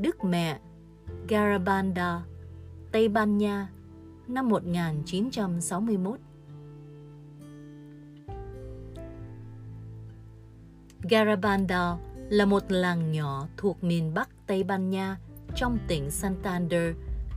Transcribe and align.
Đức 0.00 0.24
Mẹ 0.24 0.58
Garabanda, 1.28 2.22
Tây 2.92 3.08
Ban 3.08 3.38
Nha 3.38 3.68
năm 4.28 4.48
1961. 4.48 6.18
Garabanda 11.02 11.96
là 12.28 12.44
một 12.44 12.62
làng 12.68 13.12
nhỏ 13.12 13.46
thuộc 13.56 13.84
miền 13.84 14.14
Bắc 14.14 14.28
Tây 14.46 14.64
Ban 14.64 14.90
Nha 14.90 15.18
trong 15.56 15.78
tỉnh 15.88 16.10
Santander, 16.10 16.94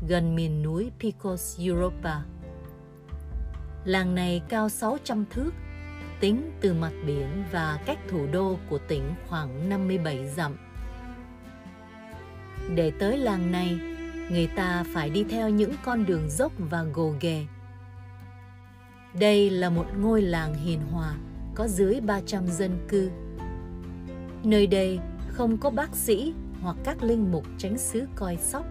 gần 0.07 0.35
miền 0.35 0.63
núi 0.63 0.91
Picos 0.99 1.59
Europa. 1.59 2.21
Làng 3.85 4.15
này 4.15 4.41
cao 4.49 4.69
600 4.69 5.25
thước, 5.29 5.51
tính 6.19 6.51
từ 6.61 6.73
mặt 6.73 6.93
biển 7.05 7.43
và 7.51 7.79
cách 7.85 7.99
thủ 8.09 8.27
đô 8.31 8.57
của 8.69 8.79
tỉnh 8.87 9.13
khoảng 9.27 9.69
57 9.69 10.27
dặm. 10.27 10.62
Để 12.69 12.91
tới 12.99 13.17
làng 13.17 13.51
này, 13.51 13.79
người 14.31 14.47
ta 14.47 14.83
phải 14.93 15.09
đi 15.09 15.23
theo 15.23 15.49
những 15.49 15.73
con 15.83 16.05
đường 16.05 16.29
dốc 16.29 16.51
và 16.57 16.83
gồ 16.83 17.13
ghề. 17.19 17.45
Đây 19.19 19.49
là 19.49 19.69
một 19.69 19.85
ngôi 20.01 20.21
làng 20.21 20.53
hiền 20.53 20.79
hòa, 20.91 21.15
có 21.55 21.67
dưới 21.67 22.01
300 22.01 22.47
dân 22.47 22.77
cư. 22.89 23.09
Nơi 24.43 24.67
đây 24.67 24.99
không 25.27 25.57
có 25.57 25.69
bác 25.69 25.95
sĩ 25.95 26.33
hoặc 26.61 26.75
các 26.83 27.03
linh 27.03 27.31
mục 27.31 27.45
tránh 27.57 27.77
xứ 27.77 28.05
coi 28.15 28.37
sóc. 28.37 28.65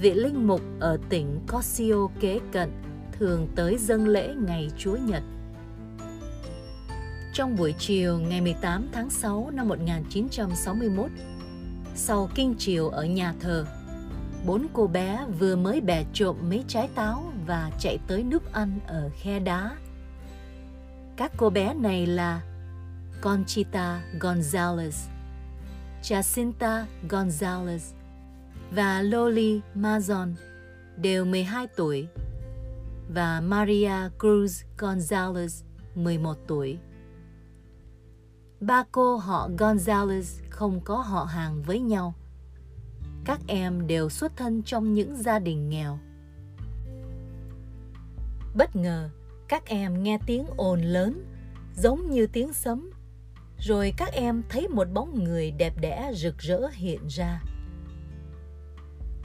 Vị 0.00 0.14
linh 0.14 0.46
mục 0.46 0.60
ở 0.80 0.98
tỉnh 1.08 1.40
Cosio 1.52 2.06
kế 2.20 2.40
cận 2.52 2.70
thường 3.12 3.48
tới 3.54 3.78
dâng 3.78 4.08
lễ 4.08 4.34
ngày 4.46 4.70
Chúa 4.78 4.96
Nhật. 4.96 5.22
Trong 7.34 7.56
buổi 7.56 7.74
chiều 7.78 8.18
ngày 8.18 8.40
18 8.40 8.88
tháng 8.92 9.10
6 9.10 9.50
năm 9.52 9.68
1961, 9.68 11.10
sau 11.94 12.30
kinh 12.34 12.54
chiều 12.58 12.88
ở 12.88 13.04
nhà 13.04 13.34
thờ, 13.40 13.66
bốn 14.46 14.66
cô 14.72 14.86
bé 14.86 15.26
vừa 15.38 15.56
mới 15.56 15.80
bẻ 15.80 16.04
trộm 16.12 16.36
mấy 16.48 16.64
trái 16.68 16.88
táo 16.94 17.32
và 17.46 17.70
chạy 17.78 17.98
tới 18.06 18.22
núp 18.22 18.52
ăn 18.52 18.78
ở 18.86 19.10
khe 19.14 19.38
đá. 19.38 19.76
Các 21.16 21.32
cô 21.36 21.50
bé 21.50 21.74
này 21.74 22.06
là 22.06 22.40
Conchita 23.20 24.02
Gonzalez, 24.20 25.08
Jacinta 26.02 26.84
Gonzalez 27.08 27.92
và 28.70 29.02
Loli 29.02 29.60
Mazon, 29.76 30.34
đều 30.96 31.24
12 31.24 31.66
tuổi, 31.76 32.08
và 33.14 33.40
Maria 33.40 34.08
Cruz 34.18 34.64
Gonzalez, 34.78 35.64
11 35.94 36.36
tuổi. 36.46 36.78
Ba 38.60 38.84
cô 38.92 39.16
họ 39.16 39.48
Gonzalez 39.58 40.42
không 40.50 40.80
có 40.80 40.96
họ 40.96 41.24
hàng 41.24 41.62
với 41.62 41.80
nhau. 41.80 42.14
Các 43.24 43.40
em 43.46 43.86
đều 43.86 44.08
xuất 44.08 44.36
thân 44.36 44.62
trong 44.62 44.94
những 44.94 45.16
gia 45.16 45.38
đình 45.38 45.68
nghèo. 45.68 45.98
Bất 48.54 48.76
ngờ, 48.76 49.10
các 49.48 49.66
em 49.66 50.02
nghe 50.02 50.18
tiếng 50.26 50.46
ồn 50.56 50.82
lớn, 50.82 51.24
giống 51.76 52.10
như 52.10 52.26
tiếng 52.26 52.52
sấm. 52.52 52.90
Rồi 53.58 53.94
các 53.96 54.12
em 54.12 54.42
thấy 54.48 54.68
một 54.68 54.88
bóng 54.94 55.24
người 55.24 55.50
đẹp 55.50 55.74
đẽ 55.80 56.12
rực 56.14 56.38
rỡ 56.38 56.68
hiện 56.72 57.06
ra. 57.08 57.42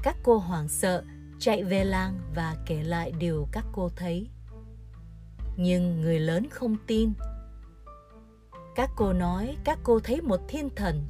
Các 0.03 0.15
cô 0.23 0.37
hoảng 0.37 0.67
sợ, 0.67 1.03
chạy 1.39 1.63
về 1.63 1.83
làng 1.83 2.19
và 2.35 2.55
kể 2.65 2.83
lại 2.83 3.11
điều 3.19 3.47
các 3.51 3.65
cô 3.71 3.89
thấy. 3.95 4.29
Nhưng 5.57 6.01
người 6.01 6.19
lớn 6.19 6.49
không 6.49 6.75
tin. 6.87 7.13
Các 8.75 8.89
cô 8.95 9.13
nói 9.13 9.57
các 9.63 9.79
cô 9.83 9.99
thấy 9.99 10.21
một 10.21 10.39
thiên 10.47 10.69
thần 10.75 11.01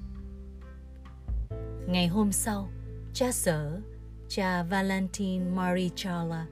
Ngày 1.87 2.07
hôm 2.07 2.31
sau, 2.31 2.67
cha 3.13 3.31
sở, 3.31 3.81
cha 4.27 4.63
Valentine 4.63 5.45
Marichala 5.45 6.45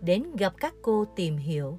đến 0.00 0.24
gặp 0.38 0.54
các 0.60 0.74
cô 0.82 1.04
tìm 1.16 1.36
hiểu. 1.36 1.78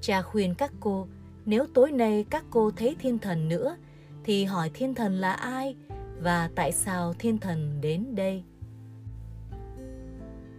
Cha 0.00 0.22
khuyên 0.22 0.54
các 0.54 0.72
cô 0.80 1.06
nếu 1.44 1.66
tối 1.74 1.92
nay 1.92 2.24
các 2.30 2.44
cô 2.50 2.70
thấy 2.70 2.96
thiên 2.98 3.18
thần 3.18 3.48
nữa 3.48 3.76
thì 4.24 4.44
hỏi 4.44 4.70
thiên 4.74 4.94
thần 4.94 5.14
là 5.14 5.32
ai 5.32 5.76
và 6.20 6.50
tại 6.54 6.72
sao 6.72 7.14
thiên 7.18 7.38
thần 7.38 7.80
đến 7.80 8.14
đây. 8.14 8.42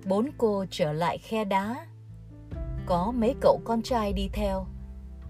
Bốn 0.06 0.30
cô 0.38 0.66
trở 0.70 0.94
lại 0.94 1.18
khe 1.18 1.46
đá. 1.46 1.88
Có 2.86 3.12
mấy 3.12 3.36
cậu 3.42 3.62
con 3.64 3.82
trai 3.82 4.14
đi 4.14 4.30
theo, 4.34 4.68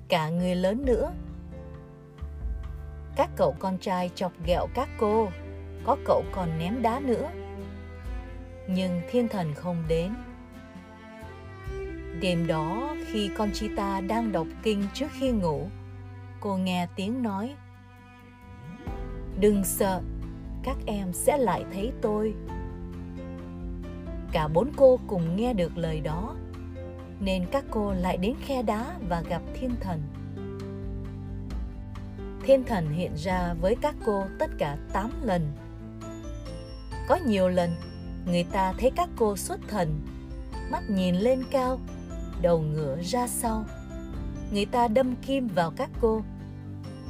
cả 0.08 0.30
người 0.30 0.56
lớn 0.56 0.86
nữa. 0.86 1.12
Các 3.22 3.30
cậu 3.36 3.56
con 3.59 3.78
trai 3.78 4.09
chọc 4.16 4.32
ghẹo 4.46 4.68
các 4.74 4.90
cô, 5.00 5.30
có 5.84 5.98
cậu 6.06 6.24
còn 6.32 6.59
ném 6.59 6.82
đá 6.82 7.00
nữa. 7.00 7.30
Nhưng 8.68 9.02
thiên 9.12 9.28
thần 9.28 9.54
không 9.54 9.84
đến. 9.88 10.14
Đêm 12.22 12.48
đó, 12.48 12.96
khi 13.06 13.30
con 13.38 13.52
chita 13.54 14.02
đang 14.02 14.32
đọc 14.32 14.48
kinh 14.64 14.88
trước 14.94 15.08
khi 15.12 15.32
ngủ, 15.32 15.68
cô 16.40 16.58
nghe 16.58 16.88
tiếng 16.96 17.24
nói, 17.24 17.56
đừng 19.40 19.64
sợ, 19.64 20.02
các 20.64 20.78
em 20.86 21.14
sẽ 21.14 21.38
lại 21.38 21.66
thấy 21.74 21.92
tôi. 22.02 22.34
Cả 24.32 24.48
bốn 24.48 24.72
cô 24.76 25.00
cùng 25.08 25.36
nghe 25.36 25.53
được 25.53 25.78
lời 25.78 26.02
đó, 26.02 26.36
nên 27.20 27.46
các 27.52 27.66
cô 27.72 27.94
lại 27.94 28.18
đến 28.18 28.36
khe 28.46 28.62
đá 28.62 28.98
và 29.09 29.22
gặp 29.22 29.42
thiên 29.53 29.72
thần 29.80 30.02
thiên 32.46 32.63
thần 32.63 32.91
hiện 32.94 33.12
ra 33.16 33.53
với 33.53 33.75
các 33.81 33.96
cô 34.06 34.24
tất 34.40 34.52
cả 34.57 34.78
8 34.94 35.12
lần 35.24 35.52
có 37.12 37.19
nhiều 37.25 37.50
lần, 37.50 37.75
người 38.25 38.44
ta 38.44 38.74
thấy 38.78 38.91
các 38.96 39.09
cô 39.16 39.38
xuất 39.38 39.59
thần, 39.68 40.02
mắt 40.72 40.90
nhìn 40.90 41.16
lên 41.16 41.44
cao, 41.52 41.79
đầu 42.41 42.62
ngửa 42.62 42.97
ra 43.02 43.28
sau. 43.28 43.66
Người 44.52 44.66
ta 44.66 44.88
đâm 44.88 45.16
kim 45.16 45.47
vào 45.47 45.72
các 45.72 45.90
cô, 46.02 46.24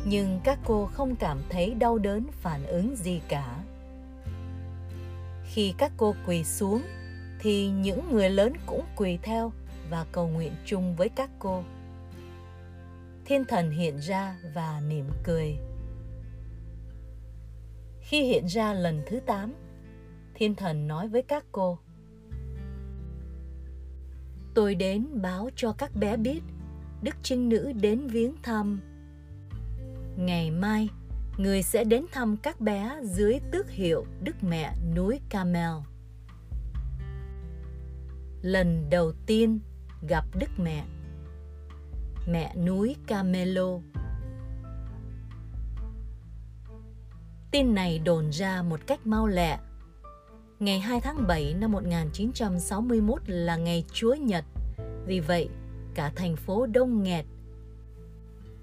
nhưng 0.06 0.40
các 0.44 0.60
cô 0.66 0.86
không 0.86 1.16
cảm 1.16 1.42
thấy 1.50 1.74
đau 1.74 1.98
đớn 1.98 2.28
phản 2.32 2.66
ứng 2.66 2.96
gì 2.96 3.22
cả. 3.28 3.56
Khi 5.46 5.74
các 5.78 5.92
cô 5.98 6.16
quỳ 6.28 6.44
xuống, 6.44 6.82
thì 7.40 7.70
những 7.70 8.12
người 8.12 8.30
lớn 8.30 8.54
cũng 8.66 8.86
quỳ 8.96 9.18
theo 9.22 9.52
và 9.90 10.06
cầu 10.12 10.28
nguyện 10.28 10.54
chung 10.66 10.96
với 10.96 11.10
các 11.10 11.30
cô. 11.40 11.64
Thiên 13.32 13.46
thần 13.46 13.72
hiện 13.72 13.98
ra 13.98 14.36
và 14.56 14.82
mỉm 14.88 15.06
cười. 15.24 15.58
Khi 18.02 18.24
hiện 18.24 18.46
ra 18.46 18.74
lần 18.74 19.02
thứ 19.08 19.20
8, 19.20 19.54
thiên 20.34 20.56
thần 20.56 20.88
nói 20.88 21.08
với 21.08 21.22
các 21.22 21.46
cô 21.52 21.80
tôi 24.54 24.76
đến 24.76 25.08
báo 25.22 25.50
cho 25.56 25.74
các 25.78 25.96
bé 25.96 26.18
biết 26.18 26.42
đức 27.02 27.16
trinh 27.24 27.50
nữ 27.50 27.72
đến 27.82 28.08
viếng 28.08 28.36
thăm 28.44 28.82
ngày 30.18 30.52
mai 30.52 30.90
người 31.38 31.64
sẽ 31.64 31.84
đến 31.84 32.06
thăm 32.12 32.38
các 32.38 32.62
bé 32.62 33.00
dưới 33.04 33.40
tước 33.52 33.70
hiệu 33.70 34.06
đức 34.24 34.44
mẹ 34.44 34.74
núi 34.96 35.20
camel 35.30 35.72
lần 38.42 38.90
đầu 38.90 39.14
tiên 39.26 39.60
gặp 40.08 40.26
đức 40.40 40.50
mẹ 40.58 40.86
mẹ 42.28 42.56
núi 42.56 42.96
camelo 43.08 43.80
tin 47.52 47.74
này 47.74 48.00
đồn 48.00 48.30
ra 48.30 48.62
một 48.62 48.80
cách 48.88 49.08
mau 49.08 49.28
lẹ 49.28 49.60
Ngày 50.62 50.80
2 50.80 51.02
tháng 51.02 51.28
7 51.28 51.54
năm 51.54 51.72
1961 51.72 53.22
là 53.26 53.56
ngày 53.56 53.86
Chúa 53.94 54.14
Nhật, 54.14 54.46
vì 55.06 55.20
vậy 55.20 55.50
cả 55.96 56.12
thành 56.16 56.36
phố 56.36 56.66
đông 56.66 57.04
nghẹt. 57.04 57.26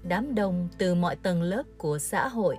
Đám 0.03 0.35
đông 0.35 0.67
từ 0.77 0.95
mọi 0.95 1.15
tầng 1.15 1.41
lớp 1.41 1.63
của 1.77 1.97
xã 1.99 2.27
hội, 2.27 2.57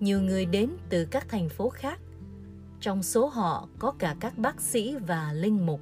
nhiều 0.00 0.20
người 0.20 0.46
đến 0.46 0.70
từ 0.88 1.04
các 1.04 1.28
thành 1.28 1.48
phố 1.48 1.68
khác. 1.68 2.00
Trong 2.80 3.02
số 3.02 3.26
họ 3.26 3.68
có 3.78 3.92
cả 3.98 4.16
các 4.20 4.38
bác 4.38 4.60
sĩ 4.60 4.96
và 5.06 5.32
linh 5.32 5.66
mục. 5.66 5.80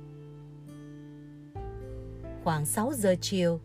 Khoảng 2.44 2.66
6 2.66 2.92
giờ 2.92 3.14
chiều, 3.20 3.60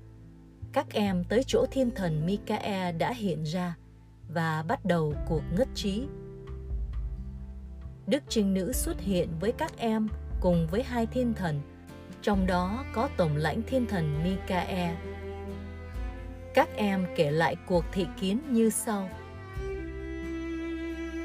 các 0.79 0.93
em 0.93 1.23
tới 1.23 1.43
chỗ 1.47 1.65
thiên 1.71 1.91
thần 1.91 2.25
Mikae 2.25 2.91
đã 2.91 3.13
hiện 3.13 3.43
ra 3.43 3.75
và 4.29 4.63
bắt 4.67 4.85
đầu 4.85 5.13
cuộc 5.27 5.41
ngất 5.57 5.67
trí 5.75 6.03
Đức 8.07 8.23
Trinh 8.29 8.53
Nữ 8.53 8.71
xuất 8.73 9.01
hiện 9.01 9.29
với 9.39 9.51
các 9.51 9.77
em 9.77 10.07
cùng 10.41 10.67
với 10.71 10.83
hai 10.83 11.05
thiên 11.05 11.33
thần, 11.33 11.61
trong 12.21 12.45
đó 12.47 12.85
có 12.93 13.09
tổng 13.17 13.35
lãnh 13.35 13.61
thiên 13.61 13.85
thần 13.85 14.23
Mikae. 14.23 14.95
Các 16.53 16.69
em 16.75 17.05
kể 17.15 17.31
lại 17.31 17.55
cuộc 17.67 17.85
thị 17.91 18.05
kiến 18.21 18.41
như 18.49 18.69
sau. 18.69 19.09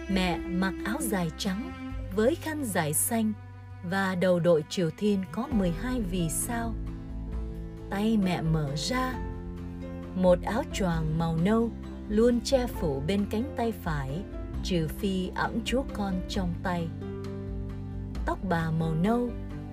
Mẹ 0.09 0.39
mặc 0.39 0.75
áo 0.85 0.99
dài 1.01 1.31
trắng 1.39 1.73
với 2.17 2.35
khăn 2.35 2.65
dài 2.65 2.95
xanh 2.95 3.33
và 3.91 4.15
đầu 4.15 4.41
đội 4.41 4.65
triều 4.69 4.91
thiên 4.97 5.25
có 5.33 5.47
12 5.47 6.01
vì 6.11 6.29
sao. 6.29 6.75
Tay 7.91 8.19
mẹ 8.25 8.43
mở 8.43 8.69
ra, 8.77 9.15
một 10.15 10.39
áo 10.43 10.63
choàng 10.73 11.19
màu 11.19 11.37
nâu 11.37 11.71
luôn 12.09 12.41
che 12.41 12.67
phủ 12.67 13.03
bên 13.07 13.27
cánh 13.31 13.55
tay 13.57 13.73
phải 13.73 14.23
trừ 14.65 14.89
phi 14.99 15.31
ẵm 15.35 15.65
chúa 15.65 15.83
con 15.93 16.15
trong 16.29 16.55
tay. 16.63 16.89
Tóc 18.27 18.39
bà 18.49 18.71
màu 18.71 18.95
nâu 18.95 19.31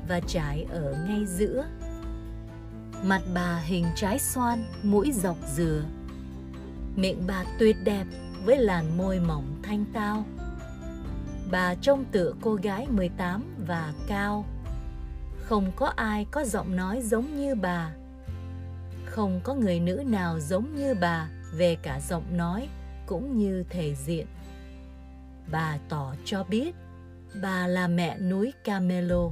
và 0.07 0.19
trải 0.19 0.65
ở 0.69 1.05
ngay 1.07 1.25
giữa. 1.25 1.65
Mặt 3.03 3.21
bà 3.33 3.57
hình 3.57 3.85
trái 3.95 4.19
xoan, 4.19 4.63
mũi 4.83 5.11
dọc 5.11 5.37
dừa. 5.55 5.83
Miệng 6.95 7.23
bà 7.27 7.43
tuyệt 7.59 7.75
đẹp 7.83 8.05
với 8.45 8.57
làn 8.57 8.97
môi 8.97 9.19
mỏng 9.19 9.59
thanh 9.63 9.85
tao. 9.93 10.25
Bà 11.51 11.75
trông 11.75 12.05
tựa 12.11 12.33
cô 12.41 12.55
gái 12.55 12.87
18 12.87 13.43
và 13.67 13.93
cao. 14.07 14.45
Không 15.37 15.71
có 15.75 15.87
ai 15.95 16.25
có 16.31 16.43
giọng 16.43 16.75
nói 16.75 17.01
giống 17.01 17.35
như 17.35 17.55
bà. 17.55 17.91
Không 19.11 19.41
có 19.43 19.53
người 19.53 19.79
nữ 19.79 20.03
nào 20.05 20.39
giống 20.39 20.75
như 20.75 20.93
bà 21.01 21.29
về 21.53 21.75
cả 21.75 21.99
giọng 21.99 22.37
nói 22.37 22.69
cũng 23.05 23.37
như 23.37 23.63
thể 23.69 23.95
diện. 23.95 24.27
Bà 25.51 25.77
tỏ 25.89 26.15
cho 26.25 26.43
biết 26.43 26.75
bà 27.41 27.67
là 27.67 27.87
mẹ 27.87 28.19
núi 28.19 28.53
Camelo. 28.63 29.29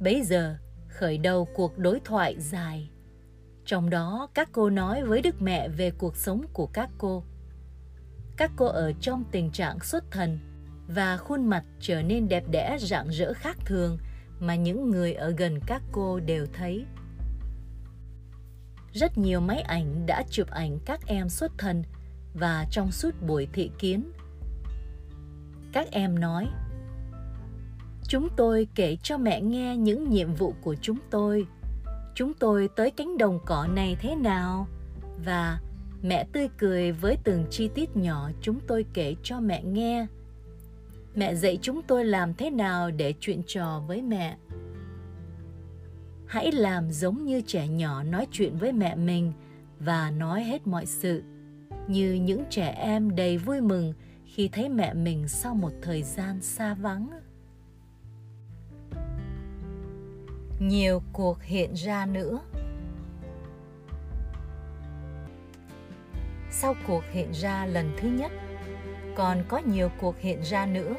Bấy 0.00 0.22
giờ, 0.24 0.56
khởi 0.88 1.18
đầu 1.18 1.48
cuộc 1.54 1.78
đối 1.78 2.00
thoại 2.00 2.36
dài. 2.40 2.90
Trong 3.64 3.90
đó, 3.90 4.28
các 4.34 4.48
cô 4.52 4.70
nói 4.70 5.02
với 5.02 5.22
Đức 5.22 5.42
Mẹ 5.42 5.68
về 5.68 5.90
cuộc 5.90 6.16
sống 6.16 6.42
của 6.52 6.66
các 6.66 6.90
cô. 6.98 7.24
Các 8.36 8.50
cô 8.56 8.66
ở 8.66 8.92
trong 9.00 9.24
tình 9.30 9.50
trạng 9.50 9.80
xuất 9.80 10.10
thần 10.10 10.38
và 10.88 11.16
khuôn 11.16 11.46
mặt 11.46 11.64
trở 11.80 12.02
nên 12.02 12.28
đẹp 12.28 12.44
đẽ 12.50 12.76
rạng 12.80 13.08
rỡ 13.08 13.32
khác 13.32 13.56
thường 13.64 13.98
mà 14.40 14.54
những 14.54 14.90
người 14.90 15.12
ở 15.12 15.30
gần 15.30 15.60
các 15.66 15.82
cô 15.92 16.20
đều 16.20 16.46
thấy. 16.52 16.84
Rất 18.92 19.18
nhiều 19.18 19.40
máy 19.40 19.60
ảnh 19.60 20.06
đã 20.06 20.22
chụp 20.30 20.50
ảnh 20.50 20.78
các 20.84 21.00
em 21.06 21.28
xuất 21.28 21.52
thân 21.58 21.82
và 22.34 22.66
trong 22.70 22.92
suốt 22.92 23.10
buổi 23.26 23.48
thị 23.52 23.70
kiến. 23.78 24.12
Các 25.72 25.90
em 25.90 26.20
nói, 26.20 26.48
Chúng 28.08 28.28
tôi 28.36 28.68
kể 28.74 28.96
cho 29.02 29.18
mẹ 29.18 29.40
nghe 29.40 29.76
những 29.76 30.10
nhiệm 30.10 30.34
vụ 30.34 30.54
của 30.62 30.74
chúng 30.82 30.98
tôi. 31.10 31.46
Chúng 32.14 32.34
tôi 32.34 32.68
tới 32.76 32.90
cánh 32.90 33.18
đồng 33.18 33.38
cỏ 33.46 33.66
này 33.66 33.96
thế 34.00 34.14
nào? 34.14 34.66
Và 35.24 35.60
mẹ 36.02 36.26
tươi 36.32 36.48
cười 36.58 36.92
với 36.92 37.16
từng 37.24 37.44
chi 37.50 37.68
tiết 37.74 37.96
nhỏ 37.96 38.30
chúng 38.40 38.60
tôi 38.66 38.84
kể 38.94 39.14
cho 39.22 39.40
mẹ 39.40 39.62
nghe. 39.62 40.06
Mẹ 41.14 41.34
dạy 41.34 41.58
chúng 41.62 41.82
tôi 41.82 42.04
làm 42.04 42.34
thế 42.34 42.50
nào 42.50 42.90
để 42.90 43.14
chuyện 43.20 43.42
trò 43.46 43.82
với 43.86 44.02
mẹ. 44.02 44.36
Hãy 46.28 46.52
làm 46.52 46.90
giống 46.90 47.24
như 47.24 47.40
trẻ 47.40 47.68
nhỏ 47.68 48.02
nói 48.02 48.26
chuyện 48.30 48.58
với 48.58 48.72
mẹ 48.72 48.94
mình 48.94 49.32
và 49.80 50.10
nói 50.10 50.44
hết 50.44 50.66
mọi 50.66 50.86
sự, 50.86 51.22
như 51.88 52.12
những 52.12 52.44
trẻ 52.50 52.68
em 52.68 53.16
đầy 53.16 53.38
vui 53.38 53.60
mừng 53.60 53.92
khi 54.24 54.48
thấy 54.48 54.68
mẹ 54.68 54.94
mình 54.94 55.28
sau 55.28 55.54
một 55.54 55.72
thời 55.82 56.02
gian 56.02 56.40
xa 56.42 56.74
vắng. 56.74 57.10
nhiều 60.60 61.02
cuộc 61.12 61.42
hiện 61.42 61.74
ra 61.74 62.06
nữa. 62.06 62.40
Sau 66.50 66.74
cuộc 66.86 67.04
hiện 67.12 67.32
ra 67.32 67.66
lần 67.66 67.92
thứ 68.00 68.08
nhất 68.08 68.32
còn 69.14 69.44
có 69.48 69.58
nhiều 69.58 69.90
cuộc 70.00 70.18
hiện 70.18 70.40
ra 70.42 70.66
nữa. 70.66 70.94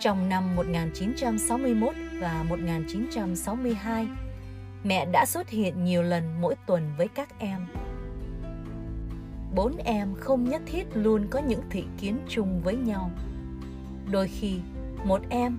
Trong 0.00 0.28
năm 0.28 0.56
1961 0.56 1.94
và 2.20 2.42
1962, 2.48 4.06
mẹ 4.84 5.06
đã 5.12 5.24
xuất 5.26 5.48
hiện 5.48 5.84
nhiều 5.84 6.02
lần 6.02 6.40
mỗi 6.40 6.54
tuần 6.66 6.82
với 6.96 7.08
các 7.08 7.38
em. 7.38 7.66
Bốn 9.54 9.76
em 9.76 10.14
không 10.14 10.44
nhất 10.44 10.62
thiết 10.66 10.84
luôn 10.94 11.26
có 11.30 11.38
những 11.38 11.62
thị 11.70 11.84
kiến 11.98 12.18
chung 12.28 12.60
với 12.60 12.76
nhau. 12.76 13.10
Đôi 14.10 14.28
khi, 14.28 14.58
một 15.04 15.20
em 15.28 15.58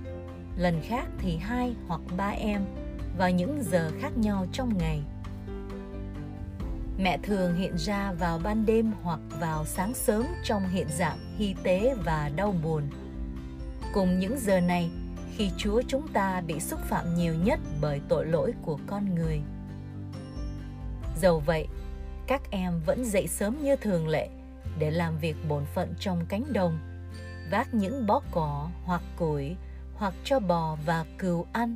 lần 0.58 0.82
khác 0.84 1.06
thì 1.18 1.38
hai 1.38 1.76
hoặc 1.88 2.02
ba 2.18 2.30
em 2.30 2.62
vào 3.18 3.32
những 3.32 3.64
giờ 3.64 3.92
khác 4.00 4.18
nhau 4.18 4.46
trong 4.52 4.78
ngày. 4.78 5.02
Mẹ 7.00 7.18
thường 7.24 7.56
hiện 7.56 7.78
ra 7.78 8.12
vào 8.12 8.40
ban 8.44 8.66
đêm 8.66 8.92
hoặc 9.02 9.20
vào 9.40 9.66
sáng 9.66 9.94
sớm 9.94 10.26
trong 10.44 10.68
hiện 10.70 10.88
dạng 10.98 11.18
hy 11.38 11.56
tế 11.64 11.96
và 12.06 12.32
đau 12.36 12.56
buồn. 12.64 12.84
Cùng 13.94 14.20
những 14.20 14.40
giờ 14.40 14.60
này, 14.60 14.90
khi 15.38 15.52
Chúa 15.58 15.82
chúng 15.88 16.08
ta 16.08 16.42
bị 16.42 16.60
xúc 16.60 16.80
phạm 16.80 17.16
nhiều 17.16 17.36
nhất 17.44 17.60
bởi 17.82 18.02
tội 18.10 18.26
lỗi 18.26 18.54
của 18.62 18.80
con 18.88 19.16
người. 19.16 19.42
Dầu 21.22 21.40
vậy, 21.46 21.68
các 22.28 22.42
em 22.52 22.82
vẫn 22.86 23.06
dậy 23.06 23.28
sớm 23.28 23.64
như 23.64 23.76
thường 23.76 24.08
lệ 24.08 24.30
để 24.80 24.92
làm 24.92 25.18
việc 25.18 25.36
bổn 25.50 25.66
phận 25.66 25.94
trong 26.00 26.26
cánh 26.30 26.54
đồng, 26.54 26.80
vác 27.52 27.74
những 27.74 28.06
bó 28.06 28.22
cỏ 28.32 28.70
hoặc 28.84 29.02
củi 29.18 29.56
hoặc 29.96 30.14
cho 30.24 30.40
bò 30.40 30.78
và 30.86 31.06
cừu 31.18 31.46
ăn 31.54 31.76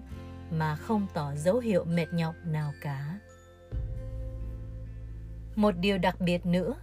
mà 0.51 0.75
không 0.75 1.07
tỏ 1.13 1.35
dấu 1.35 1.59
hiệu 1.59 1.83
mệt 1.83 2.13
nhọc 2.13 2.35
nào 2.45 2.73
cả. 2.81 3.19
Một 5.55 5.71
điều 5.71 5.97
đặc 5.97 6.21
biệt 6.21 6.45
nữa 6.45 6.75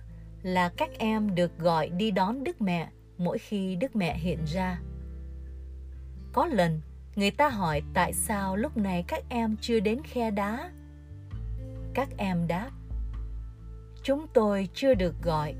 là 0.43 0.69
các 0.77 0.91
em 0.99 1.35
được 1.35 1.59
gọi 1.59 1.89
đi 1.89 2.11
đón 2.11 2.45
Đức 2.45 2.61
Mẹ 2.61 2.89
mỗi 3.19 3.39
khi 3.39 3.77
Đức 3.77 3.97
Mẹ 3.97 4.19
hiện 4.19 4.45
ra. 4.45 4.79
Có 6.33 6.47
lần, 6.47 6.81
người 7.17 7.31
ta 7.31 7.49
hỏi 7.49 7.83
tại 7.95 8.13
sao 8.13 8.57
lúc 8.57 8.77
này 8.77 9.05
các 9.09 9.25
em 9.29 9.57
chưa 9.61 9.81
đến 9.81 10.03
khe 10.05 10.31
đá. 10.31 10.71
Các 11.95 12.09
em 12.17 12.47
đáp, 12.47 12.71
chúng 14.03 14.27
tôi 14.35 14.69
chưa 14.75 14.95
được 14.95 15.15
gọi. 15.23 15.55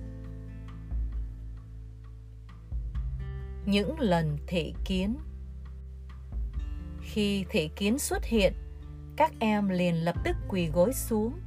Những 3.67 4.01
lần 4.01 4.39
thị 4.47 4.75
kiến 4.85 5.19
khi 7.01 7.45
thị 7.49 7.71
kiến 7.77 7.99
xuất 7.99 8.25
hiện, 8.25 8.53
các 9.17 9.33
em 9.39 9.69
liền 9.69 10.05
lập 10.05 10.17
tức 10.25 10.37
quỳ 10.49 10.67
gối 10.67 10.93
xuống. 10.93 11.41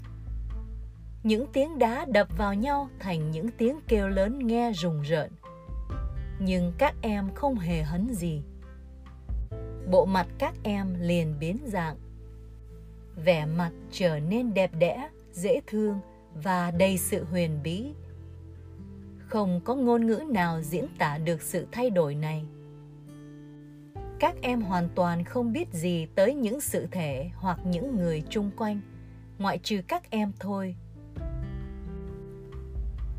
Những 1.23 1.45
tiếng 1.53 1.79
đá 1.79 2.05
đập 2.05 2.27
vào 2.37 2.53
nhau 2.53 2.89
thành 2.99 3.31
những 3.31 3.49
tiếng 3.57 3.79
kêu 3.87 4.07
lớn 4.07 4.47
nghe 4.47 4.71
rùng 4.71 5.01
rợn. 5.01 5.31
Nhưng 6.39 6.73
các 6.77 6.95
em 7.01 7.29
không 7.35 7.55
hề 7.55 7.83
hấn 7.83 8.13
gì. 8.13 8.43
Bộ 9.89 10.05
mặt 10.05 10.27
các 10.37 10.53
em 10.63 10.95
liền 10.99 11.39
biến 11.39 11.57
dạng. 11.65 11.95
Vẻ 13.15 13.45
mặt 13.45 13.71
trở 13.91 14.19
nên 14.19 14.53
đẹp 14.53 14.71
đẽ, 14.79 15.09
dễ 15.33 15.61
thương 15.67 15.99
và 16.43 16.71
đầy 16.71 16.97
sự 16.97 17.23
huyền 17.23 17.59
bí. 17.63 17.93
Không 19.17 19.61
có 19.63 19.75
ngôn 19.75 20.07
ngữ 20.07 20.23
nào 20.29 20.61
diễn 20.61 20.85
tả 20.97 21.17
được 21.17 21.41
sự 21.41 21.67
thay 21.71 21.89
đổi 21.89 22.15
này 22.15 22.45
các 24.21 24.35
em 24.41 24.61
hoàn 24.61 24.89
toàn 24.95 25.23
không 25.23 25.53
biết 25.53 25.73
gì 25.73 26.05
tới 26.15 26.33
những 26.33 26.61
sự 26.61 26.87
thể 26.91 27.29
hoặc 27.35 27.59
những 27.65 27.95
người 27.95 28.23
chung 28.29 28.51
quanh 28.57 28.81
ngoại 29.37 29.57
trừ 29.57 29.81
các 29.87 30.11
em 30.11 30.31
thôi 30.39 30.75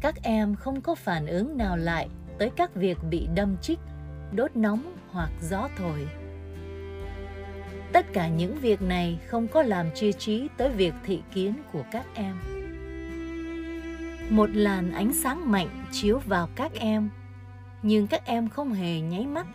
các 0.01 0.15
em 0.23 0.55
không 0.55 0.81
có 0.81 0.95
phản 0.95 1.27
ứng 1.27 1.57
nào 1.57 1.77
lại 1.77 2.09
tới 2.39 2.51
các 2.57 2.75
việc 2.75 2.99
bị 3.11 3.29
đâm 3.35 3.57
chích 3.63 3.79
đốt 4.33 4.57
nóng 4.57 4.97
hoặc 5.11 5.31
gió 5.41 5.69
thổi 5.79 6.09
tất 7.93 8.13
cả 8.13 8.29
những 8.29 8.57
việc 8.57 8.83
này 8.83 9.19
không 9.27 9.49
có 9.49 9.63
làm 9.63 9.87
chia 9.95 10.13
trí 10.13 10.49
tới 10.57 10.69
việc 10.69 10.95
thị 11.05 11.21
kiến 11.35 11.55
của 11.73 11.85
các 11.93 12.07
em 12.15 12.37
một 14.31 14.51
làn 14.53 14.93
ánh 14.93 15.13
sáng 15.13 15.51
mạnh 15.51 15.69
chiếu 15.93 16.19
vào 16.27 16.49
các 16.55 16.73
em 16.75 17.11
nhưng 17.83 18.07
các 18.07 18.27
em 18.27 18.49
không 18.49 18.73
hề 18.73 19.01
nháy 19.01 19.27
mắt 19.27 19.47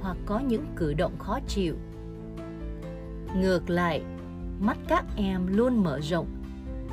hoặc 0.00 0.16
có 0.26 0.38
những 0.38 0.66
cử 0.76 0.94
động 0.94 1.18
khó 1.18 1.38
chịu. 1.48 1.76
Ngược 3.36 3.70
lại, 3.70 4.02
mắt 4.60 4.78
các 4.88 5.04
em 5.16 5.46
luôn 5.46 5.84
mở 5.84 6.00
rộng, 6.00 6.26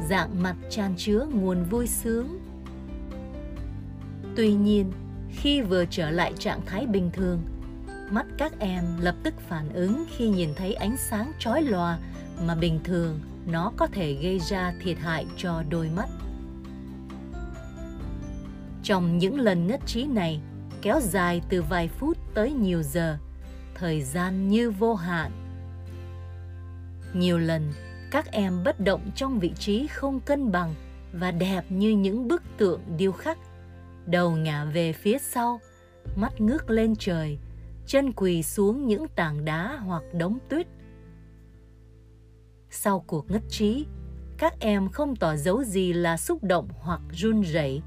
dạng 0.09 0.43
mặt 0.43 0.55
tràn 0.69 0.93
chứa 0.97 1.27
nguồn 1.33 1.63
vui 1.63 1.87
sướng. 1.87 2.39
Tuy 4.35 4.53
nhiên, 4.53 4.91
khi 5.29 5.61
vừa 5.61 5.85
trở 5.85 6.09
lại 6.09 6.33
trạng 6.39 6.61
thái 6.65 6.87
bình 6.87 7.09
thường, 7.13 7.41
mắt 8.13 8.25
các 8.37 8.59
em 8.59 8.83
lập 8.99 9.15
tức 9.23 9.33
phản 9.49 9.73
ứng 9.73 10.05
khi 10.17 10.29
nhìn 10.29 10.49
thấy 10.55 10.73
ánh 10.73 10.97
sáng 10.97 11.31
chói 11.39 11.61
lòa 11.61 11.99
mà 12.45 12.55
bình 12.55 12.79
thường 12.83 13.19
nó 13.45 13.71
có 13.77 13.87
thể 13.87 14.13
gây 14.13 14.39
ra 14.39 14.73
thiệt 14.81 14.97
hại 14.97 15.25
cho 15.37 15.63
đôi 15.69 15.89
mắt. 15.89 16.09
Trong 18.83 19.17
những 19.17 19.39
lần 19.39 19.67
ngất 19.67 19.79
trí 19.85 20.05
này, 20.05 20.41
kéo 20.81 20.99
dài 21.01 21.41
từ 21.49 21.61
vài 21.61 21.87
phút 21.87 22.17
tới 22.33 22.51
nhiều 22.51 22.83
giờ, 22.83 23.17
thời 23.75 24.01
gian 24.01 24.49
như 24.49 24.71
vô 24.71 24.95
hạn. 24.95 25.31
Nhiều 27.13 27.37
lần, 27.37 27.73
các 28.11 28.31
em 28.31 28.63
bất 28.63 28.79
động 28.79 29.11
trong 29.15 29.39
vị 29.39 29.51
trí 29.59 29.87
không 29.87 30.19
cân 30.19 30.51
bằng 30.51 30.75
và 31.13 31.31
đẹp 31.31 31.65
như 31.69 31.89
những 31.89 32.27
bức 32.27 32.43
tượng 32.57 32.81
điêu 32.97 33.11
khắc, 33.11 33.37
đầu 34.05 34.31
ngả 34.31 34.65
về 34.65 34.93
phía 34.93 35.17
sau, 35.17 35.59
mắt 36.15 36.41
ngước 36.41 36.69
lên 36.69 36.95
trời, 36.95 37.39
chân 37.85 38.13
quỳ 38.13 38.43
xuống 38.43 38.87
những 38.87 39.07
tảng 39.07 39.45
đá 39.45 39.77
hoặc 39.77 40.03
đống 40.13 40.37
tuyết. 40.49 40.67
Sau 42.69 42.99
cuộc 42.99 43.31
ngất 43.31 43.41
trí, 43.49 43.85
các 44.37 44.59
em 44.59 44.89
không 44.89 45.15
tỏ 45.15 45.35
dấu 45.35 45.63
gì 45.63 45.93
là 45.93 46.17
xúc 46.17 46.43
động 46.43 46.67
hoặc 46.79 47.01
run 47.11 47.41
rẩy 47.41 47.81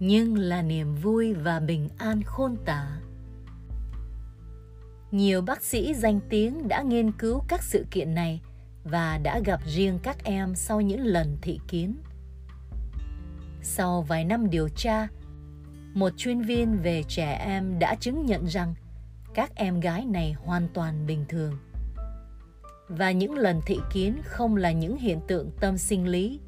nhưng 0.00 0.38
là 0.38 0.62
niềm 0.62 0.94
vui 0.94 1.34
và 1.34 1.60
bình 1.60 1.88
an 1.98 2.22
khôn 2.22 2.56
tả. 2.64 3.00
Nhiều 5.10 5.42
bác 5.42 5.62
sĩ 5.62 5.94
danh 5.94 6.20
tiếng 6.28 6.68
đã 6.68 6.82
nghiên 6.82 7.12
cứu 7.12 7.42
các 7.48 7.62
sự 7.62 7.86
kiện 7.90 8.14
này 8.14 8.40
và 8.84 9.18
đã 9.18 9.40
gặp 9.44 9.60
riêng 9.66 9.98
các 10.02 10.24
em 10.24 10.54
sau 10.54 10.80
những 10.80 11.00
lần 11.00 11.36
thị 11.42 11.60
kiến. 11.68 11.96
Sau 13.62 14.02
vài 14.02 14.24
năm 14.24 14.50
điều 14.50 14.68
tra, 14.68 15.08
một 15.94 16.12
chuyên 16.16 16.40
viên 16.40 16.78
về 16.82 17.02
trẻ 17.08 17.32
em 17.32 17.78
đã 17.78 17.94
chứng 17.94 18.26
nhận 18.26 18.44
rằng 18.44 18.74
các 19.36 19.54
em 19.54 19.80
gái 19.80 20.04
này 20.04 20.32
hoàn 20.32 20.68
toàn 20.74 21.06
bình 21.06 21.24
thường. 21.28 21.52
Và 22.88 23.10
những 23.10 23.34
lần 23.34 23.60
thị 23.66 23.78
kiến 23.92 24.16
không 24.24 24.56
là 24.56 24.72
những 24.72 24.96
hiện 24.96 25.20
tượng 25.26 25.50
tâm 25.60 25.78
sinh 25.78 26.08
lý. 26.08 26.40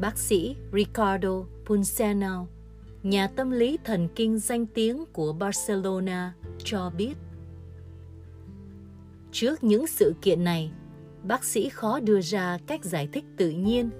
Bác 0.00 0.18
sĩ 0.18 0.56
Ricardo 0.72 1.44
punceno 1.66 2.46
nhà 3.02 3.28
tâm 3.28 3.50
lý 3.50 3.78
thần 3.84 4.08
kinh 4.14 4.38
danh 4.38 4.66
tiếng 4.66 5.04
của 5.12 5.32
Barcelona, 5.32 6.34
cho 6.64 6.90
biết. 6.96 7.14
Trước 9.32 9.64
những 9.64 9.86
sự 9.86 10.14
kiện 10.22 10.44
này, 10.44 10.72
bác 11.22 11.44
sĩ 11.44 11.68
khó 11.68 12.00
đưa 12.00 12.20
ra 12.20 12.58
cách 12.66 12.84
giải 12.84 13.08
thích 13.12 13.24
tự 13.36 13.50
nhiên. 13.50 13.90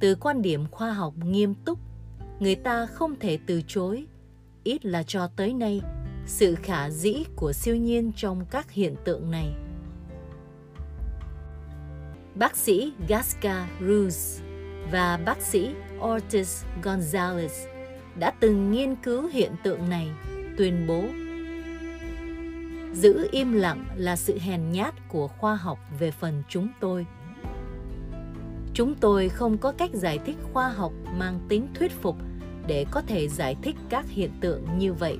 Từ 0.00 0.14
quan 0.14 0.42
điểm 0.42 0.66
khoa 0.70 0.92
học 0.92 1.14
nghiêm 1.24 1.54
túc, 1.54 1.78
người 2.40 2.54
ta 2.54 2.86
không 2.86 3.16
thể 3.20 3.38
từ 3.46 3.62
chối, 3.66 4.06
ít 4.64 4.84
là 4.84 5.02
cho 5.02 5.26
tới 5.36 5.52
nay, 5.52 5.80
sự 6.26 6.54
khả 6.54 6.90
dĩ 6.90 7.24
của 7.36 7.52
siêu 7.52 7.76
nhiên 7.76 8.12
trong 8.16 8.44
các 8.50 8.70
hiện 8.70 8.94
tượng 9.04 9.30
này. 9.30 9.54
Bác 12.34 12.56
sĩ 12.56 12.92
Gasca 13.08 13.68
Ruz 13.80 14.42
và 14.90 15.16
bác 15.16 15.40
sĩ 15.42 15.74
Ortiz 16.00 16.64
Gonzalez 16.82 17.68
đã 18.18 18.30
từng 18.40 18.70
nghiên 18.70 18.96
cứu 18.96 19.28
hiện 19.28 19.52
tượng 19.62 19.88
này, 19.90 20.08
tuyên 20.56 20.86
bố 20.86 21.04
Giữ 22.92 23.28
im 23.30 23.52
lặng 23.52 23.84
là 23.96 24.16
sự 24.16 24.38
hèn 24.38 24.70
nhát 24.72 25.08
của 25.08 25.28
khoa 25.28 25.56
học 25.56 25.78
về 25.98 26.10
phần 26.10 26.42
chúng 26.48 26.68
tôi. 26.80 27.06
Chúng 28.74 28.94
tôi 28.94 29.28
không 29.28 29.58
có 29.58 29.72
cách 29.72 29.90
giải 29.92 30.18
thích 30.18 30.36
khoa 30.52 30.68
học 30.68 30.92
mang 31.18 31.40
tính 31.48 31.66
thuyết 31.74 31.92
phục 31.92 32.16
để 32.66 32.86
có 32.90 33.02
thể 33.02 33.28
giải 33.28 33.56
thích 33.62 33.76
các 33.88 34.04
hiện 34.08 34.30
tượng 34.40 34.78
như 34.78 34.92
vậy. 34.92 35.18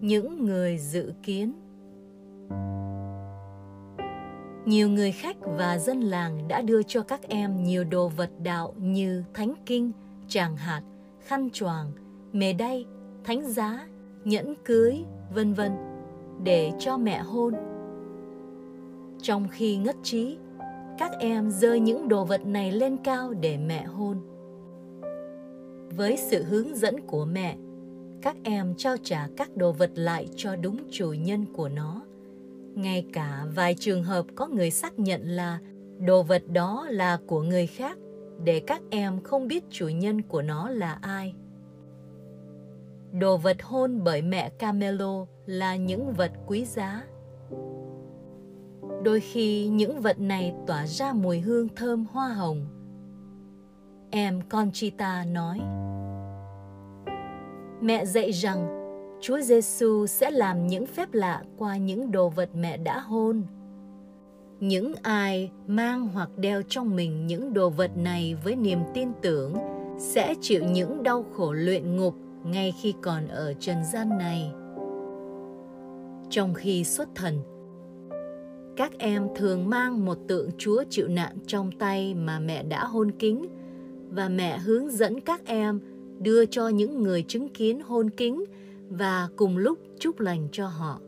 Những 0.00 0.44
người 0.44 0.78
dự 0.78 1.12
kiến 1.22 1.52
nhiều 4.66 4.88
người 4.88 5.12
khách 5.12 5.36
và 5.40 5.78
dân 5.78 6.00
làng 6.00 6.48
đã 6.48 6.62
đưa 6.62 6.82
cho 6.82 7.02
các 7.02 7.22
em 7.28 7.64
nhiều 7.64 7.84
đồ 7.84 8.08
vật 8.08 8.30
đạo 8.42 8.74
như 8.78 9.24
thánh 9.34 9.54
kinh, 9.66 9.92
tràng 10.28 10.56
hạt, 10.56 10.82
khăn 11.26 11.50
choàng, 11.52 11.92
mề 12.32 12.52
đay, 12.52 12.84
thánh 13.24 13.42
giá, 13.42 13.86
nhẫn 14.24 14.54
cưới, 14.64 15.04
vân 15.34 15.52
vân 15.52 15.72
để 16.42 16.72
cho 16.78 16.96
mẹ 16.96 17.18
hôn. 17.18 17.54
Trong 19.24 19.48
khi 19.48 19.76
ngất 19.76 19.96
trí, 20.02 20.38
các 20.98 21.10
em 21.20 21.50
giơ 21.50 21.74
những 21.74 22.08
đồ 22.08 22.24
vật 22.24 22.46
này 22.46 22.72
lên 22.72 22.96
cao 23.04 23.34
để 23.34 23.56
mẹ 23.56 23.84
hôn. 23.84 24.18
Với 25.96 26.16
sự 26.16 26.44
hướng 26.44 26.76
dẫn 26.76 27.00
của 27.00 27.24
mẹ, 27.24 27.56
các 28.22 28.36
em 28.42 28.74
trao 28.76 28.96
trả 29.02 29.28
các 29.36 29.56
đồ 29.56 29.72
vật 29.72 29.90
lại 29.94 30.28
cho 30.36 30.56
đúng 30.56 30.76
chủ 30.90 31.12
nhân 31.12 31.44
của 31.52 31.68
nó 31.68 32.02
ngay 32.74 33.06
cả 33.12 33.44
vài 33.54 33.74
trường 33.74 34.04
hợp 34.04 34.26
có 34.34 34.46
người 34.46 34.70
xác 34.70 34.98
nhận 34.98 35.28
là 35.28 35.58
đồ 35.98 36.22
vật 36.22 36.42
đó 36.48 36.86
là 36.90 37.18
của 37.26 37.42
người 37.42 37.66
khác 37.66 37.98
để 38.44 38.62
các 38.66 38.82
em 38.90 39.20
không 39.22 39.48
biết 39.48 39.64
chủ 39.70 39.88
nhân 39.88 40.22
của 40.22 40.42
nó 40.42 40.70
là 40.70 40.98
ai. 41.02 41.34
Đồ 43.12 43.36
vật 43.36 43.62
hôn 43.62 44.00
bởi 44.04 44.22
mẹ 44.22 44.50
Camelo 44.58 45.26
là 45.46 45.76
những 45.76 46.12
vật 46.12 46.32
quý 46.46 46.64
giá. 46.64 47.04
Đôi 49.04 49.20
khi 49.20 49.66
những 49.66 50.00
vật 50.00 50.20
này 50.20 50.54
tỏa 50.66 50.86
ra 50.86 51.12
mùi 51.12 51.40
hương 51.40 51.68
thơm 51.76 52.04
hoa 52.12 52.28
hồng. 52.28 52.66
Em 54.10 54.40
Conchita 54.48 55.24
nói, 55.24 55.60
Mẹ 57.80 58.04
dạy 58.04 58.30
rằng 58.32 58.66
Chúa 59.20 59.40
Giêsu 59.40 60.06
sẽ 60.06 60.30
làm 60.30 60.66
những 60.66 60.86
phép 60.86 61.08
lạ 61.12 61.42
qua 61.58 61.76
những 61.76 62.10
đồ 62.10 62.28
vật 62.28 62.50
mẹ 62.54 62.76
đã 62.76 62.98
hôn. 62.98 63.42
Những 64.60 64.94
ai 65.02 65.50
mang 65.66 66.08
hoặc 66.08 66.30
đeo 66.36 66.62
trong 66.68 66.96
mình 66.96 67.26
những 67.26 67.54
đồ 67.54 67.70
vật 67.70 67.96
này 67.96 68.36
với 68.44 68.56
niềm 68.56 68.78
tin 68.94 69.08
tưởng 69.22 69.54
sẽ 69.98 70.34
chịu 70.40 70.64
những 70.64 71.02
đau 71.02 71.24
khổ 71.32 71.52
luyện 71.52 71.96
ngục 71.96 72.14
ngay 72.44 72.74
khi 72.82 72.94
còn 73.02 73.28
ở 73.28 73.54
trần 73.60 73.84
gian 73.92 74.08
này. 74.18 74.52
Trong 76.30 76.54
khi 76.54 76.84
xuất 76.84 77.08
thần, 77.14 77.53
các 78.76 78.98
em 78.98 79.28
thường 79.36 79.70
mang 79.70 80.04
một 80.04 80.18
tượng 80.28 80.50
Chúa 80.58 80.84
chịu 80.90 81.08
nạn 81.08 81.36
trong 81.46 81.70
tay 81.78 82.14
mà 82.14 82.38
mẹ 82.38 82.62
đã 82.62 82.84
hôn 82.84 83.10
kính 83.18 83.46
và 84.08 84.28
mẹ 84.28 84.58
hướng 84.58 84.90
dẫn 84.90 85.20
các 85.20 85.46
em 85.46 85.80
đưa 86.20 86.46
cho 86.46 86.68
những 86.68 87.02
người 87.02 87.24
chứng 87.28 87.48
kiến 87.48 87.80
hôn 87.80 88.10
kính 88.10 88.44
và 88.88 89.28
cùng 89.36 89.56
lúc 89.56 89.78
chúc 89.98 90.20
lành 90.20 90.48
cho 90.52 90.66
họ. 90.66 91.00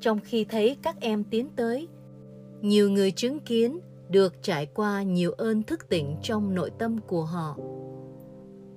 Trong 0.00 0.20
khi 0.24 0.44
thấy 0.44 0.76
các 0.82 1.00
em 1.00 1.24
tiến 1.24 1.48
tới, 1.56 1.88
nhiều 2.60 2.90
người 2.90 3.10
chứng 3.10 3.40
kiến 3.40 3.80
được 4.08 4.42
trải 4.42 4.66
qua 4.66 5.02
nhiều 5.02 5.32
ơn 5.32 5.62
thức 5.62 5.88
tỉnh 5.88 6.16
trong 6.22 6.54
nội 6.54 6.70
tâm 6.78 6.98
của 7.06 7.24
họ. 7.24 7.56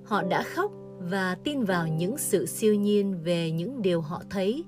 Họ 0.04 0.22
đã 0.22 0.42
khóc 0.42 0.72
và 0.98 1.36
tin 1.44 1.64
vào 1.64 1.88
những 1.88 2.18
sự 2.18 2.46
siêu 2.46 2.74
nhiên 2.74 3.22
về 3.24 3.50
những 3.50 3.82
điều 3.82 4.00
họ 4.00 4.22
thấy, 4.30 4.64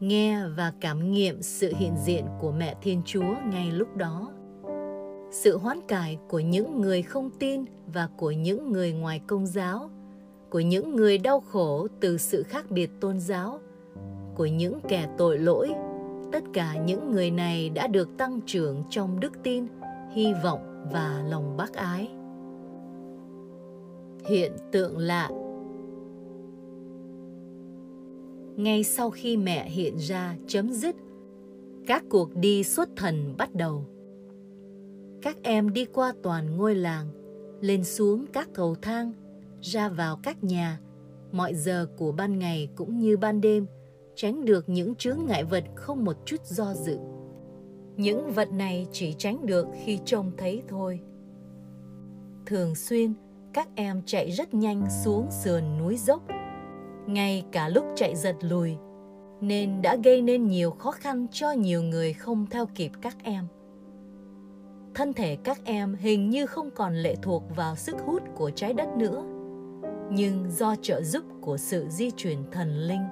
nghe 0.00 0.46
và 0.56 0.72
cảm 0.80 1.12
nghiệm 1.12 1.42
sự 1.42 1.72
hiện 1.76 1.94
diện 2.04 2.24
của 2.40 2.52
mẹ 2.52 2.74
Thiên 2.82 3.02
Chúa 3.04 3.34
ngay 3.50 3.70
lúc 3.70 3.96
đó. 3.96 4.32
Sự 5.30 5.58
hoán 5.58 5.80
cải 5.88 6.18
của 6.28 6.38
những 6.38 6.80
người 6.80 7.02
không 7.02 7.30
tin 7.38 7.64
và 7.86 8.08
của 8.16 8.30
những 8.30 8.72
người 8.72 8.92
ngoài 8.92 9.20
công 9.26 9.46
giáo, 9.46 9.90
của 10.50 10.60
những 10.60 10.96
người 10.96 11.18
đau 11.18 11.40
khổ 11.40 11.86
từ 12.00 12.18
sự 12.18 12.42
khác 12.42 12.70
biệt 12.70 12.90
tôn 13.00 13.20
giáo, 13.20 13.58
của 14.34 14.46
những 14.46 14.80
kẻ 14.88 15.08
tội 15.18 15.38
lỗi, 15.38 15.70
tất 16.32 16.44
cả 16.52 16.76
những 16.86 17.10
người 17.12 17.30
này 17.30 17.70
đã 17.70 17.86
được 17.86 18.08
tăng 18.18 18.40
trưởng 18.46 18.82
trong 18.90 19.20
đức 19.20 19.32
tin, 19.42 19.66
hy 20.12 20.32
vọng 20.44 20.86
và 20.92 21.24
lòng 21.28 21.56
bác 21.56 21.74
ái 21.74 22.10
hiện 24.28 24.52
tượng 24.72 24.98
lạ 24.98 25.30
ngay 28.62 28.84
sau 28.84 29.10
khi 29.10 29.36
mẹ 29.36 29.68
hiện 29.68 29.96
ra 29.96 30.36
chấm 30.46 30.72
dứt 30.72 30.96
các 31.86 32.04
cuộc 32.10 32.36
đi 32.36 32.64
xuất 32.64 32.88
thần 32.96 33.34
bắt 33.38 33.54
đầu 33.54 33.84
các 35.22 35.36
em 35.42 35.72
đi 35.72 35.84
qua 35.84 36.12
toàn 36.22 36.56
ngôi 36.56 36.74
làng 36.74 37.06
lên 37.60 37.84
xuống 37.84 38.26
các 38.32 38.48
cầu 38.54 38.74
thang 38.82 39.12
ra 39.60 39.88
vào 39.88 40.16
các 40.22 40.44
nhà, 40.44 40.80
mọi 41.32 41.54
giờ 41.54 41.86
của 41.96 42.12
ban 42.12 42.38
ngày 42.38 42.68
cũng 42.76 42.98
như 42.98 43.16
ban 43.16 43.40
đêm, 43.40 43.66
tránh 44.16 44.44
được 44.44 44.68
những 44.68 44.94
chướng 44.94 45.18
ngại 45.26 45.44
vật 45.44 45.64
không 45.74 46.04
một 46.04 46.16
chút 46.24 46.44
do 46.44 46.74
dự. 46.74 46.98
Những 47.96 48.30
vật 48.30 48.52
này 48.52 48.86
chỉ 48.92 49.14
tránh 49.18 49.46
được 49.46 49.66
khi 49.84 49.98
trông 50.04 50.32
thấy 50.36 50.62
thôi. 50.68 51.00
Thường 52.46 52.74
xuyên, 52.74 53.14
các 53.52 53.68
em 53.74 54.02
chạy 54.06 54.30
rất 54.30 54.54
nhanh 54.54 54.86
xuống 55.04 55.26
sườn 55.30 55.78
núi 55.78 55.96
dốc, 55.96 56.22
ngay 57.06 57.44
cả 57.52 57.68
lúc 57.68 57.84
chạy 57.96 58.16
giật 58.16 58.36
lùi, 58.40 58.76
nên 59.40 59.82
đã 59.82 59.96
gây 60.04 60.22
nên 60.22 60.46
nhiều 60.46 60.70
khó 60.70 60.90
khăn 60.90 61.26
cho 61.32 61.52
nhiều 61.52 61.82
người 61.82 62.12
không 62.12 62.46
theo 62.50 62.66
kịp 62.66 62.90
các 63.00 63.16
em. 63.22 63.44
Thân 64.94 65.12
thể 65.12 65.36
các 65.44 65.64
em 65.64 65.94
hình 65.94 66.30
như 66.30 66.46
không 66.46 66.70
còn 66.70 66.94
lệ 66.94 67.14
thuộc 67.22 67.42
vào 67.56 67.76
sức 67.76 67.96
hút 68.06 68.22
của 68.34 68.50
trái 68.50 68.74
đất 68.74 68.88
nữa 68.96 69.24
nhưng 70.10 70.50
do 70.50 70.74
trợ 70.82 71.02
giúp 71.02 71.24
của 71.40 71.56
sự 71.56 71.86
di 71.88 72.10
chuyển 72.10 72.38
thần 72.52 72.78
linh. 72.78 73.02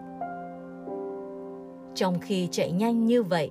Trong 1.94 2.20
khi 2.20 2.48
chạy 2.50 2.72
nhanh 2.72 3.06
như 3.06 3.22
vậy, 3.22 3.50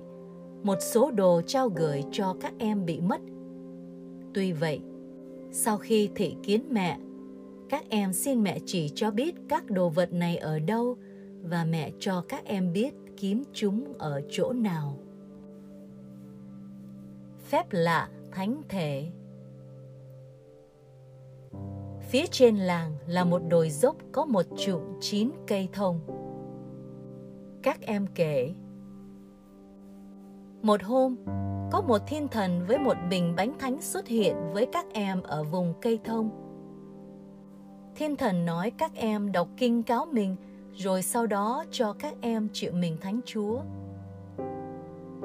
một 0.62 0.78
số 0.80 1.10
đồ 1.10 1.42
trao 1.46 1.68
gửi 1.68 2.04
cho 2.10 2.36
các 2.40 2.52
em 2.58 2.86
bị 2.86 3.00
mất. 3.00 3.20
Tuy 4.34 4.52
vậy, 4.52 4.80
sau 5.50 5.78
khi 5.78 6.10
thị 6.14 6.36
kiến 6.42 6.62
mẹ, 6.70 6.98
các 7.68 7.84
em 7.88 8.12
xin 8.12 8.42
mẹ 8.42 8.58
chỉ 8.66 8.92
cho 8.94 9.10
biết 9.10 9.34
các 9.48 9.70
đồ 9.70 9.88
vật 9.88 10.12
này 10.12 10.36
ở 10.36 10.58
đâu 10.58 10.96
và 11.42 11.64
mẹ 11.64 11.90
cho 11.98 12.24
các 12.28 12.44
em 12.44 12.72
biết 12.72 12.94
kiếm 13.16 13.44
chúng 13.52 13.98
ở 13.98 14.22
chỗ 14.30 14.52
nào. 14.52 14.98
Phép 17.48 17.66
lạ 17.70 18.08
thánh 18.30 18.62
thể 18.68 19.06
Phía 22.00 22.26
trên 22.26 22.56
làng 22.56 22.92
là 23.06 23.24
một 23.24 23.42
đồi 23.48 23.70
dốc 23.70 23.96
có 24.12 24.24
một 24.24 24.46
chụm 24.58 24.82
chín 25.00 25.30
cây 25.46 25.68
thông. 25.72 26.00
Các 27.62 27.80
em 27.80 28.06
kể 28.14 28.54
Một 30.62 30.82
hôm, 30.82 31.16
có 31.72 31.80
một 31.80 31.98
thiên 32.06 32.28
thần 32.28 32.64
với 32.66 32.78
một 32.78 32.96
bình 33.10 33.34
bánh 33.36 33.58
thánh 33.58 33.80
xuất 33.80 34.06
hiện 34.06 34.36
với 34.52 34.66
các 34.72 34.86
em 34.92 35.22
ở 35.22 35.44
vùng 35.44 35.74
cây 35.80 35.98
thông. 36.04 36.47
Thiên 37.98 38.16
thần 38.16 38.44
nói 38.44 38.70
các 38.70 38.94
em 38.94 39.32
đọc 39.32 39.48
kinh 39.56 39.82
cáo 39.82 40.06
mình, 40.12 40.36
rồi 40.76 41.02
sau 41.02 41.26
đó 41.26 41.64
cho 41.70 41.92
các 41.92 42.14
em 42.20 42.48
chịu 42.52 42.72
mình 42.72 42.96
thánh 43.00 43.20
chúa. 43.24 43.60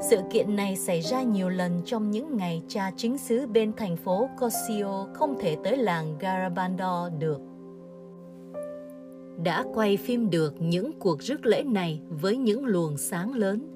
Sự 0.10 0.18
kiện 0.32 0.56
này 0.56 0.75
xảy 0.75 1.01
ra 1.01 1.22
nhiều 1.22 1.50
lần 1.50 1.82
trong 1.86 2.12
những 2.12 2.38
ngày 2.38 2.62
cha 2.68 2.92
chính 2.98 3.18
xứ 3.18 3.48
bên 3.48 3.74
thành 3.77 3.98
phố 3.98 4.30
Cosio 4.39 5.08
không 5.13 5.36
thể 5.39 5.58
tới 5.63 5.77
làng 5.77 6.18
Garabando 6.20 7.10
được. 7.20 7.42
Đã 9.44 9.63
quay 9.74 9.98
phim 9.98 10.30
được 10.30 10.53
những 10.60 10.92
cuộc 11.00 11.22
rước 11.22 11.46
lễ 11.46 11.63
này 11.63 12.01
với 12.10 12.38
những 12.38 12.65
luồng 12.65 12.98
sáng 12.98 13.34
lớn. 13.34 13.68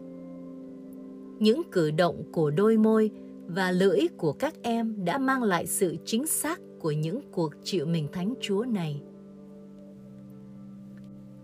Những 1.40 1.62
cử 1.72 1.92
động 1.92 2.24
của 2.32 2.50
đôi 2.50 2.78
môi 2.78 3.12
và 3.48 3.72
lưỡi 3.72 4.00
của 4.18 4.34
các 4.34 4.54
em 4.62 5.06
đã 5.06 5.18
mang 5.18 5.44
lại 5.44 5.68
sự 5.68 5.96
chính 6.06 6.28
xác 6.28 6.60
của 6.80 6.92
những 6.92 7.22
cuộc 7.32 7.54
chịu 7.64 7.86
mình 7.86 8.08
thánh 8.12 8.34
chúa 8.42 8.66
này. 8.66 9.02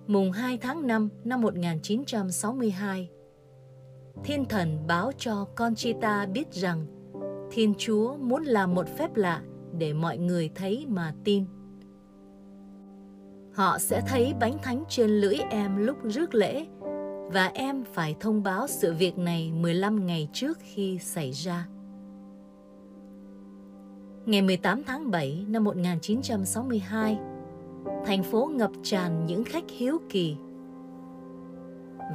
Mùng 0.07 0.31
2 0.31 0.57
tháng 0.57 0.87
5 0.87 1.09
năm 1.23 1.41
1962, 1.41 3.09
thiên 4.23 4.45
thần 4.45 4.87
báo 4.87 5.11
cho 5.17 5.45
Conchita 5.55 6.25
biết 6.25 6.53
rằng 6.53 6.85
Thiên 7.51 7.73
Chúa 7.77 8.17
muốn 8.17 8.43
làm 8.43 8.75
một 8.75 8.87
phép 8.97 9.15
lạ 9.15 9.41
để 9.77 9.93
mọi 9.93 10.17
người 10.17 10.49
thấy 10.55 10.85
mà 10.89 11.13
tin. 11.23 11.45
Họ 13.53 13.77
sẽ 13.79 14.01
thấy 14.07 14.33
bánh 14.39 14.57
thánh 14.63 14.83
trên 14.89 15.09
lưỡi 15.09 15.35
em 15.49 15.77
lúc 15.77 15.97
rước 16.03 16.35
lễ 16.35 16.65
và 17.33 17.51
em 17.53 17.83
phải 17.93 18.15
thông 18.19 18.43
báo 18.43 18.67
sự 18.67 18.93
việc 18.93 19.17
này 19.17 19.51
15 19.51 20.05
ngày 20.05 20.27
trước 20.33 20.57
khi 20.61 20.99
xảy 21.01 21.31
ra. 21.31 21.67
Ngày 24.25 24.41
18 24.41 24.83
tháng 24.83 25.11
7 25.11 25.45
năm 25.49 25.63
1962, 25.63 27.19
thành 28.05 28.23
phố 28.23 28.51
ngập 28.55 28.71
tràn 28.83 29.25
những 29.25 29.43
khách 29.43 29.63
hiếu 29.77 29.97
kỳ. 30.09 30.35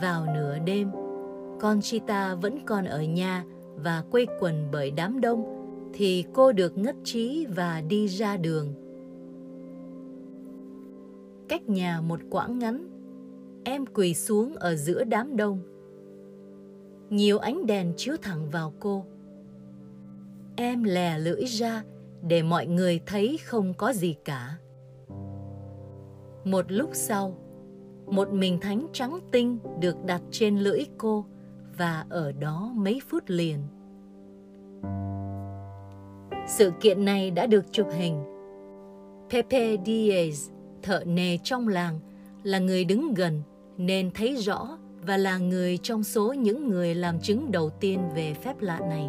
Vào 0.02 0.26
nửa 0.34 0.58
đêm, 0.58 0.90
Conchita 1.60 2.34
vẫn 2.34 2.58
còn 2.66 2.84
ở 2.84 3.02
nhà 3.02 3.44
và 3.76 4.04
quây 4.10 4.26
quần 4.40 4.68
bởi 4.72 4.90
đám 4.90 5.20
đông 5.20 5.44
thì 5.94 6.24
cô 6.32 6.52
được 6.52 6.78
ngất 6.78 6.96
trí 7.04 7.46
và 7.56 7.80
đi 7.80 8.06
ra 8.06 8.36
đường. 8.36 8.74
Cách 11.48 11.68
nhà 11.68 12.00
một 12.00 12.20
quãng 12.30 12.58
ngắn, 12.58 12.88
em 13.64 13.86
quỳ 13.86 14.14
xuống 14.14 14.54
ở 14.54 14.76
giữa 14.76 15.04
đám 15.04 15.36
đông. 15.36 15.60
Nhiều 17.10 17.38
ánh 17.38 17.66
đèn 17.66 17.92
chiếu 17.96 18.16
thẳng 18.22 18.50
vào 18.50 18.72
cô. 18.80 19.04
Em 20.56 20.82
lè 20.82 21.18
lưỡi 21.18 21.44
ra 21.44 21.82
để 22.22 22.42
mọi 22.42 22.66
người 22.66 23.00
thấy 23.06 23.38
không 23.44 23.74
có 23.74 23.92
gì 23.92 24.16
cả. 24.24 24.58
Một 26.44 26.64
lúc 26.68 26.90
sau, 26.92 27.34
một 28.06 28.32
mình 28.32 28.60
thánh 28.60 28.86
trắng 28.92 29.18
tinh 29.32 29.58
được 29.80 30.04
đặt 30.04 30.22
trên 30.30 30.58
lưỡi 30.58 30.80
cô 30.98 31.24
và 31.78 32.04
ở 32.08 32.32
đó 32.32 32.72
mấy 32.74 33.00
phút 33.08 33.22
liền. 33.26 33.58
Sự 36.46 36.72
kiện 36.80 37.04
này 37.04 37.30
đã 37.30 37.46
được 37.46 37.72
chụp 37.72 37.86
hình. 37.92 38.24
Pepe 39.30 39.76
Diaz, 39.76 40.50
thợ 40.82 41.04
nề 41.04 41.38
trong 41.44 41.68
làng, 41.68 42.00
là 42.42 42.58
người 42.58 42.84
đứng 42.84 43.14
gần 43.14 43.42
nên 43.76 44.10
thấy 44.10 44.36
rõ 44.36 44.78
và 45.06 45.16
là 45.16 45.38
người 45.38 45.78
trong 45.78 46.04
số 46.04 46.32
những 46.32 46.68
người 46.68 46.94
làm 46.94 47.20
chứng 47.20 47.52
đầu 47.52 47.70
tiên 47.70 48.00
về 48.14 48.34
phép 48.34 48.60
lạ 48.60 48.80
này. 48.80 49.08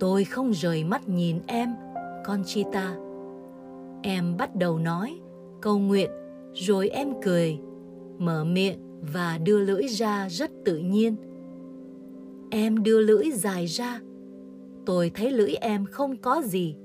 Tôi 0.00 0.24
không 0.24 0.50
rời 0.54 0.84
mắt 0.84 1.08
nhìn 1.08 1.38
em, 1.46 1.74
Conchita. 2.24 2.96
Em 4.02 4.36
bắt 4.36 4.56
đầu 4.56 4.78
nói, 4.78 5.20
cầu 5.60 5.78
nguyện, 5.78 6.10
rồi 6.54 6.88
em 6.88 7.08
cười, 7.22 7.58
mở 8.18 8.44
miệng 8.44 8.78
và 9.12 9.38
đưa 9.38 9.58
lưỡi 9.58 9.86
ra 9.86 10.28
rất 10.28 10.50
tự 10.64 10.78
nhiên. 10.78 11.16
Em 12.50 12.82
đưa 12.82 13.00
lưỡi 13.00 13.30
dài 13.32 13.66
ra. 13.66 14.00
Tôi 14.86 15.10
thấy 15.14 15.30
lưỡi 15.30 15.54
em 15.54 15.86
không 15.86 16.16
có 16.16 16.42
gì. 16.44 16.76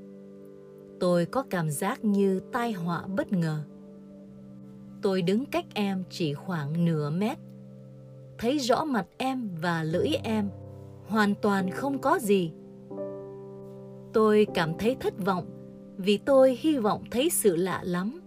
Tôi 0.99 1.25
có 1.25 1.43
cảm 1.49 1.69
giác 1.69 2.05
như 2.05 2.39
tai 2.51 2.71
họa 2.71 3.03
bất 3.07 3.31
ngờ. 3.31 3.63
Tôi 5.01 5.21
đứng 5.21 5.45
cách 5.45 5.65
em 5.73 6.03
chỉ 6.09 6.33
khoảng 6.33 6.85
nửa 6.85 7.09
mét. 7.09 7.37
Thấy 8.37 8.57
rõ 8.57 8.83
mặt 8.83 9.05
em 9.17 9.49
và 9.61 9.83
lưỡi 9.83 10.07
em. 10.23 10.49
Hoàn 11.07 11.35
toàn 11.41 11.69
không 11.71 11.99
có 11.99 12.19
gì. 12.19 12.51
Tôi 14.13 14.47
cảm 14.53 14.73
thấy 14.79 14.95
thất 14.99 15.25
vọng, 15.25 15.45
vì 15.97 16.17
tôi 16.17 16.57
hy 16.61 16.77
vọng 16.77 17.03
thấy 17.11 17.29
sự 17.29 17.55
lạ 17.55 17.81
lắm 17.83 18.19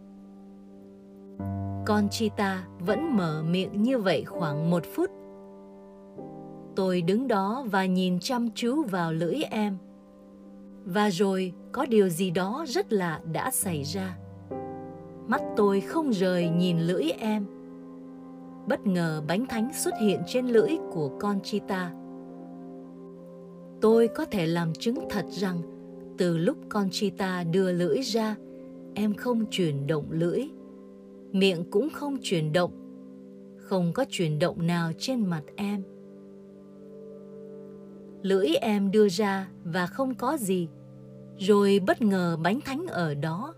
Conchita 1.86 2.64
vẫn 2.78 3.16
mở 3.16 3.42
miệng 3.42 3.82
như 3.82 3.98
vậy 3.98 4.24
khoảng 4.24 4.70
một 4.70 4.84
phút. 4.94 5.10
Tôi 6.76 7.02
đứng 7.02 7.28
đó 7.28 7.64
và 7.70 7.86
nhìn 7.86 8.20
chăm 8.20 8.48
chú 8.54 8.82
vào 8.82 9.12
lưỡi 9.12 9.42
em. 9.50 9.76
Và 10.84 11.08
rồi, 11.10 11.52
có 11.72 11.86
điều 11.86 12.08
gì 12.08 12.30
đó 12.30 12.64
rất 12.68 12.92
lạ 12.92 13.20
đã 13.32 13.50
xảy 13.50 13.82
ra. 13.82 14.16
Mắt 15.26 15.42
tôi 15.56 15.80
không 15.80 16.10
rời 16.10 16.48
nhìn 16.48 16.80
lưỡi 16.80 17.10
em. 17.10 17.46
Bất 18.66 18.86
ngờ 18.86 19.22
bánh 19.28 19.46
thánh 19.46 19.70
xuất 19.74 19.94
hiện 20.00 20.22
trên 20.26 20.46
lưỡi 20.46 20.70
của 20.92 21.10
Conchita. 21.20 21.92
Tôi 23.80 24.08
có 24.08 24.24
thể 24.24 24.46
làm 24.46 24.72
chứng 24.72 24.98
thật 25.10 25.24
rằng 25.30 25.75
từ 26.18 26.38
lúc 26.38 26.56
Conchita 26.68 27.44
đưa 27.44 27.72
lưỡi 27.72 28.00
ra, 28.00 28.36
em 28.94 29.14
không 29.14 29.44
chuyển 29.50 29.86
động 29.86 30.06
lưỡi. 30.10 30.42
Miệng 31.32 31.70
cũng 31.70 31.88
không 31.90 32.16
chuyển 32.22 32.52
động 32.52 32.86
không 33.68 33.92
có 33.92 34.04
chuyển 34.08 34.38
động 34.38 34.66
nào 34.66 34.92
trên 34.98 35.26
mặt 35.26 35.42
em. 35.56 35.82
Lưỡi 38.22 38.46
em 38.46 38.90
đưa 38.90 39.08
ra 39.08 39.48
và 39.64 39.86
không 39.86 40.14
có 40.14 40.36
gì 40.36 40.68
rồi 41.38 41.80
bất 41.86 42.02
ngờ 42.02 42.36
bánh 42.42 42.60
thánh 42.60 42.86
ở 42.86 43.14
đó. 43.14 43.54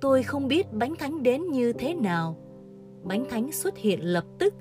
Tôi 0.00 0.22
không 0.22 0.48
biết 0.48 0.72
bánh 0.72 0.94
thánh 0.96 1.22
đến 1.22 1.50
như 1.50 1.72
thế 1.72 1.94
nào. 1.94 2.36
Bánh 3.04 3.24
thánh 3.30 3.52
xuất 3.52 3.78
hiện 3.78 4.00
lập 4.00 4.24
tức. 4.38 4.54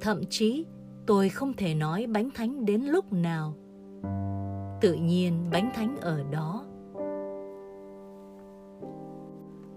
Thậm 0.00 0.22
chí 0.30 0.64
tôi 1.06 1.28
không 1.28 1.52
thể 1.54 1.74
nói 1.74 2.06
bánh 2.06 2.30
thánh 2.34 2.64
đến 2.64 2.82
lúc 2.82 3.12
nào 3.12 3.56
tự 4.82 4.92
nhiên 4.94 5.34
bánh 5.52 5.70
thánh 5.74 5.96
ở 6.00 6.20
đó 6.30 6.64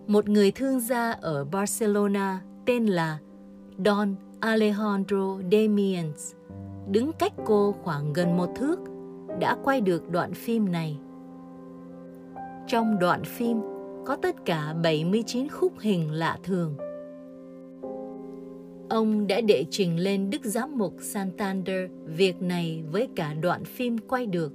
một 0.07 0.29
người 0.29 0.51
thương 0.51 0.79
gia 0.79 1.11
ở 1.11 1.45
Barcelona 1.45 2.41
tên 2.65 2.85
là 2.85 3.19
Don 3.85 4.15
Alejandro 4.41 5.41
Demians 5.51 6.33
đứng 6.91 7.11
cách 7.19 7.33
cô 7.45 7.75
khoảng 7.83 8.13
gần 8.13 8.37
một 8.37 8.49
thước, 8.55 8.79
đã 9.39 9.57
quay 9.63 9.81
được 9.81 10.09
đoạn 10.11 10.33
phim 10.33 10.71
này. 10.71 10.97
Trong 12.67 12.99
đoạn 12.99 13.23
phim, 13.23 13.61
có 14.05 14.15
tất 14.15 14.35
cả 14.45 14.73
79 14.83 15.49
khúc 15.49 15.73
hình 15.79 16.11
lạ 16.11 16.37
thường. 16.43 16.75
Ông 18.89 19.27
đã 19.27 19.41
đệ 19.41 19.65
trình 19.69 19.99
lên 19.99 20.29
Đức 20.29 20.45
Giám 20.45 20.77
mục 20.77 20.95
Santander 21.01 21.91
việc 22.05 22.41
này 22.41 22.83
với 22.91 23.07
cả 23.15 23.33
đoạn 23.33 23.65
phim 23.65 23.97
quay 23.97 24.25
được. 24.25 24.51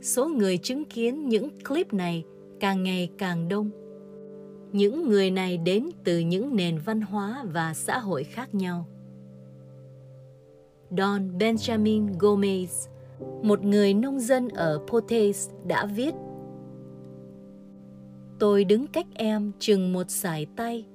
Số 0.00 0.28
người 0.28 0.58
chứng 0.58 0.84
kiến 0.84 1.28
những 1.28 1.48
clip 1.68 1.92
này 1.92 2.24
càng 2.60 2.82
ngày 2.82 3.10
càng 3.18 3.48
đông 3.48 3.70
những 4.72 5.08
người 5.08 5.30
này 5.30 5.58
đến 5.58 5.88
từ 6.04 6.18
những 6.18 6.56
nền 6.56 6.78
văn 6.78 7.00
hóa 7.00 7.44
và 7.52 7.74
xã 7.74 7.98
hội 7.98 8.24
khác 8.24 8.54
nhau. 8.54 8.86
Don 10.90 11.38
Benjamin 11.38 12.18
Gomez, 12.18 12.88
một 13.42 13.64
người 13.64 13.94
nông 13.94 14.20
dân 14.20 14.48
ở 14.48 14.80
Potes 14.86 15.50
đã 15.66 15.86
viết 15.86 16.14
Tôi 18.38 18.64
đứng 18.64 18.86
cách 18.86 19.06
em 19.14 19.52
chừng 19.58 19.92
một 19.92 20.10
sải 20.10 20.46
tay. 20.56 20.86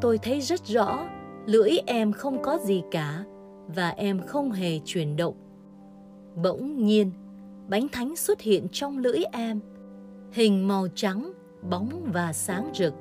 Tôi 0.00 0.18
thấy 0.18 0.40
rất 0.40 0.66
rõ 0.66 1.08
lưỡi 1.46 1.70
em 1.86 2.12
không 2.12 2.42
có 2.42 2.58
gì 2.64 2.82
cả 2.90 3.24
và 3.74 3.88
em 3.88 4.20
không 4.26 4.52
hề 4.52 4.78
chuyển 4.84 5.16
động. 5.16 5.34
Bỗng 6.42 6.86
nhiên, 6.86 7.10
bánh 7.70 7.88
thánh 7.88 8.16
xuất 8.16 8.40
hiện 8.40 8.66
trong 8.72 8.98
lưỡi 8.98 9.22
em, 9.32 9.60
hình 10.32 10.68
màu 10.68 10.88
trắng 10.94 11.32
bóng 11.70 12.10
và 12.12 12.32
sáng 12.32 12.70
rực 12.74 12.94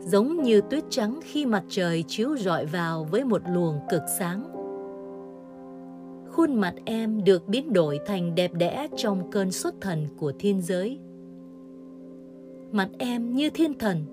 giống 0.00 0.42
như 0.42 0.60
tuyết 0.70 0.84
trắng 0.90 1.20
khi 1.22 1.46
mặt 1.46 1.64
trời 1.68 2.04
chiếu 2.08 2.36
rọi 2.36 2.66
vào 2.66 3.04
với 3.04 3.24
một 3.24 3.42
luồng 3.48 3.78
cực 3.90 4.02
sáng 4.18 4.56
khuôn 6.36 6.54
mặt 6.54 6.74
em 6.84 7.24
được 7.24 7.48
biến 7.48 7.72
đổi 7.72 8.00
thành 8.06 8.34
đẹp 8.34 8.54
đẽ 8.54 8.88
trong 8.96 9.30
cơn 9.30 9.52
xuất 9.52 9.74
thần 9.80 10.06
của 10.18 10.32
thiên 10.38 10.62
giới. 10.62 10.98
Mặt 12.72 12.88
em 12.98 13.34
như 13.34 13.50
thiên 13.50 13.78
thần, 13.78 14.04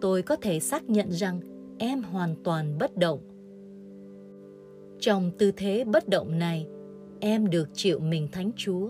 tôi 0.00 0.22
có 0.22 0.36
thể 0.36 0.60
xác 0.60 0.90
nhận 0.90 1.10
rằng 1.10 1.40
em 1.78 2.02
hoàn 2.02 2.34
toàn 2.44 2.78
bất 2.78 2.96
động. 2.96 3.18
Trong 5.00 5.30
tư 5.38 5.52
thế 5.56 5.84
bất 5.84 6.08
động 6.08 6.38
này, 6.38 6.66
em 7.20 7.50
được 7.50 7.68
chịu 7.74 7.98
mình 7.98 8.28
Thánh 8.32 8.50
Chúa. 8.56 8.88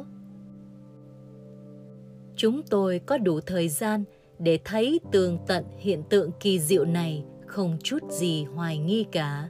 Chúng 2.36 2.62
tôi 2.62 2.98
có 3.06 3.18
đủ 3.18 3.40
thời 3.40 3.68
gian 3.68 4.04
để 4.38 4.58
thấy 4.64 5.00
tường 5.12 5.38
tận 5.46 5.64
hiện 5.78 6.02
tượng 6.10 6.30
kỳ 6.40 6.58
diệu 6.58 6.84
này 6.84 7.24
không 7.46 7.78
chút 7.82 7.98
gì 8.10 8.44
hoài 8.44 8.78
nghi 8.78 9.04
cả. 9.12 9.48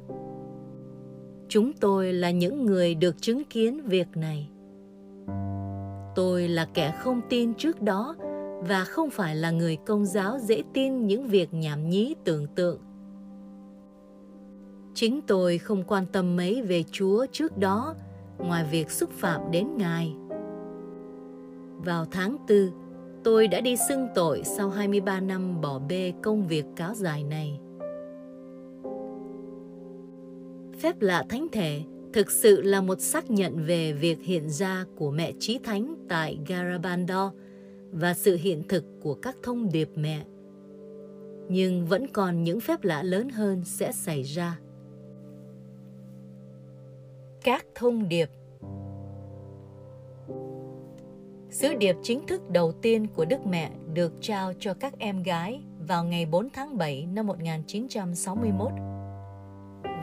Chúng 1.49 1.73
tôi 1.73 2.13
là 2.13 2.31
những 2.31 2.67
người 2.67 2.95
được 2.95 3.23
chứng 3.23 3.43
kiến 3.45 3.81
việc 3.85 4.09
này. 4.15 4.51
Tôi 6.15 6.49
là 6.49 6.69
kẻ 6.75 6.95
không 6.99 7.21
tin 7.29 7.55
trước 7.55 7.83
đó 7.83 8.17
và 8.61 8.85
không 8.85 9.11
phải 9.11 9.37
là 9.37 9.51
người 9.51 9.77
công 9.77 10.07
giáo 10.07 10.39
dễ 10.39 10.63
tin 10.75 11.07
những 11.07 11.27
việc 11.27 11.55
nhảm 11.55 11.91
nhí 11.91 12.15
tưởng 12.25 12.47
tượng. 12.55 12.81
Chính 14.95 15.21
tôi 15.27 15.59
không 15.59 15.85
quan 15.85 16.07
tâm 16.13 16.37
mấy 16.37 16.63
về 16.63 16.85
Chúa 16.93 17.27
trước 17.33 17.59
đó 17.59 17.95
ngoài 18.45 18.65
việc 18.71 18.91
xúc 18.91 19.11
phạm 19.11 19.41
đến 19.51 19.67
Ngài. 19.77 20.17
Vào 21.85 22.05
tháng 22.11 22.37
tư, 22.47 22.71
tôi 23.25 23.49
đã 23.49 23.61
đi 23.61 23.77
xưng 23.89 24.09
tội 24.15 24.43
sau 24.45 24.71
23 24.71 25.21
năm 25.21 25.61
bỏ 25.61 25.79
bê 25.79 26.13
công 26.23 26.47
việc 26.47 26.65
cáo 26.77 26.95
dài 26.95 27.25
này. 27.25 27.61
Phép 30.81 31.01
lạ 31.01 31.25
thánh 31.29 31.47
thể 31.53 31.83
thực 32.13 32.31
sự 32.31 32.63
là 32.63 32.81
một 32.81 33.01
xác 33.01 33.31
nhận 33.31 33.67
về 33.67 33.93
việc 33.93 34.23
hiện 34.23 34.51
ra 34.51 34.85
của 34.97 35.11
mẹ 35.11 35.33
trí 35.39 35.59
thánh 35.59 35.95
tại 36.09 36.39
Garabando 36.49 37.33
và 37.93 38.15
sự 38.15 38.37
hiện 38.37 38.63
thực 38.69 38.85
của 39.03 39.15
các 39.15 39.37
thông 39.43 39.73
điệp 39.73 39.89
mẹ. 39.95 40.25
Nhưng 41.49 41.87
vẫn 41.87 42.07
còn 42.13 42.45
những 42.45 42.61
phép 42.61 42.85
lạ 42.85 43.03
lớn 43.03 43.29
hơn 43.31 43.63
sẽ 43.65 43.93
xảy 43.93 44.23
ra. 44.23 44.59
Các 47.45 47.67
thông 47.75 48.09
điệp 48.09 48.31
Sứ 51.51 51.75
điệp 51.75 51.97
chính 52.03 52.27
thức 52.27 52.51
đầu 52.51 52.73
tiên 52.73 53.07
của 53.15 53.25
Đức 53.25 53.47
Mẹ 53.47 53.71
được 53.95 54.13
trao 54.21 54.53
cho 54.59 54.75
các 54.75 54.99
em 54.99 55.23
gái 55.23 55.61
vào 55.89 56.05
ngày 56.05 56.27
4 56.27 56.49
tháng 56.51 56.79
7 56.79 57.07
năm 57.07 57.27
1961 57.27 58.71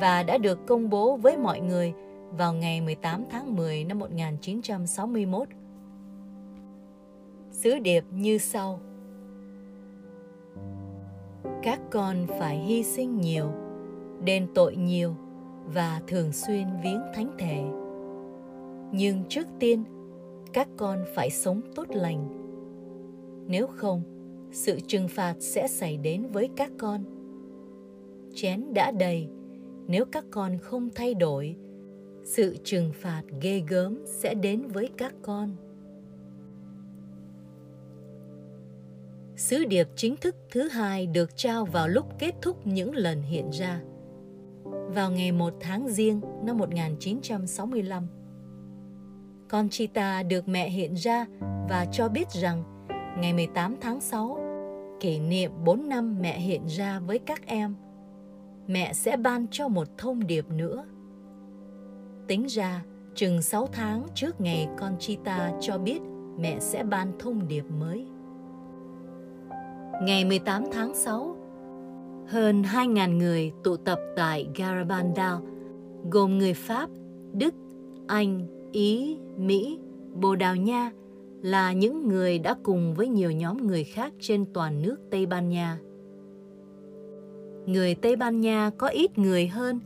và 0.01 0.23
đã 0.23 0.37
được 0.37 0.59
công 0.67 0.89
bố 0.89 1.17
với 1.17 1.37
mọi 1.37 1.59
người 1.59 1.93
vào 2.31 2.53
ngày 2.53 2.81
18 2.81 3.23
tháng 3.29 3.55
10 3.55 3.83
năm 3.83 3.99
1961. 3.99 5.47
Sứ 7.51 7.79
điệp 7.79 8.03
như 8.11 8.37
sau. 8.37 8.79
Các 11.63 11.79
con 11.91 12.15
phải 12.39 12.57
hy 12.57 12.83
sinh 12.83 13.21
nhiều, 13.21 13.51
đền 14.23 14.47
tội 14.55 14.75
nhiều 14.75 15.15
và 15.73 16.01
thường 16.07 16.31
xuyên 16.31 16.67
viếng 16.83 17.01
thánh 17.13 17.31
thể. 17.37 17.63
Nhưng 18.91 19.23
trước 19.29 19.47
tiên, 19.59 19.83
các 20.53 20.67
con 20.77 21.05
phải 21.15 21.29
sống 21.29 21.61
tốt 21.75 21.87
lành. 21.89 22.29
Nếu 23.47 23.67
không, 23.67 24.01
sự 24.51 24.79
trừng 24.87 25.07
phạt 25.07 25.35
sẽ 25.39 25.67
xảy 25.67 25.97
đến 25.97 26.27
với 26.27 26.49
các 26.55 26.71
con. 26.77 27.03
Chén 28.33 28.73
đã 28.73 28.91
đầy, 28.91 29.29
nếu 29.87 30.05
các 30.05 30.25
con 30.31 30.57
không 30.57 30.89
thay 30.95 31.13
đổi 31.13 31.55
sự 32.23 32.55
trừng 32.63 32.91
phạt 33.01 33.21
ghê 33.41 33.63
gớm 33.67 34.03
sẽ 34.05 34.33
đến 34.33 34.67
với 34.67 34.89
các 34.97 35.13
con 35.21 35.55
sứ 39.37 39.65
điệp 39.65 39.87
chính 39.95 40.15
thức 40.17 40.35
thứ 40.51 40.67
hai 40.67 41.07
được 41.07 41.37
trao 41.37 41.65
vào 41.65 41.87
lúc 41.87 42.05
kết 42.19 42.35
thúc 42.41 42.67
những 42.67 42.95
lần 42.95 43.21
hiện 43.21 43.49
ra. 43.49 43.81
Vào 44.87 45.11
ngày 45.11 45.31
1 45.31 45.53
tháng 45.59 45.87
Giêng 45.87 46.21
năm 46.43 46.57
1965, 46.57 48.07
Conchita 49.49 50.23
được 50.23 50.47
mẹ 50.47 50.69
hiện 50.69 50.93
ra 50.93 51.25
và 51.69 51.85
cho 51.91 52.09
biết 52.09 52.31
rằng 52.31 52.63
ngày 53.17 53.33
18 53.33 53.75
tháng 53.81 54.01
6, 54.01 54.39
kỷ 54.99 55.19
niệm 55.19 55.51
4 55.65 55.89
năm 55.89 56.17
mẹ 56.21 56.39
hiện 56.39 56.65
ra 56.65 56.99
với 56.99 57.19
các 57.19 57.45
em– 57.45 57.75
mẹ 58.67 58.93
sẽ 58.93 59.17
ban 59.17 59.45
cho 59.51 59.67
một 59.67 59.87
thông 59.97 60.27
điệp 60.27 60.49
nữa. 60.49 60.85
Tính 62.27 62.45
ra, 62.45 62.83
chừng 63.15 63.41
6 63.41 63.67
tháng 63.71 64.07
trước 64.15 64.41
ngày 64.41 64.67
Conchita 64.79 65.51
cho 65.61 65.77
biết 65.77 65.99
mẹ 66.37 66.59
sẽ 66.59 66.83
ban 66.83 67.11
thông 67.19 67.47
điệp 67.47 67.65
mới. 67.79 68.05
Ngày 70.01 70.25
18 70.25 70.65
tháng 70.71 70.95
6, 70.95 71.36
hơn 72.27 72.61
2.000 72.61 73.17
người 73.17 73.51
tụ 73.63 73.77
tập 73.77 73.99
tại 74.15 74.47
Garabandal, 74.55 75.35
gồm 76.11 76.37
người 76.37 76.53
Pháp, 76.53 76.89
Đức, 77.33 77.53
Anh, 78.07 78.47
Ý, 78.71 79.17
Mỹ, 79.37 79.79
Bồ 80.13 80.35
Đào 80.35 80.55
Nha 80.55 80.91
là 81.41 81.73
những 81.73 82.07
người 82.07 82.39
đã 82.39 82.55
cùng 82.63 82.93
với 82.93 83.07
nhiều 83.07 83.31
nhóm 83.31 83.67
người 83.67 83.83
khác 83.83 84.13
trên 84.19 84.45
toàn 84.53 84.81
nước 84.81 84.95
Tây 85.11 85.25
Ban 85.25 85.49
Nha 85.49 85.79
người 87.67 87.95
Tây 87.95 88.15
Ban 88.15 88.41
Nha 88.41 88.71
có 88.77 88.87
ít 88.87 89.17
người 89.17 89.47
hơn, 89.47 89.79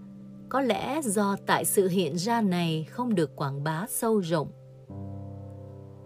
có 0.50 0.62
lẽ 0.62 1.02
do 1.02 1.36
tại 1.46 1.66
sự 1.66 1.88
hiện 1.88 2.16
ra 2.16 2.42
này 2.42 2.88
không 2.90 3.16
được 3.16 3.36
quảng 3.36 3.64
bá 3.64 3.86
sâu 3.90 4.20
rộng. 4.20 4.48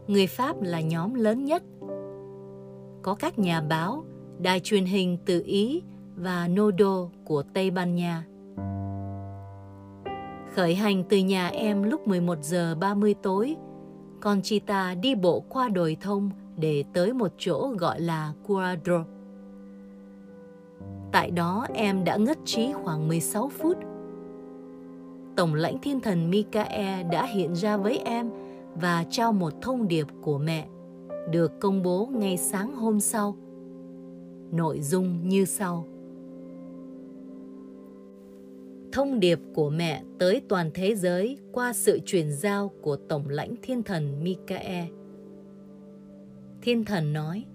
Người 0.08 0.28
Pháp 0.28 0.62
là 0.62 0.82
nhóm 0.82 1.13
lớn 1.13 1.45
nhất. 1.45 1.63
Có 3.02 3.15
các 3.19 3.39
nhà 3.39 3.62
báo, 3.62 4.06
đài 4.39 4.60
truyền 4.60 4.86
hình 4.86 5.17
từ 5.26 5.43
Ý 5.45 5.82
và 6.15 6.47
Nodo 6.47 7.08
của 7.25 7.43
Tây 7.54 7.71
Ban 7.71 7.95
Nha. 7.95 8.25
Khởi 10.56 10.75
hành 10.75 11.04
từ 11.10 11.17
nhà 11.17 11.47
em 11.47 11.84
lúc 11.84 12.08
11 12.08 12.38
giờ 12.41 12.75
30 12.75 13.15
tối, 13.23 13.56
Conchita 14.19 14.95
đi 14.95 15.15
bộ 15.15 15.39
qua 15.49 15.69
đồi 15.69 15.97
thông 16.01 16.30
để 16.58 16.84
tới 16.93 17.13
một 17.13 17.32
chỗ 17.38 17.73
gọi 17.78 18.01
là 18.01 18.34
Cuadro. 18.47 19.06
Tại 21.12 21.32
đó 21.32 21.67
em 21.73 22.04
đã 22.04 22.15
ngất 22.17 22.38
trí 22.45 22.73
khoảng 22.73 23.08
16 23.08 23.49
phút. 23.49 23.78
Tổng 25.36 25.54
lãnh 25.54 25.78
thiên 25.82 25.99
thần 25.99 26.30
Mikae 26.30 27.04
đã 27.12 27.25
hiện 27.25 27.56
ra 27.56 27.78
với 27.78 27.97
em 27.97 28.30
và 28.75 29.06
trao 29.10 29.34
một 29.34 29.54
thông 29.62 29.88
điệp 29.88 30.08
của 30.21 30.38
mẹ, 30.38 30.67
được 31.32 31.60
công 31.60 31.84
bố 31.84 32.10
ngay 32.12 32.38
sáng 32.38 32.75
hôm 32.75 32.99
sau. 32.99 33.36
Nội 34.51 34.82
dung 34.82 35.30
như 35.30 35.45
sau. 35.45 35.86
Thông 38.91 39.19
điệp 39.19 39.39
của 39.54 39.69
mẹ 39.69 40.04
tới 40.19 40.41
toàn 40.50 40.71
thế 40.74 40.95
giới 40.95 41.38
qua 41.52 41.74
sự 41.74 42.00
truyền 42.06 42.32
giao 42.32 42.71
của 42.82 42.95
Tổng 42.95 43.30
lãnh 43.30 43.56
thiên 43.62 43.84
thần 43.84 44.24
Mikae. 44.24 44.88
Thiên 46.62 46.86
thần 46.86 47.13
nói, 47.13 47.45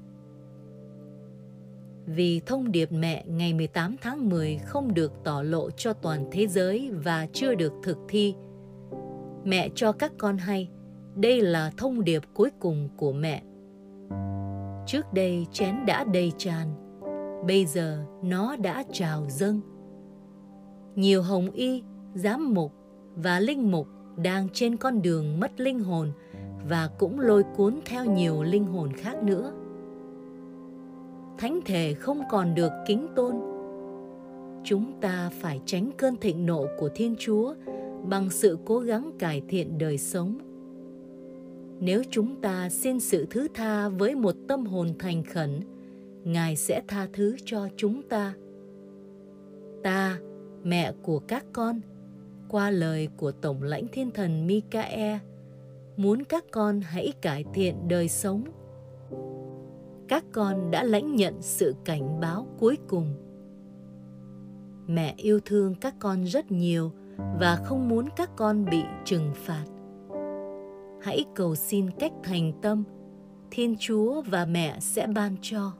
vì 2.07 2.41
thông 2.47 2.73
điệp 2.73 2.93
mẹ 2.93 3.25
ngày 3.27 3.55
18 3.55 3.97
tháng 4.03 4.29
10 4.29 4.59
không 4.59 4.95
được 4.95 5.13
tỏ 5.25 5.43
lộ 5.43 5.71
cho 5.71 5.93
toàn 5.93 6.29
thế 6.33 6.47
giới 6.47 6.91
và 7.05 7.27
chưa 7.33 7.55
được 7.55 7.73
thực 7.83 7.99
thi. 8.09 8.35
Mẹ 9.45 9.69
cho 9.75 9.93
các 9.93 10.13
con 10.19 10.39
hay, 10.39 10.69
đây 11.15 11.43
là 11.43 11.73
thông 11.77 12.05
điệp 12.05 12.23
cuối 12.35 12.51
cùng 12.61 12.89
của 12.97 13.13
mẹ. 13.13 13.43
Trước 14.87 15.13
đây 15.13 15.47
chén 15.53 15.75
đã 15.87 16.05
đầy 16.05 16.33
tràn, 16.39 16.69
bây 17.47 17.67
giờ 17.67 18.05
nó 18.23 18.57
đã 18.57 18.85
trào 18.93 19.27
dâng. 19.29 19.61
Nhiều 20.97 21.23
hồng 21.23 21.51
y, 21.51 21.83
giám 22.15 22.55
mục 22.55 22.73
và 23.17 23.41
linh 23.41 23.71
mục 23.71 23.87
đang 24.17 24.49
trên 24.53 24.77
con 24.77 25.03
đường 25.03 25.41
mất 25.41 25.61
linh 25.61 25.81
hồn 25.81 26.13
và 26.69 26.91
cũng 26.99 27.21
lôi 27.21 27.45
cuốn 27.57 27.81
theo 27.85 28.05
nhiều 28.05 28.43
linh 28.43 28.67
hồn 28.67 28.93
khác 28.93 29.23
nữa. 29.23 29.53
Thánh 31.39 31.61
thể 31.65 31.95
không 31.95 32.23
còn 32.31 32.55
được 32.55 32.73
kính 32.87 33.07
tôn. 33.17 33.35
Chúng 34.65 34.93
ta 35.01 35.31
phải 35.41 35.61
tránh 35.67 35.91
cơn 35.97 36.17
thịnh 36.17 36.47
nộ 36.47 36.67
của 36.79 36.89
thiên 36.95 37.15
chúa 37.19 37.55
bằng 38.09 38.31
sự 38.31 38.59
cố 38.65 38.79
gắng 38.79 39.11
cải 39.19 39.43
thiện 39.49 39.79
đời 39.79 39.99
sống. 39.99 40.39
Nếu 41.81 42.03
chúng 42.11 42.41
ta 42.41 42.69
xin 42.69 43.01
sự 43.01 43.27
thứ 43.31 43.49
tha 43.55 43.89
với 43.89 44.15
một 44.15 44.35
tâm 44.49 44.67
hồn 44.67 44.89
thành 44.99 45.25
khẩn 45.25 45.61
ngài 46.25 46.57
sẽ 46.57 46.83
tha 46.89 47.09
thứ 47.13 47.37
cho 47.45 47.69
chúng 47.77 48.03
ta. 48.03 48.35
Ta 49.83 50.19
mẹ 50.65 50.93
của 51.03 51.19
các 51.19 51.45
con 51.53 51.81
qua 52.49 52.71
lời 52.71 53.09
của 53.17 53.33
tổng 53.33 53.63
lãnh 53.63 53.89
thiên 53.89 54.11
thần 54.11 54.47
Mikae 54.47 55.19
muốn 55.97 56.25
các 56.25 56.45
con 56.51 56.81
hãy 56.81 57.13
cải 57.21 57.45
thiện 57.55 57.89
đời 57.89 58.09
sống 58.09 58.45
các 60.09 60.25
con 60.33 60.71
đã 60.71 60.83
lãnh 60.83 61.17
nhận 61.17 61.35
sự 61.41 61.75
cảnh 61.85 62.21
báo 62.21 62.47
cuối 62.59 62.79
cùng 62.89 63.15
mẹ 64.87 65.15
yêu 65.17 65.41
thương 65.45 65.75
các 65.75 65.95
con 65.99 66.25
rất 66.25 66.53
nhiều 66.53 66.93
và 67.41 67.57
không 67.65 67.89
muốn 67.89 68.09
các 68.17 68.31
con 68.37 68.65
bị 68.65 68.83
trừng 69.05 69.31
phạt. 69.35 69.65
Hãy 71.03 71.25
cầu 71.35 71.55
xin 71.55 71.91
cách 71.91 72.13
thành 72.23 72.53
tâm, 72.63 72.85
Thiên 73.51 73.77
Chúa 73.79 74.23
và 74.23 74.45
mẹ 74.45 74.77
sẽ 74.81 75.07
ban 75.07 75.37
cho. 75.43 75.73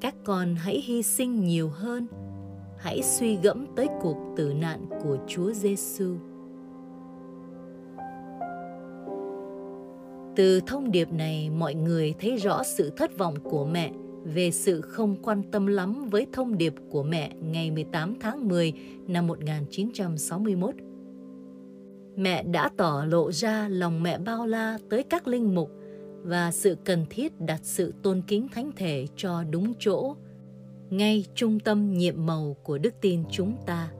Các 0.00 0.14
con 0.24 0.54
hãy 0.54 0.82
hy 0.84 1.02
sinh 1.02 1.44
nhiều 1.44 1.68
hơn, 1.68 2.06
hãy 2.80 3.02
suy 3.02 3.36
gẫm 3.36 3.66
tới 3.76 3.86
cuộc 4.02 4.16
tử 4.36 4.52
nạn 4.52 4.86
của 5.02 5.18
Chúa 5.26 5.52
Giêsu. 5.52 6.16
Từ 10.36 10.60
thông 10.66 10.90
điệp 10.90 11.12
này, 11.12 11.50
mọi 11.50 11.74
người 11.74 12.14
thấy 12.20 12.36
rõ 12.36 12.62
sự 12.62 12.90
thất 12.90 13.18
vọng 13.18 13.34
của 13.44 13.64
mẹ 13.64 13.92
về 14.24 14.50
sự 14.50 14.80
không 14.80 15.16
quan 15.22 15.42
tâm 15.52 15.66
lắm 15.66 16.08
với 16.10 16.26
thông 16.32 16.58
điệp 16.58 16.74
của 16.90 17.02
mẹ 17.02 17.32
ngày 17.40 17.70
18 17.70 18.14
tháng 18.20 18.48
10 18.48 18.72
năm 19.06 19.26
1961. 19.26 20.74
Mẹ 22.16 22.42
đã 22.42 22.70
tỏ 22.76 23.04
lộ 23.08 23.32
ra 23.32 23.68
lòng 23.68 24.02
mẹ 24.02 24.18
bao 24.18 24.46
la 24.46 24.78
tới 24.90 25.02
các 25.02 25.28
linh 25.28 25.54
mục 25.54 25.70
và 26.22 26.52
sự 26.52 26.76
cần 26.84 27.06
thiết 27.10 27.40
đặt 27.40 27.60
sự 27.62 27.94
tôn 28.02 28.22
kính 28.26 28.48
thánh 28.48 28.70
thể 28.76 29.06
cho 29.16 29.44
đúng 29.50 29.72
chỗ, 29.78 30.16
ngay 30.90 31.24
trung 31.34 31.60
tâm 31.60 31.92
nhiệm 31.92 32.26
màu 32.26 32.56
của 32.62 32.78
đức 32.78 32.94
tin 33.00 33.22
chúng 33.30 33.56
ta. 33.66 33.90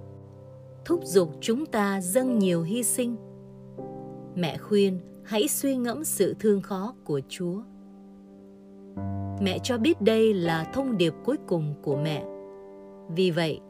Thúc 0.85 1.01
giục 1.05 1.31
chúng 1.41 1.67
ta 1.67 2.01
dâng 2.01 2.39
nhiều 2.39 2.63
hy 2.63 2.83
sinh. 2.83 3.17
Mẹ 4.35 4.59
khuyên 4.59 5.01
hãy 5.25 5.49
suy 5.49 5.77
ngẫm 5.77 6.05
sự 6.05 6.35
thương 6.41 6.63
khó 6.63 6.95
của 7.05 7.21
Chúa. 7.29 7.63
Mẹ 9.41 9.59
cho 9.63 9.79
biết 9.79 10.01
đây 10.01 10.35
là 10.35 10.65
thông 10.65 10.99
điệp 10.99 11.15
cuối 11.25 11.37
cùng 11.47 11.75
của 11.83 11.97
mẹ. 11.97 12.25
Vì 13.15 13.31
vậy, 13.31 13.61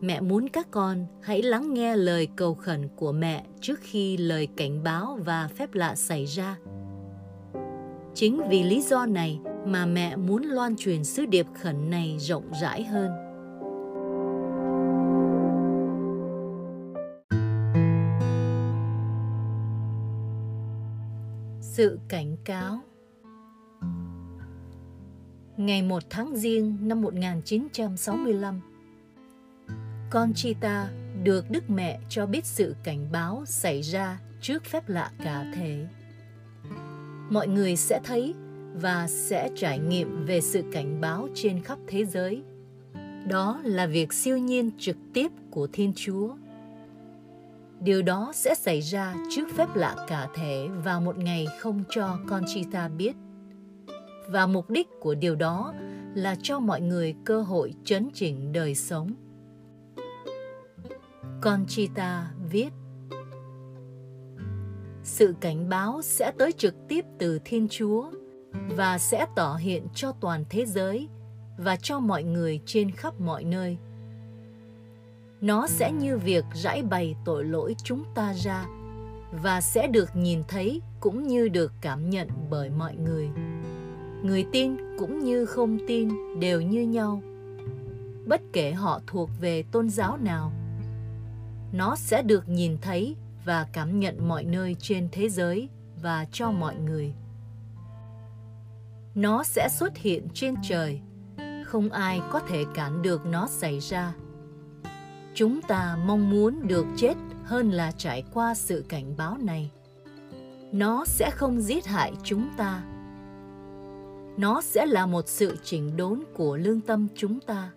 mẹ 0.00 0.20
muốn 0.20 0.48
các 0.48 0.70
con 0.70 1.06
hãy 1.22 1.42
lắng 1.42 1.74
nghe 1.74 1.96
lời 1.96 2.28
cầu 2.36 2.54
khẩn 2.54 2.88
của 2.96 3.12
mẹ 3.12 3.44
trước 3.60 3.78
khi 3.82 4.16
lời 4.16 4.48
cảnh 4.56 4.82
báo 4.84 5.18
và 5.24 5.48
phép 5.48 5.74
lạ 5.74 5.94
xảy 5.94 6.24
ra. 6.24 6.58
Chính 8.14 8.48
vì 8.48 8.62
lý 8.62 8.82
do 8.82 9.06
này 9.06 9.40
mà 9.66 9.86
mẹ 9.86 10.16
muốn 10.16 10.42
loan 10.42 10.76
truyền 10.76 11.04
sứ 11.04 11.26
điệp 11.26 11.46
khẩn 11.62 11.90
này 11.90 12.16
rộng 12.20 12.50
rãi 12.60 12.84
hơn. 12.84 13.10
Sự 21.60 21.98
cảnh 22.08 22.36
cáo 22.44 22.80
Ngày 25.56 25.82
1 25.82 26.02
tháng 26.10 26.36
Giêng 26.36 26.88
năm 26.88 27.02
1965 27.02 28.60
Conchita 30.10 30.88
được 31.22 31.50
Đức 31.50 31.70
Mẹ 31.70 32.00
cho 32.08 32.26
biết 32.26 32.46
sự 32.46 32.76
cảnh 32.84 33.12
báo 33.12 33.44
xảy 33.46 33.82
ra 33.82 34.20
trước 34.40 34.64
phép 34.64 34.88
lạ 34.88 35.10
cả 35.24 35.44
thể. 35.54 35.86
Mọi 37.30 37.48
người 37.48 37.76
sẽ 37.76 38.00
thấy 38.04 38.34
và 38.80 39.06
sẽ 39.08 39.50
trải 39.56 39.78
nghiệm 39.78 40.24
về 40.24 40.40
sự 40.40 40.64
cảnh 40.72 41.00
báo 41.00 41.28
trên 41.34 41.62
khắp 41.62 41.78
thế 41.86 42.04
giới. 42.04 42.42
Đó 43.28 43.60
là 43.64 43.86
việc 43.86 44.12
siêu 44.12 44.38
nhiên 44.38 44.70
trực 44.78 44.96
tiếp 45.12 45.32
của 45.50 45.66
Thiên 45.72 45.92
Chúa 45.96 46.34
Điều 47.80 48.02
đó 48.02 48.32
sẽ 48.34 48.54
xảy 48.54 48.80
ra 48.80 49.14
trước 49.30 49.48
phép 49.56 49.68
lạ 49.74 49.96
cả 50.08 50.28
thể 50.34 50.68
vào 50.84 51.00
một 51.00 51.18
ngày 51.18 51.46
không 51.60 51.84
cho 51.90 52.18
Conchita 52.28 52.88
biết. 52.88 53.12
Và 54.28 54.46
mục 54.46 54.70
đích 54.70 54.88
của 55.00 55.14
điều 55.14 55.34
đó 55.34 55.74
là 56.14 56.36
cho 56.42 56.58
mọi 56.58 56.80
người 56.80 57.14
cơ 57.24 57.42
hội 57.42 57.74
chấn 57.84 58.08
chỉnh 58.14 58.52
đời 58.52 58.74
sống. 58.74 59.14
Conchita 61.40 62.30
viết, 62.50 62.68
Sự 65.02 65.34
cảnh 65.40 65.68
báo 65.68 66.02
sẽ 66.02 66.32
tới 66.38 66.52
trực 66.52 66.74
tiếp 66.88 67.04
từ 67.18 67.38
Thiên 67.44 67.68
Chúa 67.70 68.10
và 68.76 68.98
sẽ 68.98 69.26
tỏ 69.34 69.54
hiện 69.56 69.86
cho 69.94 70.12
toàn 70.20 70.44
thế 70.50 70.66
giới 70.66 71.08
và 71.58 71.76
cho 71.76 72.00
mọi 72.00 72.22
người 72.22 72.60
trên 72.66 72.90
khắp 72.90 73.20
mọi 73.20 73.44
nơi. 73.44 73.76
Nó 75.40 75.66
sẽ 75.66 75.92
như 75.92 76.18
việc 76.18 76.44
rãi 76.54 76.82
bày 76.82 77.16
tội 77.24 77.44
lỗi 77.44 77.76
chúng 77.84 78.04
ta 78.14 78.34
ra 78.34 78.66
và 79.42 79.60
sẽ 79.60 79.86
được 79.86 80.16
nhìn 80.16 80.42
thấy 80.48 80.80
cũng 81.00 81.26
như 81.26 81.48
được 81.48 81.72
cảm 81.80 82.10
nhận 82.10 82.28
bởi 82.50 82.70
mọi 82.70 82.96
người. 82.96 83.28
Người 84.22 84.46
tin 84.52 84.76
cũng 84.98 85.18
như 85.18 85.46
không 85.46 85.78
tin 85.88 86.08
đều 86.40 86.60
như 86.60 86.82
nhau. 86.82 87.22
Bất 88.26 88.40
kể 88.52 88.72
họ 88.72 89.00
thuộc 89.06 89.30
về 89.40 89.62
tôn 89.62 89.90
giáo 89.90 90.16
nào, 90.16 90.52
nó 91.72 91.96
sẽ 91.96 92.22
được 92.22 92.48
nhìn 92.48 92.78
thấy 92.80 93.16
và 93.44 93.66
cảm 93.72 94.00
nhận 94.00 94.28
mọi 94.28 94.44
nơi 94.44 94.76
trên 94.78 95.08
thế 95.12 95.28
giới 95.28 95.68
và 96.02 96.26
cho 96.32 96.50
mọi 96.50 96.74
người 96.74 97.12
nó 99.16 99.44
sẽ 99.44 99.68
xuất 99.68 99.96
hiện 99.96 100.28
trên 100.34 100.54
trời. 100.62 101.00
Không 101.64 101.88
ai 101.88 102.20
có 102.30 102.40
thể 102.40 102.64
cản 102.74 103.02
được 103.02 103.26
nó 103.26 103.46
xảy 103.46 103.78
ra. 103.78 104.14
Chúng 105.34 105.62
ta 105.62 105.98
mong 106.06 106.30
muốn 106.30 106.66
được 106.66 106.86
chết 106.96 107.14
hơn 107.44 107.70
là 107.70 107.92
trải 107.92 108.24
qua 108.34 108.54
sự 108.54 108.84
cảnh 108.88 109.16
báo 109.16 109.36
này. 109.40 109.70
Nó 110.72 111.04
sẽ 111.04 111.30
không 111.30 111.60
giết 111.60 111.86
hại 111.86 112.12
chúng 112.22 112.48
ta. 112.56 112.82
Nó 114.36 114.60
sẽ 114.60 114.86
là 114.86 115.06
một 115.06 115.28
sự 115.28 115.56
chỉnh 115.64 115.96
đốn 115.96 116.22
của 116.34 116.56
lương 116.56 116.80
tâm 116.80 117.08
chúng 117.14 117.40
ta. 117.40 117.70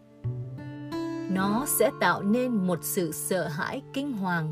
Nó 1.32 1.66
sẽ 1.80 1.92
tạo 2.00 2.24
nên 2.24 2.68
một 2.68 2.80
sự 2.82 3.12
sợ 3.12 3.48
hãi 3.48 3.82
kinh 3.94 4.12
hoàng 4.12 4.52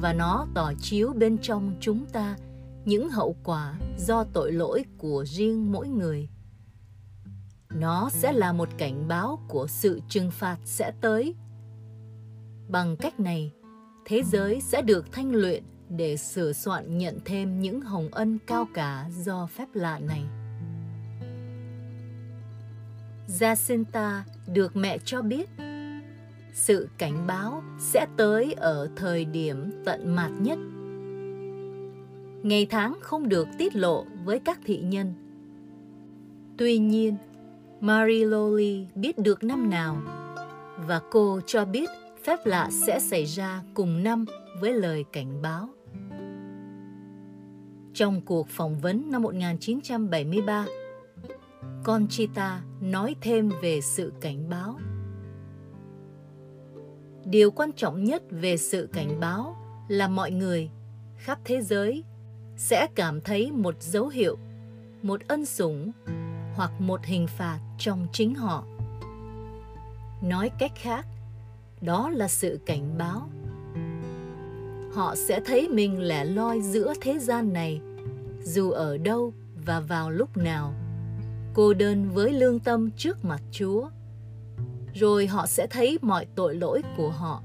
và 0.00 0.12
nó 0.12 0.46
tỏ 0.54 0.72
chiếu 0.78 1.12
bên 1.12 1.38
trong 1.38 1.74
chúng 1.80 2.06
ta 2.06 2.36
những 2.84 3.08
hậu 3.08 3.36
quả 3.44 3.74
do 3.98 4.24
tội 4.24 4.52
lỗi 4.52 4.84
của 4.98 5.24
riêng 5.26 5.72
mỗi 5.72 5.88
người 5.88 6.28
nó 7.74 8.10
sẽ 8.12 8.32
là 8.32 8.52
một 8.52 8.68
cảnh 8.78 9.08
báo 9.08 9.38
của 9.48 9.66
sự 9.66 10.00
trừng 10.08 10.30
phạt 10.30 10.58
sẽ 10.64 10.92
tới 11.00 11.34
Bằng 12.68 12.96
cách 12.96 13.20
này, 13.20 13.52
thế 14.04 14.22
giới 14.22 14.60
sẽ 14.60 14.82
được 14.82 15.12
thanh 15.12 15.34
luyện 15.34 15.62
để 15.88 16.16
sửa 16.16 16.52
soạn 16.52 16.98
nhận 16.98 17.18
thêm 17.24 17.60
những 17.60 17.80
hồng 17.80 18.08
ân 18.12 18.38
cao 18.46 18.68
cả 18.74 19.08
do 19.24 19.46
phép 19.46 19.68
lạ 19.74 19.98
này. 19.98 20.22
Jacinta 23.28 24.20
được 24.46 24.76
mẹ 24.76 24.98
cho 25.04 25.22
biết 25.22 25.48
sự 26.52 26.88
cảnh 26.98 27.26
báo 27.26 27.62
sẽ 27.78 28.06
tới 28.16 28.52
ở 28.52 28.88
thời 28.96 29.24
điểm 29.24 29.82
tận 29.84 30.16
mạt 30.16 30.30
nhất. 30.40 30.58
Ngày 32.42 32.66
tháng 32.70 32.98
không 33.00 33.28
được 33.28 33.48
tiết 33.58 33.76
lộ 33.76 34.04
với 34.24 34.38
các 34.38 34.60
thị 34.64 34.78
nhân. 34.78 35.14
Tuy 36.56 36.78
nhiên, 36.78 37.16
Marie 37.80 38.24
Lowly 38.24 38.86
biết 38.94 39.18
được 39.18 39.44
năm 39.44 39.70
nào 39.70 39.96
và 40.86 41.00
cô 41.10 41.40
cho 41.46 41.64
biết 41.64 41.88
phép 42.24 42.38
lạ 42.44 42.68
sẽ 42.70 43.00
xảy 43.00 43.24
ra 43.24 43.62
cùng 43.74 44.02
năm 44.02 44.24
với 44.60 44.72
lời 44.72 45.04
cảnh 45.12 45.42
báo. 45.42 45.68
Trong 47.94 48.20
cuộc 48.20 48.48
phỏng 48.48 48.78
vấn 48.78 49.10
năm 49.10 49.22
1973, 49.22 50.66
Conchita 51.84 52.62
nói 52.80 53.16
thêm 53.20 53.50
về 53.62 53.80
sự 53.80 54.12
cảnh 54.20 54.48
báo. 54.50 54.78
Điều 57.24 57.50
quan 57.50 57.72
trọng 57.72 58.04
nhất 58.04 58.22
về 58.30 58.56
sự 58.56 58.88
cảnh 58.92 59.20
báo 59.20 59.56
là 59.88 60.08
mọi 60.08 60.30
người 60.30 60.70
khắp 61.16 61.38
thế 61.44 61.60
giới 61.60 62.04
sẽ 62.62 62.86
cảm 62.94 63.20
thấy 63.20 63.52
một 63.52 63.74
dấu 63.80 64.08
hiệu, 64.08 64.38
một 65.02 65.20
ân 65.28 65.46
sủng 65.46 65.92
hoặc 66.54 66.80
một 66.80 67.04
hình 67.04 67.26
phạt 67.26 67.58
trong 67.78 68.06
chính 68.12 68.34
họ. 68.34 68.64
Nói 70.22 70.50
cách 70.58 70.72
khác, 70.74 71.06
đó 71.80 72.10
là 72.10 72.28
sự 72.28 72.60
cảnh 72.66 72.98
báo. 72.98 73.28
Họ 74.94 75.14
sẽ 75.16 75.40
thấy 75.40 75.68
mình 75.68 76.00
lẻ 76.00 76.24
loi 76.24 76.60
giữa 76.60 76.94
thế 77.00 77.18
gian 77.18 77.52
này 77.52 77.80
dù 78.42 78.70
ở 78.70 78.98
đâu 78.98 79.32
và 79.66 79.80
vào 79.80 80.10
lúc 80.10 80.36
nào 80.36 80.74
cô 81.54 81.74
đơn 81.74 82.10
với 82.10 82.32
lương 82.32 82.60
tâm 82.60 82.90
trước 82.96 83.24
mặt 83.24 83.42
chúa. 83.50 83.88
Rồi 84.94 85.26
họ 85.26 85.46
sẽ 85.46 85.66
thấy 85.66 85.98
mọi 86.02 86.26
tội 86.34 86.54
lỗi 86.54 86.82
của 86.96 87.10
họ 87.10 87.42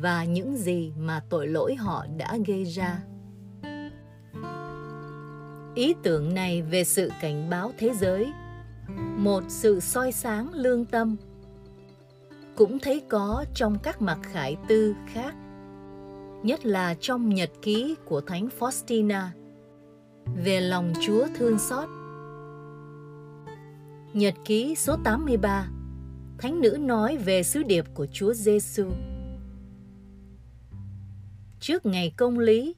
và 0.00 0.24
những 0.24 0.56
gì 0.56 0.92
mà 0.98 1.22
tội 1.28 1.46
lỗi 1.46 1.74
họ 1.74 2.06
đã 2.16 2.38
gây 2.46 2.64
ra 2.64 2.98
ý 5.74 5.94
tưởng 6.02 6.34
này 6.34 6.62
về 6.62 6.84
sự 6.84 7.10
cảnh 7.20 7.50
báo 7.50 7.72
thế 7.78 7.94
giới 8.00 8.32
một 9.16 9.42
sự 9.48 9.80
soi 9.80 10.12
sáng 10.12 10.54
lương 10.54 10.84
tâm 10.84 11.16
cũng 12.58 12.78
thấy 12.78 13.02
có 13.08 13.44
trong 13.54 13.78
các 13.82 14.02
mặt 14.02 14.18
khải 14.22 14.56
tư 14.68 14.94
khác, 15.06 15.34
nhất 16.42 16.66
là 16.66 16.94
trong 17.00 17.34
nhật 17.34 17.50
ký 17.62 17.94
của 18.04 18.20
Thánh 18.20 18.48
Faustina 18.58 19.26
về 20.44 20.60
lòng 20.60 20.92
Chúa 21.06 21.26
thương 21.34 21.58
xót. 21.58 21.88
Nhật 24.12 24.34
ký 24.44 24.74
số 24.74 24.96
83 25.04 25.68
Thánh 26.38 26.60
nữ 26.60 26.76
nói 26.80 27.16
về 27.16 27.42
sứ 27.42 27.62
điệp 27.62 27.84
của 27.94 28.06
Chúa 28.06 28.34
Giêsu. 28.34 28.84
Trước 31.60 31.86
ngày 31.86 32.12
công 32.16 32.38
lý, 32.38 32.74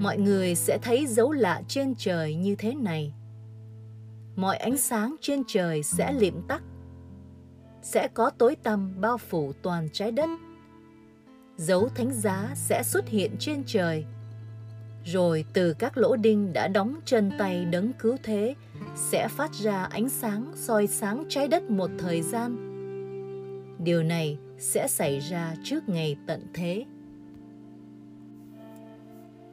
mọi 0.00 0.18
người 0.18 0.54
sẽ 0.54 0.78
thấy 0.82 1.06
dấu 1.06 1.32
lạ 1.32 1.62
trên 1.68 1.94
trời 1.98 2.34
như 2.34 2.54
thế 2.54 2.74
này. 2.74 3.12
Mọi 4.36 4.56
ánh 4.56 4.76
sáng 4.76 5.16
trên 5.20 5.42
trời 5.46 5.82
sẽ 5.82 6.12
liệm 6.12 6.42
tắt. 6.48 6.62
Sẽ 7.82 8.08
có 8.14 8.30
tối 8.30 8.56
tăm 8.62 9.00
bao 9.00 9.18
phủ 9.18 9.52
toàn 9.62 9.88
trái 9.92 10.12
đất. 10.12 10.28
Dấu 11.56 11.88
thánh 11.88 12.12
giá 12.12 12.50
sẽ 12.54 12.82
xuất 12.82 13.08
hiện 13.08 13.36
trên 13.38 13.62
trời. 13.66 14.04
Rồi 15.04 15.44
từ 15.52 15.74
các 15.74 15.98
lỗ 15.98 16.16
đinh 16.16 16.52
đã 16.52 16.68
đóng 16.68 17.00
chân 17.04 17.32
tay 17.38 17.64
đấng 17.64 17.92
cứu 17.92 18.16
thế, 18.22 18.54
sẽ 18.96 19.28
phát 19.28 19.52
ra 19.54 19.84
ánh 19.84 20.08
sáng 20.08 20.52
soi 20.54 20.86
sáng 20.86 21.24
trái 21.28 21.48
đất 21.48 21.70
một 21.70 21.90
thời 21.98 22.22
gian. 22.22 22.56
Điều 23.84 24.02
này 24.02 24.38
sẽ 24.58 24.88
xảy 24.88 25.18
ra 25.18 25.54
trước 25.64 25.88
ngày 25.88 26.16
tận 26.26 26.46
thế. 26.54 26.84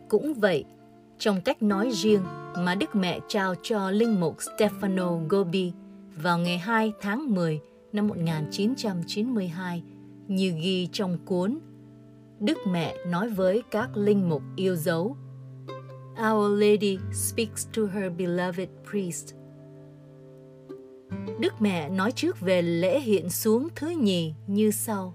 Cũng 0.10 0.34
vậy, 0.34 0.66
trong 1.20 1.42
cách 1.42 1.62
nói 1.62 1.90
riêng 1.94 2.22
mà 2.58 2.76
Đức 2.76 2.96
Mẹ 2.96 3.20
trao 3.28 3.56
cho 3.62 3.92
Linh 3.92 4.20
mục 4.20 4.38
Stefano 4.38 5.28
Gobi 5.28 5.74
vào 6.16 6.40
ngày 6.40 6.58
2 6.58 6.94
tháng 7.02 7.36
10 7.36 7.60
năm 7.94 8.08
1992 8.08 9.84
như 10.28 10.54
ghi 10.62 10.88
trong 10.92 11.18
cuốn 11.26 11.60
Đức 12.40 12.58
Mẹ 12.68 12.96
nói 13.08 13.30
với 13.30 13.64
các 13.72 13.98
linh 13.98 14.30
mục 14.30 14.42
yêu 14.56 14.76
dấu 14.76 15.18
Our 16.32 16.62
Lady 16.62 16.98
speaks 17.14 17.68
to 17.76 17.82
her 17.94 18.12
beloved 18.18 18.70
priest. 18.90 19.34
Đức 21.40 21.54
Mẹ 21.60 21.90
nói 21.90 22.12
trước 22.12 22.40
về 22.40 22.62
lễ 22.62 23.00
hiện 23.00 23.30
xuống 23.30 23.68
thứ 23.76 23.90
nhì 23.90 24.34
như 24.48 24.72
sau. 24.72 25.14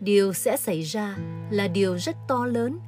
Điều 0.00 0.32
sẽ 0.32 0.56
xảy 0.56 0.82
ra 0.82 1.16
là 1.50 1.68
điều 1.68 1.98
rất 1.98 2.16
to 2.28 2.46
lớn, 2.46 2.78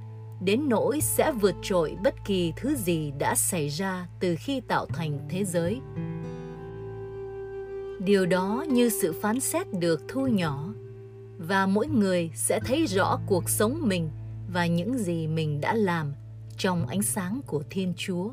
đến 0.41 0.69
nỗi 0.69 1.01
sẽ 1.01 1.33
vượt 1.33 1.55
trội 1.63 1.97
bất 2.05 2.15
kỳ 2.25 2.53
thứ 2.57 2.75
gì 2.75 3.13
đã 3.19 3.35
xảy 3.35 3.69
ra 3.69 4.07
từ 4.21 4.37
khi 4.39 4.61
tạo 4.61 4.87
thành 4.87 5.19
thế 5.29 5.45
giới. 5.45 5.81
Điều 8.05 8.27
đó 8.27 8.65
như 8.69 8.89
sự 8.89 9.13
phán 9.23 9.41
xét 9.41 9.67
được 9.73 10.03
thu 10.09 10.27
nhỏ 10.27 10.75
và 11.39 11.67
mỗi 11.67 11.87
người 11.87 12.31
sẽ 12.35 12.61
thấy 12.61 12.87
rõ 12.87 13.19
cuộc 13.27 13.49
sống 13.49 13.81
mình 13.83 14.11
và 14.53 14.67
những 14.67 14.99
gì 14.99 15.27
mình 15.27 15.61
đã 15.61 15.75
làm 15.75 16.13
trong 16.57 16.87
ánh 16.87 17.03
sáng 17.03 17.41
của 17.47 17.63
Thiên 17.71 17.95
Chúa. 17.97 18.31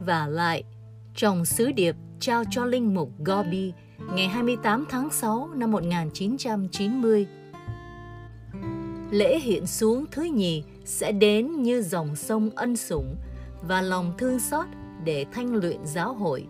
Và 0.00 0.26
lại, 0.26 0.64
trong 1.14 1.44
sứ 1.44 1.72
điệp 1.72 1.96
trao 2.20 2.44
cho 2.50 2.64
linh 2.64 2.94
mục 2.94 3.10
Gobi 3.18 3.72
ngày 4.14 4.28
28 4.28 4.84
tháng 4.90 5.10
6 5.10 5.48
năm 5.54 5.70
1990, 5.70 7.26
lễ 9.10 9.38
hiện 9.38 9.66
xuống 9.66 10.04
thứ 10.10 10.22
nhì 10.22 10.62
sẽ 10.84 11.12
đến 11.12 11.62
như 11.62 11.82
dòng 11.82 12.16
sông 12.16 12.50
ân 12.54 12.76
sủng 12.76 13.16
và 13.62 13.82
lòng 13.82 14.12
thương 14.18 14.38
xót 14.38 14.66
để 15.04 15.26
thanh 15.32 15.54
luyện 15.54 15.80
giáo 15.84 16.14
hội, 16.14 16.46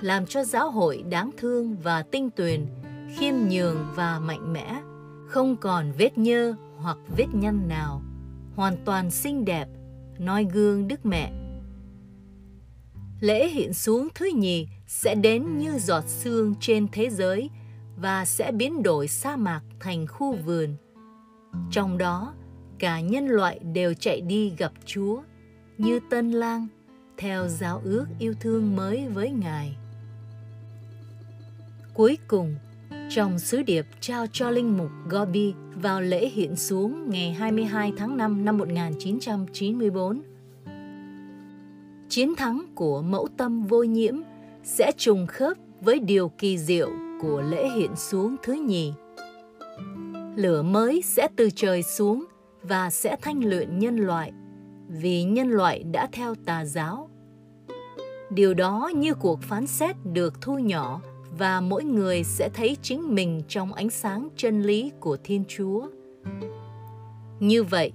làm 0.00 0.26
cho 0.26 0.44
giáo 0.44 0.70
hội 0.70 1.02
đáng 1.10 1.30
thương 1.36 1.76
và 1.76 2.02
tinh 2.02 2.30
tuyền, 2.30 2.66
khiêm 3.16 3.34
nhường 3.50 3.86
và 3.94 4.18
mạnh 4.18 4.52
mẽ, 4.52 4.80
không 5.26 5.56
còn 5.56 5.92
vết 5.98 6.18
nhơ 6.18 6.54
hoặc 6.76 6.98
vết 7.16 7.26
nhăn 7.32 7.68
nào, 7.68 8.02
hoàn 8.56 8.76
toàn 8.84 9.10
xinh 9.10 9.44
đẹp, 9.44 9.68
noi 10.18 10.46
gương 10.52 10.88
Đức 10.88 11.06
Mẹ. 11.06 11.32
Lễ 13.20 13.48
hiện 13.48 13.72
xuống 13.72 14.08
thứ 14.14 14.30
nhì 14.34 14.68
sẽ 14.86 15.14
đến 15.14 15.58
như 15.58 15.78
giọt 15.78 16.04
sương 16.06 16.54
trên 16.60 16.86
thế 16.92 17.10
giới 17.10 17.50
và 17.96 18.24
sẽ 18.24 18.52
biến 18.52 18.82
đổi 18.82 19.08
sa 19.08 19.36
mạc 19.36 19.60
thành 19.80 20.06
khu 20.06 20.36
vườn. 20.36 20.76
Trong 21.70 21.98
đó, 21.98 22.34
cả 22.78 23.00
nhân 23.00 23.26
loại 23.26 23.58
đều 23.58 23.94
chạy 23.94 24.20
đi 24.20 24.52
gặp 24.58 24.72
Chúa 24.84 25.22
như 25.78 26.00
tân 26.10 26.30
lang 26.30 26.66
theo 27.16 27.48
giáo 27.48 27.80
ước 27.84 28.06
yêu 28.18 28.34
thương 28.40 28.76
mới 28.76 29.08
với 29.08 29.30
Ngài. 29.30 29.76
Cuối 31.94 32.18
cùng, 32.28 32.54
trong 33.10 33.38
sứ 33.38 33.62
điệp 33.62 33.86
trao 34.00 34.26
cho 34.32 34.50
Linh 34.50 34.76
Mục 34.76 34.90
Gobi 35.08 35.54
vào 35.74 36.00
lễ 36.00 36.28
hiện 36.28 36.56
xuống 36.56 37.10
ngày 37.10 37.32
22 37.32 37.92
tháng 37.96 38.16
5 38.16 38.44
năm 38.44 38.58
1994. 38.58 40.22
Chiến 42.08 42.34
thắng 42.36 42.64
của 42.74 43.02
mẫu 43.02 43.28
tâm 43.36 43.66
vô 43.66 43.82
nhiễm 43.82 44.14
sẽ 44.64 44.92
trùng 44.96 45.26
khớp 45.26 45.56
với 45.80 45.98
điều 45.98 46.28
kỳ 46.28 46.58
diệu 46.58 46.90
của 47.20 47.42
lễ 47.42 47.68
hiện 47.68 47.96
xuống 47.96 48.36
thứ 48.42 48.52
nhì. 48.52 48.92
Lửa 50.38 50.62
mới 50.62 51.02
sẽ 51.04 51.28
từ 51.36 51.50
trời 51.56 51.82
xuống 51.82 52.24
và 52.62 52.90
sẽ 52.90 53.16
thanh 53.22 53.44
luyện 53.44 53.78
nhân 53.78 53.96
loại 53.96 54.32
vì 54.88 55.22
nhân 55.22 55.48
loại 55.48 55.82
đã 55.82 56.08
theo 56.12 56.34
tà 56.46 56.64
giáo. 56.64 57.10
Điều 58.30 58.54
đó 58.54 58.90
như 58.94 59.14
cuộc 59.14 59.42
phán 59.42 59.66
xét 59.66 59.96
được 60.12 60.40
thu 60.40 60.58
nhỏ 60.58 61.00
và 61.38 61.60
mỗi 61.60 61.84
người 61.84 62.24
sẽ 62.24 62.48
thấy 62.54 62.76
chính 62.82 63.14
mình 63.14 63.42
trong 63.48 63.72
ánh 63.72 63.90
sáng 63.90 64.28
chân 64.36 64.62
lý 64.62 64.92
của 65.00 65.16
Thiên 65.24 65.44
Chúa. 65.48 65.88
Như 67.40 67.62
vậy, 67.62 67.92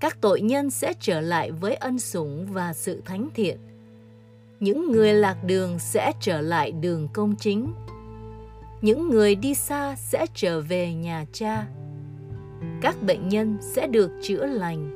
các 0.00 0.20
tội 0.20 0.40
nhân 0.40 0.70
sẽ 0.70 0.94
trở 1.00 1.20
lại 1.20 1.50
với 1.50 1.74
ân 1.74 1.98
sủng 1.98 2.46
và 2.52 2.72
sự 2.72 3.02
thánh 3.04 3.28
thiện. 3.34 3.58
Những 4.60 4.92
người 4.92 5.14
lạc 5.14 5.44
đường 5.44 5.78
sẽ 5.78 6.12
trở 6.20 6.40
lại 6.40 6.72
đường 6.72 7.08
công 7.12 7.36
chính. 7.36 7.72
Những 8.80 9.08
người 9.08 9.34
đi 9.34 9.54
xa 9.54 9.96
sẽ 9.96 10.26
trở 10.34 10.60
về 10.60 10.94
nhà 10.94 11.24
cha. 11.32 11.66
Các 12.80 12.96
bệnh 13.02 13.28
nhân 13.28 13.58
sẽ 13.60 13.86
được 13.86 14.10
chữa 14.22 14.46
lành. 14.46 14.90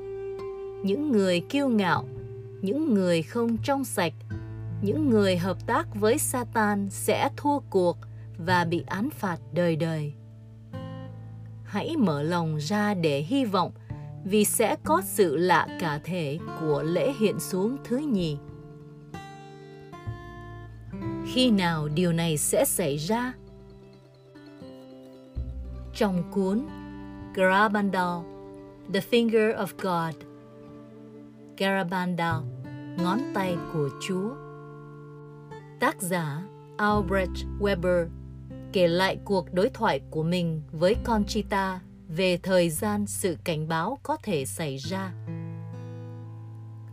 Những 0.85 1.13
người 1.13 1.41
kiêu 1.41 1.69
ngạo, 1.69 2.05
những 2.63 2.95
người 2.95 3.23
không 3.23 3.57
trong 3.63 3.85
sạch 3.85 4.13
những 4.83 5.11
người 5.11 5.37
hợp 5.37 5.67
tác 5.67 5.95
với 5.95 6.19
Satan 6.19 6.91
sẽ 6.91 7.31
thua 7.37 7.59
cuộc 7.71 7.99
và 8.39 8.65
bị 8.65 8.85
án 8.87 9.11
phạt 9.11 9.39
đời 9.53 9.77
đời. 9.77 10.13
Hãy 11.65 11.97
mở 11.97 12.23
lòng 12.23 12.57
ra 12.57 12.95
để 12.95 13.21
hy 13.21 13.45
vọng 13.45 13.73
vì 14.25 14.45
sẽ 14.45 14.77
có 14.85 15.03
sự 15.05 15.37
lạ 15.37 15.67
cả 15.81 16.01
thể 16.05 16.39
của 16.61 16.83
lễ 16.83 17.13
hiện 17.19 17.41
xuống 17.41 17.77
thứ 17.85 17.99
nhì. 17.99 18.37
Khi 21.27 21.51
nào 21.51 21.89
điều 21.89 22.13
này 22.13 22.37
sẽ 22.37 22.65
xảy 22.65 22.97
ra? 22.97 23.33
Trong 25.95 26.23
cuốn 26.31 26.67
Garabandal, 27.37 28.25
The 28.93 29.01
Finger 29.01 29.55
of 29.57 29.67
God 29.79 30.15
Garabandal, 31.57 32.43
ngón 32.99 33.19
tay 33.35 33.57
của 33.73 33.89
Chúa 34.01 34.31
Tác 35.81 36.03
giả 36.03 36.43
Albrecht 36.77 37.47
Weber 37.61 38.09
kể 38.73 38.89
lại 38.89 39.19
cuộc 39.25 39.55
đối 39.55 39.69
thoại 39.69 40.01
của 40.11 40.23
mình 40.23 40.63
với 40.73 40.97
Conchita 41.05 41.81
về 42.09 42.37
thời 42.37 42.71
gian 42.71 43.07
sự 43.07 43.37
cảnh 43.45 43.69
báo 43.69 43.99
có 44.03 44.17
thể 44.23 44.45
xảy 44.45 44.77
ra. 44.77 45.13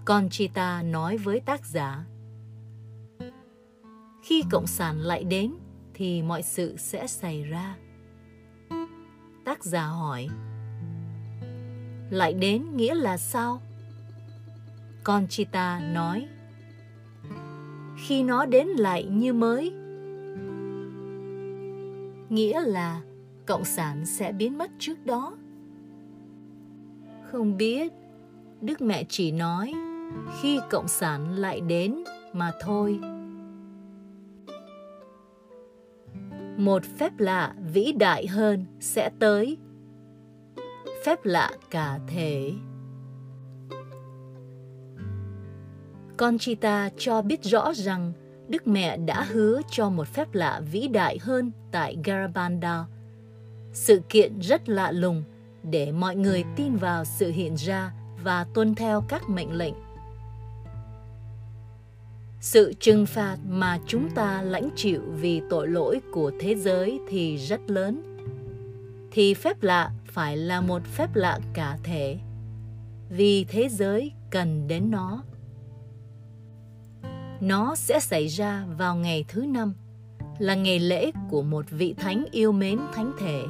Conchita 0.06 0.82
nói 0.82 1.18
với 1.18 1.40
tác 1.40 1.66
giả 1.66 2.06
Khi 4.24 4.44
Cộng 4.52 4.68
sản 4.68 5.00
lại 5.00 5.24
đến 5.24 5.54
thì 5.94 6.22
mọi 6.22 6.44
sự 6.44 6.78
sẽ 6.78 7.08
xảy 7.08 7.44
ra. 7.44 7.76
Tác 9.46 9.64
giả 9.64 9.84
hỏi. 9.84 10.28
Lại 12.10 12.34
đến 12.34 12.66
nghĩa 12.76 12.96
là 12.96 13.18
sao? 13.18 13.62
Conchita 15.04 15.80
nói. 15.94 16.28
Khi 17.98 18.24
nó 18.24 18.46
đến 18.46 18.68
lại 18.68 19.04
như 19.04 19.34
mới. 19.34 19.74
Nghĩa 22.30 22.62
là 22.62 23.02
cộng 23.46 23.66
sản 23.66 24.06
sẽ 24.06 24.32
biến 24.32 24.58
mất 24.58 24.72
trước 24.80 25.06
đó. 25.06 25.34
Không 27.32 27.58
biết, 27.58 27.94
đức 28.62 28.82
mẹ 28.82 29.04
chỉ 29.10 29.32
nói, 29.32 29.74
khi 30.42 30.60
cộng 30.70 30.88
sản 30.88 31.32
lại 31.38 31.62
đến 31.62 32.04
mà 32.34 32.52
thôi. 32.62 33.00
Một 36.58 36.84
phép 36.98 37.12
lạ 37.18 37.54
vĩ 37.74 37.92
đại 37.92 38.28
hơn 38.28 38.66
sẽ 38.80 39.10
tới 39.20 39.58
phép 41.06 41.20
lạ 41.24 41.52
cả 41.70 42.00
thể 42.08 42.52
Conchita 46.18 46.90
cho 46.98 47.22
biết 47.22 47.44
rõ 47.44 47.74
rằng 47.74 48.14
Đức 48.48 48.68
Mẹ 48.68 48.98
đã 48.98 49.24
hứa 49.24 49.62
cho 49.72 49.90
một 49.90 50.08
phép 50.08 50.34
lạ 50.34 50.62
vĩ 50.72 50.88
đại 50.88 51.18
hơn 51.22 51.52
tại 51.72 51.98
Garabandal. 52.04 52.82
Sự 53.74 54.02
kiện 54.10 54.40
rất 54.40 54.70
lạ 54.70 54.92
lùng 54.92 55.24
để 55.64 55.92
mọi 55.92 56.16
người 56.16 56.44
tin 56.56 56.76
vào 56.76 57.06
sự 57.06 57.32
hiện 57.32 57.56
ra 57.56 57.92
và 58.24 58.46
tuân 58.54 58.76
theo 58.76 59.04
các 59.10 59.30
mệnh 59.30 59.58
lệnh. 59.58 59.74
Sự 62.44 62.74
trừng 62.80 63.06
phạt 63.06 63.38
mà 63.50 63.80
chúng 63.88 64.10
ta 64.10 64.42
lãnh 64.42 64.70
chịu 64.76 65.02
vì 65.22 65.42
tội 65.50 65.68
lỗi 65.68 66.02
của 66.12 66.32
thế 66.40 66.56
giới 66.56 67.00
thì 67.08 67.38
rất 67.38 67.62
lớn. 67.68 68.02
Thì 69.12 69.34
phép 69.34 69.64
lạ 69.64 69.92
phải 70.06 70.38
là 70.38 70.62
một 70.62 70.82
phép 70.86 71.16
lạ 71.16 71.40
cả 71.54 71.78
thể 71.84 72.20
vì 73.10 73.44
thế 73.44 73.70
giới 73.70 74.12
cần 74.32 74.68
đến 74.68 74.92
nó 74.92 75.24
nó 77.42 77.76
sẽ 77.76 78.00
xảy 78.00 78.28
ra 78.28 78.66
vào 78.78 78.96
ngày 78.96 79.26
thứ 79.28 79.42
năm, 79.42 79.74
là 80.40 80.56
ngày 80.56 80.80
lễ 80.80 81.12
của 81.30 81.42
một 81.42 81.66
vị 81.70 81.94
thánh 81.98 82.26
yêu 82.32 82.52
mến 82.52 82.80
thánh 82.94 83.12
thể, 83.20 83.44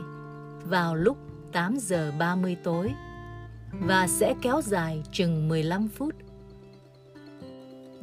vào 0.64 0.96
lúc 0.96 1.18
8 1.52 1.78
giờ 1.80 2.12
30 2.20 2.58
tối, 2.64 2.92
và 3.72 4.08
sẽ 4.08 4.34
kéo 4.42 4.62
dài 4.62 5.04
chừng 5.12 5.48
15 5.48 5.88
phút. 5.88 6.16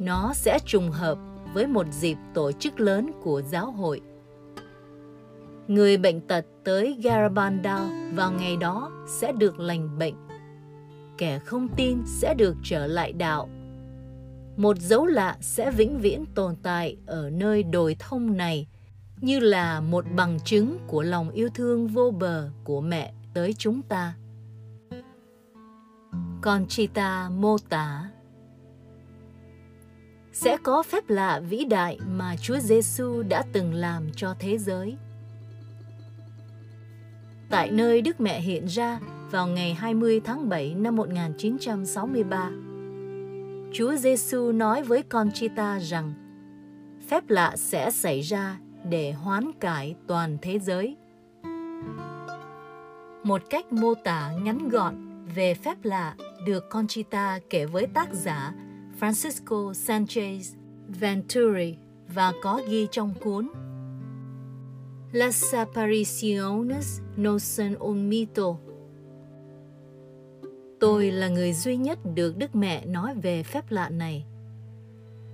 Nó 0.01 0.33
sẽ 0.33 0.59
trùng 0.65 0.91
hợp 0.91 1.17
với 1.53 1.67
một 1.67 1.85
dịp 1.91 2.17
tổ 2.33 2.51
chức 2.51 2.79
lớn 2.79 3.11
của 3.23 3.41
giáo 3.41 3.71
hội. 3.71 4.01
Người 5.67 5.97
bệnh 5.97 6.21
tật 6.27 6.45
tới 6.63 6.99
Garabandal 7.03 8.13
vào 8.15 8.31
ngày 8.31 8.57
đó 8.57 8.91
sẽ 9.07 9.31
được 9.31 9.59
lành 9.59 9.99
bệnh. 9.99 10.15
Kẻ 11.17 11.39
không 11.39 11.67
tin 11.75 11.97
sẽ 12.05 12.33
được 12.33 12.55
trở 12.63 12.87
lại 12.87 13.13
đạo. 13.13 13.49
Một 14.57 14.77
dấu 14.79 15.05
lạ 15.05 15.37
sẽ 15.41 15.71
vĩnh 15.71 15.99
viễn 15.99 16.25
tồn 16.35 16.55
tại 16.63 16.97
ở 17.05 17.29
nơi 17.29 17.63
đồi 17.63 17.95
thông 17.99 18.37
này, 18.37 18.67
như 19.17 19.39
là 19.39 19.81
một 19.81 20.05
bằng 20.15 20.39
chứng 20.45 20.77
của 20.87 21.01
lòng 21.01 21.29
yêu 21.29 21.49
thương 21.53 21.87
vô 21.87 22.11
bờ 22.11 22.49
của 22.63 22.81
mẹ 22.81 23.13
tới 23.33 23.53
chúng 23.57 23.81
ta. 23.81 24.13
Conchita 26.41 27.29
mô 27.29 27.57
tả 27.69 28.09
sẽ 30.43 30.57
có 30.63 30.83
phép 30.83 31.09
lạ 31.09 31.41
vĩ 31.49 31.65
đại 31.65 31.97
mà 32.17 32.35
Chúa 32.41 32.59
Giêsu 32.59 33.23
đã 33.23 33.43
từng 33.53 33.73
làm 33.73 34.09
cho 34.15 34.35
thế 34.39 34.57
giới. 34.57 34.97
Tại 37.49 37.71
nơi 37.71 38.01
Đức 38.01 38.21
Mẹ 38.21 38.41
hiện 38.41 38.65
ra 38.65 38.99
vào 39.31 39.47
ngày 39.47 39.73
20 39.73 40.21
tháng 40.23 40.49
7 40.49 40.75
năm 40.75 40.95
1963, 40.95 42.51
Chúa 43.73 43.95
Giêsu 43.95 44.51
nói 44.51 44.83
với 44.83 45.03
Conchita 45.03 45.79
rằng 45.79 46.13
phép 47.07 47.29
lạ 47.29 47.53
sẽ 47.55 47.91
xảy 47.91 48.21
ra 48.21 48.57
để 48.89 49.11
hoán 49.11 49.51
cải 49.59 49.95
toàn 50.07 50.37
thế 50.41 50.59
giới. 50.59 50.95
Một 53.23 53.41
cách 53.49 53.73
mô 53.73 53.93
tả 53.93 54.31
ngắn 54.43 54.69
gọn 54.69 54.95
về 55.35 55.53
phép 55.53 55.77
lạ 55.83 56.15
được 56.45 56.69
Conchita 56.69 57.39
kể 57.49 57.65
với 57.65 57.87
tác 57.87 58.13
giả 58.13 58.53
Francisco 59.01 59.73
Sanchez 59.73 60.55
Venturi 60.87 61.77
và 62.07 62.33
có 62.41 62.61
ghi 62.67 62.87
trong 62.91 63.13
cuốn 63.21 63.49
Las 65.11 65.55
apariciones 65.55 66.99
no 67.15 67.39
son 67.39 67.75
un 67.79 68.09
mito. 68.09 68.55
Tôi 70.79 71.11
là 71.11 71.27
người 71.27 71.53
duy 71.53 71.77
nhất 71.77 71.99
được 72.15 72.37
Đức 72.37 72.55
Mẹ 72.55 72.85
nói 72.85 73.15
về 73.15 73.43
phép 73.43 73.71
lạ 73.71 73.89
này. 73.89 74.25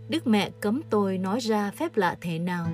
Đức 0.09 0.27
Mẹ 0.27 0.49
cấm 0.61 0.81
tôi 0.89 1.17
nói 1.17 1.39
ra 1.39 1.71
phép 1.71 1.97
lạ 1.97 2.17
thế 2.21 2.39
nào. 2.39 2.67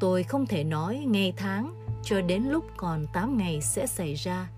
Tôi 0.00 0.22
không 0.22 0.46
thể 0.46 0.64
nói 0.64 1.04
ngày 1.06 1.32
tháng 1.36 1.74
cho 2.02 2.20
đến 2.20 2.42
lúc 2.42 2.64
còn 2.76 3.06
8 3.12 3.36
ngày 3.36 3.60
sẽ 3.60 3.86
xảy 3.86 4.14
ra. 4.14 4.50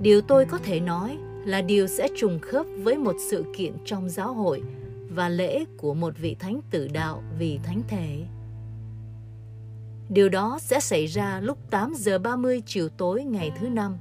Điều 0.00 0.20
tôi 0.20 0.44
có 0.44 0.58
thể 0.58 0.80
nói 0.80 1.18
là 1.46 1.62
điều 1.62 1.86
sẽ 1.86 2.08
trùng 2.16 2.38
khớp 2.38 2.66
với 2.78 2.98
một 2.98 3.16
sự 3.30 3.44
kiện 3.56 3.72
trong 3.84 4.08
giáo 4.08 4.34
hội 4.34 4.62
và 5.10 5.28
lễ 5.28 5.64
của 5.76 5.94
một 5.94 6.18
vị 6.18 6.36
thánh 6.38 6.60
tử 6.70 6.88
đạo 6.92 7.22
vì 7.38 7.58
thánh 7.64 7.82
thể. 7.88 8.24
Điều 10.08 10.28
đó 10.28 10.58
sẽ 10.60 10.80
xảy 10.80 11.06
ra 11.06 11.40
lúc 11.40 11.58
8 11.70 11.92
giờ 11.96 12.18
30 12.18 12.62
chiều 12.66 12.88
tối 12.88 13.24
ngày 13.24 13.52
thứ 13.60 13.68
năm. 13.68 13.96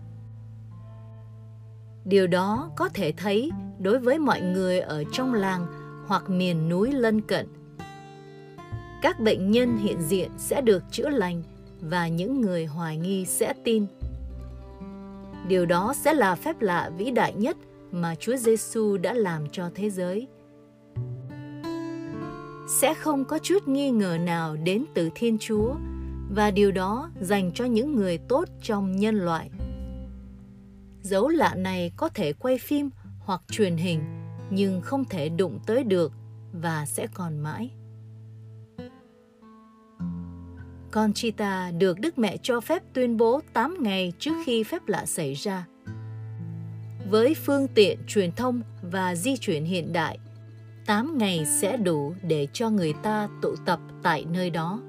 Điều 2.06 2.28
đó 2.28 2.72
có 2.76 2.90
thể 2.90 3.14
thấy 3.18 3.52
đối 3.80 4.00
với 4.00 4.20
mọi 4.20 4.42
người 4.42 4.80
ở 4.80 5.04
trong 5.12 5.34
làng 5.34 5.66
hoặc 6.08 6.30
miền 6.30 6.70
núi 6.70 6.92
lân 6.92 7.22
cận. 7.22 7.48
Các 9.02 9.20
bệnh 9.20 9.52
nhân 9.52 9.78
hiện 9.78 10.02
diện 10.02 10.32
sẽ 10.38 10.62
được 10.62 10.84
chữa 10.92 11.10
lành 11.10 11.44
và 11.82 12.08
những 12.08 12.42
người 12.42 12.66
hoài 12.66 12.98
nghi 12.98 13.26
sẽ 13.26 13.54
tin 13.64 13.86
Điều 15.48 15.66
đó 15.66 15.94
sẽ 15.98 16.14
là 16.14 16.36
phép 16.36 16.62
lạ 16.62 16.92
vĩ 16.98 17.12
đại 17.12 17.34
nhất 17.34 17.58
mà 17.92 18.16
Chúa 18.16 18.36
Giêsu 18.36 18.98
đã 18.98 19.14
làm 19.14 19.50
cho 19.52 19.70
thế 19.76 19.90
giới. 19.90 20.28
Sẽ 22.68 22.94
không 22.94 23.26
có 23.26 23.40
chút 23.40 23.68
nghi 23.68 23.92
ngờ 23.92 24.18
nào 24.22 24.56
đến 24.56 24.86
từ 24.94 25.10
Thiên 25.16 25.38
Chúa, 25.38 25.76
và 26.36 26.52
điều 26.52 26.72
đó 26.72 27.10
dành 27.22 27.52
cho 27.52 27.66
những 27.66 27.96
người 27.96 28.18
tốt 28.18 28.46
trong 28.62 28.96
nhân 28.96 29.16
loại. 29.16 29.50
Dấu 31.02 31.28
lạ 31.28 31.56
này 31.56 31.92
có 31.98 32.10
thể 32.10 32.34
quay 32.34 32.58
phim 32.58 32.90
hoặc 33.20 33.42
truyền 33.52 33.78
hình, 33.78 34.02
nhưng 34.50 34.82
không 34.82 35.06
thể 35.06 35.30
đụng 35.30 35.60
tới 35.66 35.84
được 35.84 36.12
và 36.52 36.86
sẽ 36.86 37.08
còn 37.14 37.40
mãi. 37.40 37.72
Conchita 40.96 41.72
được 41.72 42.00
Đức 42.00 42.18
Mẹ 42.18 42.38
cho 42.44 42.62
phép 42.62 42.84
tuyên 42.94 43.18
bố 43.18 43.42
8 43.54 43.78
ngày 43.80 44.14
trước 44.20 44.32
khi 44.46 44.64
phép 44.64 44.88
lạ 44.88 45.06
xảy 45.06 45.34
ra. 45.34 45.68
Với 47.10 47.34
phương 47.34 47.68
tiện 47.76 48.00
truyền 48.08 48.32
thông 48.32 48.62
và 48.82 49.16
di 49.16 49.38
chuyển 49.38 49.66
hiện 49.66 49.94
đại, 49.94 50.20
8 50.86 51.18
ngày 51.18 51.46
sẽ 51.46 51.78
đủ 51.78 52.14
để 52.22 52.48
cho 52.54 52.70
người 52.70 52.94
ta 53.04 53.30
tụ 53.42 53.56
tập 53.66 53.80
tại 54.04 54.26
nơi 54.34 54.50
đó. 54.50 54.80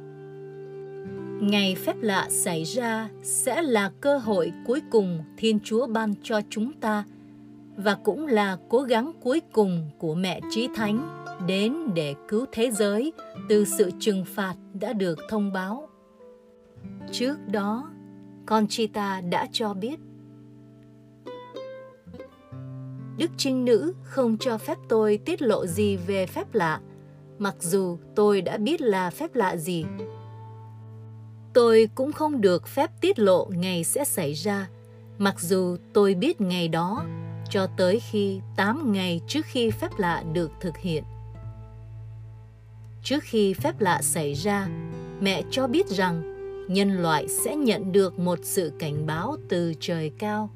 Ngày 1.41 1.75
phép 1.75 1.97
lạ 2.01 2.29
xảy 2.31 2.65
ra 2.65 3.09
sẽ 3.23 3.63
là 3.63 3.91
cơ 4.01 4.19
hội 4.19 4.53
cuối 4.67 4.81
cùng 4.91 5.25
Thiên 5.37 5.59
Chúa 5.65 5.87
ban 5.87 6.15
cho 6.23 6.41
chúng 6.51 6.73
ta 6.73 7.05
và 7.77 7.95
cũng 7.95 8.27
là 8.27 8.57
cố 8.69 8.81
gắng 8.81 9.13
cuối 9.23 9.41
cùng 9.53 9.91
của 9.99 10.15
mẹ 10.15 10.41
Chí 10.51 10.69
Thánh 10.77 11.25
đến 11.47 11.77
để 11.95 12.15
cứu 12.29 12.47
thế 12.53 12.71
giới 12.71 13.13
từ 13.49 13.65
sự 13.65 13.91
trừng 14.01 14.25
phạt 14.25 14.55
đã 14.75 14.93
được 14.93 15.19
thông 15.31 15.53
báo 15.53 15.89
Trước 17.13 17.37
đó, 17.53 17.91
Conchita 18.47 19.21
đã 19.21 19.47
cho 19.53 19.75
biết 19.75 20.01
Đức 23.19 23.31
Trinh 23.37 23.65
Nữ 23.65 23.95
không 24.03 24.37
cho 24.41 24.59
phép 24.59 24.79
tôi 24.89 25.19
tiết 25.25 25.43
lộ 25.43 25.67
gì 25.67 25.97
về 25.97 26.27
phép 26.27 26.55
lạ, 26.55 26.81
mặc 27.39 27.55
dù 27.61 27.99
tôi 28.15 28.41
đã 28.41 28.57
biết 28.57 28.81
là 28.81 29.11
phép 29.11 29.35
lạ 29.35 29.57
gì. 29.57 29.85
Tôi 31.55 31.89
cũng 31.95 32.13
không 32.13 32.41
được 32.41 32.69
phép 32.69 32.91
tiết 33.01 33.19
lộ 33.19 33.51
ngày 33.51 33.85
sẽ 33.85 34.05
xảy 34.05 34.33
ra, 34.33 34.69
mặc 35.19 35.41
dù 35.41 35.77
tôi 35.93 36.15
biết 36.15 36.41
ngày 36.41 36.69
đó, 36.69 37.05
cho 37.51 37.67
tới 37.77 38.01
khi 38.01 38.41
8 38.57 38.93
ngày 38.93 39.21
trước 39.27 39.47
khi 39.47 39.71
phép 39.71 39.91
lạ 39.99 40.25
được 40.33 40.51
thực 40.61 40.77
hiện. 40.77 41.05
Trước 43.03 43.23
khi 43.23 43.55
phép 43.55 43.81
lạ 43.81 44.03
xảy 44.03 44.35
ra, 44.35 44.69
mẹ 45.21 45.43
cho 45.51 45.67
biết 45.67 45.87
rằng 45.89 46.36
nhân 46.69 47.03
loại 47.03 47.29
sẽ 47.29 47.57
nhận 47.57 47.93
được 47.93 48.19
một 48.19 48.39
sự 48.43 48.73
cảnh 48.79 49.07
báo 49.07 49.37
từ 49.49 49.75
trời 49.81 50.13
cao. 50.19 50.51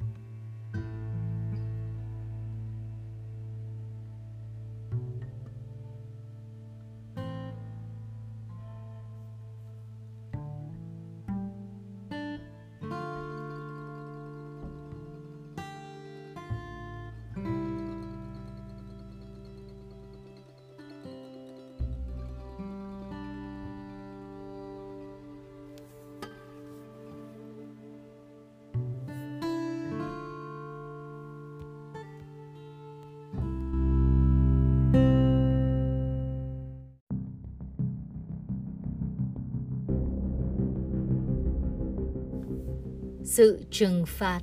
Sự 43.41 43.63
trừng 43.71 44.05
phạt 44.07 44.41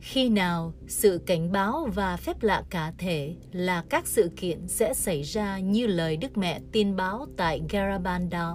khi 0.00 0.28
nào 0.28 0.74
sự 0.88 1.20
cảnh 1.26 1.52
báo 1.52 1.88
và 1.94 2.16
phép 2.16 2.42
lạ 2.42 2.62
cá 2.70 2.92
thể 2.98 3.36
là 3.52 3.84
các 3.90 4.06
sự 4.06 4.30
kiện 4.36 4.68
sẽ 4.68 4.94
xảy 4.94 5.22
ra 5.22 5.58
như 5.58 5.86
lời 5.86 6.16
Đức 6.16 6.36
Mẹ 6.36 6.60
tin 6.72 6.96
báo 6.96 7.26
tại 7.36 7.62
Garabandal, 7.68 8.52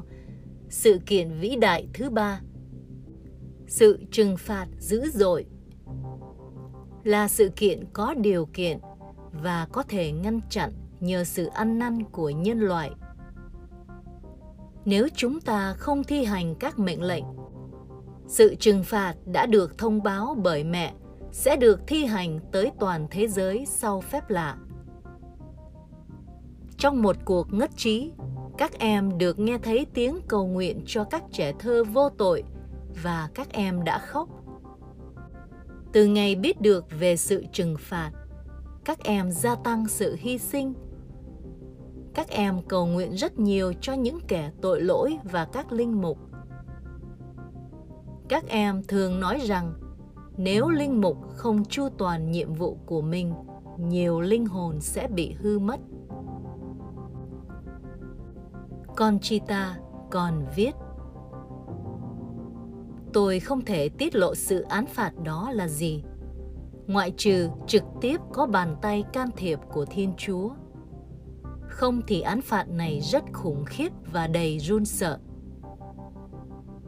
sự 0.70 1.00
kiện 1.06 1.40
vĩ 1.40 1.56
đại 1.56 1.88
thứ 1.94 2.10
ba. 2.10 2.42
Sự 3.68 4.00
trừng 4.12 4.38
phạt 4.38 4.68
dữ 4.80 5.10
dội 5.14 5.46
là 7.04 7.28
sự 7.28 7.50
kiện 7.56 7.84
có 7.94 8.14
điều 8.14 8.46
kiện 8.46 8.78
và 9.32 9.68
có 9.72 9.84
thể 9.84 10.12
ngăn 10.12 10.40
chặn 10.50 10.72
nhờ 11.00 11.24
sự 11.24 11.46
ăn 11.46 11.80
năn 11.80 12.04
của 12.04 12.30
nhân 12.30 12.60
loại 12.60 12.92
nếu 14.86 15.08
chúng 15.16 15.42
ta 15.42 15.74
không 15.74 16.04
thi 16.04 16.24
hành 16.24 16.56
các 16.56 16.80
mệnh 16.80 17.04
lệnh. 17.04 17.24
Sự 18.28 18.56
trừng 18.56 18.84
phạt 18.84 19.14
đã 19.26 19.46
được 19.46 19.78
thông 19.78 20.04
báo 20.04 20.38
bởi 20.44 20.64
mẹ 20.64 20.94
sẽ 21.32 21.56
được 21.56 21.80
thi 21.88 22.06
hành 22.06 22.40
tới 22.52 22.72
toàn 22.80 23.08
thế 23.12 23.28
giới 23.28 23.66
sau 23.66 24.02
phép 24.02 24.30
lạ. 24.30 24.58
Trong 26.78 27.02
một 27.02 27.16
cuộc 27.26 27.54
ngất 27.54 27.78
trí, 27.78 28.12
các 28.58 28.80
em 28.80 29.18
được 29.18 29.40
nghe 29.40 29.58
thấy 29.58 29.86
tiếng 29.94 30.20
cầu 30.28 30.48
nguyện 30.48 30.82
cho 30.86 31.04
các 31.04 31.24
trẻ 31.32 31.54
thơ 31.60 31.84
vô 31.84 32.10
tội 32.10 32.44
và 33.04 33.30
các 33.34 33.52
em 33.52 33.84
đã 33.84 34.00
khóc. 34.00 34.30
Từ 35.94 36.06
ngày 36.06 36.36
biết 36.36 36.62
được 36.62 36.86
về 37.00 37.18
sự 37.18 37.44
trừng 37.54 37.76
phạt, 37.80 38.12
các 38.86 39.04
em 39.04 39.32
gia 39.32 39.56
tăng 39.56 39.88
sự 39.88 40.16
hy 40.20 40.38
sinh. 40.38 40.74
Các 42.16 42.30
em 42.30 42.62
cầu 42.68 42.86
nguyện 42.86 43.12
rất 43.12 43.40
nhiều 43.40 43.74
cho 43.82 43.94
những 43.94 44.20
kẻ 44.28 44.52
tội 44.62 44.82
lỗi 44.82 45.18
và 45.24 45.46
các 45.46 45.72
linh 45.72 46.02
mục. 46.02 46.18
Các 48.28 48.48
em 48.48 48.84
thường 48.88 49.20
nói 49.20 49.40
rằng 49.40 49.74
nếu 50.38 50.70
linh 50.70 51.02
mục 51.02 51.18
không 51.36 51.66
chu 51.66 51.90
toàn 51.98 52.32
nhiệm 52.32 52.54
vụ 52.54 52.78
của 52.86 53.02
mình, 53.02 53.34
nhiều 53.78 54.22
linh 54.22 54.46
hồn 54.46 54.82
sẽ 54.82 55.08
bị 55.08 55.32
hư 55.32 55.60
mất. 55.60 55.80
Conchita 58.96 59.78
còn 60.12 60.46
viết 60.56 60.72
Tôi 63.14 63.40
không 63.40 63.66
thể 63.66 63.90
tiết 63.90 64.16
lộ 64.16 64.36
sự 64.36 64.62
án 64.62 64.86
phạt 64.86 65.12
đó 65.24 65.52
là 65.52 65.68
gì, 65.68 66.04
ngoại 66.88 67.14
trừ 67.18 67.50
trực 67.68 67.84
tiếp 68.02 68.18
có 68.34 68.48
bàn 68.48 68.76
tay 68.82 69.04
can 69.14 69.30
thiệp 69.38 69.60
của 69.74 69.86
Thiên 69.86 70.14
Chúa. 70.18 70.50
Không 71.76 72.02
thì 72.08 72.22
án 72.22 72.42
phạt 72.42 72.70
này 72.70 73.02
rất 73.02 73.24
khủng 73.34 73.66
khiếp 73.66 73.90
và 74.12 74.28
đầy 74.28 74.60
run 74.60 74.86
sợ. 74.86 75.20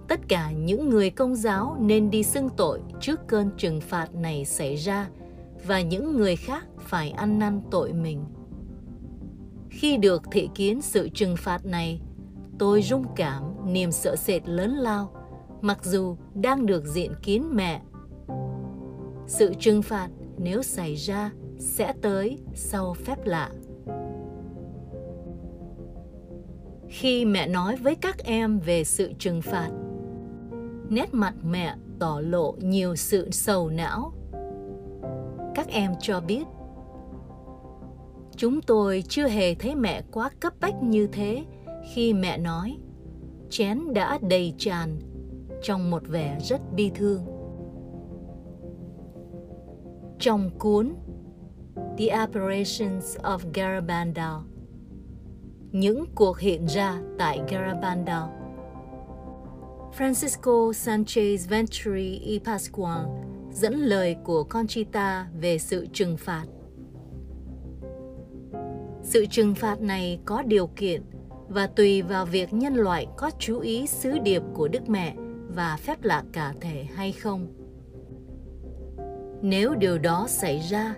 Tất 0.08 0.20
cả 0.28 0.52
những 0.52 0.90
người 0.90 1.10
công 1.10 1.36
giáo 1.36 1.78
nên 1.80 2.10
đi 2.10 2.24
xưng 2.24 2.50
tội 2.58 2.82
trước 3.02 3.20
cơn 3.28 3.50
trừng 3.58 3.82
phạt 3.82 4.16
này 4.16 4.46
xảy 4.46 4.76
ra 4.76 5.10
và 5.66 5.82
những 5.82 6.18
người 6.18 6.36
khác 6.36 6.66
phải 6.80 7.12
ăn 7.12 7.40
năn 7.40 7.62
tội 7.72 7.94
mình. 7.94 8.26
Khi 9.70 9.98
được 9.98 10.22
thị 10.32 10.50
kiến 10.56 10.82
sự 10.82 11.10
trừng 11.10 11.36
phạt 11.38 11.66
này, 11.66 12.02
tôi 12.60 12.82
rung 12.82 13.06
cảm 13.16 13.44
niềm 13.66 13.92
sợ 13.92 14.16
sệt 14.16 14.50
lớn 14.50 14.72
lao, 14.72 15.12
mặc 15.62 15.80
dù 15.84 16.18
đang 16.34 16.66
được 16.66 16.86
diện 16.86 17.12
kiến 17.24 17.56
mẹ. 17.56 17.82
Sự 19.28 19.54
trừng 19.60 19.82
phạt 19.82 20.10
nếu 20.38 20.64
xảy 20.64 20.96
ra 20.96 21.32
sẽ 21.60 21.94
tới 22.02 22.40
sau 22.56 22.94
phép 22.94 23.18
lạ. 23.26 23.50
Khi 26.90 27.26
mẹ 27.26 27.48
nói 27.48 27.76
với 27.76 27.96
các 27.96 28.18
em 28.24 28.60
về 28.60 28.84
sự 28.84 29.14
trừng 29.20 29.42
phạt, 29.42 29.70
nét 30.90 31.14
mặt 31.14 31.34
mẹ 31.44 31.76
tỏ 32.00 32.20
lộ 32.24 32.56
nhiều 32.60 32.96
sự 32.96 33.32
sầu 33.32 33.70
não. 33.70 34.14
Các 35.56 35.68
em 35.68 35.92
cho 36.02 36.22
biết 36.22 36.44
Chúng 38.38 38.62
tôi 38.62 39.04
chưa 39.10 39.28
hề 39.28 39.56
thấy 39.56 39.76
mẹ 39.76 40.02
quá 40.12 40.30
cấp 40.40 40.54
bách 40.60 40.84
như 40.84 41.08
thế 41.08 41.46
khi 41.94 42.14
mẹ 42.14 42.38
nói 42.38 42.78
chén 43.50 43.94
đã 43.94 44.20
đầy 44.22 44.54
tràn 44.58 45.00
trong 45.64 45.92
một 45.92 46.08
vẻ 46.08 46.38
rất 46.42 46.62
bi 46.76 46.92
thương. 46.96 47.22
Trong 50.20 50.50
cuốn 50.60 50.94
The 51.98 52.08
Apparitions 52.08 53.18
of 53.18 53.40
Garabandal 53.54 54.36
những 55.72 56.06
cuộc 56.16 56.40
hiện 56.40 56.66
ra 56.66 57.02
tại 57.18 57.40
Garabandal 57.50 58.30
Francisco 59.98 60.72
Sanchez 60.72 61.50
Venturi 61.50 62.18
y 62.18 62.40
Pascual 62.40 63.06
dẫn 63.52 63.74
lời 63.74 64.16
của 64.24 64.44
Conchita 64.44 65.28
về 65.42 65.58
sự 65.58 65.88
trừng 65.94 66.18
phạt 66.18 66.46
sự 69.02 69.26
trừng 69.26 69.56
phạt 69.56 69.82
này 69.82 70.20
có 70.26 70.42
điều 70.42 70.68
kiện 70.68 71.02
và 71.48 71.68
tùy 71.68 72.02
vào 72.02 72.26
việc 72.26 72.54
nhân 72.54 72.74
loại 72.74 73.08
có 73.18 73.32
chú 73.40 73.60
ý 73.60 73.88
sứ 73.88 74.20
điệp 74.20 74.42
của 74.54 74.68
Đức 74.68 74.90
Mẹ 74.90 75.16
và 75.56 75.78
phép 75.82 76.04
lạ 76.04 76.24
cả 76.34 76.54
thể 76.62 76.86
hay 76.96 77.12
không. 77.12 77.48
Nếu 79.42 79.76
điều 79.76 79.98
đó 79.98 80.26
xảy 80.30 80.60
ra, 80.60 80.96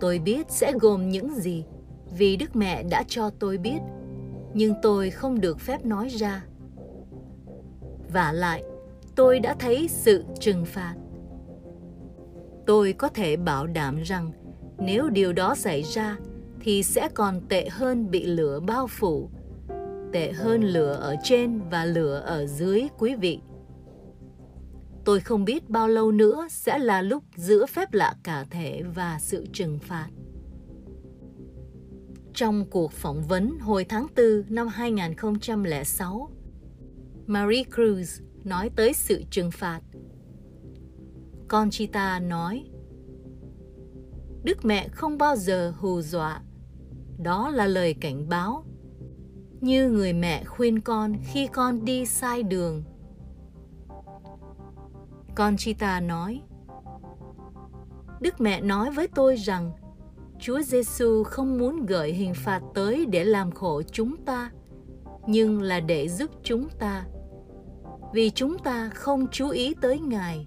tôi 0.00 0.18
biết 0.18 0.50
sẽ 0.50 0.72
gồm 0.80 1.08
những 1.08 1.34
gì 1.34 1.64
vì 2.16 2.36
Đức 2.36 2.56
Mẹ 2.56 2.82
đã 2.82 3.04
cho 3.08 3.30
tôi 3.30 3.58
biết, 3.58 3.78
nhưng 4.54 4.74
tôi 4.82 5.10
không 5.10 5.40
được 5.40 5.60
phép 5.60 5.84
nói 5.84 6.08
ra. 6.08 6.44
Và 8.12 8.32
lại, 8.32 8.64
tôi 9.14 9.40
đã 9.40 9.54
thấy 9.58 9.88
sự 9.88 10.24
trừng 10.40 10.64
phạt. 10.64 10.94
Tôi 12.66 12.92
có 12.92 13.08
thể 13.08 13.36
bảo 13.36 13.66
đảm 13.66 14.02
rằng 14.02 14.32
nếu 14.78 15.08
điều 15.08 15.32
đó 15.32 15.54
xảy 15.54 15.82
ra 15.82 16.16
thì 16.60 16.82
sẽ 16.82 17.08
còn 17.14 17.40
tệ 17.48 17.68
hơn 17.68 18.10
bị 18.10 18.26
lửa 18.26 18.60
bao 18.60 18.86
phủ, 18.86 19.30
tệ 20.12 20.32
hơn 20.32 20.62
lửa 20.62 20.92
ở 20.92 21.16
trên 21.22 21.60
và 21.70 21.84
lửa 21.84 22.22
ở 22.26 22.46
dưới 22.46 22.82
quý 22.98 23.14
vị. 23.14 23.40
Tôi 25.04 25.20
không 25.20 25.44
biết 25.44 25.68
bao 25.70 25.88
lâu 25.88 26.12
nữa 26.12 26.46
sẽ 26.50 26.78
là 26.78 27.02
lúc 27.02 27.22
giữa 27.36 27.66
phép 27.66 27.92
lạ 27.92 28.14
cả 28.22 28.44
thể 28.50 28.82
và 28.94 29.18
sự 29.20 29.46
trừng 29.52 29.78
phạt. 29.78 30.08
Trong 32.34 32.64
cuộc 32.70 32.92
phỏng 32.92 33.22
vấn 33.22 33.58
hồi 33.58 33.84
tháng 33.84 34.06
4 34.16 34.26
năm 34.48 34.68
2006, 34.68 36.30
Marie 37.26 37.62
Cruz 37.62 38.22
nói 38.44 38.70
tới 38.76 38.92
sự 38.92 39.22
trừng 39.30 39.50
phạt. 39.50 39.80
Conchita 41.48 42.18
nói, 42.18 42.64
Đức 44.44 44.64
mẹ 44.64 44.88
không 44.88 45.18
bao 45.18 45.36
giờ 45.36 45.74
hù 45.78 46.00
dọa. 46.00 46.42
Đó 47.18 47.50
là 47.50 47.66
lời 47.66 47.94
cảnh 48.00 48.28
báo. 48.28 48.64
Như 49.60 49.88
người 49.88 50.12
mẹ 50.12 50.44
khuyên 50.44 50.80
con 50.80 51.16
khi 51.24 51.46
con 51.46 51.84
đi 51.84 52.06
sai 52.06 52.42
đường. 52.42 52.84
Conchita 55.34 56.00
nói 56.00 56.42
đức 58.20 58.40
mẹ 58.40 58.60
nói 58.60 58.90
với 58.90 59.08
tôi 59.08 59.36
rằng 59.36 59.72
chúa 60.44 60.62
giêsu 60.62 61.22
không 61.24 61.58
muốn 61.58 61.86
gửi 61.86 62.12
hình 62.12 62.34
phạt 62.34 62.60
tới 62.74 63.06
để 63.06 63.24
làm 63.24 63.50
khổ 63.50 63.82
chúng 63.92 64.16
ta, 64.16 64.50
nhưng 65.26 65.62
là 65.62 65.80
để 65.80 66.08
giúp 66.08 66.30
chúng 66.42 66.68
ta 66.78 67.04
vì 68.12 68.30
chúng 68.30 68.58
ta 68.58 68.90
không 68.94 69.26
chú 69.32 69.48
ý 69.48 69.74
tới 69.80 69.98
ngài, 69.98 70.46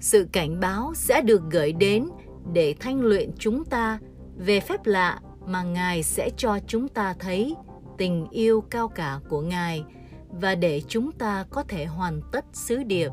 sự 0.00 0.28
cảnh 0.32 0.60
báo 0.60 0.92
sẽ 0.94 1.22
được 1.22 1.42
gửi 1.50 1.72
đến 1.72 2.08
để 2.52 2.74
thanh 2.80 3.00
luyện 3.00 3.30
chúng 3.38 3.64
ta 3.64 3.98
về 4.36 4.60
phép 4.60 4.86
lạ 4.86 5.20
mà 5.46 5.62
Ngài 5.62 6.02
sẽ 6.02 6.30
cho 6.36 6.58
chúng 6.66 6.88
ta 6.88 7.14
thấy 7.18 7.54
tình 7.98 8.26
yêu 8.30 8.60
cao 8.60 8.88
cả 8.88 9.20
của 9.28 9.40
Ngài 9.40 9.84
và 10.30 10.54
để 10.54 10.82
chúng 10.88 11.12
ta 11.12 11.46
có 11.50 11.62
thể 11.62 11.84
hoàn 11.84 12.20
tất 12.32 12.44
sứ 12.52 12.82
điệp. 12.82 13.10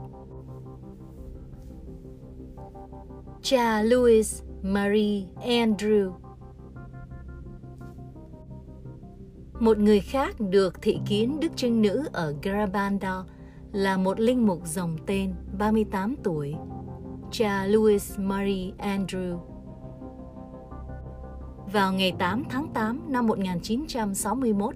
Cha 3.41 3.82
Louis 3.82 4.43
Marie 4.66 5.26
Andrew 5.41 6.11
Một 9.59 9.78
người 9.78 9.99
khác 9.99 10.36
được 10.39 10.82
thị 10.82 10.99
kiến 11.05 11.39
Đức 11.39 11.51
Trinh 11.55 11.82
Nữ 11.82 12.03
ở 12.14 12.36
Garabandal 12.41 13.22
là 13.72 13.97
một 13.97 14.20
linh 14.20 14.45
mục 14.47 14.68
dòng 14.68 14.97
tên 15.05 15.34
38 15.57 16.16
tuổi, 16.24 16.55
cha 17.32 17.66
Louis 17.66 18.20
Marie 18.20 18.72
Andrew 18.78 19.39
vào 21.74 21.93
ngày 21.93 22.14
8 22.20 22.43
tháng 22.49 22.68
8 22.74 23.01
năm 23.07 23.28
1961. 23.28 24.76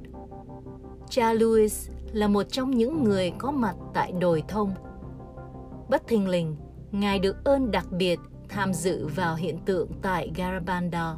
Cha 1.10 1.34
Louis 1.34 1.90
là 2.14 2.28
một 2.28 2.44
trong 2.44 2.72
những 2.72 3.04
người 3.04 3.34
có 3.38 3.52
mặt 3.52 3.76
tại 3.94 4.12
đồi 4.12 4.44
thông. 4.48 4.72
Bất 5.90 6.08
thình 6.08 6.28
lình, 6.28 6.56
Ngài 6.92 7.20
được 7.20 7.44
ơn 7.44 7.72
đặc 7.72 7.86
biệt 7.92 8.20
tham 8.50 8.74
dự 8.74 9.08
vào 9.08 9.36
hiện 9.36 9.58
tượng 9.66 9.92
tại 10.02 10.32
Garabandal. 10.36 11.16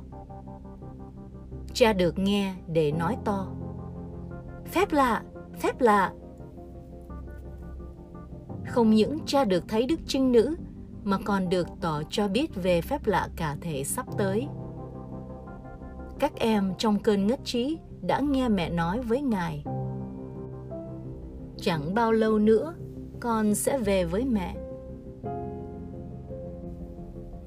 Cha 1.74 1.94
được 1.94 2.20
nghe 2.20 2.56
để 2.68 2.92
nói 2.92 3.18
to. 3.26 3.48
Phép 4.66 4.92
lạ, 4.92 5.24
phép 5.60 5.82
lạ. 5.82 6.14
Không 8.68 8.90
những 8.90 9.18
cha 9.26 9.46
được 9.46 9.64
thấy 9.68 9.86
Đức 9.86 10.00
Trinh 10.08 10.32
Nữ, 10.32 10.56
mà 11.04 11.18
còn 11.26 11.50
được 11.50 11.68
tỏ 11.82 12.02
cho 12.10 12.28
biết 12.28 12.56
về 12.56 12.82
phép 12.82 13.08
lạ 13.08 13.30
cả 13.36 13.58
thể 13.62 13.84
sắp 13.84 14.06
tới. 14.18 14.48
Các 16.20 16.36
em 16.36 16.74
trong 16.78 17.00
cơn 17.00 17.28
ngất 17.28 17.40
trí 17.46 17.78
đã 18.02 18.20
nghe 18.20 18.50
mẹ 18.50 18.70
nói 18.70 19.02
với 19.02 19.22
ngài. 19.22 19.64
Chẳng 21.58 21.94
bao 21.94 22.12
lâu 22.12 22.40
nữa, 22.40 22.74
con 23.20 23.56
sẽ 23.56 23.78
về 23.78 24.06
với 24.06 24.26
mẹ. 24.26 24.56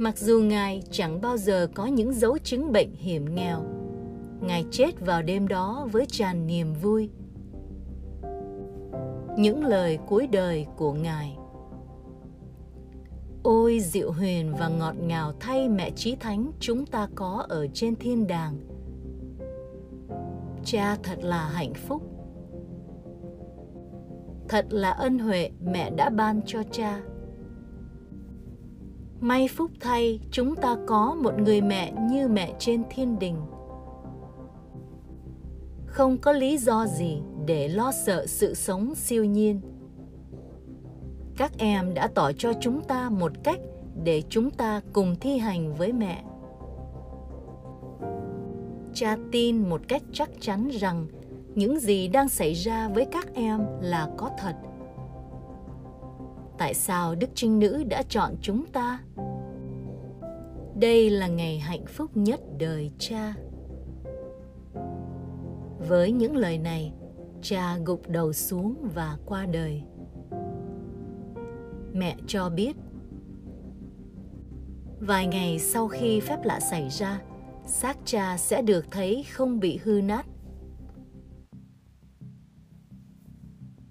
Mặc 0.02 0.18
dù 0.18 0.40
ngài 0.40 0.82
chẳng 0.90 1.20
bao 1.20 1.36
giờ 1.36 1.68
có 1.74 1.86
những 1.86 2.12
dấu 2.12 2.38
chứng 2.38 2.72
bệnh 2.72 2.94
hiểm 2.94 3.34
nghèo, 3.34 3.64
ngài 4.40 4.64
chết 4.70 5.00
vào 5.00 5.22
đêm 5.22 5.48
đó 5.48 5.88
với 5.92 6.06
tràn 6.06 6.46
niềm 6.46 6.74
vui. 6.82 7.10
những 9.36 9.64
lời 9.64 9.98
cuối 10.06 10.26
đời 10.26 10.66
của 10.76 10.92
Ngài. 10.92 11.36
Ôi 13.42 13.80
dịu 13.80 14.12
huyền 14.12 14.54
và 14.58 14.68
ngọt 14.68 14.94
ngào 15.00 15.32
thay 15.40 15.68
mẹ 15.68 15.90
trí 15.90 16.16
thánh 16.16 16.52
chúng 16.60 16.86
ta 16.86 17.08
có 17.14 17.46
ở 17.48 17.66
trên 17.74 17.96
thiên 17.96 18.26
đàng. 18.26 18.60
Cha 20.64 20.96
thật 21.02 21.18
là 21.22 21.48
hạnh 21.48 21.74
phúc. 21.74 22.02
Thật 24.48 24.66
là 24.70 24.90
ân 24.90 25.18
huệ 25.18 25.50
mẹ 25.64 25.90
đã 25.90 26.10
ban 26.10 26.40
cho 26.46 26.62
cha. 26.70 27.00
May 29.22 29.48
phúc 29.48 29.70
thay, 29.80 30.20
chúng 30.30 30.56
ta 30.56 30.76
có 30.86 31.14
một 31.14 31.38
người 31.38 31.60
mẹ 31.60 31.92
như 32.10 32.28
mẹ 32.28 32.54
trên 32.58 32.82
thiên 32.90 33.18
đình. 33.18 33.36
Không 35.86 36.18
có 36.18 36.32
lý 36.32 36.58
do 36.58 36.86
gì 36.86 37.22
để 37.46 37.68
lo 37.68 37.92
sợ 37.92 38.26
sự 38.26 38.54
sống 38.54 38.94
siêu 38.94 39.24
nhiên. 39.24 39.60
Các 41.36 41.52
em 41.58 41.94
đã 41.94 42.06
tỏ 42.06 42.32
cho 42.32 42.52
chúng 42.60 42.80
ta 42.80 43.10
một 43.10 43.32
cách 43.42 43.60
để 44.04 44.22
chúng 44.28 44.50
ta 44.50 44.80
cùng 44.92 45.16
thi 45.20 45.38
hành 45.38 45.74
với 45.74 45.92
mẹ. 45.92 46.24
Cha 48.94 49.16
tin 49.32 49.68
một 49.68 49.80
cách 49.88 50.02
chắc 50.12 50.30
chắn 50.40 50.68
rằng 50.68 51.06
những 51.54 51.78
gì 51.78 52.08
đang 52.08 52.28
xảy 52.28 52.54
ra 52.54 52.88
với 52.88 53.04
các 53.04 53.34
em 53.34 53.60
là 53.80 54.08
có 54.16 54.30
thật 54.38 54.54
tại 56.62 56.74
sao 56.74 57.14
đức 57.14 57.30
trinh 57.34 57.58
nữ 57.58 57.84
đã 57.88 58.02
chọn 58.08 58.34
chúng 58.42 58.66
ta? 58.66 59.00
Đây 60.76 61.10
là 61.10 61.26
ngày 61.26 61.58
hạnh 61.58 61.84
phúc 61.86 62.10
nhất 62.14 62.40
đời 62.58 62.92
cha. 62.98 63.34
Với 65.88 66.12
những 66.12 66.36
lời 66.36 66.58
này, 66.58 66.92
cha 67.40 67.76
gục 67.84 68.08
đầu 68.08 68.32
xuống 68.32 68.88
và 68.94 69.18
qua 69.26 69.46
đời. 69.46 69.82
Mẹ 71.92 72.16
cho 72.26 72.48
biết, 72.48 72.76
vài 75.00 75.26
ngày 75.26 75.58
sau 75.58 75.88
khi 75.88 76.20
phép 76.20 76.38
lạ 76.44 76.60
xảy 76.60 76.88
ra, 76.88 77.22
xác 77.66 77.96
cha 78.04 78.36
sẽ 78.36 78.62
được 78.62 78.90
thấy 78.90 79.24
không 79.32 79.60
bị 79.60 79.80
hư 79.82 80.00
nát. 80.04 80.26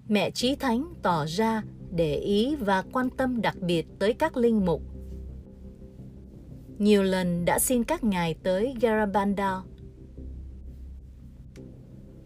Mẹ 0.08 0.30
trí 0.30 0.56
thánh 0.56 0.94
tỏ 1.02 1.26
ra 1.26 1.62
để 1.92 2.14
ý 2.14 2.56
và 2.56 2.82
quan 2.92 3.10
tâm 3.10 3.40
đặc 3.42 3.56
biệt 3.60 3.86
tới 3.98 4.12
các 4.12 4.36
linh 4.36 4.64
mục 4.64 4.82
nhiều 6.82 7.02
lần 7.02 7.44
đã 7.44 7.58
xin 7.58 7.84
các 7.84 8.04
ngài 8.04 8.34
tới 8.34 8.74
Garabandal. 8.80 9.58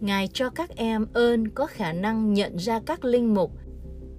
Ngài 0.00 0.28
cho 0.32 0.50
các 0.50 0.76
em 0.76 1.06
ơn 1.12 1.48
có 1.48 1.66
khả 1.66 1.92
năng 1.92 2.34
nhận 2.34 2.56
ra 2.56 2.80
các 2.86 3.04
linh 3.04 3.34
mục, 3.34 3.52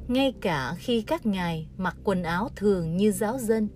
ngay 0.07 0.33
cả 0.41 0.75
khi 0.77 1.01
các 1.01 1.25
ngài 1.25 1.67
mặc 1.77 1.97
quần 2.03 2.23
áo 2.23 2.49
thường 2.55 2.97
như 2.97 3.11
giáo 3.11 3.37
dân, 3.39 3.69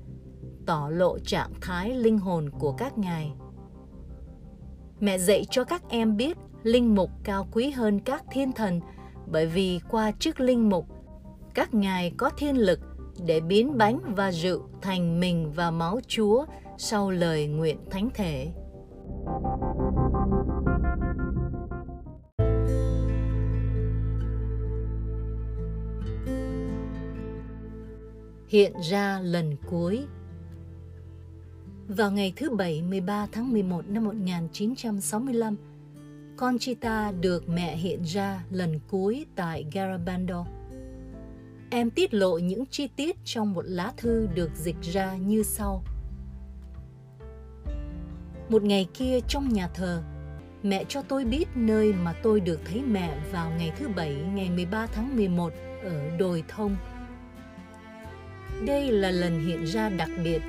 tỏ 0.66 0.90
lộ 0.92 1.20
trạng 1.20 1.52
thái 1.62 1.96
linh 1.96 2.18
hồn 2.18 2.50
của 2.60 2.72
các 2.72 2.98
ngài 2.98 3.32
mẹ 5.00 5.18
dạy 5.18 5.46
cho 5.50 5.64
các 5.64 5.90
em 5.90 6.18
biết 6.18 6.38
linh 6.64 6.96
mục 6.96 7.10
cao 7.24 7.48
quý 7.52 7.70
hơn 7.70 8.00
các 8.00 8.24
thiên 8.32 8.52
thần, 8.52 8.80
bởi 9.32 9.48
vì 9.48 9.80
qua 9.90 10.12
chức 10.12 10.40
linh 10.40 10.70
mục 10.70 10.86
các 11.54 11.74
ngài 11.74 12.12
có 12.18 12.30
thiên 12.38 12.56
lực 12.58 12.80
để 13.26 13.40
biến 13.40 13.78
bánh 13.78 14.00
và 14.16 14.32
rượu 14.32 14.70
thành 14.82 15.20
mình 15.20 15.52
và 15.56 15.72
máu 15.72 16.00
chúa 16.08 16.46
sau 16.78 17.12
lời 17.12 17.48
nguyện 17.48 17.78
thánh 17.90 18.10
thể 18.14 18.52
hiện 28.52 28.74
ra 28.90 29.20
lần 29.20 29.56
cuối. 29.70 30.06
Vào 31.88 32.12
ngày 32.12 32.34
thứ 32.36 32.56
Bảy 32.56 32.82
13 32.82 33.28
tháng 33.32 33.52
11 33.52 33.88
năm 33.88 34.04
1965, 34.04 35.56
Conchita 36.38 37.12
được 37.12 37.50
mẹ 37.50 37.76
hiện 37.76 38.02
ra 38.04 38.44
lần 38.52 38.80
cuối 38.90 39.26
tại 39.36 39.66
Garabando. 39.74 40.46
Em 41.72 41.90
tiết 41.90 42.14
lộ 42.14 42.38
những 42.38 42.66
chi 42.66 42.88
tiết 42.96 43.16
trong 43.26 43.54
một 43.54 43.66
lá 43.66 43.94
thư 43.98 44.28
được 44.36 44.50
dịch 44.56 44.82
ra 44.82 45.16
như 45.16 45.44
sau. 45.44 45.84
Một 48.50 48.64
ngày 48.64 48.88
kia 48.94 49.20
trong 49.28 49.50
nhà 49.50 49.68
thờ, 49.74 50.04
mẹ 50.64 50.84
cho 50.90 51.02
tôi 51.02 51.26
biết 51.26 51.46
nơi 51.56 51.94
mà 51.94 52.14
tôi 52.24 52.40
được 52.40 52.60
thấy 52.66 52.82
mẹ 52.82 53.18
vào 53.32 53.52
ngày 53.52 53.72
thứ 53.80 53.88
Bảy 53.96 54.16
ngày 54.34 54.50
13 54.50 54.88
tháng 54.88 55.16
11 55.16 55.54
ở 55.84 56.18
đồi 56.18 56.44
thông– 56.48 56.76
đây 58.66 58.92
là 58.92 59.12
lần 59.12 59.46
hiện 59.46 59.64
ra 59.64 59.90
đặc 59.90 60.10
biệt 60.24 60.42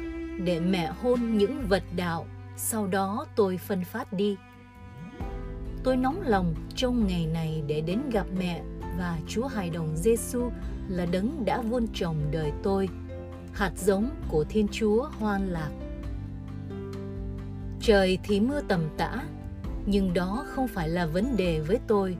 để 0.44 0.60
mẹ 0.60 0.92
hôn 1.02 1.38
những 1.38 1.66
vật 1.68 1.82
đạo, 1.96 2.26
sau 2.56 2.86
đó 2.86 3.26
tôi 3.36 3.58
phân 3.58 3.84
phát 3.84 4.12
đi. 4.12 4.36
Tôi 5.84 5.96
nóng 5.96 6.22
lòng 6.26 6.54
trong 6.76 7.06
ngày 7.06 7.26
này 7.26 7.62
để 7.66 7.80
đến 7.80 8.00
gặp 8.12 8.26
mẹ 8.38 8.62
và 8.98 9.18
Chúa 9.28 9.46
Hài 9.46 9.70
Đồng 9.70 9.96
Giêsu 9.96 10.50
là 10.88 11.06
đấng 11.06 11.44
đã 11.44 11.60
vun 11.60 11.86
trồng 11.94 12.16
đời 12.30 12.52
tôi, 12.62 12.88
hạt 13.52 13.72
giống 13.76 14.10
của 14.28 14.44
Thiên 14.44 14.68
Chúa 14.72 15.08
hoan 15.18 15.48
lạc. 15.48 15.70
Trời 17.80 18.18
thì 18.24 18.40
mưa 18.40 18.60
tầm 18.68 18.80
tã, 18.96 19.24
nhưng 19.86 20.14
đó 20.14 20.44
không 20.48 20.68
phải 20.68 20.88
là 20.88 21.06
vấn 21.06 21.36
đề 21.36 21.60
với 21.60 21.78
tôi 21.86 22.16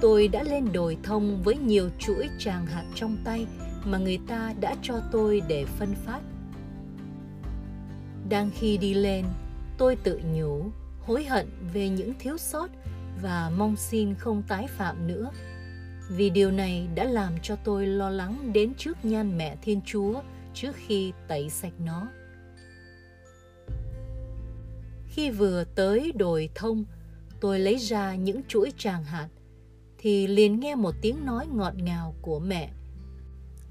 Tôi 0.00 0.28
đã 0.28 0.42
lên 0.42 0.72
đồi 0.72 0.98
thông 1.02 1.42
với 1.42 1.56
nhiều 1.56 1.90
chuỗi 1.98 2.28
tràng 2.38 2.66
hạt 2.66 2.84
trong 2.94 3.16
tay 3.24 3.46
mà 3.84 3.98
người 3.98 4.18
ta 4.28 4.54
đã 4.60 4.74
cho 4.82 4.94
tôi 5.12 5.42
để 5.48 5.64
phân 5.64 5.94
phát. 5.94 6.20
Đang 8.28 8.50
khi 8.54 8.78
đi 8.78 8.94
lên, 8.94 9.24
tôi 9.78 9.96
tự 9.96 10.20
nhủ, 10.34 10.64
hối 11.00 11.24
hận 11.24 11.48
về 11.72 11.88
những 11.88 12.12
thiếu 12.18 12.38
sót 12.38 12.70
và 13.22 13.52
mong 13.56 13.76
xin 13.76 14.14
không 14.14 14.42
tái 14.48 14.66
phạm 14.66 15.06
nữa. 15.06 15.30
Vì 16.08 16.30
điều 16.30 16.50
này 16.50 16.88
đã 16.94 17.04
làm 17.04 17.34
cho 17.42 17.56
tôi 17.56 17.86
lo 17.86 18.10
lắng 18.10 18.50
đến 18.52 18.72
trước 18.78 19.04
nhan 19.04 19.38
mẹ 19.38 19.56
Thiên 19.62 19.80
Chúa 19.86 20.22
trước 20.54 20.72
khi 20.76 21.12
tẩy 21.28 21.50
sạch 21.50 21.72
nó. 21.84 22.08
Khi 25.08 25.30
vừa 25.30 25.64
tới 25.64 26.12
đồi 26.12 26.50
thông, 26.54 26.84
tôi 27.40 27.60
lấy 27.60 27.76
ra 27.76 28.14
những 28.14 28.40
chuỗi 28.48 28.72
tràng 28.76 29.04
hạt 29.04 29.28
thì 29.98 30.26
liền 30.26 30.60
nghe 30.60 30.74
một 30.74 30.94
tiếng 31.00 31.24
nói 31.24 31.46
ngọt 31.52 31.74
ngào 31.76 32.14
của 32.22 32.38
mẹ 32.38 32.70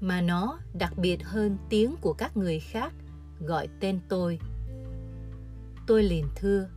mà 0.00 0.20
nó 0.20 0.58
đặc 0.74 0.92
biệt 0.96 1.24
hơn 1.24 1.56
tiếng 1.68 1.96
của 2.00 2.12
các 2.12 2.36
người 2.36 2.60
khác 2.60 2.92
gọi 3.40 3.68
tên 3.80 4.00
tôi 4.08 4.38
tôi 5.86 6.02
liền 6.02 6.24
thưa 6.36 6.68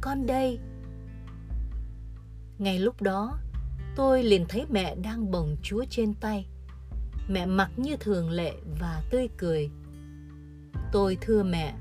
con 0.00 0.26
đây 0.26 0.58
ngay 2.58 2.78
lúc 2.78 3.02
đó 3.02 3.38
tôi 3.98 4.22
liền 4.22 4.44
thấy 4.48 4.66
mẹ 4.70 4.94
đang 4.94 5.30
bồng 5.30 5.56
chúa 5.62 5.84
trên 5.90 6.14
tay. 6.14 6.46
Mẹ 7.28 7.46
mặc 7.46 7.70
như 7.76 7.96
thường 7.96 8.30
lệ 8.30 8.52
và 8.80 9.02
tươi 9.10 9.28
cười. 9.36 9.70
Tôi 10.92 11.18
thưa 11.20 11.42
mẹ 11.42 11.74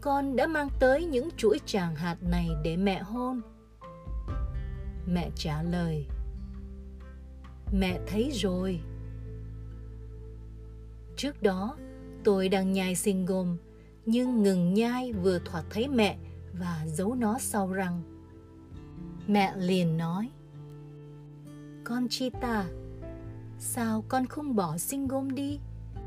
con 0.00 0.36
đã 0.36 0.46
mang 0.46 0.68
tới 0.80 1.04
những 1.04 1.28
chuỗi 1.36 1.60
tràng 1.66 1.94
hạt 1.96 2.16
này 2.22 2.48
để 2.64 2.76
mẹ 2.76 3.02
hôn. 3.02 3.40
Mẹ 5.06 5.30
trả 5.36 5.62
lời 5.62 6.06
mẹ 7.72 8.00
thấy 8.06 8.30
rồi. 8.34 8.80
Trước 11.16 11.42
đó 11.42 11.76
tôi 12.24 12.48
đang 12.48 12.72
nhai 12.72 12.94
sinh 12.94 13.26
gồm, 13.26 13.56
nhưng 14.06 14.42
ngừng 14.42 14.74
nhai 14.74 15.12
vừa 15.12 15.38
thoạt 15.38 15.64
thấy 15.70 15.88
mẹ 15.88 16.16
và 16.52 16.86
giấu 16.86 17.14
nó 17.14 17.38
sau 17.38 17.72
răng 17.72 18.19
mẹ 19.30 19.52
liền 19.56 19.96
nói, 19.96 20.28
con 21.84 22.08
chita 22.08 22.64
sao 23.58 24.04
con 24.08 24.26
không 24.26 24.56
bỏ 24.56 24.78
sinh 24.78 25.08
gôm 25.08 25.34
đi 25.34 25.58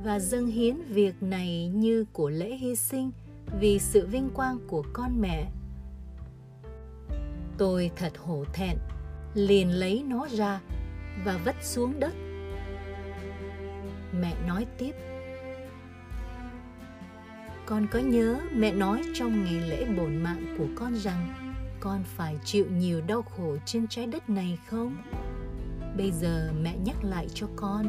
và 0.03 0.19
dâng 0.19 0.47
hiến 0.47 0.81
việc 0.81 1.23
này 1.23 1.67
như 1.67 2.05
của 2.13 2.29
lễ 2.29 2.55
hy 2.55 2.75
sinh 2.75 3.11
vì 3.59 3.79
sự 3.79 4.07
vinh 4.07 4.29
quang 4.29 4.57
của 4.67 4.83
con 4.93 5.21
mẹ? 5.21 5.51
Tôi 7.57 7.91
thật 7.95 8.17
hổ 8.17 8.45
thẹn, 8.53 8.77
liền 9.33 9.71
lấy 9.71 10.03
nó 10.07 10.27
ra 10.31 10.61
và 11.25 11.39
vất 11.45 11.55
xuống 11.61 11.99
đất. 11.99 12.13
Mẹ 14.21 14.35
nói 14.47 14.67
tiếp, 14.77 14.95
con 17.65 17.87
có 17.91 17.99
nhớ 17.99 18.39
mẹ 18.55 18.73
nói 18.73 19.03
trong 19.13 19.43
ngày 19.43 19.61
lễ 19.69 19.85
bổn 19.97 20.23
mạng 20.23 20.55
của 20.57 20.67
con 20.75 20.93
rằng 20.93 21.42
con 21.83 22.03
phải 22.03 22.37
chịu 22.45 22.65
nhiều 22.77 23.01
đau 23.07 23.21
khổ 23.21 23.57
trên 23.65 23.87
trái 23.87 24.07
đất 24.07 24.29
này 24.29 24.57
không 24.69 24.97
bây 25.97 26.11
giờ 26.11 26.51
mẹ 26.61 26.77
nhắc 26.85 27.03
lại 27.03 27.27
cho 27.33 27.47
con, 27.55 27.85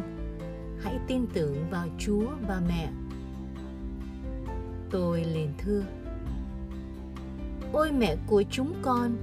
hãy 0.82 0.98
tin 1.06 1.26
tưởng 1.34 1.70
vào 1.70 1.88
chúa 1.98 2.26
và 2.48 2.60
mẹ 2.68 2.90
tôi 4.90 5.24
liền 5.24 5.52
thưa, 5.58 5.82
ôi 7.72 7.92
mẹ 7.92 8.16
của 8.26 8.42
chúng 8.50 8.74
con 8.82 9.16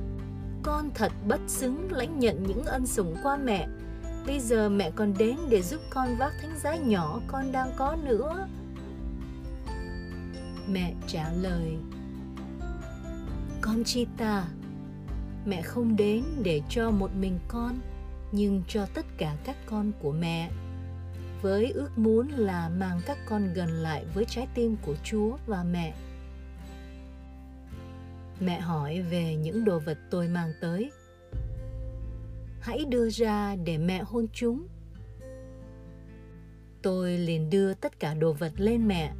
con 0.63 0.89
thật 0.95 1.11
bất 1.27 1.39
xứng 1.47 1.91
lãnh 1.91 2.19
nhận 2.19 2.43
những 2.43 2.63
ân 2.65 2.85
sủng 2.85 3.15
qua 3.23 3.37
mẹ. 3.37 3.67
Bây 4.27 4.39
giờ 4.39 4.69
mẹ 4.69 4.91
còn 4.95 5.13
đến 5.17 5.37
để 5.49 5.61
giúp 5.61 5.81
con 5.89 6.15
vác 6.17 6.33
thánh 6.41 6.59
giá 6.59 6.75
nhỏ 6.75 7.19
con 7.27 7.51
đang 7.51 7.71
có 7.77 7.97
nữa. 8.03 8.47
Mẹ 10.67 10.93
trả 11.07 11.31
lời, 11.33 11.77
Con 13.61 13.83
chi 13.83 14.07
ta 14.17 14.43
Mẹ 15.45 15.61
không 15.61 15.95
đến 15.95 16.23
để 16.43 16.61
cho 16.69 16.91
một 16.91 17.11
mình 17.15 17.39
con, 17.47 17.79
Nhưng 18.31 18.63
cho 18.67 18.85
tất 18.93 19.05
cả 19.17 19.35
các 19.43 19.57
con 19.65 19.91
của 20.01 20.11
mẹ. 20.11 20.51
Với 21.41 21.71
ước 21.71 21.97
muốn 21.97 22.27
là 22.27 22.69
mang 22.69 23.01
các 23.05 23.17
con 23.25 23.53
gần 23.53 23.69
lại 23.69 24.05
với 24.13 24.25
trái 24.25 24.47
tim 24.55 24.75
của 24.85 24.95
Chúa 25.03 25.37
và 25.47 25.63
mẹ. 25.63 25.93
Mẹ 28.39 28.59
hỏi 28.59 29.01
về 29.01 29.35
những 29.35 29.65
đồ 29.65 29.79
vật 29.79 29.97
tôi 30.09 30.27
mang 30.27 30.51
tới. 30.61 30.91
Hãy 32.61 32.85
đưa 32.85 33.09
ra 33.09 33.55
để 33.55 33.77
mẹ 33.77 34.03
hôn 34.03 34.27
chúng. 34.33 34.67
Tôi 36.81 37.17
liền 37.17 37.49
đưa 37.49 37.73
tất 37.73 37.99
cả 37.99 38.13
đồ 38.13 38.33
vật 38.33 38.51
lên 38.57 38.87
mẹ. 38.87 39.13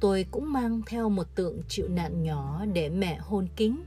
Tôi 0.00 0.26
cũng 0.30 0.52
mang 0.52 0.82
theo 0.86 1.08
một 1.08 1.26
tượng 1.34 1.62
chịu 1.68 1.88
nạn 1.88 2.22
nhỏ 2.22 2.64
để 2.72 2.88
mẹ 2.88 3.18
hôn 3.20 3.46
kính. 3.56 3.84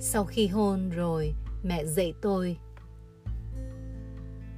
Sau 0.00 0.24
khi 0.24 0.46
hôn 0.46 0.90
rồi, 0.90 1.34
mẹ 1.62 1.84
dạy 1.84 2.14
tôi. 2.20 2.58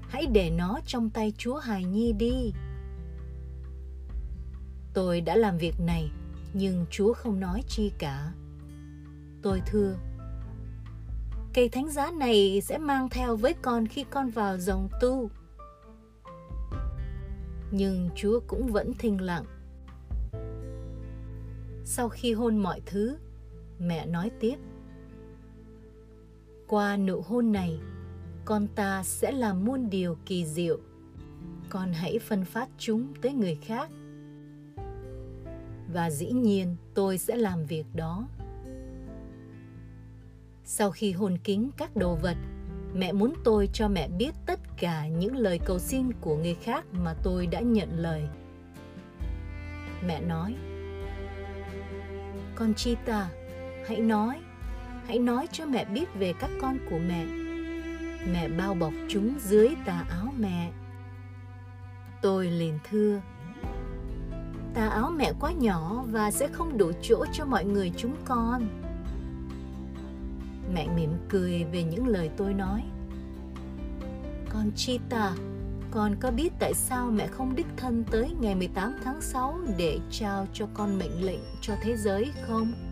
Hãy 0.09 0.27
để 0.33 0.51
nó 0.51 0.81
trong 0.87 1.11
tay 1.11 1.33
Chúa 1.39 1.57
Hài 1.57 1.85
Nhi 1.85 2.13
đi. 2.13 2.53
Tôi 4.95 5.21
đã 5.21 5.37
làm 5.37 5.59
việc 5.59 5.81
này, 5.81 6.11
nhưng 6.53 6.87
Chúa 6.91 7.13
không 7.13 7.41
nói 7.41 7.63
chi 7.69 7.93
cả. 7.99 8.33
Tôi 9.43 9.63
thưa, 9.67 9.95
cây 11.55 11.69
thánh 11.69 11.91
giá 11.91 12.11
này 12.11 12.61
sẽ 12.61 12.79
mang 12.79 13.09
theo 13.09 13.37
với 13.37 13.55
con 13.63 13.87
khi 13.87 14.05
con 14.11 14.31
vào 14.31 14.59
dòng 14.59 14.89
tu. 15.01 15.31
Nhưng 17.71 18.11
Chúa 18.17 18.41
cũng 18.47 18.67
vẫn 18.67 18.93
thinh 18.99 19.21
lặng 19.21 19.45
sau 21.85 22.09
khi 22.09 22.33
hôn 22.33 22.57
mọi 22.57 22.81
thứ 22.87 23.17
mẹ 23.79 24.07
nói 24.07 24.31
tiếp 24.41 24.57
qua 26.73 26.97
nụ 26.97 27.21
hôn 27.21 27.53
này 27.53 27.79
con 28.45 28.67
ta 28.75 29.03
sẽ 29.03 29.33
làm 29.33 29.65
muôn 29.65 29.91
điều 29.91 30.17
kỳ 30.27 30.45
diệu. 30.47 30.79
Con 31.69 31.93
hãy 31.93 32.19
phân 32.19 32.45
phát 32.45 32.69
chúng 32.79 33.15
tới 33.23 33.33
người 33.33 33.55
khác. 33.55 33.91
Và 35.93 36.11
dĩ 36.11 36.31
nhiên 36.31 36.77
tôi 36.95 37.19
sẽ 37.19 37.37
làm 37.37 37.65
việc 37.65 37.85
đó. 37.95 38.29
Sau 40.65 40.91
khi 40.91 41.13
hôn 41.13 41.39
kính 41.45 41.71
các 41.77 41.97
đồ 41.97 42.15
vật 42.15 42.37
mẹ 42.95 43.13
muốn 43.13 43.35
tôi 43.45 43.69
cho 43.73 43.89
mẹ 43.89 44.09
biết 44.09 44.35
tất 44.47 44.61
cả 44.77 45.09
những 45.09 45.37
lời 45.37 45.61
cầu 45.65 45.79
xin 45.79 46.13
của 46.21 46.37
người 46.37 46.55
khác 46.55 46.85
mà 46.93 47.15
tôi 47.23 47.47
đã 47.47 47.61
nhận 47.61 47.89
lời. 47.99 48.23
Mẹ 50.07 50.21
nói 50.21 50.55
con 52.55 52.75
Chita, 52.75 53.29
hãy 53.87 54.01
nói, 54.01 54.41
hãy 55.07 55.19
nói 55.19 55.47
cho 55.53 55.67
mẹ 55.67 55.85
biết 55.85 56.15
về 56.15 56.33
các 56.39 56.51
con 56.61 56.79
của 56.91 56.99
mẹ. 57.09 57.27
Mẹ 58.33 58.49
bao 58.49 58.75
bọc 58.75 58.93
chúng 59.09 59.35
dưới 59.41 59.75
tà 59.85 60.05
áo 60.11 60.33
mẹ. 60.39 60.73
Tôi 62.23 62.47
liền 62.47 62.79
thưa, 62.91 63.21
tà 64.75 64.89
áo 64.89 65.13
mẹ 65.17 65.33
quá 65.41 65.53
nhỏ 65.53 66.05
và 66.11 66.31
sẽ 66.31 66.49
không 66.49 66.79
đủ 66.79 66.93
chỗ 67.03 67.25
cho 67.33 67.45
mọi 67.45 67.65
người 67.65 67.93
chúng 67.97 68.17
con. 68.25 68.69
Mẹ 70.75 70.89
mỉm 70.97 71.11
cười 71.29 71.65
về 71.65 71.83
những 71.83 72.07
lời 72.07 72.31
tôi 72.37 72.55
nói. 72.55 72.83
Con 74.49 74.71
Chita, 74.77 75.33
con 75.91 76.17
có 76.21 76.31
biết 76.31 76.53
tại 76.59 76.75
sao 76.75 77.11
mẹ 77.11 77.27
không 77.27 77.55
đích 77.57 77.67
thân 77.77 78.05
tới 78.11 78.31
ngày 78.41 78.55
18 78.55 78.95
tháng 79.05 79.21
6 79.21 79.59
để 79.79 79.99
trao 80.11 80.47
cho 80.53 80.67
con 80.75 80.99
mệnh 80.99 81.27
lệnh 81.27 81.41
cho 81.61 81.75
thế 81.83 81.97
giới 81.97 82.33
không? 82.47 82.92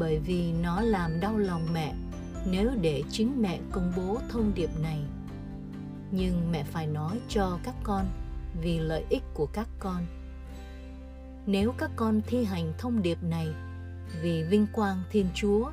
Bởi 0.00 0.18
vì 0.18 0.52
nó 0.52 0.80
làm 0.80 1.20
đau 1.20 1.38
lòng 1.38 1.66
mẹ 1.72 1.94
nếu 2.46 2.70
để 2.80 3.02
chính 3.10 3.42
mẹ 3.42 3.60
công 3.72 3.92
bố 3.96 4.18
thông 4.28 4.52
điệp 4.54 4.70
này. 4.82 4.98
Nhưng 6.10 6.52
mẹ 6.52 6.64
phải 6.64 6.86
nói 6.86 7.20
cho 7.28 7.58
các 7.64 7.74
con 7.82 8.06
vì 8.62 8.78
lợi 8.78 9.04
ích 9.10 9.22
của 9.34 9.46
các 9.46 9.68
con. 9.78 10.06
Nếu 11.46 11.72
các 11.78 11.90
con 11.96 12.20
thi 12.26 12.44
hành 12.44 12.72
thông 12.78 13.02
điệp 13.02 13.22
này 13.22 13.48
vì 14.22 14.42
vinh 14.42 14.66
quang 14.72 15.02
Thiên 15.10 15.26
Chúa, 15.34 15.70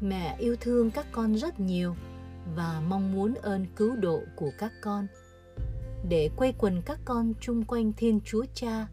mẹ 0.00 0.36
yêu 0.38 0.56
thương 0.60 0.90
các 0.90 1.06
con 1.12 1.34
rất 1.34 1.60
nhiều 1.60 1.96
và 2.54 2.82
mong 2.88 3.12
muốn 3.12 3.34
ơn 3.34 3.66
cứu 3.76 3.96
độ 3.96 4.20
của 4.36 4.50
các 4.58 4.72
con 4.82 5.06
để 6.08 6.30
quây 6.36 6.54
quần 6.58 6.82
các 6.82 6.98
con 7.04 7.32
chung 7.40 7.64
quanh 7.64 7.92
Thiên 7.96 8.20
Chúa 8.24 8.44
Cha, 8.54 8.86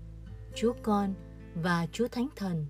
Chúa 0.56 0.74
Con 0.82 1.14
và 1.56 1.88
Chúa 1.92 2.08
Thánh 2.08 2.28
Thần. 2.36 2.66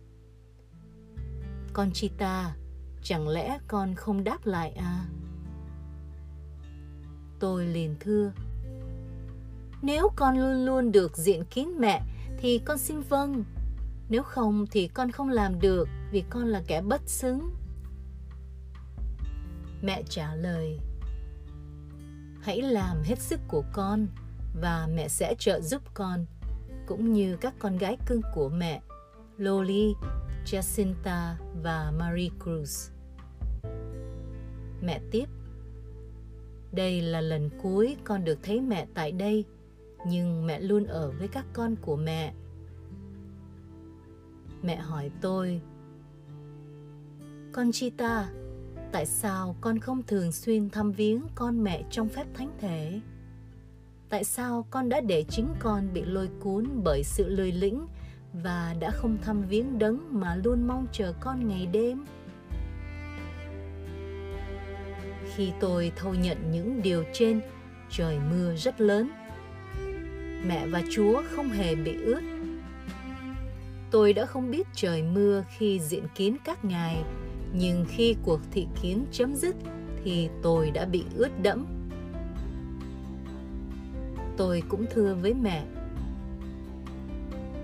Con 1.73 1.91
Chita, 1.91 2.55
chẳng 3.03 3.27
lẽ 3.27 3.59
con 3.67 3.95
không 3.95 4.23
đáp 4.23 4.45
lại 4.45 4.71
à? 4.71 5.05
Tôi 7.39 7.65
liền 7.65 7.95
thưa, 7.99 8.31
nếu 9.81 10.09
con 10.15 10.37
luôn 10.37 10.65
luôn 10.65 10.91
được 10.91 11.17
diện 11.17 11.43
kín 11.45 11.67
mẹ 11.79 12.01
thì 12.37 12.61
con 12.65 12.77
xin 12.77 13.01
vâng, 13.01 13.43
nếu 14.09 14.23
không 14.23 14.65
thì 14.71 14.87
con 14.87 15.11
không 15.11 15.29
làm 15.29 15.59
được 15.59 15.87
vì 16.11 16.23
con 16.29 16.47
là 16.47 16.61
kẻ 16.67 16.81
bất 16.81 17.01
xứng 17.05 17.49
Mẹ 19.81 20.03
trả 20.09 20.35
lời 20.35 20.79
Hãy 22.41 22.61
làm 22.61 23.03
hết 23.03 23.19
sức 23.19 23.39
của 23.47 23.63
con 23.73 24.07
và 24.61 24.87
mẹ 24.95 25.07
sẽ 25.07 25.35
trợ 25.39 25.61
giúp 25.61 25.81
con 25.93 26.25
cũng 26.87 27.13
như 27.13 27.37
các 27.41 27.53
con 27.59 27.77
gái 27.77 27.97
cưng 28.05 28.21
của 28.35 28.49
mẹ 28.49 28.81
Loli, 29.37 29.93
Jacinta 30.45 31.33
và 31.63 31.91
Marie 31.97 32.29
Cruz. 32.39 32.91
Mẹ 34.81 35.01
tiếp 35.11 35.25
Đây 36.71 37.01
là 37.01 37.21
lần 37.21 37.49
cuối 37.63 37.97
con 38.03 38.23
được 38.23 38.39
thấy 38.43 38.61
mẹ 38.61 38.87
tại 38.93 39.11
đây 39.11 39.45
nhưng 40.05 40.45
mẹ 40.47 40.59
luôn 40.59 40.85
ở 40.85 41.11
với 41.11 41.27
các 41.27 41.45
con 41.53 41.75
của 41.81 41.95
mẹ. 41.95 42.33
Mẹ 44.63 44.75
hỏi 44.75 45.11
tôi 45.21 45.61
Con 47.51 47.71
Chita, 47.71 48.29
tại 48.91 49.05
sao 49.05 49.55
con 49.61 49.79
không 49.79 50.03
thường 50.03 50.31
xuyên 50.31 50.69
thăm 50.69 50.91
viếng 50.91 51.21
con 51.35 51.63
mẹ 51.63 51.83
trong 51.89 52.09
phép 52.09 52.27
thánh 52.33 52.51
thể 52.59 53.01
tại 54.11 54.23
sao 54.23 54.65
con 54.69 54.89
đã 54.89 55.01
để 55.01 55.23
chính 55.29 55.47
con 55.59 55.93
bị 55.93 56.03
lôi 56.05 56.29
cuốn 56.39 56.67
bởi 56.83 57.03
sự 57.03 57.29
lười 57.29 57.51
lĩnh 57.51 57.87
và 58.33 58.75
đã 58.79 58.91
không 58.91 59.17
thăm 59.21 59.43
viếng 59.49 59.79
đấng 59.79 60.19
mà 60.19 60.35
luôn 60.35 60.67
mong 60.67 60.87
chờ 60.91 61.13
con 61.19 61.47
ngày 61.47 61.65
đêm. 61.71 62.05
Khi 65.35 65.51
tôi 65.59 65.91
thâu 65.95 66.13
nhận 66.13 66.37
những 66.51 66.81
điều 66.81 67.03
trên, 67.13 67.41
trời 67.89 68.19
mưa 68.31 68.55
rất 68.55 68.81
lớn. 68.81 69.09
Mẹ 70.47 70.67
và 70.67 70.81
chúa 70.91 71.23
không 71.35 71.49
hề 71.49 71.75
bị 71.75 72.03
ướt. 72.03 72.21
Tôi 73.91 74.13
đã 74.13 74.25
không 74.25 74.51
biết 74.51 74.67
trời 74.75 75.03
mưa 75.03 75.43
khi 75.57 75.79
diện 75.79 76.03
kiến 76.15 76.37
các 76.45 76.65
ngài, 76.65 77.03
nhưng 77.53 77.85
khi 77.89 78.15
cuộc 78.23 78.39
thị 78.51 78.67
kiến 78.81 79.05
chấm 79.11 79.35
dứt 79.35 79.55
thì 80.03 80.29
tôi 80.43 80.71
đã 80.71 80.85
bị 80.85 81.03
ướt 81.15 81.29
đẫm. 81.41 81.65
Tôi 84.37 84.63
cũng 84.69 84.85
thưa 84.93 85.15
với 85.21 85.33
mẹ 85.33 85.65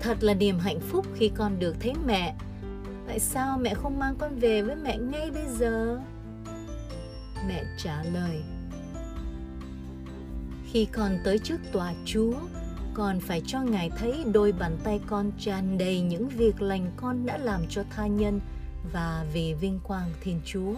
thật 0.00 0.16
là 0.20 0.34
niềm 0.34 0.58
hạnh 0.58 0.80
phúc 0.80 1.06
khi 1.14 1.30
con 1.34 1.58
được 1.58 1.76
thấy 1.80 1.92
mẹ 2.06 2.34
tại 3.06 3.18
sao 3.18 3.58
mẹ 3.58 3.74
không 3.74 3.98
mang 3.98 4.14
con 4.18 4.38
về 4.38 4.62
với 4.62 4.76
mẹ 4.76 4.98
ngay 4.98 5.30
bây 5.30 5.46
giờ 5.58 6.00
mẹ 7.48 7.64
trả 7.78 8.02
lời 8.02 8.42
khi 10.72 10.84
con 10.84 11.18
tới 11.24 11.38
trước 11.38 11.60
tòa 11.72 11.94
chúa 12.04 12.34
con 12.98 13.20
phải 13.20 13.42
cho 13.46 13.62
ngài 13.62 13.90
thấy 13.90 14.24
đôi 14.32 14.52
bàn 14.52 14.78
tay 14.84 15.00
con 15.06 15.32
tràn 15.38 15.78
đầy 15.78 16.00
những 16.00 16.28
việc 16.28 16.62
lành 16.62 16.90
con 16.96 17.26
đã 17.26 17.38
làm 17.38 17.60
cho 17.68 17.82
tha 17.90 18.06
nhân 18.06 18.40
và 18.92 19.24
vì 19.32 19.54
vinh 19.54 19.80
quang 19.82 20.12
Thiên 20.20 20.40
Chúa. 20.44 20.74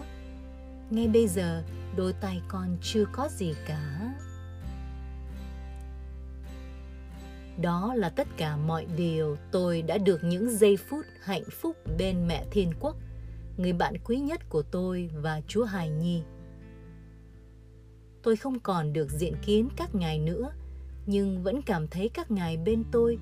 Ngay 0.89 1.07
bây 1.07 1.27
giờ, 1.27 1.63
đôi 1.95 2.13
tay 2.13 2.41
con 2.47 2.77
chưa 2.81 3.05
có 3.11 3.29
gì 3.37 3.53
cả. 3.67 4.13
Đó 7.61 7.93
là 7.95 8.09
tất 8.09 8.27
cả 8.37 8.57
mọi 8.57 8.85
điều 8.97 9.37
tôi 9.51 9.81
đã 9.81 9.97
được 9.97 10.23
những 10.23 10.49
giây 10.49 10.77
phút 10.77 11.05
hạnh 11.21 11.43
phúc 11.51 11.77
bên 11.97 12.27
mẹ 12.27 12.45
Thiên 12.51 12.71
Quốc, 12.79 12.95
người 13.57 13.73
bạn 13.73 13.93
quý 14.05 14.17
nhất 14.17 14.49
của 14.49 14.61
tôi 14.61 15.09
và 15.15 15.41
Chúa 15.47 15.63
Hài 15.63 15.89
Nhi. 15.89 16.23
Tôi 18.23 18.35
không 18.35 18.59
còn 18.59 18.93
được 18.93 19.09
diện 19.09 19.33
kiến 19.45 19.69
các 19.75 19.95
ngài 19.95 20.19
nữa, 20.19 20.51
nhưng 21.05 21.43
vẫn 21.43 21.61
cảm 21.61 21.87
thấy 21.87 22.09
các 22.13 22.31
ngài 22.31 22.57
bên 22.57 22.83
tôi 22.91 23.19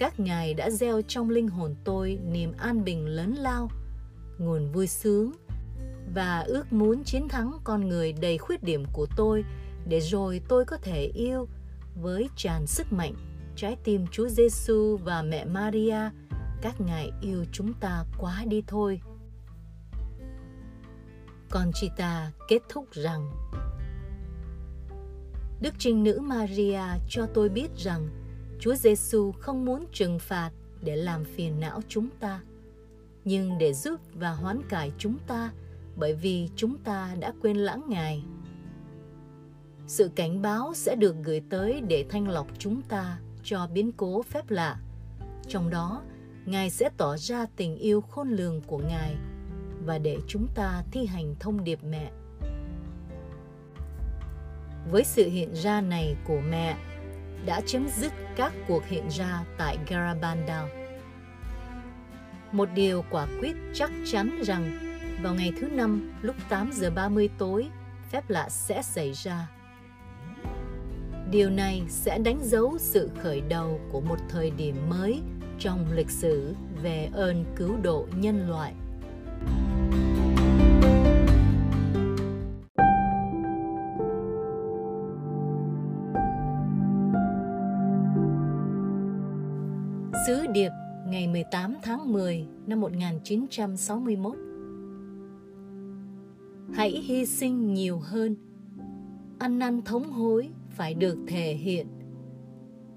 các 0.00 0.20
ngài 0.20 0.54
đã 0.54 0.70
gieo 0.70 1.02
trong 1.02 1.30
linh 1.30 1.48
hồn 1.48 1.74
tôi 1.84 2.18
niềm 2.32 2.52
an 2.58 2.84
bình 2.84 3.06
lớn 3.06 3.34
lao 3.34 3.70
nguồn 4.38 4.72
vui 4.72 4.86
sướng 4.86 5.32
và 6.14 6.40
ước 6.40 6.72
muốn 6.72 7.04
chiến 7.04 7.28
thắng 7.28 7.52
con 7.64 7.88
người 7.88 8.12
đầy 8.12 8.38
khuyết 8.38 8.62
điểm 8.62 8.84
của 8.92 9.06
tôi 9.16 9.44
để 9.88 10.00
rồi 10.00 10.40
tôi 10.48 10.64
có 10.64 10.76
thể 10.76 11.10
yêu 11.14 11.48
với 11.94 12.28
tràn 12.36 12.66
sức 12.66 12.92
mạnh 12.92 13.14
trái 13.56 13.76
tim 13.84 14.06
Chúa 14.12 14.28
Giêsu 14.28 14.96
và 14.96 15.22
mẹ 15.22 15.44
Maria 15.44 16.10
các 16.62 16.80
ngài 16.80 17.12
yêu 17.20 17.44
chúng 17.52 17.72
ta 17.80 18.04
quá 18.18 18.44
đi 18.46 18.62
thôi. 18.66 19.00
Conchita 21.50 22.30
kết 22.48 22.62
thúc 22.68 22.86
rằng 22.92 23.30
Đức 25.60 25.74
Trinh 25.78 26.02
Nữ 26.02 26.20
Maria 26.22 26.82
cho 27.08 27.26
tôi 27.34 27.48
biết 27.48 27.76
rằng 27.76 28.08
Chúa 28.60 28.74
Giêsu 28.74 29.32
không 29.32 29.64
muốn 29.64 29.84
trừng 29.92 30.18
phạt 30.18 30.50
để 30.80 30.96
làm 30.96 31.24
phiền 31.24 31.60
não 31.60 31.80
chúng 31.88 32.08
ta, 32.20 32.40
nhưng 33.24 33.58
để 33.58 33.74
giúp 33.74 34.00
và 34.14 34.30
hoán 34.30 34.62
cải 34.68 34.92
chúng 34.98 35.18
ta 35.26 35.52
bởi 35.96 36.14
vì 36.14 36.48
chúng 36.56 36.78
ta 36.78 37.14
đã 37.20 37.32
quên 37.42 37.56
lãng 37.56 37.82
Ngài. 37.88 38.24
Sự 39.90 40.10
cảnh 40.16 40.42
báo 40.42 40.72
sẽ 40.74 40.94
được 40.94 41.16
gửi 41.22 41.42
tới 41.50 41.82
để 41.88 42.04
thanh 42.08 42.28
lọc 42.28 42.46
chúng 42.58 42.82
ta 42.82 43.18
cho 43.42 43.66
biến 43.66 43.92
cố 43.92 44.22
phép 44.22 44.50
lạ. 44.50 44.76
Trong 45.48 45.70
đó, 45.70 46.02
Ngài 46.44 46.70
sẽ 46.70 46.90
tỏ 46.96 47.16
ra 47.16 47.46
tình 47.56 47.76
yêu 47.76 48.00
khôn 48.00 48.30
lường 48.30 48.60
của 48.66 48.78
Ngài 48.78 49.16
và 49.84 49.98
để 49.98 50.18
chúng 50.28 50.46
ta 50.54 50.82
thi 50.92 51.06
hành 51.06 51.34
thông 51.40 51.64
điệp 51.64 51.78
mẹ. 51.84 52.10
Với 54.90 55.04
sự 55.04 55.28
hiện 55.28 55.54
ra 55.54 55.80
này 55.80 56.16
của 56.26 56.40
mẹ, 56.50 56.76
đã 57.46 57.60
chấm 57.66 57.88
dứt 57.96 58.12
các 58.36 58.52
cuộc 58.68 58.84
hiện 58.86 59.08
ra 59.08 59.44
tại 59.58 59.78
Garabandal. 59.88 60.68
Một 62.52 62.68
điều 62.74 63.04
quả 63.10 63.26
quyết 63.40 63.56
chắc 63.74 63.90
chắn 64.12 64.40
rằng 64.44 64.78
vào 65.22 65.34
ngày 65.34 65.52
thứ 65.60 65.68
năm 65.68 66.12
lúc 66.22 66.36
8 66.48 66.70
giờ 66.72 66.90
30 66.90 67.28
tối, 67.38 67.68
phép 68.10 68.30
lạ 68.30 68.48
sẽ 68.48 68.82
xảy 68.82 69.12
ra. 69.12 69.48
Điều 71.30 71.50
này 71.50 71.82
sẽ 71.88 72.18
đánh 72.18 72.38
dấu 72.42 72.78
sự 72.78 73.10
khởi 73.22 73.40
đầu 73.40 73.80
của 73.92 74.00
một 74.00 74.16
thời 74.28 74.50
điểm 74.50 74.76
mới 74.88 75.20
trong 75.58 75.86
lịch 75.92 76.10
sử 76.10 76.54
về 76.82 77.10
ơn 77.12 77.44
cứu 77.56 77.76
độ 77.82 78.06
nhân 78.16 78.48
loại. 78.48 78.74
Sứ 90.26 90.46
điệp 90.52 90.70
ngày 91.06 91.28
18 91.28 91.76
tháng 91.82 92.12
10 92.12 92.46
năm 92.66 92.80
1961 92.80 94.36
Hãy 96.74 96.90
hy 96.90 97.26
sinh 97.26 97.74
nhiều 97.74 97.98
hơn, 97.98 98.36
Ăn 99.38 99.58
năn 99.58 99.82
thống 99.82 100.10
hối 100.12 100.50
phải 100.80 100.94
được 100.94 101.18
thể 101.26 101.54
hiện. 101.54 101.86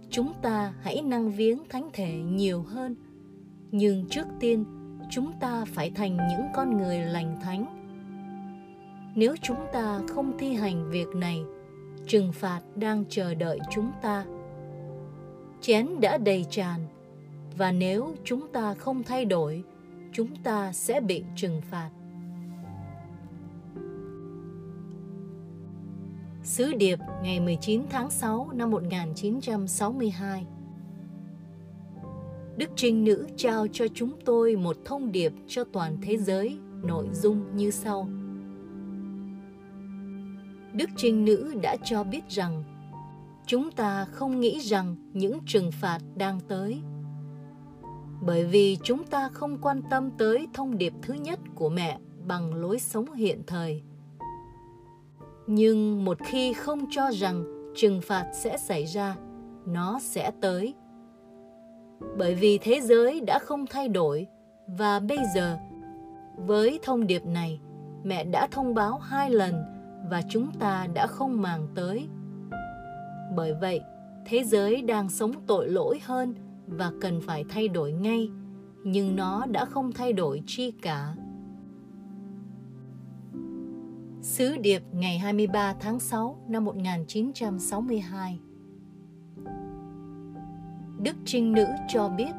Chúng 0.10 0.34
ta 0.42 0.74
hãy 0.82 1.02
năng 1.02 1.32
viếng 1.32 1.60
thánh 1.70 1.90
thể 1.94 2.14
nhiều 2.14 2.62
hơn, 2.62 2.96
nhưng 3.72 4.06
trước 4.10 4.28
tiên, 4.40 4.66
chúng 5.12 5.32
ta 5.40 5.66
phải 5.66 5.92
thành 5.92 6.18
những 6.18 6.48
con 6.56 6.78
người 6.78 7.00
lành 7.00 7.40
thánh. 7.44 7.66
Nếu 9.16 9.36
chúng 9.42 9.58
ta 9.74 10.00
không 10.10 10.38
thi 10.40 10.54
hành 10.54 10.92
việc 10.92 11.08
này, 11.16 11.42
trừng 12.08 12.32
phạt 12.34 12.62
đang 12.76 13.04
chờ 13.10 13.34
đợi 13.34 13.60
chúng 13.72 13.92
ta. 14.02 14.26
Chén 15.62 15.88
đã 16.02 16.18
đầy 16.18 16.46
tràn, 16.50 16.80
và 17.58 17.72
nếu 17.72 18.16
chúng 18.24 18.48
ta 18.54 18.74
không 18.74 19.04
thay 19.04 19.26
đổi, 19.26 19.64
chúng 20.14 20.36
ta 20.44 20.74
sẽ 20.74 21.02
bị 21.02 21.24
trừng 21.36 21.62
phạt. 21.62 21.90
Sứ 26.44 26.74
điệp 26.74 27.00
ngày 27.22 27.40
19 27.40 27.82
tháng 27.90 28.10
6 28.10 28.50
năm 28.54 28.72
1962 28.72 30.46
Đức 32.58 32.70
Trinh 32.76 33.04
Nữ 33.04 33.28
trao 33.38 33.68
cho 33.74 33.86
chúng 33.94 34.12
tôi 34.26 34.56
một 34.56 34.78
thông 34.86 35.12
điệp 35.12 35.34
cho 35.48 35.64
toàn 35.64 35.98
thế 36.02 36.18
giới, 36.18 36.58
nội 36.84 37.08
dung 37.14 37.56
như 37.56 37.72
sau. 37.72 38.08
Đức 40.74 40.90
Trinh 40.98 41.26
Nữ 41.26 41.56
đã 41.62 41.76
cho 41.84 42.04
biết 42.04 42.30
rằng 42.30 42.64
chúng 43.46 43.72
ta 43.72 44.06
không 44.06 44.40
nghĩ 44.40 44.60
rằng 44.60 44.96
những 45.14 45.40
trừng 45.46 45.72
phạt 45.72 46.00
đang 46.16 46.40
tới. 46.40 46.82
Bởi 48.22 48.46
vì 48.46 48.78
chúng 48.84 49.04
ta 49.04 49.30
không 49.30 49.58
quan 49.62 49.82
tâm 49.90 50.10
tới 50.18 50.48
thông 50.54 50.78
điệp 50.78 50.94
thứ 51.02 51.14
nhất 51.14 51.40
của 51.56 51.70
mẹ 51.70 52.00
bằng 52.28 52.56
lối 52.56 52.80
sống 52.80 53.14
hiện 53.14 53.42
thời– 53.48 53.82
nhưng 55.48 56.06
một 56.06 56.18
khi 56.26 56.54
không 56.54 56.86
cho 56.90 57.12
rằng 57.12 57.44
trừng 57.76 58.02
phạt 58.02 58.32
sẽ 58.34 58.58
xảy 58.58 58.86
ra, 58.86 59.16
nó 59.66 60.00
sẽ 60.02 60.32
tới. 60.42 60.74
Bởi 62.18 62.36
vì 62.36 62.58
thế 62.58 62.82
giới 62.82 63.22
đã 63.22 63.40
không 63.40 63.66
thay 63.70 63.88
đổi, 63.88 64.28
và 64.68 65.00
bây 65.00 65.18
giờ, 65.36 65.58
với 66.38 66.80
thông 66.84 67.08
điệp 67.08 67.26
này, 67.26 67.60
mẹ 68.04 68.24
đã 68.24 68.48
thông 68.52 68.74
báo 68.74 68.98
hai 68.98 69.30
lần 69.30 69.64
và 70.10 70.22
chúng 70.30 70.52
ta 70.60 70.88
đã 70.94 71.08
không 71.08 71.42
màng 71.42 71.68
tới. 71.76 72.08
Bởi 73.36 73.54
vậy, 73.54 73.82
thế 74.26 74.44
giới 74.44 74.82
đang 74.82 75.10
sống 75.10 75.32
tội 75.48 75.70
lỗi 75.70 76.00
hơn 76.06 76.34
và 76.68 76.92
cần 77.02 77.22
phải 77.22 77.44
thay 77.50 77.68
đổi 77.68 77.92
ngay, 77.92 78.30
nhưng 78.84 79.16
nó 79.16 79.46
đã 79.46 79.66
không 79.66 79.92
thay 79.92 80.14
đổi 80.14 80.42
chi 80.48 80.72
cả. 80.72 81.16
Sứ 84.24 84.58
điệp 84.58 84.84
ngày 84.92 85.18
23 85.18 85.74
tháng 85.80 86.00
6 86.00 86.38
năm 86.48 86.66
1962 86.66 88.40
Đức 91.00 91.16
Trinh 91.26 91.52
Nữ 91.52 91.66
cho 91.88 92.10
biết, 92.10 92.32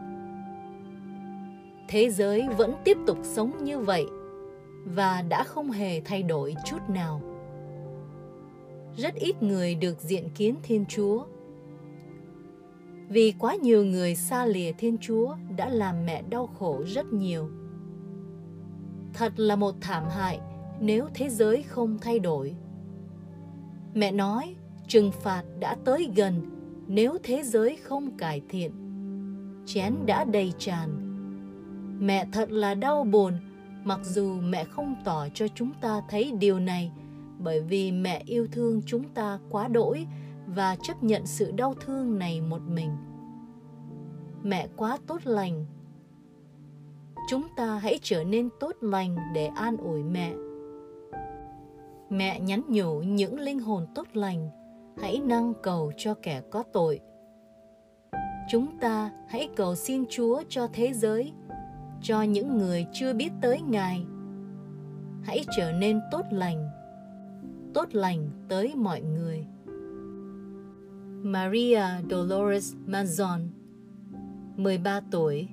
Thế 1.89 2.11
giới 2.11 2.49
vẫn 2.59 2.75
tiếp 2.85 2.97
tục 3.07 3.19
sống 3.23 3.65
như 3.65 3.79
vậy 3.79 4.07
và 4.85 5.23
đã 5.23 5.45
không 5.45 5.71
hề 5.71 6.01
thay 6.01 6.23
đổi 6.23 6.55
chút 6.65 6.91
nào. 6.91 7.21
Rất 8.97 9.15
ít 9.15 9.43
người 9.43 9.75
được 9.75 10.01
diện 10.01 10.29
kiến 10.35 10.55
Thiên 10.63 10.85
Chúa. 10.89 11.25
Vì 13.09 13.35
quá 13.39 13.55
nhiều 13.55 13.85
người 13.85 14.15
xa 14.15 14.47
lìa 14.47 14.73
Thiên 14.73 14.99
Chúa 14.99 15.37
đã 15.57 15.69
làm 15.69 16.07
mẹ 16.07 16.23
đau 16.23 16.47
khổ 16.47 16.83
rất 16.87 17.13
nhiều. 17.13 17.49
Thật 19.13 19.33
là 19.37 19.57
một 19.57 19.75
thảm 19.81 20.05
hại 20.09 20.41
nếu 20.85 21.09
thế 21.15 21.29
giới 21.29 21.63
không 21.63 21.99
thay 22.01 22.19
đổi. 22.19 22.55
Mẹ 23.95 24.13
nói, 24.13 24.57
trừng 24.89 25.11
phạt 25.13 25.43
đã 25.61 25.77
tới 25.85 26.11
gần, 26.17 26.43
nếu 26.87 27.17
thế 27.23 27.43
giới 27.43 27.77
không 27.77 28.17
cải 28.17 28.43
thiện. 28.49 28.73
Chén 29.67 29.95
đã 30.07 30.25
đầy 30.25 30.53
tràn. 30.59 30.91
Mẹ 32.01 32.27
thật 32.33 32.51
là 32.51 32.75
đau 32.75 33.05
buồn, 33.05 33.35
mặc 33.85 34.01
dù 34.03 34.35
mẹ 34.35 34.65
không 34.65 34.95
tỏ 35.05 35.27
cho 35.35 35.49
chúng 35.49 35.71
ta 35.81 36.03
thấy 36.09 36.33
điều 36.39 36.59
này, 36.59 36.93
bởi 37.39 37.61
vì 37.61 37.93
mẹ 37.93 38.23
yêu 38.27 38.47
thương 38.53 38.83
chúng 38.87 39.09
ta 39.09 39.39
quá 39.51 39.69
đỗi 39.69 40.07
và 40.47 40.77
chấp 40.83 41.03
nhận 41.03 41.27
sự 41.27 41.53
đau 41.53 41.75
thương 41.81 42.19
này 42.19 42.41
một 42.41 42.61
mình. 42.69 42.91
Mẹ 44.43 44.69
quá 44.77 44.99
tốt 45.07 45.21
lành. 45.25 45.67
Chúng 47.31 47.47
ta 47.57 47.79
hãy 47.79 47.99
trở 48.03 48.25
nên 48.25 48.49
tốt 48.61 48.77
lành 48.81 49.17
để 49.35 49.47
an 49.47 49.77
ủi 49.77 50.03
mẹ 50.03 50.35
Mẹ 52.17 52.41
nhắn 52.41 52.63
nhủ 52.69 53.01
những 53.01 53.41
linh 53.41 53.59
hồn 53.59 53.87
tốt 53.95 54.07
lành, 54.13 54.51
hãy 55.01 55.21
năng 55.21 55.53
cầu 55.63 55.93
cho 55.97 56.15
kẻ 56.23 56.43
có 56.51 56.63
tội. 56.73 57.01
Chúng 58.51 58.79
ta 58.79 59.11
hãy 59.29 59.49
cầu 59.57 59.75
xin 59.75 60.05
Chúa 60.09 60.43
cho 60.49 60.69
thế 60.73 60.93
giới, 60.93 61.33
cho 62.03 62.23
những 62.23 62.59
người 62.59 62.87
chưa 62.93 63.13
biết 63.13 63.33
tới 63.43 63.61
Ngài. 63.61 64.07
Hãy 65.23 65.45
trở 65.57 65.73
nên 65.73 66.01
tốt 66.11 66.23
lành, 66.31 66.69
tốt 67.75 67.89
lành 67.93 68.31
tới 68.49 68.75
mọi 68.77 69.01
người. 69.01 69.47
Maria 71.23 71.83
Dolores 72.11 72.75
Manzon, 72.87 73.49
13 74.57 75.01
tuổi. 75.11 75.49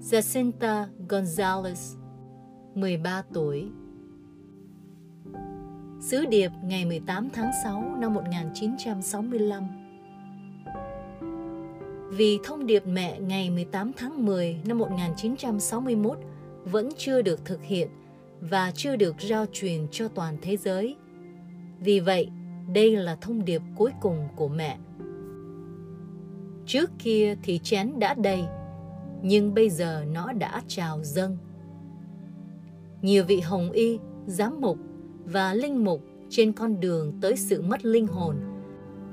Jacinta 0.00 0.86
Gonzalez, 1.08 1.96
13 2.74 3.22
tuổi. 3.32 3.70
Sứ 6.00 6.26
điệp 6.26 6.50
ngày 6.62 6.84
18 6.84 7.28
tháng 7.30 7.50
6 7.64 7.96
năm 7.98 8.14
1965 8.14 9.62
Vì 12.10 12.38
thông 12.44 12.66
điệp 12.66 12.86
mẹ 12.86 13.20
ngày 13.20 13.50
18 13.50 13.92
tháng 13.96 14.26
10 14.26 14.60
năm 14.64 14.78
1961 14.78 16.18
vẫn 16.64 16.88
chưa 16.96 17.22
được 17.22 17.44
thực 17.44 17.62
hiện 17.62 17.88
và 18.40 18.72
chưa 18.74 18.96
được 18.96 19.14
giao 19.20 19.46
truyền 19.52 19.86
cho 19.90 20.08
toàn 20.08 20.36
thế 20.42 20.56
giới. 20.56 20.96
Vì 21.80 22.00
vậy, 22.00 22.30
đây 22.74 22.96
là 22.96 23.16
thông 23.20 23.44
điệp 23.44 23.62
cuối 23.76 23.90
cùng 24.00 24.28
của 24.36 24.48
mẹ. 24.48 24.78
Trước 26.66 26.90
kia 26.98 27.36
thì 27.42 27.58
chén 27.58 27.98
đã 27.98 28.14
đầy, 28.14 28.44
nhưng 29.22 29.54
bây 29.54 29.70
giờ 29.70 30.04
nó 30.12 30.32
đã 30.32 30.62
trào 30.68 31.04
dâng. 31.04 31.36
Nhiều 33.02 33.24
vị 33.24 33.40
hồng 33.40 33.70
y, 33.70 33.98
giám 34.26 34.60
mục 34.60 34.78
và 35.26 35.54
linh 35.54 35.84
mục 35.84 36.02
trên 36.28 36.52
con 36.52 36.80
đường 36.80 37.12
tới 37.20 37.36
sự 37.36 37.62
mất 37.62 37.84
linh 37.84 38.06
hồn 38.06 38.36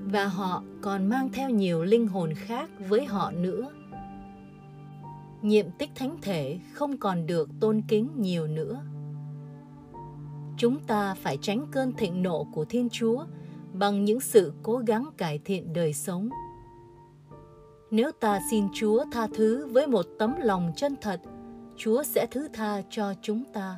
và 0.05 0.25
họ 0.25 0.63
còn 0.81 1.09
mang 1.09 1.29
theo 1.33 1.49
nhiều 1.49 1.83
linh 1.83 2.07
hồn 2.07 2.33
khác 2.35 2.69
với 2.89 3.05
họ 3.05 3.31
nữa. 3.31 3.71
Nhiệm 5.41 5.65
tích 5.77 5.89
thánh 5.95 6.17
thể 6.21 6.59
không 6.73 6.97
còn 6.97 7.25
được 7.25 7.49
tôn 7.59 7.81
kính 7.87 8.09
nhiều 8.17 8.47
nữa. 8.47 8.81
Chúng 10.57 10.79
ta 10.79 11.13
phải 11.13 11.37
tránh 11.41 11.65
cơn 11.71 11.91
thịnh 11.93 12.23
nộ 12.23 12.47
của 12.53 12.65
Thiên 12.65 12.89
Chúa 12.89 13.25
bằng 13.73 14.05
những 14.05 14.19
sự 14.19 14.53
cố 14.63 14.77
gắng 14.77 15.09
cải 15.17 15.39
thiện 15.45 15.73
đời 15.73 15.93
sống. 15.93 16.29
Nếu 17.91 18.11
ta 18.11 18.39
xin 18.51 18.67
Chúa 18.73 19.05
tha 19.11 19.27
thứ 19.35 19.67
với 19.67 19.87
một 19.87 20.05
tấm 20.19 20.35
lòng 20.41 20.71
chân 20.75 20.95
thật, 21.01 21.21
Chúa 21.77 22.03
sẽ 22.03 22.27
thứ 22.31 22.47
tha 22.53 22.81
cho 22.89 23.13
chúng 23.21 23.43
ta. 23.53 23.77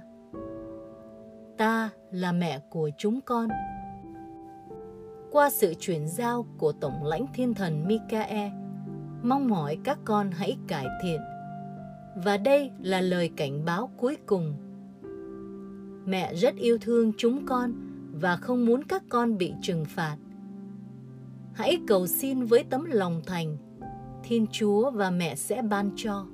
Ta 1.58 1.90
là 2.12 2.32
mẹ 2.32 2.60
của 2.70 2.90
chúng 2.98 3.22
con. 3.22 3.50
Qua 5.32 5.50
sự 5.50 5.74
chuyển 5.80 6.08
giao 6.08 6.46
của 6.58 6.72
Tổng 6.72 7.04
lãnh 7.04 7.26
Thiên 7.34 7.54
thần 7.54 7.88
Mikae, 7.88 8.52
mong 9.24 9.48
mỏi 9.48 9.78
các 9.84 10.00
con 10.06 10.32
hãy 10.32 10.58
cải 10.68 10.86
thiện. 11.04 11.22
Và 12.24 12.38
đây 12.38 12.72
là 12.82 13.02
lời 13.02 13.30
cảnh 13.36 13.66
báo 13.66 13.90
cuối 13.98 14.18
cùng. 14.26 14.54
Mẹ 16.06 16.36
rất 16.36 16.56
yêu 16.56 16.78
thương 16.82 17.12
chúng 17.18 17.46
con 17.46 17.74
và 18.12 18.36
không 18.36 18.66
muốn 18.66 18.84
các 18.84 19.04
con 19.10 19.38
bị 19.38 19.54
trừng 19.62 19.86
phạt. 19.86 20.18
Hãy 21.54 21.78
cầu 21.88 22.08
xin 22.08 22.46
với 22.46 22.64
tấm 22.70 22.86
lòng 22.86 23.22
thành, 23.26 23.58
Thiên 24.24 24.48
Chúa 24.52 24.92
và 24.92 25.10
mẹ 25.10 25.36
sẽ 25.36 25.62
ban 25.62 25.92
cho. 25.96 26.26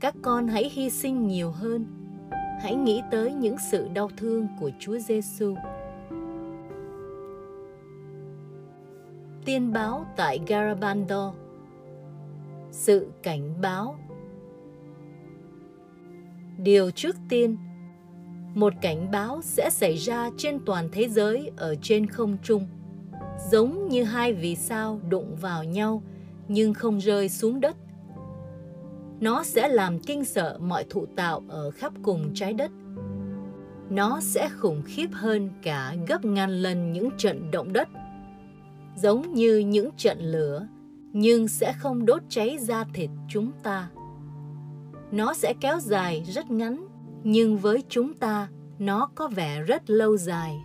Các 0.00 0.14
con 0.22 0.48
hãy 0.48 0.70
hy 0.72 0.90
sinh 0.90 1.26
nhiều 1.26 1.50
hơn. 1.50 1.99
Hãy 2.60 2.74
nghĩ 2.74 3.02
tới 3.10 3.32
những 3.32 3.56
sự 3.70 3.88
đau 3.94 4.10
thương 4.16 4.48
của 4.60 4.70
Chúa 4.78 4.98
Giêsu. 4.98 5.54
Tiên 9.44 9.72
báo 9.72 10.06
tại 10.16 10.40
Garabando 10.46 11.34
Sự 12.70 13.08
cảnh 13.22 13.60
báo. 13.60 13.98
Điều 16.58 16.90
trước 16.90 17.16
tiên, 17.28 17.56
một 18.54 18.72
cảnh 18.80 19.10
báo 19.10 19.40
sẽ 19.42 19.70
xảy 19.70 19.96
ra 19.96 20.30
trên 20.36 20.58
toàn 20.66 20.88
thế 20.92 21.08
giới 21.08 21.50
ở 21.56 21.74
trên 21.82 22.06
không 22.06 22.36
trung, 22.42 22.66
giống 23.50 23.88
như 23.88 24.04
hai 24.04 24.32
vì 24.32 24.56
sao 24.56 25.00
đụng 25.08 25.36
vào 25.40 25.64
nhau 25.64 26.02
nhưng 26.48 26.74
không 26.74 26.98
rơi 26.98 27.28
xuống 27.28 27.60
đất 27.60 27.76
nó 29.20 29.42
sẽ 29.42 29.68
làm 29.68 29.98
kinh 29.98 30.24
sợ 30.24 30.58
mọi 30.60 30.84
thụ 30.90 31.06
tạo 31.16 31.42
ở 31.48 31.70
khắp 31.70 31.92
cùng 32.02 32.30
trái 32.34 32.52
đất. 32.52 32.70
Nó 33.90 34.20
sẽ 34.20 34.48
khủng 34.48 34.82
khiếp 34.86 35.08
hơn 35.12 35.50
cả 35.62 35.94
gấp 36.08 36.24
ngàn 36.24 36.50
lần 36.50 36.92
những 36.92 37.08
trận 37.18 37.50
động 37.50 37.72
đất. 37.72 37.88
Giống 38.96 39.34
như 39.34 39.58
những 39.58 39.90
trận 39.96 40.18
lửa, 40.20 40.66
nhưng 41.12 41.48
sẽ 41.48 41.72
không 41.72 42.06
đốt 42.06 42.22
cháy 42.28 42.58
da 42.60 42.84
thịt 42.94 43.10
chúng 43.28 43.52
ta. 43.62 43.90
Nó 45.12 45.34
sẽ 45.34 45.54
kéo 45.60 45.80
dài 45.80 46.24
rất 46.26 46.50
ngắn, 46.50 46.86
nhưng 47.22 47.58
với 47.58 47.82
chúng 47.88 48.14
ta, 48.14 48.48
nó 48.78 49.10
có 49.14 49.28
vẻ 49.28 49.62
rất 49.62 49.90
lâu 49.90 50.16
dài. 50.16 50.56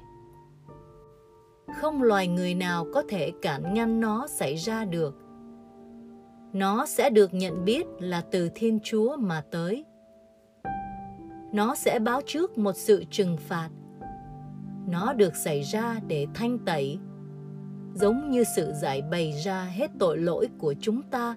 Không 1.81 2.03
loài 2.03 2.27
người 2.27 2.55
nào 2.55 2.87
có 2.93 3.03
thể 3.09 3.31
cản 3.41 3.73
ngăn 3.73 3.99
nó 3.99 4.27
xảy 4.27 4.55
ra 4.55 4.85
được 4.85 5.24
nó 6.55 6.85
sẽ 6.85 7.09
được 7.09 7.33
nhận 7.33 7.65
biết 7.65 7.85
là 7.99 8.21
từ 8.31 8.49
thiên 8.55 8.79
chúa 8.83 9.17
mà 9.17 9.43
tới. 9.51 9.85
Nó 11.53 11.75
sẽ 11.75 11.99
báo 11.99 12.21
trước 12.25 12.57
một 12.57 12.75
sự 12.75 13.03
trừng 13.11 13.37
phạt. 13.37 13.69
Nó 14.87 15.13
được 15.13 15.35
xảy 15.35 15.61
ra 15.61 15.99
để 16.07 16.27
thanh 16.33 16.59
tẩy, 16.59 16.99
giống 17.93 18.29
như 18.29 18.43
sự 18.55 18.73
giải 18.81 19.01
bày 19.11 19.33
ra 19.45 19.63
hết 19.63 19.91
tội 19.99 20.17
lỗi 20.17 20.47
của 20.57 20.73
chúng 20.81 21.01
ta, 21.01 21.35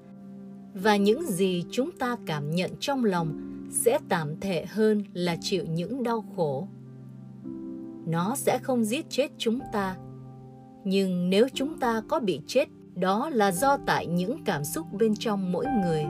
và 0.75 0.97
những 0.97 1.23
gì 1.23 1.65
chúng 1.71 1.91
ta 1.91 2.17
cảm 2.27 2.51
nhận 2.51 2.71
trong 2.81 3.05
lòng 3.05 3.41
sẽ 3.71 3.99
tạm 4.09 4.41
thể 4.41 4.65
hơn 4.67 5.05
là 5.13 5.37
chịu 5.41 5.65
những 5.67 6.03
đau 6.03 6.25
khổ. 6.37 6.69
Nó 8.07 8.37
sẽ 8.37 8.59
không 8.63 8.85
giết 8.85 9.07
chết 9.09 9.31
chúng 9.39 9.59
ta. 9.73 9.97
Nhưng 10.85 11.31
nếu 11.31 11.49
chúng 11.55 11.79
ta 11.79 12.03
có 12.09 12.21
bị 12.21 12.41
chết 12.47 12.69
đó 13.01 13.31
là 13.33 13.53
do 13.53 13.77
tại 13.87 14.07
những 14.07 14.45
cảm 14.45 14.65
xúc 14.65 14.87
bên 14.93 15.15
trong 15.17 15.53
mỗi 15.53 15.67
người. 15.83 16.07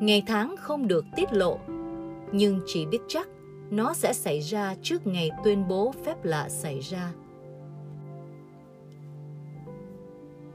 Ngày 0.00 0.22
tháng 0.26 0.54
không 0.58 0.88
được 0.88 1.04
tiết 1.16 1.32
lộ 1.32 1.58
nhưng 2.32 2.60
chỉ 2.66 2.86
biết 2.86 2.98
chắc 3.08 3.28
nó 3.70 3.94
sẽ 3.94 4.12
xảy 4.12 4.40
ra 4.40 4.74
trước 4.82 5.06
ngày 5.06 5.30
tuyên 5.44 5.68
bố 5.68 5.94
phép 6.04 6.24
lạ 6.24 6.48
xảy 6.48 6.80
ra. 6.80 7.12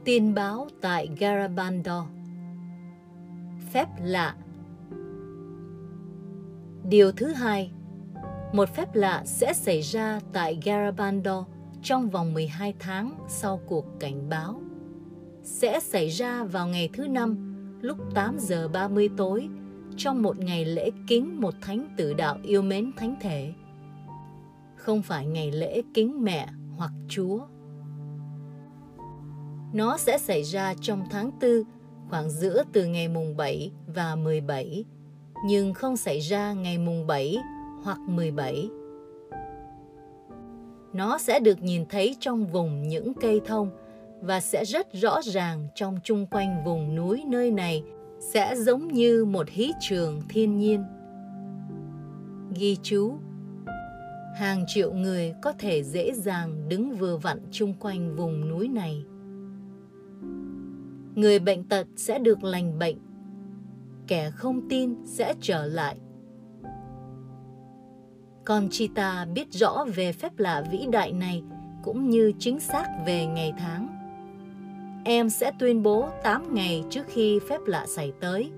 Tin 0.04 0.34
báo 0.34 0.68
tại 0.82 1.10
Garabandor. 1.20 2.04
Phép 3.72 3.88
lạ. 4.04 4.36
Điều 6.84 7.12
thứ 7.12 7.28
hai, 7.28 7.72
một 8.54 8.70
phép 8.76 8.96
lạ 8.96 9.24
sẽ 9.26 9.54
xảy 9.54 9.82
ra 9.82 10.20
tại 10.34 10.60
Garabandor 10.64 11.46
trong 11.88 12.10
vòng 12.10 12.34
12 12.34 12.74
tháng 12.80 13.18
sau 13.28 13.60
cuộc 13.66 13.86
cảnh 14.00 14.30
báo. 14.30 14.62
Sẽ 15.44 15.80
xảy 15.80 16.10
ra 16.10 16.44
vào 16.44 16.68
ngày 16.68 16.90
thứ 16.94 17.08
năm, 17.08 17.38
lúc 17.82 17.98
8 18.14 18.36
giờ 18.40 18.68
30 18.68 19.10
tối, 19.18 19.48
trong 19.98 20.22
một 20.22 20.40
ngày 20.40 20.66
lễ 20.66 20.90
kính 21.08 21.42
một 21.42 21.54
thánh 21.62 21.88
tử 21.98 22.14
đạo 22.14 22.38
yêu 22.44 22.62
mến 22.62 22.92
thánh 22.98 23.16
thể. 23.22 23.54
Không 24.76 25.02
phải 25.02 25.26
ngày 25.26 25.52
lễ 25.52 25.82
kính 25.94 26.24
mẹ 26.24 26.48
hoặc 26.78 26.92
Chúa. 27.08 27.40
Nó 29.74 29.98
sẽ 29.98 30.18
xảy 30.18 30.44
ra 30.44 30.74
trong 30.82 31.04
tháng 31.10 31.32
4 31.42 31.52
khoảng 32.10 32.30
giữa 32.30 32.64
từ 32.74 32.86
ngày 32.86 33.08
mùng 33.08 33.38
7 33.38 33.72
và 33.96 34.16
17 34.16 34.86
nhưng 35.46 35.74
không 35.74 35.98
xảy 35.98 36.20
ra 36.20 36.54
ngày 36.54 36.78
mùng 36.78 37.08
7 37.08 37.38
hoặc 37.84 38.00
17. 38.00 38.70
Nó 40.98 41.18
sẽ 41.18 41.40
được 41.40 41.64
nhìn 41.64 41.86
thấy 41.90 42.16
trong 42.20 42.46
vùng 42.46 42.88
những 42.88 43.14
cây 43.14 43.42
thông 43.46 43.70
và 44.22 44.40
sẽ 44.40 44.66
rất 44.66 44.94
rõ 44.94 45.22
ràng 45.22 45.68
trong 45.76 46.00
chung 46.04 46.26
quanh 46.26 46.64
vùng 46.66 46.96
núi 46.96 47.24
nơi 47.28 47.52
này 47.52 47.84
sẽ 48.20 48.56
giống 48.56 48.88
như 48.88 49.26
một 49.26 49.50
hí 49.50 49.72
trường 49.80 50.22
thiên 50.30 50.58
nhiên. 50.58 50.84
Ghi 52.56 52.78
chú, 52.84 53.14
Hàng 54.36 54.66
triệu 54.68 54.94
người 54.94 55.34
có 55.42 55.54
thể 55.60 55.84
dễ 55.84 56.14
dàng 56.14 56.70
đứng 56.70 56.92
vừa 56.92 57.18
vặn 57.18 57.40
chung 57.52 57.74
quanh 57.80 58.16
vùng 58.16 58.50
núi 58.50 58.68
này. 58.68 59.06
Người 61.16 61.40
bệnh 61.40 61.64
tật 61.64 61.88
sẽ 61.96 62.20
được 62.20 62.44
lành 62.44 62.80
bệnh, 62.80 62.98
kẻ 64.08 64.32
không 64.32 64.70
tin 64.70 64.96
sẽ 65.06 65.34
trở 65.42 65.66
lại. 65.66 65.98
Con 68.48 68.70
Chita 68.70 69.26
biết 69.26 69.54
rõ 69.54 69.86
về 69.96 70.12
phép 70.12 70.40
lạ 70.40 70.64
vĩ 70.72 70.86
đại 70.92 71.12
này 71.12 71.44
cũng 71.84 72.10
như 72.10 72.32
chính 72.40 72.60
xác 72.60 72.86
về 73.06 73.26
ngày 73.26 73.54
tháng. 73.60 73.88
Em 75.06 75.30
sẽ 75.30 75.52
tuyên 75.60 75.84
bố 75.84 76.10
8 76.24 76.54
ngày 76.54 76.84
trước 76.90 77.06
khi 77.08 77.40
phép 77.50 77.58
lạ 77.66 77.86
xảy 77.88 78.12
tới. 78.20 78.52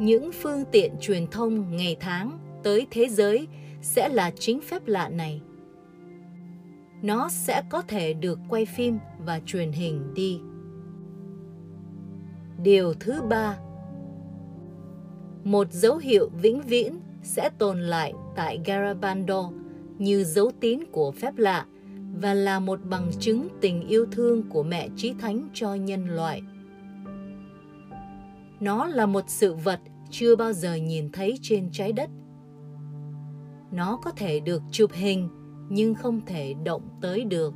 Những 0.00 0.30
phương 0.32 0.64
tiện 0.72 0.94
truyền 1.00 1.26
thông 1.26 1.76
ngày 1.76 1.96
tháng 2.00 2.38
tới 2.62 2.86
thế 2.90 3.08
giới 3.08 3.46
sẽ 3.82 4.08
là 4.08 4.30
chính 4.30 4.60
phép 4.60 4.86
lạ 4.86 5.08
này. 5.08 5.40
Nó 7.02 7.28
sẽ 7.28 7.62
có 7.70 7.82
thể 7.82 8.12
được 8.12 8.38
quay 8.48 8.64
phim 8.64 8.98
và 9.24 9.40
truyền 9.46 9.72
hình 9.72 10.14
đi. 10.14 10.40
Điều 12.62 12.94
thứ 12.94 13.22
ba 13.22 13.58
Một 15.44 15.72
dấu 15.72 15.96
hiệu 15.96 16.30
vĩnh 16.42 16.60
viễn 16.62 17.05
sẽ 17.26 17.50
tồn 17.58 17.80
lại 17.80 18.12
tại 18.34 18.60
Garabando 18.64 19.50
như 19.98 20.24
dấu 20.24 20.50
tín 20.60 20.80
của 20.92 21.10
phép 21.10 21.36
lạ 21.36 21.66
và 22.20 22.34
là 22.34 22.60
một 22.60 22.80
bằng 22.84 23.10
chứng 23.20 23.48
tình 23.60 23.88
yêu 23.88 24.06
thương 24.12 24.42
của 24.50 24.62
mẹ 24.62 24.88
trí 24.96 25.14
thánh 25.14 25.48
cho 25.54 25.74
nhân 25.74 26.06
loại. 26.06 26.42
Nó 28.60 28.86
là 28.86 29.06
một 29.06 29.24
sự 29.26 29.54
vật 29.54 29.80
chưa 30.10 30.36
bao 30.36 30.52
giờ 30.52 30.74
nhìn 30.74 31.12
thấy 31.12 31.38
trên 31.42 31.68
trái 31.72 31.92
đất. 31.92 32.10
Nó 33.72 33.98
có 34.04 34.10
thể 34.10 34.40
được 34.40 34.62
chụp 34.70 34.90
hình, 34.92 35.28
nhưng 35.68 35.94
không 35.94 36.20
thể 36.26 36.54
động 36.64 36.82
tới 37.00 37.24
được. 37.24 37.54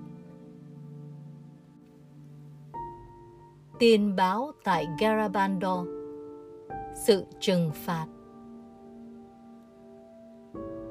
Tiền 3.78 4.16
báo 4.16 4.52
tại 4.64 4.86
Garabando 5.00 5.84
Sự 7.06 7.24
trừng 7.40 7.70
phạt 7.74 8.06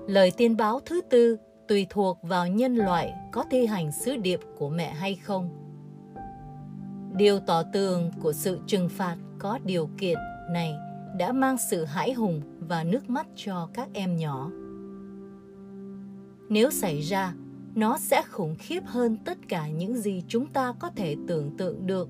Lời 0.10 0.32
tiên 0.38 0.58
báo 0.58 0.80
thứ 0.86 1.02
tư 1.02 1.38
tùy 1.68 1.88
thuộc 1.90 2.20
vào 2.22 2.48
nhân 2.48 2.76
loại 2.76 3.14
có 3.32 3.46
thi 3.52 3.66
hành 3.66 3.92
sứ 3.92 4.18
điệp 4.18 4.40
của 4.58 4.70
mẹ 4.70 4.94
hay 4.94 5.16
không. 5.16 5.50
Điều 7.16 7.40
tỏ 7.40 7.64
tường 7.64 8.12
của 8.22 8.34
sự 8.34 8.60
trừng 8.68 8.90
phạt 8.90 9.16
có 9.40 9.60
điều 9.64 9.90
kiện 9.98 10.18
này 10.52 10.74
đã 11.18 11.32
mang 11.32 11.58
sự 11.70 11.86
hãi 11.86 12.14
hùng 12.14 12.42
và 12.60 12.84
nước 12.84 13.10
mắt 13.10 13.28
cho 13.36 13.70
các 13.74 13.90
em 13.94 14.18
nhỏ. 14.18 14.52
Nếu 16.50 16.72
xảy 16.72 17.02
ra, 17.02 17.34
nó 17.76 17.98
sẽ 17.98 18.22
khủng 18.22 18.56
khiếp 18.60 18.84
hơn 18.86 19.18
tất 19.26 19.38
cả 19.48 19.68
những 19.68 19.98
gì 19.98 20.24
chúng 20.28 20.48
ta 20.48 20.74
có 20.80 20.90
thể 20.96 21.16
tưởng 21.28 21.58
tượng 21.58 21.88
được 21.88 22.10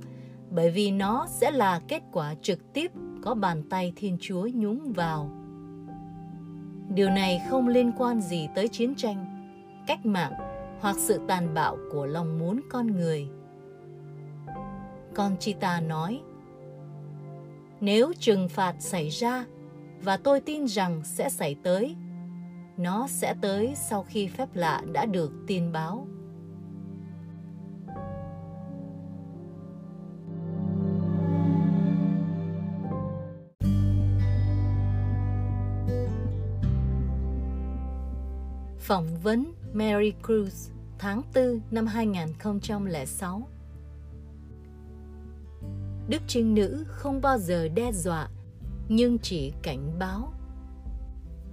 bởi 0.51 0.71
vì 0.71 0.91
nó 0.91 1.27
sẽ 1.29 1.51
là 1.51 1.81
kết 1.87 2.03
quả 2.11 2.35
trực 2.41 2.73
tiếp 2.73 2.91
có 3.21 3.35
bàn 3.35 3.63
tay 3.69 3.93
Thiên 3.95 4.17
Chúa 4.21 4.47
nhúng 4.53 4.93
vào. 4.93 5.38
Điều 6.93 7.09
này 7.09 7.41
không 7.49 7.67
liên 7.67 7.91
quan 7.97 8.21
gì 8.21 8.47
tới 8.55 8.67
chiến 8.67 8.95
tranh, 8.95 9.25
cách 9.87 10.05
mạng 10.05 10.33
hoặc 10.79 10.95
sự 10.99 11.19
tàn 11.27 11.53
bạo 11.53 11.77
của 11.91 12.05
lòng 12.05 12.39
muốn 12.39 12.61
con 12.69 12.87
người. 12.87 13.27
Con 15.13 15.37
Chita 15.39 15.81
nói, 15.81 16.21
nếu 17.81 18.13
trừng 18.19 18.49
phạt 18.49 18.75
xảy 18.79 19.09
ra, 19.09 19.45
và 20.01 20.17
tôi 20.17 20.41
tin 20.41 20.67
rằng 20.67 21.01
sẽ 21.03 21.29
xảy 21.29 21.55
tới, 21.63 21.95
nó 22.77 23.07
sẽ 23.07 23.35
tới 23.41 23.73
sau 23.75 24.05
khi 24.09 24.27
phép 24.27 24.49
lạ 24.53 24.81
đã 24.93 25.05
được 25.05 25.31
tin 25.47 25.71
báo. 25.71 26.07
Phỏng 38.89 39.17
vấn 39.23 39.53
Mary 39.73 40.13
Cruz 40.23 40.71
tháng 40.99 41.21
4 41.35 41.61
năm 41.71 41.87
2006 41.87 43.47
Đức 46.07 46.21
Trinh 46.27 46.55
Nữ 46.55 46.85
không 46.87 47.21
bao 47.21 47.37
giờ 47.37 47.67
đe 47.67 47.91
dọa, 47.91 48.29
nhưng 48.87 49.19
chỉ 49.19 49.53
cảnh 49.61 49.99
báo. 49.99 50.33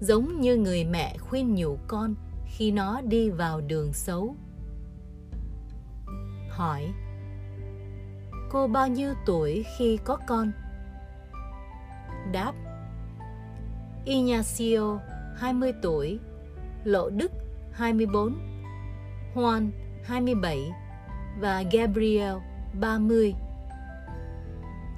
Giống 0.00 0.40
như 0.40 0.56
người 0.56 0.84
mẹ 0.84 1.16
khuyên 1.18 1.54
nhủ 1.54 1.78
con 1.86 2.14
khi 2.46 2.70
nó 2.70 3.00
đi 3.00 3.30
vào 3.30 3.60
đường 3.60 3.92
xấu. 3.92 4.36
Hỏi, 6.50 6.92
cô 8.50 8.66
bao 8.66 8.88
nhiêu 8.88 9.14
tuổi 9.26 9.64
khi 9.78 9.98
có 10.04 10.18
con? 10.26 10.52
Đáp, 12.32 12.52
Ignacio 14.04 14.98
20 15.36 15.72
tuổi. 15.82 16.18
Lộ 16.86 17.10
Đức 17.10 17.32
24 17.72 18.38
Juan 19.34 19.70
27 20.04 20.72
và 21.40 21.62
Gabriel 21.72 22.36
30 22.80 23.34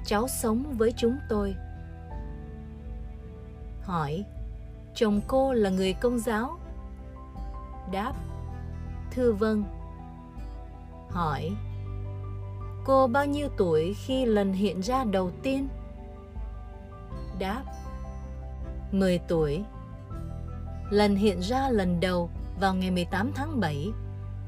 cháu 0.05 0.27
sống 0.27 0.63
với 0.77 0.93
chúng 0.97 1.17
tôi. 1.29 1.55
Hỏi, 3.81 4.25
chồng 4.95 5.21
cô 5.27 5.53
là 5.53 5.69
người 5.69 5.93
công 5.93 6.19
giáo? 6.19 6.57
Đáp, 7.91 8.13
thưa 9.11 9.31
vâng. 9.31 9.63
Hỏi, 11.09 11.51
cô 12.85 13.07
bao 13.07 13.25
nhiêu 13.25 13.49
tuổi 13.57 13.93
khi 13.93 14.25
lần 14.25 14.53
hiện 14.53 14.79
ra 14.79 15.03
đầu 15.03 15.31
tiên? 15.43 15.67
Đáp 17.39 17.63
10 18.91 19.19
tuổi 19.27 19.63
lần 20.89 21.15
hiện 21.15 21.39
ra 21.39 21.69
lần 21.69 21.99
đầu 21.99 22.29
vào 22.59 22.75
ngày 22.75 22.91
18 22.91 23.31
tháng 23.35 23.59
7 23.59 23.91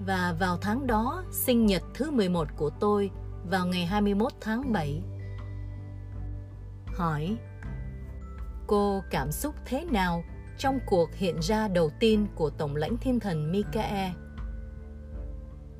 và 0.05 0.35
vào 0.39 0.57
tháng 0.57 0.87
đó 0.87 1.23
sinh 1.31 1.65
nhật 1.65 1.83
thứ 1.93 2.11
11 2.11 2.47
của 2.57 2.69
tôi 2.69 3.11
vào 3.49 3.67
ngày 3.67 3.85
21 3.85 4.31
tháng 4.41 4.71
7 4.73 5.01
hỏi 6.87 7.37
cô 8.67 9.03
cảm 9.09 9.31
xúc 9.31 9.55
thế 9.65 9.85
nào 9.85 10.23
trong 10.57 10.79
cuộc 10.85 11.09
hiện 11.13 11.39
ra 11.41 11.67
đầu 11.67 11.91
tiên 11.99 12.27
của 12.35 12.49
Tổng 12.49 12.75
lãnh 12.75 12.97
thiên 12.97 13.19
thần 13.19 13.51
Mikae? 13.51 14.13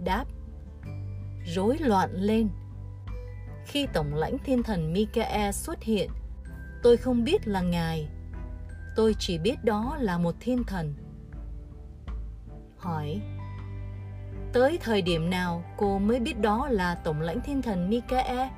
Đáp 0.03 0.25
Rối 1.45 1.77
loạn 1.77 2.09
lên 2.13 2.49
Khi 3.65 3.87
Tổng 3.93 4.13
lãnh 4.13 4.37
thiên 4.37 4.63
thần 4.63 4.93
Mikae 4.93 5.51
xuất 5.51 5.83
hiện, 5.83 6.09
tôi 6.83 6.97
không 6.97 7.23
biết 7.23 7.47
là 7.47 7.61
Ngài. 7.61 8.09
Tôi 8.95 9.15
chỉ 9.19 9.37
biết 9.37 9.63
đó 9.63 9.97
là 9.99 10.17
một 10.17 10.35
thiên 10.39 10.63
thần. 10.63 10.93
Hỏi, 12.77 13.21
Tới 14.53 14.77
thời 14.81 15.01
điểm 15.01 15.29
nào 15.29 15.63
cô 15.77 15.99
mới 15.99 16.19
biết 16.19 16.39
đó 16.39 16.67
là 16.71 16.95
Tổng 16.95 17.21
lãnh 17.21 17.41
thiên 17.41 17.61
thần 17.61 17.89
Mikae? 17.89 18.49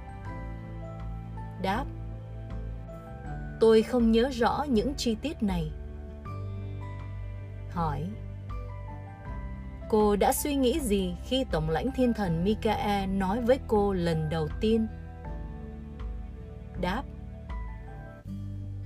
Đáp, 1.62 1.86
Tôi 3.60 3.84
không 3.84 4.12
nhớ 4.12 4.30
rõ 4.34 4.66
những 4.70 4.96
chi 4.96 5.16
tiết 5.16 5.44
này. 5.44 5.72
Hỏi, 7.72 8.04
Cô 9.90 10.16
đã 10.16 10.34
suy 10.34 10.56
nghĩ 10.56 10.80
gì 10.80 11.16
khi 11.26 11.46
Tổng 11.52 11.70
lãnh 11.70 11.92
thiên 11.92 12.14
thần 12.14 12.44
Mikae 12.44 13.08
nói 13.08 13.42
với 13.42 13.60
cô 13.68 13.94
lần 13.94 14.30
đầu 14.30 14.48
tiên? 14.62 14.88
Đáp, 16.82 17.04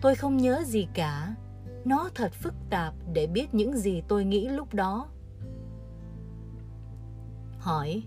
Tôi 0.01 0.15
không 0.15 0.37
nhớ 0.37 0.63
gì 0.65 0.87
cả. 0.93 1.33
Nó 1.87 2.09
thật 2.15 2.33
phức 2.33 2.53
tạp 2.69 2.93
để 3.13 3.27
biết 3.27 3.53
những 3.53 3.77
gì 3.77 4.01
tôi 4.07 4.25
nghĩ 4.25 4.47
lúc 4.47 4.73
đó. 4.73 5.07
Hỏi, 7.59 8.03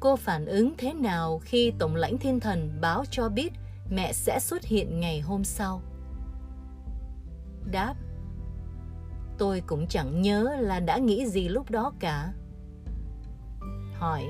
Cô 0.00 0.16
phản 0.16 0.46
ứng 0.46 0.74
thế 0.78 0.92
nào 0.92 1.38
khi 1.38 1.72
Tổng 1.78 1.96
lãnh 1.96 2.18
thiên 2.18 2.40
thần 2.40 2.78
báo 2.80 3.04
cho 3.10 3.28
biết 3.28 3.52
mẹ 3.90 4.12
sẽ 4.12 4.38
xuất 4.40 4.64
hiện 4.64 5.00
ngày 5.00 5.20
hôm 5.20 5.44
sau. 5.44 5.82
Đáp, 7.70 7.94
Tôi 9.38 9.62
cũng 9.66 9.86
chẳng 9.88 10.22
nhớ 10.22 10.56
là 10.60 10.80
đã 10.80 10.98
nghĩ 10.98 11.26
gì 11.26 11.48
lúc 11.48 11.70
đó 11.70 11.92
cả. 11.98 12.32
Hỏi, 13.94 14.24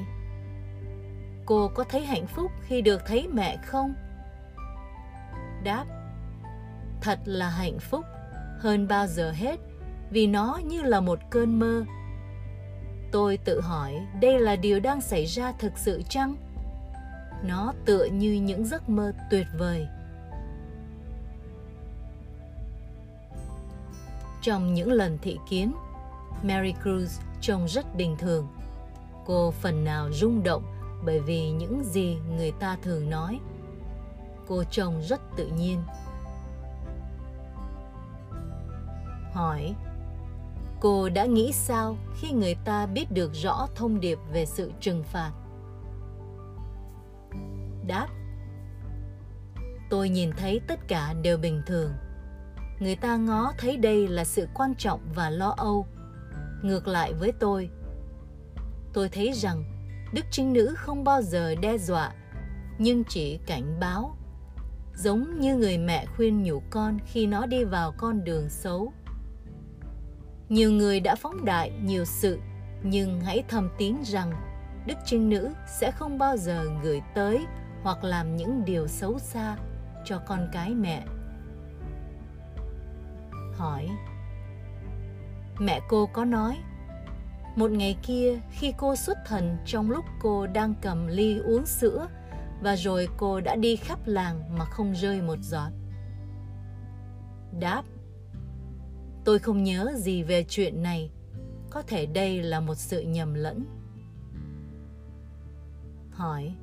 Cô 1.47 1.69
có 1.75 1.85
thấy 1.85 2.05
hạnh 2.07 2.27
phúc 2.27 2.51
khi 2.63 2.83
được 2.83 3.03
thấy 3.07 3.29
mẹ 3.29 3.57
không? 3.67 3.95
Đáp 5.65 6.00
Thật 7.01 7.19
là 7.25 7.49
hạnh 7.49 7.79
phúc. 7.79 8.05
Hơn 8.59 8.89
bao 8.89 9.07
giờ 9.07 9.31
hết, 9.31 9.61
vì 10.11 10.27
nó 10.27 10.61
như 10.65 10.83
là 10.83 11.01
một 11.01 11.19
cơn 11.31 11.59
mơ. 11.59 11.85
Tôi 13.13 13.37
tự 13.37 13.61
hỏi, 13.61 13.95
đây 14.21 14.41
là 14.41 14.57
điều 14.57 14.81
đang 14.81 15.01
xảy 15.01 15.27
ra 15.27 15.53
thực 15.53 15.79
sự 15.79 16.03
chăng? 16.09 16.37
nó 17.43 17.73
tựa 17.85 18.05
như 18.05 18.33
những 18.33 18.65
giấc 18.65 18.89
mơ 18.89 19.13
tuyệt 19.31 19.47
vời. 19.59 19.87
Trong 24.43 24.75
những 24.75 24.93
lần 24.93 25.19
thị 25.23 25.39
kiến, 25.49 25.73
mary 26.43 26.75
cruz 26.85 27.21
trông 27.41 27.69
rất 27.69 27.97
bình 27.97 28.17
thường. 28.19 28.49
Cô 29.27 29.51
phần 29.51 29.85
nào 29.85 30.09
rung 30.13 30.43
động 30.43 30.63
bởi 31.05 31.21
vì 31.21 31.51
những 31.51 31.85
gì 31.85 32.19
người 32.37 32.53
ta 32.53 32.77
thường 32.83 33.11
nói. 33.11 33.41
Cô 34.49 34.65
trông 34.65 35.03
rất 35.03 35.21
tự 35.37 35.47
nhiên. 35.47 35.83
Hỏi, 39.33 39.75
cô 40.81 41.09
đã 41.09 41.25
nghĩ 41.25 41.53
sao 41.53 41.97
khi 42.15 42.33
người 42.33 42.55
ta 42.65 42.87
biết 42.87 43.13
được 43.13 43.31
rõ 43.35 43.67
thông 43.75 44.01
điệp 44.01 44.19
về 44.33 44.47
sự 44.47 44.73
trừng 44.81 45.03
phạt? 45.03 45.33
Đáp, 47.87 48.09
tôi 49.91 50.09
nhìn 50.09 50.31
thấy 50.37 50.61
tất 50.69 50.89
cả 50.89 51.15
đều 51.23 51.39
bình 51.39 51.63
thường. 51.67 51.93
Người 52.81 52.97
ta 52.97 53.17
ngó 53.17 53.53
thấy 53.59 53.77
đây 53.77 54.09
là 54.09 54.25
sự 54.25 54.49
quan 54.55 54.75
trọng 54.75 55.01
và 55.15 55.31
lo 55.31 55.55
âu. 55.57 55.87
Ngược 56.63 56.89
lại 56.89 57.13
với 57.13 57.33
tôi 57.33 57.71
tôi 58.93 59.09
thấy 59.09 59.33
rằng 59.33 59.65
đức 60.15 60.27
trinh 60.31 60.53
nữ 60.53 60.75
không 60.77 61.05
bao 61.05 61.23
giờ 61.23 61.55
đe 61.55 61.79
dọa, 61.79 62.13
nhưng 62.79 63.05
chỉ 63.05 63.39
cảnh 63.47 63.81
báo, 63.81 64.17
giống 64.95 65.41
như 65.41 65.57
người 65.57 65.79
mẹ 65.79 66.07
khuyên 66.17 66.43
nhủ 66.43 66.63
con 66.71 66.99
khi 67.07 67.27
nó 67.27 67.47
đi 67.47 67.65
vào 67.65 67.93
con 67.99 68.25
đường 68.25 68.49
xấu 68.49 68.93
nhiều 70.51 70.73
người 70.73 71.01
đã 71.01 71.15
phóng 71.15 71.45
đại 71.45 71.73
nhiều 71.83 72.05
sự, 72.05 72.41
nhưng 72.83 73.21
hãy 73.21 73.45
thầm 73.49 73.69
tín 73.79 73.97
rằng 74.05 74.33
đức 74.87 74.95
trinh 75.07 75.29
nữ 75.29 75.51
sẽ 75.67 75.91
không 75.91 76.19
bao 76.19 76.37
giờ 76.37 76.65
gửi 76.83 77.03
tới 77.15 77.47
hoặc 77.83 78.05
làm 78.05 78.37
những 78.37 78.65
điều 78.65 78.87
xấu 78.87 79.19
xa 79.19 79.57
cho 80.05 80.19
con 80.27 80.49
cái 80.53 80.75
mẹ. 80.75 81.05
Hỏi, 83.57 83.89
mẹ 85.59 85.81
cô 85.89 86.09
có 86.13 86.25
nói, 86.25 86.57
một 87.57 87.71
ngày 87.71 87.97
kia 88.03 88.39
khi 88.51 88.75
cô 88.79 88.97
xuất 88.97 89.19
thần 89.27 89.57
trong 89.67 89.91
lúc 89.91 90.05
cô 90.23 90.47
đang 90.47 90.75
cầm 90.83 91.07
ly 91.07 91.39
uống 91.39 91.67
sữa 91.67 92.09
và 92.63 92.77
rồi 92.77 93.09
cô 93.17 93.41
đã 93.41 93.57
đi 93.57 93.77
khắp 93.77 93.99
làng 94.05 94.59
mà 94.59 94.65
không 94.65 94.93
rơi 94.93 95.23
một 95.23 95.39
giọt? 95.41 95.71
Đáp 97.61 97.83
tôi 99.25 99.39
không 99.39 99.65
nhớ 99.65 99.93
gì 99.97 100.23
về 100.23 100.45
chuyện 100.49 100.83
này. 100.83 101.11
Có 101.71 101.83
thể 101.83 102.07
đây 102.07 102.43
là 102.43 102.61
một 102.61 102.75
sự 102.75 103.01
nhầm 103.01 103.35
lẫn. 103.35 103.65
Hỏi, 106.11 106.55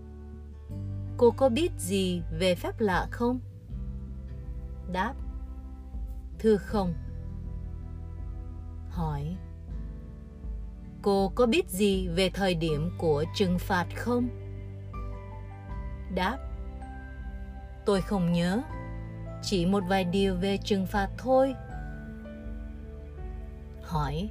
Cô 1.18 1.32
có 1.32 1.50
biết 1.50 1.72
gì 1.78 2.22
về 2.40 2.56
phép 2.56 2.80
lạ 2.80 3.08
không? 3.12 3.40
Đáp, 4.92 5.14
Thưa 6.40 6.58
không. 6.58 6.94
Hỏi, 8.90 9.38
Cô 11.02 11.32
có 11.36 11.46
biết 11.46 11.70
gì 11.70 12.08
về 12.08 12.30
thời 12.30 12.56
điểm 12.56 12.92
của 12.98 13.24
trừng 13.36 13.60
phạt 13.60 13.88
không? 13.96 14.28
Đáp, 16.16 16.38
Tôi 17.86 18.02
không 18.02 18.32
nhớ. 18.32 18.62
Chỉ 19.42 19.66
một 19.66 19.84
vài 19.88 20.04
điều 20.04 20.36
về 20.36 20.58
trừng 20.58 20.86
phạt 20.86 21.10
thôi. 21.18 21.56
Hỏi 23.88 24.30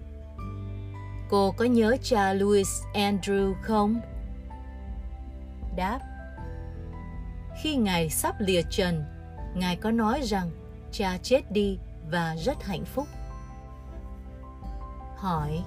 Cô 1.30 1.52
có 1.56 1.64
nhớ 1.64 1.96
cha 2.02 2.32
Louis 2.32 2.82
Andrew 2.94 3.54
không? 3.62 4.00
Đáp 5.76 6.00
Khi 7.62 7.76
Ngài 7.76 8.10
sắp 8.10 8.34
lìa 8.38 8.62
trần 8.70 9.04
Ngài 9.54 9.76
có 9.76 9.90
nói 9.90 10.20
rằng 10.22 10.50
cha 10.92 11.18
chết 11.22 11.52
đi 11.52 11.78
và 12.10 12.36
rất 12.36 12.64
hạnh 12.64 12.84
phúc. 12.84 13.06
Hỏi 15.16 15.62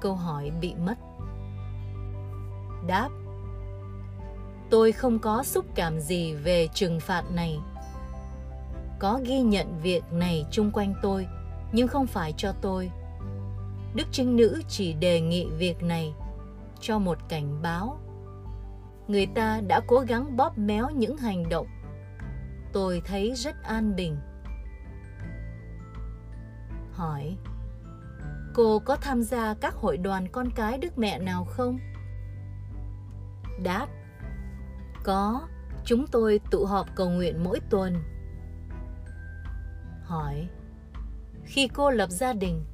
Câu 0.00 0.14
hỏi 0.14 0.50
bị 0.60 0.74
mất. 0.74 0.94
Đáp 2.86 3.08
Tôi 4.70 4.92
không 4.92 5.18
có 5.18 5.42
xúc 5.42 5.64
cảm 5.74 6.00
gì 6.00 6.34
về 6.34 6.68
trừng 6.74 7.00
phạt 7.00 7.24
này. 7.30 7.58
Có 8.98 9.20
ghi 9.24 9.40
nhận 9.40 9.78
việc 9.82 10.12
này 10.12 10.46
chung 10.50 10.70
quanh 10.70 10.94
tôi, 11.02 11.26
nhưng 11.72 11.88
không 11.88 12.06
phải 12.06 12.34
cho 12.36 12.52
tôi. 12.60 12.90
Đức 13.94 14.04
Trinh 14.10 14.36
Nữ 14.36 14.62
chỉ 14.68 14.92
đề 14.92 15.20
nghị 15.20 15.46
việc 15.58 15.82
này 15.82 16.14
cho 16.80 16.98
một 16.98 17.18
cảnh 17.28 17.62
báo. 17.62 17.98
Người 19.08 19.26
ta 19.26 19.60
đã 19.60 19.80
cố 19.86 20.00
gắng 20.00 20.36
bóp 20.36 20.58
méo 20.58 20.90
những 20.90 21.16
hành 21.16 21.48
động 21.48 21.66
tôi 22.72 23.02
thấy 23.04 23.32
rất 23.34 23.62
an 23.62 23.96
bình 23.96 24.16
hỏi, 26.92 27.36
cô 28.54 28.78
có 28.78 28.96
tham 28.96 29.22
gia 29.22 29.54
các 29.54 29.74
hội 29.74 29.96
đoàn 29.96 30.28
con 30.32 30.50
cái 30.50 30.78
đức 30.78 30.98
mẹ 30.98 31.18
nào 31.18 31.44
không 31.44 31.78
đáp, 33.62 33.86
có, 35.04 35.48
chúng 35.84 36.06
tôi 36.06 36.40
tụ 36.50 36.64
họp 36.64 36.86
cầu 36.94 37.10
nguyện 37.10 37.44
mỗi 37.44 37.60
tuần 37.70 37.94
hỏi 40.02 40.48
khi 41.48 41.68
cô 41.68 41.90
lập 41.90 42.10
gia 42.10 42.32
đình. 42.32 42.64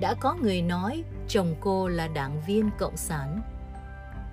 Đã 0.00 0.14
có 0.14 0.34
người 0.34 0.62
nói 0.62 1.04
chồng 1.28 1.54
cô 1.60 1.88
là 1.88 2.08
đảng 2.08 2.42
viên 2.46 2.70
cộng 2.78 2.96
sản. 2.96 3.40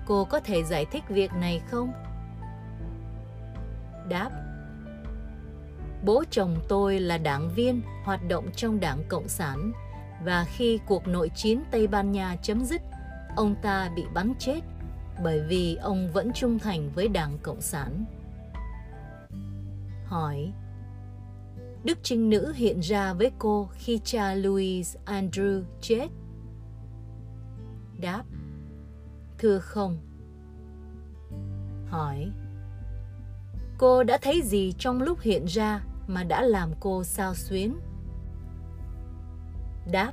Cô 0.06 0.24
có 0.24 0.40
thể 0.40 0.64
giải 0.64 0.84
thích 0.84 1.04
việc 1.08 1.32
này 1.32 1.62
không? 1.70 1.92
Đáp 4.08 4.30
Bố 6.04 6.24
chồng 6.30 6.56
tôi 6.68 7.00
là 7.00 7.18
đảng 7.18 7.50
viên 7.54 7.82
hoạt 8.04 8.20
động 8.28 8.46
trong 8.56 8.80
đảng 8.80 9.02
Cộng 9.08 9.28
sản 9.28 9.72
và 10.24 10.44
khi 10.44 10.80
cuộc 10.86 11.08
nội 11.08 11.30
chiến 11.34 11.62
Tây 11.70 11.86
Ban 11.86 12.12
Nha 12.12 12.36
chấm 12.42 12.64
dứt, 12.64 12.82
ông 13.36 13.54
ta 13.62 13.90
bị 13.96 14.04
bắn 14.14 14.32
chết 14.38 14.60
bởi 15.22 15.40
vì 15.40 15.76
ông 15.76 16.12
vẫn 16.12 16.32
trung 16.32 16.58
thành 16.58 16.90
với 16.94 17.08
đảng 17.08 17.38
Cộng 17.42 17.60
sản. 17.60 18.04
Hỏi 20.04 20.52
Đức 21.84 21.98
Trinh 22.02 22.30
Nữ 22.30 22.52
hiện 22.52 22.80
ra 22.80 23.12
với 23.12 23.30
cô 23.38 23.68
khi 23.72 24.00
cha 24.04 24.34
Louis 24.34 24.96
Andrew 25.06 25.62
chết? 25.80 26.08
Đáp 28.00 28.22
Thưa 29.38 29.58
không. 29.58 29.98
Hỏi 31.88 32.30
Cô 33.78 34.02
đã 34.02 34.18
thấy 34.22 34.42
gì 34.42 34.74
trong 34.78 35.02
lúc 35.02 35.20
hiện 35.20 35.44
ra 35.44 35.82
mà 36.06 36.24
đã 36.24 36.42
làm 36.42 36.70
cô 36.80 37.04
sao 37.04 37.34
xuyến? 37.34 37.74
Đáp 39.90 40.12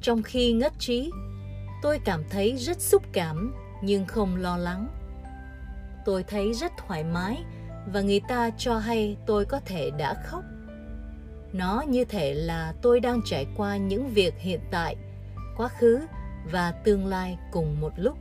Trong 0.00 0.22
khi 0.22 0.52
ngất 0.52 0.72
trí, 0.78 1.10
tôi 1.82 1.98
cảm 2.04 2.24
thấy 2.30 2.56
rất 2.56 2.80
xúc 2.80 3.02
cảm 3.12 3.54
nhưng 3.82 4.06
không 4.06 4.36
lo 4.36 4.56
lắng. 4.56 4.88
Tôi 6.04 6.22
thấy 6.22 6.52
rất 6.52 6.72
thoải 6.86 7.04
mái 7.04 7.44
và 7.92 8.00
người 8.00 8.20
ta 8.28 8.50
cho 8.58 8.78
hay 8.78 9.16
tôi 9.26 9.44
có 9.44 9.60
thể 9.64 9.90
đã 9.90 10.14
khóc. 10.24 10.44
Nó 11.52 11.84
như 11.88 12.04
thể 12.04 12.34
là 12.34 12.74
tôi 12.82 13.00
đang 13.00 13.20
trải 13.24 13.46
qua 13.56 13.76
những 13.76 14.08
việc 14.08 14.34
hiện 14.38 14.60
tại, 14.70 14.96
quá 15.56 15.68
khứ 15.68 16.00
và 16.52 16.72
tương 16.72 17.06
lai 17.06 17.38
cùng 17.52 17.80
một 17.80 17.92
lúc. 17.96 18.18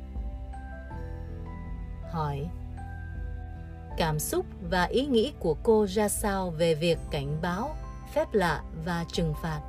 Hỏi 2.12 2.50
cảm 3.98 4.20
xúc 4.20 4.46
và 4.70 4.84
ý 4.84 5.06
nghĩ 5.06 5.34
của 5.40 5.56
cô 5.64 5.86
ra 5.90 6.10
sao 6.10 6.50
về 6.50 6.76
việc 6.76 6.98
cảnh 7.12 7.38
báo, 7.42 7.76
phép 8.14 8.34
lạ 8.34 8.64
và 8.86 9.06
trừng 9.14 9.34
phạt. 9.42 9.62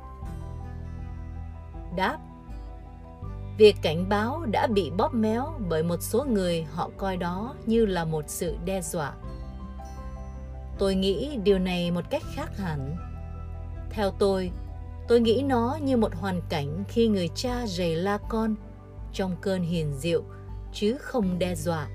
Đáp 1.95 2.17
Việc 3.57 3.75
cảnh 3.81 4.09
báo 4.09 4.45
đã 4.51 4.67
bị 4.67 4.91
bóp 4.97 5.13
méo 5.13 5.53
bởi 5.69 5.83
một 5.83 5.97
số 6.01 6.25
người 6.25 6.63
họ 6.71 6.89
coi 6.97 7.17
đó 7.17 7.55
như 7.65 7.85
là 7.85 8.05
một 8.05 8.25
sự 8.27 8.57
đe 8.65 8.81
dọa. 8.81 9.13
Tôi 10.81 10.95
nghĩ 10.95 11.37
điều 11.43 11.59
này 11.59 11.91
một 11.91 12.09
cách 12.09 12.23
khác 12.33 12.57
hẳn. 12.57 12.95
Theo 13.89 14.11
tôi, 14.19 14.51
tôi 15.07 15.19
nghĩ 15.19 15.43
nó 15.47 15.77
như 15.81 15.97
một 15.97 16.15
hoàn 16.15 16.41
cảnh 16.49 16.83
khi 16.87 17.07
người 17.07 17.29
cha 17.35 17.67
rầy 17.67 17.95
la 17.95 18.17
con 18.29 18.55
trong 19.13 19.35
cơn 19.41 19.63
hiền 19.63 19.93
diệu 19.97 20.23
chứ 20.73 20.97
không 20.99 21.39
đe 21.39 21.55
dọa. 21.55 21.87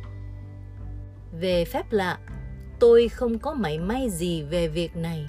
Về 1.40 1.64
phép 1.64 1.92
lạ, 1.92 2.18
tôi 2.80 3.08
không 3.08 3.38
có 3.38 3.54
mảy 3.54 3.78
may 3.78 4.10
gì 4.10 4.42
về 4.42 4.68
việc 4.68 4.96
này. 4.96 5.26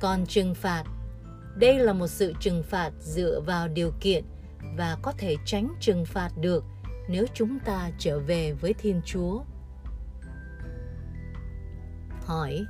Còn 0.00 0.26
trừng 0.26 0.54
phạt, 0.54 0.84
đây 1.56 1.78
là 1.78 1.92
một 1.92 2.08
sự 2.08 2.32
trừng 2.40 2.62
phạt 2.62 2.90
dựa 3.00 3.40
vào 3.40 3.68
điều 3.68 3.92
kiện 4.00 4.24
và 4.76 4.96
có 5.02 5.12
thể 5.18 5.36
tránh 5.44 5.74
trừng 5.80 6.04
phạt 6.04 6.30
được 6.40 6.64
nếu 7.08 7.26
chúng 7.34 7.58
ta 7.64 7.90
trở 7.98 8.18
về 8.18 8.52
với 8.52 8.74
Thiên 8.74 9.00
Chúa. 9.04 9.40
Hỏi 12.28 12.66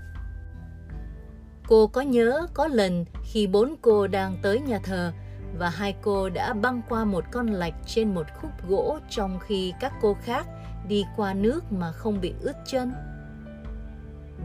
Cô 1.68 1.86
có 1.86 2.00
nhớ 2.00 2.46
có 2.54 2.66
lần 2.66 3.04
khi 3.24 3.46
bốn 3.46 3.74
cô 3.82 4.06
đang 4.06 4.36
tới 4.42 4.60
nhà 4.60 4.78
thờ 4.84 5.12
và 5.58 5.68
hai 5.68 5.96
cô 6.02 6.28
đã 6.28 6.52
băng 6.52 6.82
qua 6.88 7.04
một 7.04 7.24
con 7.30 7.46
lạch 7.46 7.74
trên 7.86 8.14
một 8.14 8.26
khúc 8.40 8.50
gỗ 8.68 8.98
trong 9.10 9.38
khi 9.38 9.72
các 9.80 9.92
cô 10.00 10.16
khác 10.22 10.46
đi 10.88 11.04
qua 11.16 11.34
nước 11.34 11.72
mà 11.72 11.92
không 11.92 12.20
bị 12.20 12.34
ướt 12.40 12.52
chân? 12.66 12.92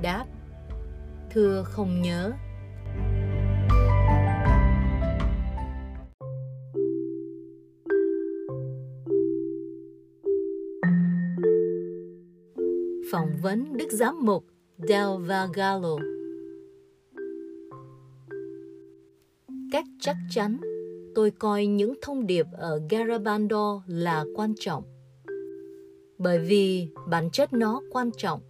Đáp, 0.02 0.26
Thưa 1.30 1.64
không 1.64 2.02
nhớ 2.02 2.32
Phỏng 13.12 13.38
vấn 13.42 13.78
Đức 13.78 13.92
Giám 13.92 14.26
mục 14.26 14.53
Del 14.78 15.28
Vagallo 15.28 15.98
Cách 19.72 19.86
chắc 20.00 20.18
chắn, 20.30 20.58
tôi 21.16 21.32
coi 21.32 21.66
những 21.66 21.94
thông 22.02 22.28
điệp 22.28 22.46
ở 22.54 22.82
Garabandal 22.90 23.78
là 23.88 24.26
quan 24.36 24.54
trọng. 24.60 24.84
Bởi 26.18 26.40
vì 26.40 26.88
bản 27.10 27.30
chất 27.32 27.54
nó 27.54 27.82
quan 27.92 28.10
trọng. 28.18 28.42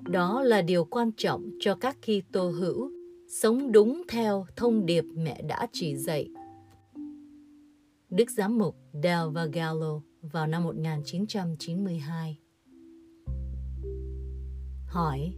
Đó 0.00 0.42
là 0.42 0.62
điều 0.62 0.84
quan 0.84 1.10
trọng 1.16 1.50
cho 1.60 1.74
các 1.74 1.96
Kitô 2.02 2.50
hữu 2.50 2.90
sống 3.28 3.72
đúng 3.72 4.02
theo 4.08 4.46
thông 4.56 4.86
điệp 4.86 5.04
mẹ 5.14 5.42
đã 5.42 5.66
chỉ 5.72 5.96
dạy. 5.96 6.28
Đức 8.10 8.30
Giám 8.30 8.58
mục 8.58 8.76
Del 8.92 9.28
Vagallo 9.32 10.00
vào 10.22 10.46
năm 10.46 10.64
1992 10.64 12.38
Hỏi 14.88 15.32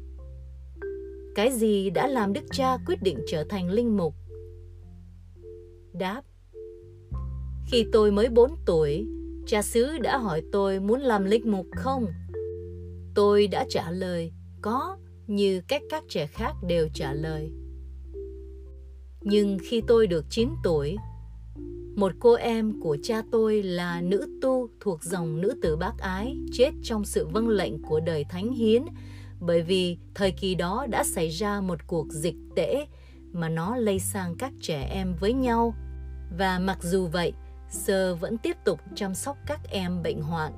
Cái 1.35 1.53
gì 1.53 1.91
đã 1.91 2.07
làm 2.07 2.33
Đức 2.33 2.45
cha 2.53 2.77
quyết 2.87 3.03
định 3.03 3.19
trở 3.27 3.45
thành 3.45 3.71
linh 3.71 3.97
mục? 3.97 4.15
Đáp 5.93 6.23
Khi 7.67 7.87
tôi 7.93 8.13
mới 8.13 8.29
4 8.29 8.55
tuổi, 8.67 9.07
cha 9.47 9.63
xứ 9.63 9.99
đã 9.99 10.19
hỏi 10.19 10.43
tôi 10.53 10.81
muốn 10.81 11.01
làm 11.01 11.25
linh 11.25 11.51
mục 11.51 11.67
không? 11.77 12.07
Tôi 13.15 13.47
đã 13.47 13.67
trả 13.69 13.91
lời 13.91 14.33
có 14.63 14.97
như 15.27 15.61
cách 15.69 15.83
các 15.91 16.05
trẻ 16.09 16.27
khác 16.27 16.55
đều 16.67 16.89
trả 16.95 17.13
lời. 17.13 17.53
Nhưng 19.21 19.59
khi 19.63 19.83
tôi 19.87 20.07
được 20.07 20.25
9 20.31 20.49
tuổi, 20.65 20.97
một 21.97 22.13
cô 22.21 22.35
em 22.35 22.81
của 22.81 22.97
cha 23.03 23.23
tôi 23.31 23.63
là 23.63 24.01
nữ 24.01 24.39
tu 24.43 24.69
thuộc 24.81 25.05
dòng 25.05 25.41
nữ 25.41 25.55
tử 25.63 25.77
bác 25.77 25.99
ái 25.99 26.37
chết 26.53 26.71
trong 26.83 27.05
sự 27.05 27.27
vâng 27.27 27.49
lệnh 27.49 27.83
của 27.83 28.01
đời 28.01 28.25
thánh 28.31 28.53
hiến 28.53 28.85
bởi 29.41 29.63
vì 29.63 29.99
thời 30.15 30.33
kỳ 30.33 30.55
đó 30.55 30.87
đã 30.91 31.05
xảy 31.05 31.29
ra 31.29 31.61
một 31.61 31.87
cuộc 31.87 32.07
dịch 32.11 32.37
tễ 32.57 32.87
mà 33.33 33.49
nó 33.49 33.77
lây 33.77 33.99
sang 33.99 34.35
các 34.39 34.53
trẻ 34.61 34.83
em 34.83 35.15
với 35.21 35.33
nhau. 35.33 35.75
Và 36.39 36.59
mặc 36.59 36.79
dù 36.83 37.07
vậy 37.07 37.33
sơ 37.71 38.15
vẫn 38.15 38.39
tiếp 38.39 38.57
tục 38.65 38.81
chăm 38.95 39.15
sóc 39.15 39.37
các 39.47 39.61
em 39.71 40.03
bệnh 40.03 40.23
hoạn. 40.23 40.53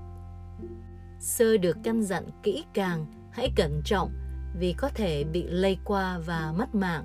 Sơ 1.20 1.56
được 1.56 1.76
căn 1.84 2.02
dặn 2.02 2.24
kỹ 2.42 2.64
càng 2.74 3.06
hãy 3.32 3.52
cẩn 3.56 3.82
trọng 3.84 4.10
vì 4.58 4.72
có 4.72 4.88
thể 4.88 5.24
bị 5.24 5.42
lây 5.42 5.78
qua 5.84 6.18
và 6.18 6.52
mất 6.56 6.74
mạng. 6.74 7.04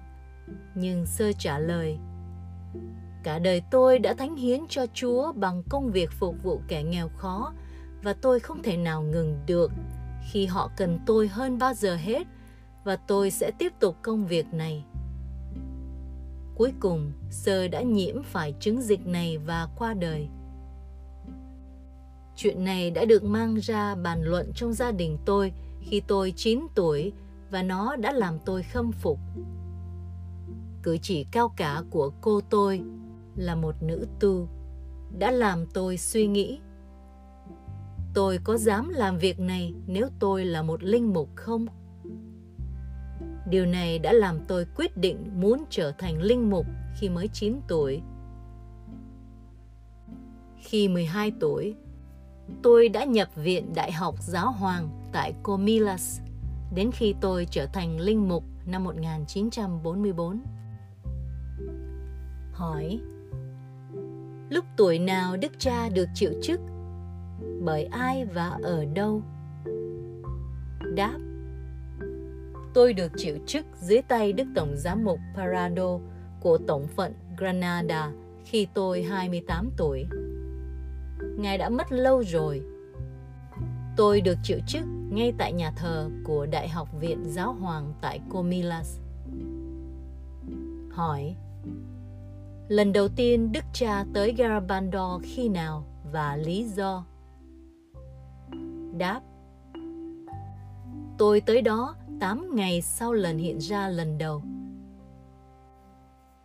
Nhưng 0.76 1.06
sơ 1.06 1.32
trả 1.32 1.60
lời, 1.60 1.98
cả 3.24 3.40
đời 3.40 3.62
tôi 3.72 4.00
đã 4.00 4.14
thánh 4.14 4.36
hiến 4.36 4.62
cho 4.70 4.86
Chúa 4.94 5.32
bằng 5.32 5.64
công 5.70 5.92
việc 5.92 6.12
phục 6.12 6.36
vụ 6.44 6.62
kẻ 6.68 6.84
nghèo 6.84 7.10
khó 7.10 7.54
và 8.04 8.14
tôi 8.14 8.40
không 8.40 8.64
thể 8.64 8.78
nào 8.78 9.02
ngừng 9.02 9.40
được 9.48 9.72
khi 10.32 10.46
họ 10.46 10.72
cần 10.78 11.00
tôi 11.06 11.28
hơn 11.28 11.58
bao 11.58 11.74
giờ 11.74 11.96
hết 11.96 12.28
và 12.84 12.96
tôi 12.96 13.32
sẽ 13.32 13.52
tiếp 13.52 13.74
tục 13.80 13.96
công 14.02 14.28
việc 14.28 14.54
này. 14.54 14.86
Cuối 16.56 16.74
cùng, 16.80 17.12
Sơ 17.30 17.68
đã 17.68 17.82
nhiễm 17.82 18.24
phải 18.24 18.54
chứng 18.60 18.82
dịch 18.82 19.08
này 19.08 19.38
và 19.38 19.68
qua 19.78 19.94
đời. 19.94 20.28
Chuyện 22.36 22.64
này 22.64 22.92
đã 22.92 23.06
được 23.06 23.24
mang 23.24 23.56
ra 23.56 23.96
bàn 23.96 24.24
luận 24.24 24.52
trong 24.56 24.74
gia 24.74 24.92
đình 24.92 25.18
tôi 25.26 25.54
khi 25.82 26.02
tôi 26.08 26.34
9 26.36 26.62
tuổi 26.76 27.14
và 27.52 27.64
nó 27.64 27.96
đã 27.96 28.12
làm 28.12 28.40
tôi 28.46 28.64
khâm 28.64 28.92
phục. 28.92 29.20
Cử 30.84 30.98
chỉ 31.02 31.24
cao 31.32 31.54
cả 31.56 31.82
của 31.90 32.12
cô 32.22 32.42
tôi 32.42 32.82
là 33.36 33.56
một 33.56 33.76
nữ 33.84 34.08
tu 34.20 34.48
đã 35.20 35.32
làm 35.32 35.66
tôi 35.66 35.98
suy 35.98 36.28
nghĩ 36.28 36.60
tôi 38.18 38.40
có 38.44 38.58
dám 38.58 38.90
làm 38.90 39.18
việc 39.18 39.40
này 39.40 39.74
nếu 39.88 40.10
tôi 40.20 40.46
là 40.46 40.62
một 40.62 40.84
linh 40.84 41.14
mục 41.14 41.30
không? 41.36 41.66
Điều 43.50 43.66
này 43.66 44.00
đã 44.00 44.14
làm 44.14 44.40
tôi 44.48 44.66
quyết 44.76 44.98
định 44.98 45.30
muốn 45.36 45.64
trở 45.70 45.92
thành 45.98 46.22
linh 46.22 46.50
mục 46.50 46.66
khi 47.00 47.10
mới 47.10 47.28
9 47.34 47.60
tuổi. 47.68 48.02
Khi 50.58 50.88
12 50.88 51.32
tuổi, 51.40 51.76
tôi 52.64 52.90
đã 52.90 53.04
nhập 53.04 53.30
viện 53.36 53.74
Đại 53.76 53.92
học 53.92 54.16
Giáo 54.20 54.52
Hoàng 54.52 54.90
tại 55.12 55.34
Comillas 55.44 56.20
đến 56.76 56.92
khi 56.94 57.16
tôi 57.22 57.48
trở 57.52 57.66
thành 57.66 58.00
linh 58.00 58.30
mục 58.30 58.44
năm 58.66 58.84
1944. 58.84 60.42
Hỏi 62.52 63.00
Lúc 64.50 64.66
tuổi 64.78 65.00
nào 65.00 65.38
Đức 65.38 65.52
Cha 65.60 65.90
được 65.90 66.08
chịu 66.14 66.32
chức 66.44 66.60
bởi 67.62 67.84
ai 67.84 68.26
và 68.26 68.58
ở 68.64 68.86
đâu? 68.86 69.22
Đáp, 70.96 71.18
Tôi 72.78 72.94
được 72.94 73.12
chịu 73.18 73.38
chức 73.46 73.66
dưới 73.82 74.02
tay 74.02 74.34
Đức 74.34 74.48
Tổng 74.56 74.74
Giám 74.76 75.06
mục 75.06 75.20
Parado 75.36 76.00
của 76.40 76.58
Tổng 76.68 76.88
phận 76.88 77.14
Granada 77.38 78.12
khi 78.46 78.68
tôi 78.74 79.04
28 79.04 79.70
tuổi. 79.78 80.08
Ngài 81.38 81.58
đã 81.58 81.70
mất 81.70 81.92
lâu 81.92 82.24
rồi. 82.24 82.62
Tôi 83.96 84.22
được 84.22 84.38
chịu 84.44 84.60
chức 84.68 84.84
ngay 85.10 85.34
tại 85.38 85.54
nhà 85.54 85.72
thờ 85.72 86.10
của 86.24 86.46
Đại 86.46 86.70
học 86.70 86.90
Viện 87.00 87.24
Giáo 87.26 87.54
Hoàng 87.54 87.94
tại 88.02 88.20
Comillas. 88.30 89.00
Hỏi, 90.92 91.36
Lần 92.68 92.94
đầu 92.94 93.08
tiên 93.08 93.52
Đức 93.52 93.64
cha 93.74 94.06
tới 94.14 94.34
Garabandal 94.38 95.22
khi 95.24 95.50
nào 95.50 95.84
và 96.12 96.36
lý 96.36 96.64
do? 96.64 97.06
Đáp 98.98 99.22
Tôi 101.18 101.42
tới 101.42 101.62
đó 101.62 101.96
8 102.20 102.56
ngày 102.56 102.82
sau 102.82 103.14
lần 103.14 103.38
hiện 103.38 103.58
ra 103.58 103.90
lần 103.90 104.18
đầu. 104.18 104.42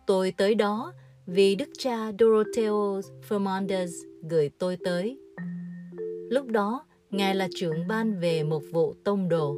Tôi 0.07 0.33
tới 0.37 0.55
đó 0.55 0.93
vì 1.25 1.55
đức 1.55 1.69
cha 1.77 2.11
Doroteo 2.19 3.01
Fernandez 3.29 3.87
gửi 4.29 4.49
tôi 4.59 4.77
tới. 4.85 5.19
Lúc 6.29 6.47
đó, 6.47 6.85
Ngài 7.09 7.35
là 7.35 7.47
trưởng 7.55 7.87
ban 7.87 8.19
về 8.19 8.43
một 8.43 8.61
vụ 8.71 8.93
tông 9.03 9.29
đồ. 9.29 9.55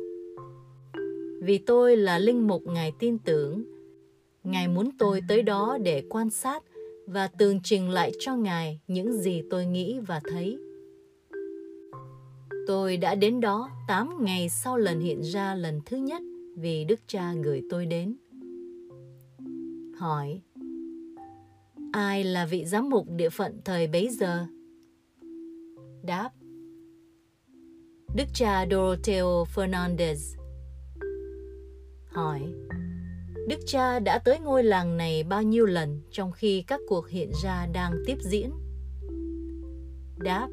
Vì 1.41 1.57
tôi 1.57 1.97
là 1.97 2.19
linh 2.19 2.47
mục 2.47 2.61
Ngài 2.65 2.93
tin 2.99 3.17
tưởng, 3.19 3.63
Ngài 4.43 4.67
muốn 4.67 4.89
tôi 4.99 5.21
tới 5.27 5.43
đó 5.43 5.77
để 5.83 6.03
quan 6.09 6.29
sát 6.29 6.63
và 7.07 7.27
tường 7.27 7.59
trình 7.63 7.89
lại 7.89 8.11
cho 8.19 8.35
Ngài 8.35 8.79
những 8.87 9.13
gì 9.13 9.41
tôi 9.49 9.65
nghĩ 9.65 9.99
và 9.99 10.21
thấy. 10.31 10.57
Tôi 12.67 12.97
đã 12.97 13.15
đến 13.15 13.41
đó 13.41 13.69
8 13.87 14.09
ngày 14.19 14.49
sau 14.49 14.77
lần 14.77 14.99
hiện 14.99 15.21
ra 15.21 15.55
lần 15.55 15.81
thứ 15.85 15.97
nhất 15.97 16.21
vì 16.57 16.85
Đức 16.85 16.99
Cha 17.07 17.33
gửi 17.43 17.61
tôi 17.69 17.85
đến. 17.85 18.15
Hỏi, 19.97 20.41
Ai 21.95 22.23
là 22.23 22.45
vị 22.45 22.65
giám 22.65 22.89
mục 22.89 23.07
địa 23.09 23.29
phận 23.29 23.61
thời 23.65 23.87
bấy 23.87 24.09
giờ? 24.09 24.45
Đáp, 26.03 26.29
Đức 28.15 28.25
cha 28.33 28.65
Doroteo 28.71 29.45
Fernandez 29.55 30.35
Hỏi, 32.05 32.41
Đức 33.47 33.59
cha 33.65 33.99
đã 33.99 34.19
tới 34.19 34.39
ngôi 34.39 34.63
làng 34.63 34.97
này 34.97 35.23
bao 35.23 35.43
nhiêu 35.43 35.65
lần 35.65 36.01
trong 36.11 36.31
khi 36.31 36.63
các 36.67 36.79
cuộc 36.87 37.09
hiện 37.09 37.31
ra 37.43 37.67
đang 37.73 37.93
tiếp 38.05 38.17
diễn? 38.21 38.51
Đáp 40.17 40.49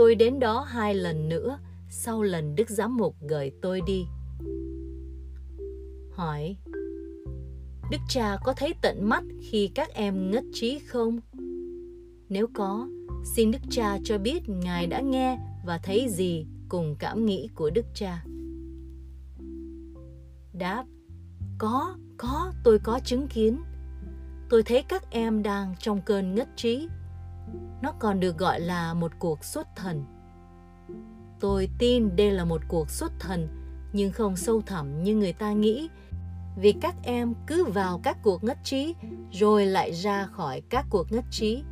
Tôi 0.00 0.14
đến 0.14 0.38
đó 0.38 0.60
hai 0.60 0.94
lần 0.94 1.28
nữa 1.28 1.58
sau 1.88 2.22
lần 2.22 2.54
Đức 2.54 2.70
Giám 2.70 2.96
Mục 2.96 3.16
gửi 3.28 3.52
tôi 3.62 3.80
đi. 3.86 4.04
Hỏi 6.10 6.56
Đức 7.90 7.98
cha 8.08 8.36
có 8.44 8.54
thấy 8.56 8.74
tận 8.82 9.08
mắt 9.08 9.24
khi 9.40 9.70
các 9.74 9.94
em 9.94 10.30
ngất 10.30 10.44
trí 10.52 10.78
không? 10.78 11.20
Nếu 12.28 12.46
có, 12.54 12.88
xin 13.24 13.50
Đức 13.50 13.58
cha 13.70 13.98
cho 14.04 14.18
biết 14.18 14.48
Ngài 14.48 14.86
đã 14.86 15.00
nghe 15.00 15.38
và 15.66 15.78
thấy 15.78 16.08
gì 16.08 16.46
cùng 16.68 16.96
cảm 16.98 17.26
nghĩ 17.26 17.48
của 17.54 17.70
Đức 17.70 17.86
cha. 17.94 18.24
Đáp 20.52 20.84
Có, 21.58 21.96
có, 22.16 22.52
tôi 22.64 22.78
có 22.78 23.00
chứng 23.04 23.28
kiến. 23.28 23.62
Tôi 24.48 24.62
thấy 24.62 24.82
các 24.82 25.10
em 25.10 25.42
đang 25.42 25.74
trong 25.78 26.00
cơn 26.02 26.34
ngất 26.34 26.48
trí 26.56 26.88
nó 27.82 27.92
còn 27.98 28.20
được 28.20 28.38
gọi 28.38 28.60
là 28.60 28.94
một 28.94 29.12
cuộc 29.18 29.44
xuất 29.44 29.76
thần. 29.76 30.04
Tôi 31.40 31.68
tin 31.78 32.16
đây 32.16 32.30
là 32.30 32.44
một 32.44 32.60
cuộc 32.68 32.90
xuất 32.90 33.12
thần, 33.20 33.48
nhưng 33.92 34.12
không 34.12 34.36
sâu 34.36 34.62
thẳm 34.66 35.02
như 35.02 35.16
người 35.16 35.32
ta 35.32 35.52
nghĩ, 35.52 35.88
vì 36.56 36.72
các 36.72 36.94
em 37.02 37.34
cứ 37.46 37.64
vào 37.64 38.00
các 38.02 38.18
cuộc 38.22 38.44
ngất 38.44 38.58
trí 38.64 38.94
rồi 39.32 39.66
lại 39.66 39.92
ra 39.92 40.26
khỏi 40.26 40.60
các 40.60 40.86
cuộc 40.90 41.12
ngất 41.12 41.24
trí. 41.30 41.62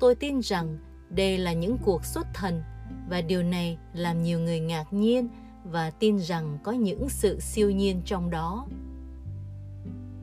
Tôi 0.00 0.14
tin 0.14 0.40
rằng 0.42 0.78
đây 1.10 1.38
là 1.38 1.52
những 1.52 1.78
cuộc 1.84 2.04
xuất 2.04 2.26
thần 2.34 2.62
và 3.08 3.20
điều 3.20 3.42
này 3.42 3.78
làm 3.92 4.22
nhiều 4.22 4.40
người 4.40 4.60
ngạc 4.60 4.92
nhiên 4.92 5.28
và 5.64 5.90
tin 5.90 6.18
rằng 6.18 6.58
có 6.62 6.72
những 6.72 7.08
sự 7.08 7.40
siêu 7.40 7.70
nhiên 7.70 8.02
trong 8.04 8.30
đó. 8.30 8.66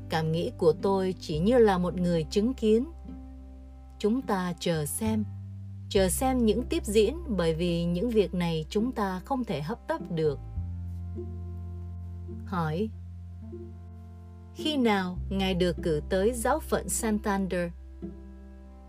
Cảm 0.09 0.31
nghĩ 0.31 0.51
của 0.57 0.73
tôi 0.73 1.15
chỉ 1.19 1.39
như 1.39 1.57
là 1.57 1.77
một 1.77 1.99
người 1.99 2.23
chứng 2.23 2.53
kiến 2.53 2.85
chúng 4.03 4.21
ta 4.21 4.53
chờ 4.59 4.85
xem. 4.85 5.23
Chờ 5.89 6.09
xem 6.09 6.45
những 6.45 6.63
tiếp 6.69 6.85
diễn 6.85 7.17
bởi 7.27 7.53
vì 7.53 7.85
những 7.85 8.09
việc 8.09 8.33
này 8.33 8.65
chúng 8.69 8.91
ta 8.91 9.19
không 9.25 9.43
thể 9.43 9.61
hấp 9.61 9.87
tấp 9.87 10.01
được. 10.11 10.39
Hỏi, 12.45 12.89
khi 14.55 14.77
nào 14.77 15.17
ngài 15.29 15.53
được 15.53 15.75
cử 15.83 16.01
tới 16.09 16.33
giáo 16.33 16.59
phận 16.59 16.89
santander? 16.89 17.69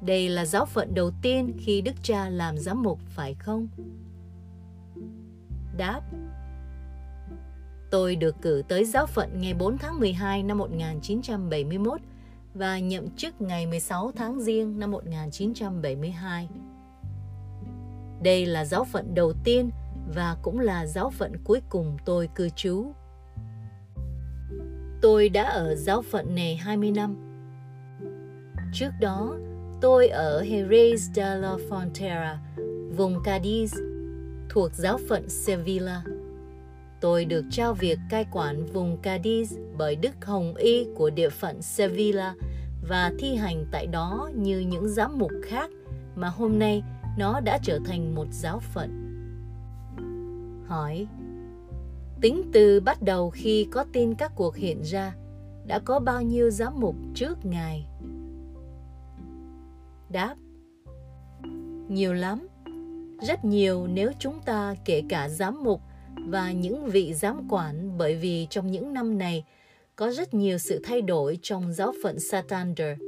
Đây 0.01 0.29
là 0.29 0.45
giáo 0.45 0.67
phận 0.67 0.95
đầu 0.95 1.11
tiên 1.23 1.57
khi 1.59 1.81
đức 1.81 1.95
cha 2.03 2.29
làm 2.29 2.59
giám 2.59 2.83
mục, 2.83 2.99
phải 3.07 3.35
không? 3.35 3.69
Đáp, 5.77 6.01
Tôi 7.91 8.17
được 8.17 8.37
cử 8.43 8.63
tới 8.69 8.85
giáo 8.85 9.07
phận 9.07 9.41
ngày 9.41 9.55
4 9.55 9.79
tháng 9.79 10.01
12 10.01 10.43
năm 10.43 10.59
1971 10.59 12.01
và 12.55 12.79
nhậm 12.79 13.17
chức 13.17 13.41
ngày 13.41 13.67
16 13.67 14.13
tháng 14.17 14.41
Giêng 14.41 14.79
năm 14.79 14.91
1972. 14.91 16.49
Đây 18.23 18.47
là 18.47 18.65
giáo 18.65 18.85
phận 18.85 19.15
đầu 19.15 19.33
tiên 19.45 19.71
và 20.15 20.37
cũng 20.43 20.61
là 20.61 20.87
giáo 20.87 21.11
phận 21.11 21.33
cuối 21.45 21.61
cùng 21.69 21.97
tôi 22.05 22.29
cư 22.35 22.49
trú. 22.49 22.93
Tôi 25.03 25.29
đã 25.29 25.43
ở 25.43 25.75
giáo 25.75 26.03
phận 26.03 26.35
này 26.35 26.57
20 26.57 26.91
năm. 26.91 27.17
Trước 28.73 28.91
đó, 29.01 29.37
tôi 29.81 30.09
ở 30.09 30.43
Jerez 30.43 30.97
de 30.97 31.37
la 31.37 31.57
Frontera, 31.69 32.37
vùng 32.97 33.23
Cadiz, 33.23 33.69
thuộc 34.49 34.71
giáo 34.75 34.99
phận 35.09 35.29
Sevilla. 35.29 36.03
Tôi 37.05 37.25
được 37.25 37.45
trao 37.51 37.75
việc 37.75 37.99
cai 38.11 38.27
quản 38.33 38.67
vùng 38.67 38.99
Cadiz 39.03 39.45
bởi 39.79 39.97
Đức 39.97 40.25
Hồng 40.25 40.55
Y 40.55 40.87
của 40.95 41.11
địa 41.11 41.29
phận 41.29 41.63
Sevilla 41.63 42.35
và 42.89 43.13
thi 43.19 43.35
hành 43.35 43.67
tại 43.73 43.87
đó 43.87 44.31
như 44.35 44.59
những 44.59 44.89
giám 44.89 45.19
mục 45.19 45.31
khác 45.43 45.71
mà 46.17 46.29
hôm 46.29 46.59
nay 46.59 46.83
nó 47.19 47.41
đã 47.41 47.59
trở 47.63 47.79
thành 47.85 48.15
một 48.15 48.27
giáo 48.31 48.59
phận. 48.59 48.91
Hỏi 50.67 51.07
Tính 52.21 52.43
từ 52.53 52.81
bắt 52.81 53.03
đầu 53.03 53.31
khi 53.31 53.67
có 53.71 53.85
tin 53.93 54.15
các 54.15 54.33
cuộc 54.37 54.57
hiện 54.57 54.83
ra, 54.83 55.15
đã 55.67 55.79
có 55.79 56.01
bao 56.01 56.23
nhiêu 56.23 56.51
giám 56.51 56.81
mục 56.81 56.97
trước 57.15 57.45
Ngài? 57.45 57.87
Đáp 60.09 60.35
Nhiều 61.89 62.13
lắm. 62.13 62.47
rất 63.21 63.45
nhiều 63.45 63.87
nếu 63.87 64.13
chúng 64.19 64.41
ta 64.41 64.75
kể 64.85 65.03
cả 65.09 65.29
giám 65.29 65.65
mục 65.65 65.81
và 66.29 66.53
những 66.53 66.87
vị 66.87 67.15
giám 67.15 67.49
quản 67.49 67.99
bởi 67.99 68.15
vì 68.15 68.47
trong 68.51 68.71
những 68.71 68.93
năm 68.93 69.19
này 69.19 69.45
có 69.97 70.11
rất 70.11 70.35
nhiều 70.35 70.59
sự 70.59 70.81
thay 70.85 71.03
đổi 71.03 71.39
trong 71.43 71.73
giáo 71.73 71.93
phận 72.03 72.21
Santander, 72.21 72.99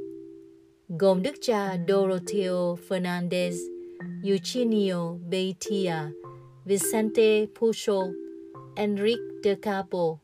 gồm 0.89 1.21
đức 1.21 1.35
cha 1.41 1.77
Doroteo 1.87 2.77
Fernandez, 2.89 3.53
Eugenio 4.23 5.13
Beitia, 5.29 5.95
Vicente 6.65 7.45
Pucho, 7.59 8.07
Enrique 8.75 9.23
de 9.43 9.55
Capo. 9.55 10.17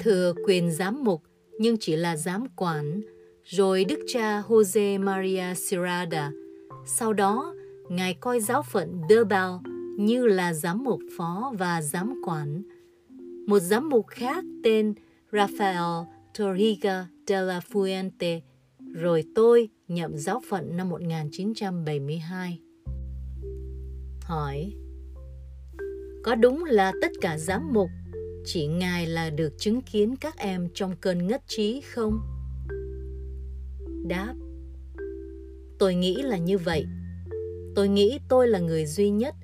Thừa 0.00 0.34
quyền 0.46 0.72
giám 0.72 1.04
mục 1.04 1.22
nhưng 1.58 1.76
chỉ 1.80 1.96
là 1.96 2.16
giám 2.16 2.46
quản, 2.56 3.00
rồi 3.44 3.84
đức 3.84 3.98
cha 4.06 4.42
Jose 4.48 5.00
Maria 5.00 5.54
Sirada. 5.54 6.30
Sau 6.86 7.12
đó, 7.12 7.54
Ngài 7.88 8.14
coi 8.14 8.40
giáo 8.40 8.62
phận 8.62 9.00
Bilbao 9.08 9.62
như 9.98 10.26
là 10.26 10.54
giám 10.54 10.84
mục 10.84 11.00
phó 11.16 11.52
và 11.58 11.82
giám 11.82 12.20
quản. 12.24 12.62
Một 13.46 13.58
giám 13.58 13.88
mục 13.88 14.06
khác 14.06 14.44
tên 14.64 14.94
Rafael 15.32 16.04
Torriga 16.38 17.06
de 17.26 17.40
la 17.40 17.60
Fuente, 17.72 18.40
rồi 18.92 19.24
tôi 19.34 19.68
nhậm 19.88 20.16
giáo 20.16 20.42
phận 20.48 20.76
năm 20.76 20.88
1972. 20.88 22.60
Hỏi, 24.22 24.72
có 26.24 26.34
đúng 26.34 26.64
là 26.64 26.92
tất 27.02 27.12
cả 27.20 27.38
giám 27.38 27.72
mục 27.72 27.88
chỉ 28.44 28.66
ngài 28.66 29.06
là 29.06 29.30
được 29.30 29.52
chứng 29.58 29.80
kiến 29.80 30.16
các 30.16 30.36
em 30.36 30.68
trong 30.74 30.96
cơn 31.00 31.26
ngất 31.26 31.42
trí 31.46 31.80
không? 31.80 32.20
Đáp, 34.08 34.34
tôi 35.78 35.94
nghĩ 35.94 36.22
là 36.22 36.36
như 36.36 36.58
vậy. 36.58 36.84
Tôi 37.74 37.88
nghĩ 37.88 38.18
tôi 38.28 38.48
là 38.48 38.58
người 38.58 38.86
duy 38.86 39.10
nhất. 39.10 39.34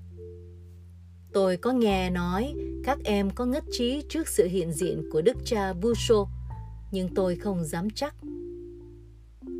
Tôi 1.35 1.57
có 1.57 1.73
nghe 1.73 2.11
nói 2.11 2.55
các 2.85 2.99
em 3.05 3.31
có 3.31 3.47
ngất 3.47 3.65
trí 3.71 4.03
trước 4.09 4.29
sự 4.29 4.47
hiện 4.47 4.73
diện 4.73 5.03
của 5.13 5.23
đức 5.23 5.37
cha 5.45 5.73
Busho, 5.73 6.27
nhưng 6.93 7.15
tôi 7.15 7.37
không 7.37 7.65
dám 7.65 7.91
chắc. 7.91 8.15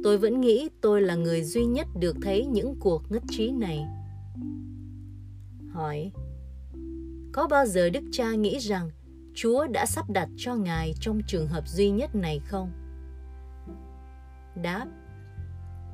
Tôi 0.05 0.19
vẫn 0.19 0.41
nghĩ 0.41 0.69
tôi 0.81 1.03
là 1.03 1.15
người 1.15 1.43
duy 1.43 1.65
nhất 1.65 1.87
được 2.01 2.17
thấy 2.23 2.47
những 2.47 2.75
cuộc 2.81 3.03
ngất 3.09 3.23
trí 3.29 3.51
này. 3.51 3.87
Hỏi, 5.73 6.13
có 7.33 7.49
bao 7.49 7.67
giờ 7.67 7.91
đức 7.91 8.05
cha 8.13 8.31
nghĩ 8.31 8.59
rằng 8.59 8.91
Chúa 9.35 9.67
đã 9.67 9.87
sắp 9.87 10.11
đặt 10.11 10.29
cho 10.37 10.55
ngài 10.55 10.95
trong 11.01 11.21
trường 11.27 11.47
hợp 11.47 11.69
duy 11.69 11.91
nhất 11.91 12.15
này 12.15 12.41
không? 12.47 12.71
Đáp, 14.63 14.87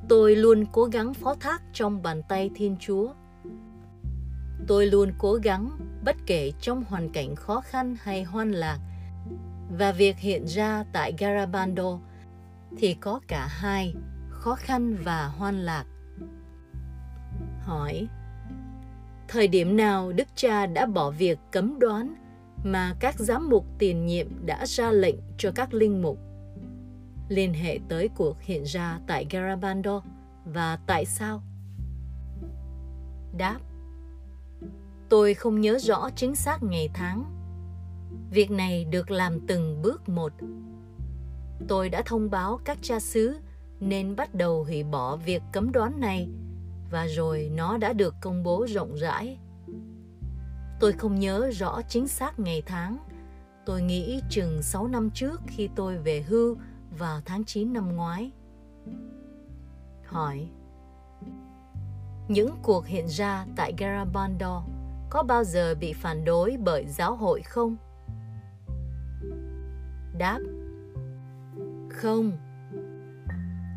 tôi 0.09 0.35
luôn 0.35 0.65
cố 0.71 0.85
gắng 0.85 1.13
phó 1.13 1.35
thác 1.35 1.63
trong 1.73 2.01
bàn 2.01 2.21
tay 2.29 2.49
Thiên 2.55 2.75
Chúa. 2.79 3.13
Tôi 4.67 4.85
luôn 4.85 5.11
cố 5.17 5.33
gắng 5.33 5.77
bất 6.03 6.15
kể 6.25 6.51
trong 6.61 6.83
hoàn 6.83 7.09
cảnh 7.09 7.35
khó 7.35 7.61
khăn 7.61 7.95
hay 8.01 8.23
hoan 8.23 8.51
lạc 8.51 8.79
và 9.77 9.91
việc 9.91 10.17
hiện 10.17 10.45
ra 10.45 10.85
tại 10.93 11.13
Garabando 11.17 11.99
thì 12.77 12.93
có 12.93 13.19
cả 13.27 13.47
hai, 13.47 13.93
khó 14.29 14.55
khăn 14.55 14.97
và 15.03 15.25
hoan 15.27 15.55
lạc. 15.55 15.85
Hỏi, 17.61 18.07
thời 19.27 19.47
điểm 19.47 19.77
nào 19.77 20.11
Đức 20.11 20.27
Cha 20.35 20.65
đã 20.65 20.85
bỏ 20.85 21.11
việc 21.11 21.39
cấm 21.51 21.79
đoán 21.79 22.15
mà 22.63 22.95
các 22.99 23.19
giám 23.19 23.49
mục 23.49 23.65
tiền 23.79 24.05
nhiệm 24.05 24.45
đã 24.45 24.65
ra 24.65 24.91
lệnh 24.91 25.15
cho 25.37 25.51
các 25.55 25.73
linh 25.73 26.01
mục 26.01 26.17
liên 27.29 27.53
hệ 27.53 27.79
tới 27.89 28.09
cuộc 28.15 28.41
hiện 28.41 28.63
ra 28.63 28.99
tại 29.07 29.25
Garabando 29.29 30.01
và 30.45 30.79
tại 30.87 31.05
sao? 31.05 31.41
Đáp 33.37 33.59
Tôi 35.11 35.33
không 35.33 35.61
nhớ 35.61 35.77
rõ 35.81 36.09
chính 36.15 36.35
xác 36.35 36.63
ngày 36.63 36.89
tháng. 36.93 37.25
Việc 38.29 38.51
này 38.51 38.85
được 38.85 39.11
làm 39.11 39.47
từng 39.47 39.81
bước 39.81 40.09
một. 40.09 40.33
Tôi 41.67 41.89
đã 41.89 42.01
thông 42.05 42.29
báo 42.29 42.59
các 42.65 42.77
cha 42.81 42.99
xứ 42.99 43.39
nên 43.79 44.15
bắt 44.15 44.35
đầu 44.35 44.63
hủy 44.63 44.83
bỏ 44.83 45.15
việc 45.15 45.41
cấm 45.51 45.71
đoán 45.71 45.99
này, 45.99 46.29
và 46.91 47.05
rồi 47.05 47.51
nó 47.55 47.77
đã 47.77 47.93
được 47.93 48.15
công 48.21 48.43
bố 48.43 48.65
rộng 48.69 48.95
rãi. 48.95 49.37
Tôi 50.79 50.91
không 50.91 51.19
nhớ 51.19 51.51
rõ 51.53 51.81
chính 51.81 52.07
xác 52.07 52.39
ngày 52.39 52.63
tháng. 52.65 52.97
Tôi 53.65 53.81
nghĩ 53.81 54.21
chừng 54.29 54.61
6 54.61 54.87
năm 54.87 55.09
trước 55.09 55.41
khi 55.47 55.69
tôi 55.75 55.97
về 55.97 56.21
hưu 56.21 56.57
vào 56.97 57.21
tháng 57.25 57.43
9 57.43 57.73
năm 57.73 57.95
ngoái. 57.95 58.31
Hỏi, 60.05 60.47
Những 62.27 62.55
cuộc 62.63 62.85
hiện 62.85 63.07
ra 63.07 63.45
tại 63.55 63.73
Garabandal 63.77 64.80
có 65.11 65.23
bao 65.23 65.43
giờ 65.43 65.75
bị 65.75 65.93
phản 65.93 66.25
đối 66.25 66.57
bởi 66.59 66.85
giáo 66.87 67.15
hội 67.15 67.41
không? 67.41 67.77
Đáp 70.17 70.39
Không. 71.89 72.31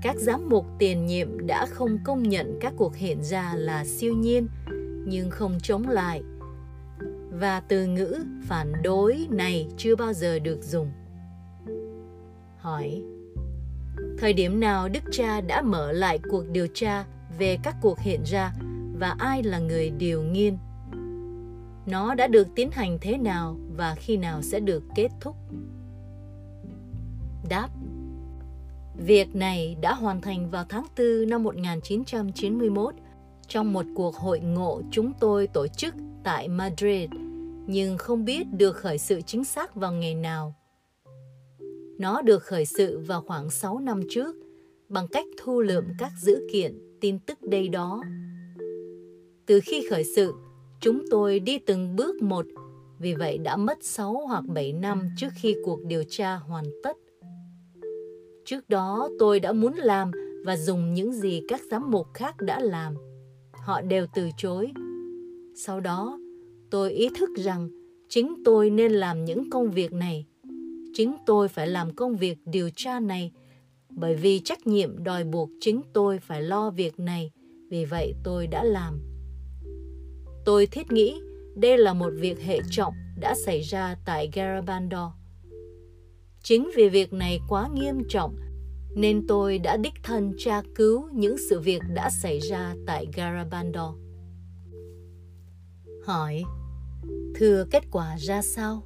Các 0.03 0.17
giám 0.17 0.49
mục 0.49 0.67
tiền 0.79 1.07
nhiệm 1.07 1.47
đã 1.47 1.67
không 1.67 1.99
công 2.05 2.23
nhận 2.23 2.59
các 2.61 2.73
cuộc 2.77 2.97
hiện 2.97 3.23
ra 3.23 3.55
là 3.57 3.85
siêu 3.85 4.15
nhiên, 4.15 4.49
nhưng 5.07 5.31
không 5.31 5.59
chống 5.63 5.89
lại. 5.89 6.23
Và 7.31 7.61
từ 7.61 7.87
ngữ 7.87 8.25
phản 8.47 8.73
đối 8.83 9.27
này 9.31 9.69
chưa 9.77 9.97
bao 9.97 10.13
giờ 10.13 10.39
được 10.39 10.63
dùng. 10.63 10.93
Hỏi 12.59 13.03
Thời 14.19 14.33
điểm 14.33 14.61
nào 14.61 14.89
Đức 14.89 15.03
Cha 15.11 15.41
đã 15.41 15.63
mở 15.63 15.93
lại 15.93 16.19
cuộc 16.31 16.45
điều 16.49 16.67
tra 16.75 17.05
về 17.39 17.59
các 17.63 17.77
cuộc 17.81 17.99
hiện 18.01 18.23
ra 18.25 18.53
và 18.99 19.17
ai 19.19 19.43
là 19.43 19.59
người 19.59 19.91
điều 19.91 20.23
nghiên 20.23 20.57
nó 21.87 22.15
đã 22.15 22.27
được 22.27 22.47
tiến 22.55 22.71
hành 22.71 22.99
thế 23.01 23.19
nào 23.19 23.57
và 23.77 23.95
khi 23.95 24.17
nào 24.17 24.43
sẽ 24.43 24.61
được 24.61 24.83
kết 24.97 25.09
thúc? 25.21 25.37
Đáp 27.49 27.69
Việc 28.97 29.37
này 29.37 29.77
đã 29.81 29.95
hoàn 29.95 30.21
thành 30.21 30.51
vào 30.51 30.65
tháng 30.69 30.87
4 30.99 31.29
năm 31.29 31.43
1991 31.43 32.95
trong 33.49 33.73
một 33.73 33.87
cuộc 33.95 34.17
hội 34.17 34.41
ngộ 34.41 34.83
chúng 34.91 35.13
tôi 35.21 35.47
tổ 35.47 35.67
chức 35.67 35.95
tại 36.25 36.49
Madrid, 36.49 37.11
nhưng 37.67 37.99
không 37.99 38.25
biết 38.25 38.47
được 38.53 38.73
khởi 38.73 38.99
sự 38.99 39.21
chính 39.21 39.45
xác 39.45 39.75
vào 39.75 39.93
ngày 39.93 40.15
nào. 40.15 40.55
Nó 41.99 42.23
được 42.23 42.43
khởi 42.43 42.67
sự 42.67 42.99
vào 42.99 43.23
khoảng 43.23 43.51
6 43.51 43.79
năm 43.79 44.01
trước 44.11 44.37
bằng 44.89 45.09
cách 45.09 45.27
thu 45.43 45.61
lượm 45.61 45.85
các 45.99 46.13
dữ 46.23 46.49
kiện 46.53 46.79
tin 47.01 47.19
tức 47.19 47.43
đây 47.43 47.69
đó. 47.69 48.03
Từ 49.47 49.61
khi 49.61 49.87
khởi 49.91 50.05
sự, 50.17 50.35
Chúng 50.85 51.03
tôi 51.11 51.41
đi 51.41 51.59
từng 51.59 51.97
bước 51.97 52.23
một, 52.23 52.47
vì 52.99 53.15
vậy 53.15 53.39
đã 53.39 53.57
mất 53.57 53.79
6 53.85 54.13
hoặc 54.27 54.45
7 54.47 54.73
năm 54.73 55.09
trước 55.17 55.29
khi 55.35 55.57
cuộc 55.65 55.85
điều 55.85 56.05
tra 56.09 56.35
hoàn 56.35 56.65
tất. 56.83 56.97
Trước 58.45 58.69
đó 58.69 59.09
tôi 59.19 59.41
đã 59.41 59.53
muốn 59.53 59.75
làm 59.75 60.11
và 60.45 60.57
dùng 60.57 60.95
những 60.95 61.13
gì 61.13 61.43
các 61.49 61.61
giám 61.71 61.91
mục 61.91 62.07
khác 62.15 62.35
đã 62.41 62.61
làm. 62.61 62.95
Họ 63.53 63.81
đều 63.81 64.07
từ 64.15 64.29
chối. 64.37 64.73
Sau 65.55 65.81
đó, 65.81 66.19
tôi 66.71 66.93
ý 66.93 67.09
thức 67.19 67.31
rằng 67.37 67.69
chính 68.09 68.35
tôi 68.45 68.71
nên 68.71 68.93
làm 68.93 69.25
những 69.25 69.51
công 69.51 69.71
việc 69.71 69.93
này. 69.93 70.27
Chính 70.95 71.15
tôi 71.27 71.49
phải 71.49 71.67
làm 71.67 71.95
công 71.95 72.17
việc 72.17 72.39
điều 72.45 72.71
tra 72.77 73.01
này 73.01 73.33
bởi 73.91 74.15
vì 74.15 74.41
trách 74.41 74.67
nhiệm 74.67 75.05
đòi 75.05 75.25
buộc 75.25 75.51
chính 75.61 75.81
tôi 75.93 76.19
phải 76.19 76.43
lo 76.43 76.71
việc 76.71 77.01
này. 77.01 77.31
Vì 77.71 77.85
vậy 77.85 78.15
tôi 78.25 78.47
đã 78.47 78.65
làm. 78.65 79.14
Tôi 80.45 80.67
thiết 80.67 80.93
nghĩ 80.93 81.21
đây 81.57 81.79
là 81.79 81.95
một 81.95 82.13
việc 82.17 82.41
hệ 82.41 82.61
trọng 82.71 82.95
đã 83.21 83.35
xảy 83.47 83.61
ra 83.61 83.97
tại 84.05 84.31
Garabandal. 84.33 85.07
Chính 86.43 86.71
vì 86.77 86.89
việc 86.89 87.13
này 87.13 87.41
quá 87.49 87.69
nghiêm 87.75 88.03
trọng 88.09 88.37
nên 88.95 89.27
tôi 89.27 89.59
đã 89.59 89.77
đích 89.77 89.95
thân 90.03 90.33
tra 90.39 90.63
cứu 90.75 91.09
những 91.13 91.37
sự 91.51 91.61
việc 91.61 91.83
đã 91.95 92.11
xảy 92.11 92.39
ra 92.39 92.75
tại 92.87 93.07
Garabandal. 93.17 93.91
Hỏi, 96.05 96.43
thưa 97.35 97.65
kết 97.71 97.85
quả 97.91 98.17
ra 98.19 98.43
sao? 98.43 98.83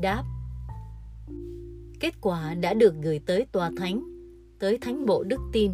Đáp, 0.00 0.24
kết 2.00 2.14
quả 2.20 2.54
đã 2.54 2.74
được 2.74 2.94
gửi 3.02 3.20
tới 3.26 3.46
tòa 3.52 3.70
thánh, 3.76 4.02
tới 4.58 4.78
thánh 4.78 5.06
bộ 5.06 5.22
đức 5.22 5.40
tin 5.52 5.72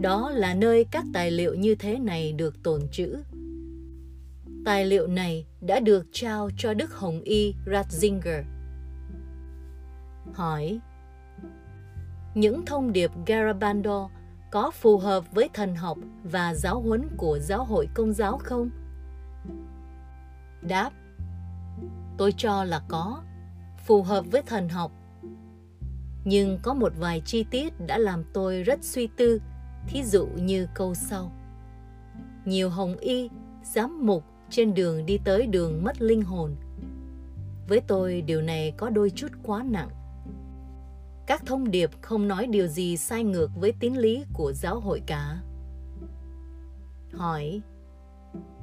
đó 0.00 0.30
là 0.30 0.54
nơi 0.54 0.84
các 0.90 1.04
tài 1.12 1.30
liệu 1.30 1.54
như 1.54 1.74
thế 1.74 1.98
này 1.98 2.32
được 2.32 2.62
tồn 2.62 2.88
trữ. 2.92 3.16
Tài 4.64 4.84
liệu 4.84 5.06
này 5.06 5.46
đã 5.60 5.80
được 5.80 6.06
trao 6.12 6.50
cho 6.58 6.74
Đức 6.74 6.94
Hồng 6.94 7.20
Y 7.20 7.54
Ratzinger. 7.66 8.42
Hỏi 10.32 10.80
Những 12.34 12.64
thông 12.66 12.92
điệp 12.92 13.10
Garabando 13.26 14.10
có 14.50 14.70
phù 14.70 14.98
hợp 14.98 15.24
với 15.32 15.48
thần 15.54 15.74
học 15.74 15.98
và 16.24 16.54
giáo 16.54 16.80
huấn 16.80 17.08
của 17.16 17.38
giáo 17.38 17.64
hội 17.64 17.88
công 17.94 18.12
giáo 18.12 18.38
không? 18.38 18.70
Đáp 20.62 20.90
Tôi 22.18 22.34
cho 22.36 22.64
là 22.64 22.82
có, 22.88 23.22
phù 23.86 24.02
hợp 24.02 24.24
với 24.30 24.42
thần 24.42 24.68
học. 24.68 24.92
Nhưng 26.24 26.58
có 26.62 26.74
một 26.74 26.92
vài 26.98 27.22
chi 27.24 27.44
tiết 27.50 27.86
đã 27.86 27.98
làm 27.98 28.24
tôi 28.32 28.62
rất 28.62 28.84
suy 28.84 29.08
tư 29.16 29.40
thí 29.88 30.04
dụ 30.04 30.26
như 30.26 30.66
câu 30.74 30.94
sau 30.94 31.32
nhiều 32.48 32.70
hồng 32.70 32.96
y, 32.96 33.30
giám 33.62 34.06
mục 34.06 34.24
trên 34.50 34.74
đường 34.74 35.06
đi 35.06 35.18
tới 35.24 35.46
đường 35.46 35.84
mất 35.84 36.02
linh 36.02 36.22
hồn. 36.22 36.56
Với 37.68 37.80
tôi 37.80 38.22
điều 38.22 38.42
này 38.42 38.74
có 38.76 38.90
đôi 38.90 39.10
chút 39.10 39.28
quá 39.42 39.62
nặng. 39.62 39.88
Các 41.26 41.42
thông 41.46 41.70
điệp 41.70 41.90
không 42.00 42.28
nói 42.28 42.46
điều 42.46 42.66
gì 42.66 42.96
sai 42.96 43.24
ngược 43.24 43.50
với 43.56 43.72
tín 43.80 43.94
lý 43.94 44.24
của 44.32 44.52
giáo 44.52 44.80
hội 44.80 45.02
cả. 45.06 45.40
Hỏi, 47.12 47.60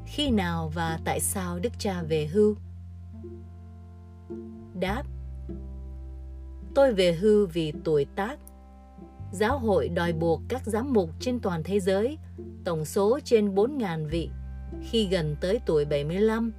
khi 0.05 0.29
nào 0.29 0.71
và 0.73 0.99
tại 1.05 1.19
sao 1.19 1.59
Đức 1.59 1.73
Cha 1.79 2.03
về 2.03 2.27
hưu? 2.27 2.55
Đáp, 4.79 5.03
tôi 6.75 6.93
về 6.93 7.13
hưu 7.13 7.47
vì 7.47 7.73
tuổi 7.83 8.05
tác. 8.15 8.39
Giáo 9.35 9.59
hội 9.59 9.89
đòi 9.89 10.13
buộc 10.13 10.41
các 10.49 10.61
giám 10.65 10.93
mục 10.93 11.09
trên 11.19 11.39
toàn 11.39 11.63
thế 11.63 11.79
giới, 11.79 12.17
tổng 12.63 12.85
số 12.85 13.19
trên 13.23 13.55
4.000 13.55 14.07
vị, 14.07 14.29
khi 14.81 15.07
gần 15.11 15.35
tới 15.41 15.59
tuổi 15.65 15.85
75, 15.85 16.53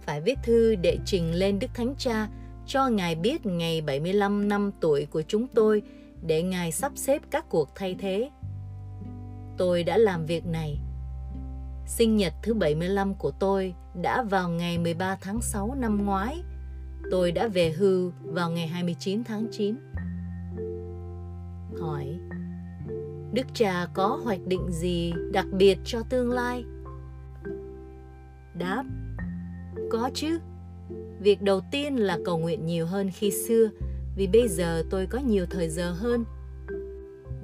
phải 0.00 0.20
viết 0.20 0.38
thư 0.42 0.74
để 0.74 0.98
trình 1.04 1.34
lên 1.34 1.58
Đức 1.58 1.66
Thánh 1.74 1.94
Cha 1.98 2.28
cho 2.66 2.88
Ngài 2.88 3.14
biết 3.14 3.46
ngày 3.46 3.80
75 3.80 4.48
năm 4.48 4.70
tuổi 4.80 5.06
của 5.06 5.22
chúng 5.22 5.46
tôi 5.46 5.82
để 6.22 6.42
Ngài 6.42 6.72
sắp 6.72 6.92
xếp 6.94 7.22
các 7.30 7.48
cuộc 7.48 7.68
thay 7.74 7.96
thế. 7.98 8.30
Tôi 9.56 9.82
đã 9.82 9.98
làm 9.98 10.26
việc 10.26 10.46
này. 10.46 10.78
Sinh 11.86 12.16
nhật 12.16 12.32
thứ 12.42 12.54
75 12.54 13.14
của 13.14 13.30
tôi 13.30 13.74
đã 14.02 14.22
vào 14.22 14.48
ngày 14.48 14.78
13 14.78 15.16
tháng 15.20 15.40
6 15.42 15.74
năm 15.74 16.06
ngoái. 16.06 16.42
Tôi 17.10 17.32
đã 17.32 17.48
về 17.48 17.70
hưu 17.70 18.12
vào 18.22 18.50
ngày 18.50 18.66
29 18.66 19.24
tháng 19.24 19.46
9. 19.50 19.76
Hỏi 21.84 22.18
Đức 23.32 23.46
cha 23.54 23.86
có 23.94 24.20
hoạch 24.24 24.46
định 24.46 24.70
gì 24.70 25.12
đặc 25.32 25.46
biệt 25.52 25.78
cho 25.84 26.02
tương 26.10 26.30
lai? 26.30 26.64
Đáp, 28.58 28.84
Có 29.90 30.10
chứ 30.14 30.38
Việc 31.20 31.42
đầu 31.42 31.60
tiên 31.70 31.96
là 31.96 32.18
cầu 32.24 32.38
nguyện 32.38 32.66
nhiều 32.66 32.86
hơn 32.86 33.10
khi 33.10 33.30
xưa, 33.30 33.68
vì 34.16 34.26
bây 34.26 34.48
giờ 34.48 34.82
tôi 34.90 35.06
có 35.06 35.18
nhiều 35.18 35.46
thời 35.50 35.68
giờ 35.68 35.90
hơn. 35.90 36.24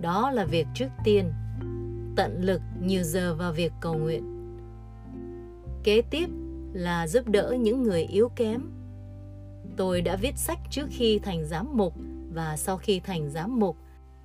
Đó 0.00 0.30
là 0.30 0.44
việc 0.44 0.66
trước 0.74 0.88
tiên. 1.04 1.32
Tận 2.16 2.40
lực 2.42 2.60
nhiều 2.82 3.02
giờ 3.02 3.34
vào 3.34 3.52
việc 3.52 3.72
cầu 3.80 3.94
nguyện. 3.94 4.24
Kế 5.84 6.02
tiếp 6.02 6.28
là 6.72 7.06
giúp 7.06 7.28
đỡ 7.28 7.56
những 7.60 7.82
người 7.82 8.02
yếu 8.02 8.28
kém. 8.28 8.62
Tôi 9.76 10.00
đã 10.00 10.16
viết 10.16 10.38
sách 10.38 10.58
trước 10.70 10.86
khi 10.90 11.18
thành 11.18 11.44
giám 11.44 11.76
mục 11.76 11.94
và 12.34 12.56
sau 12.56 12.76
khi 12.76 13.00
thành 13.00 13.30
giám 13.30 13.60
mục 13.60 13.76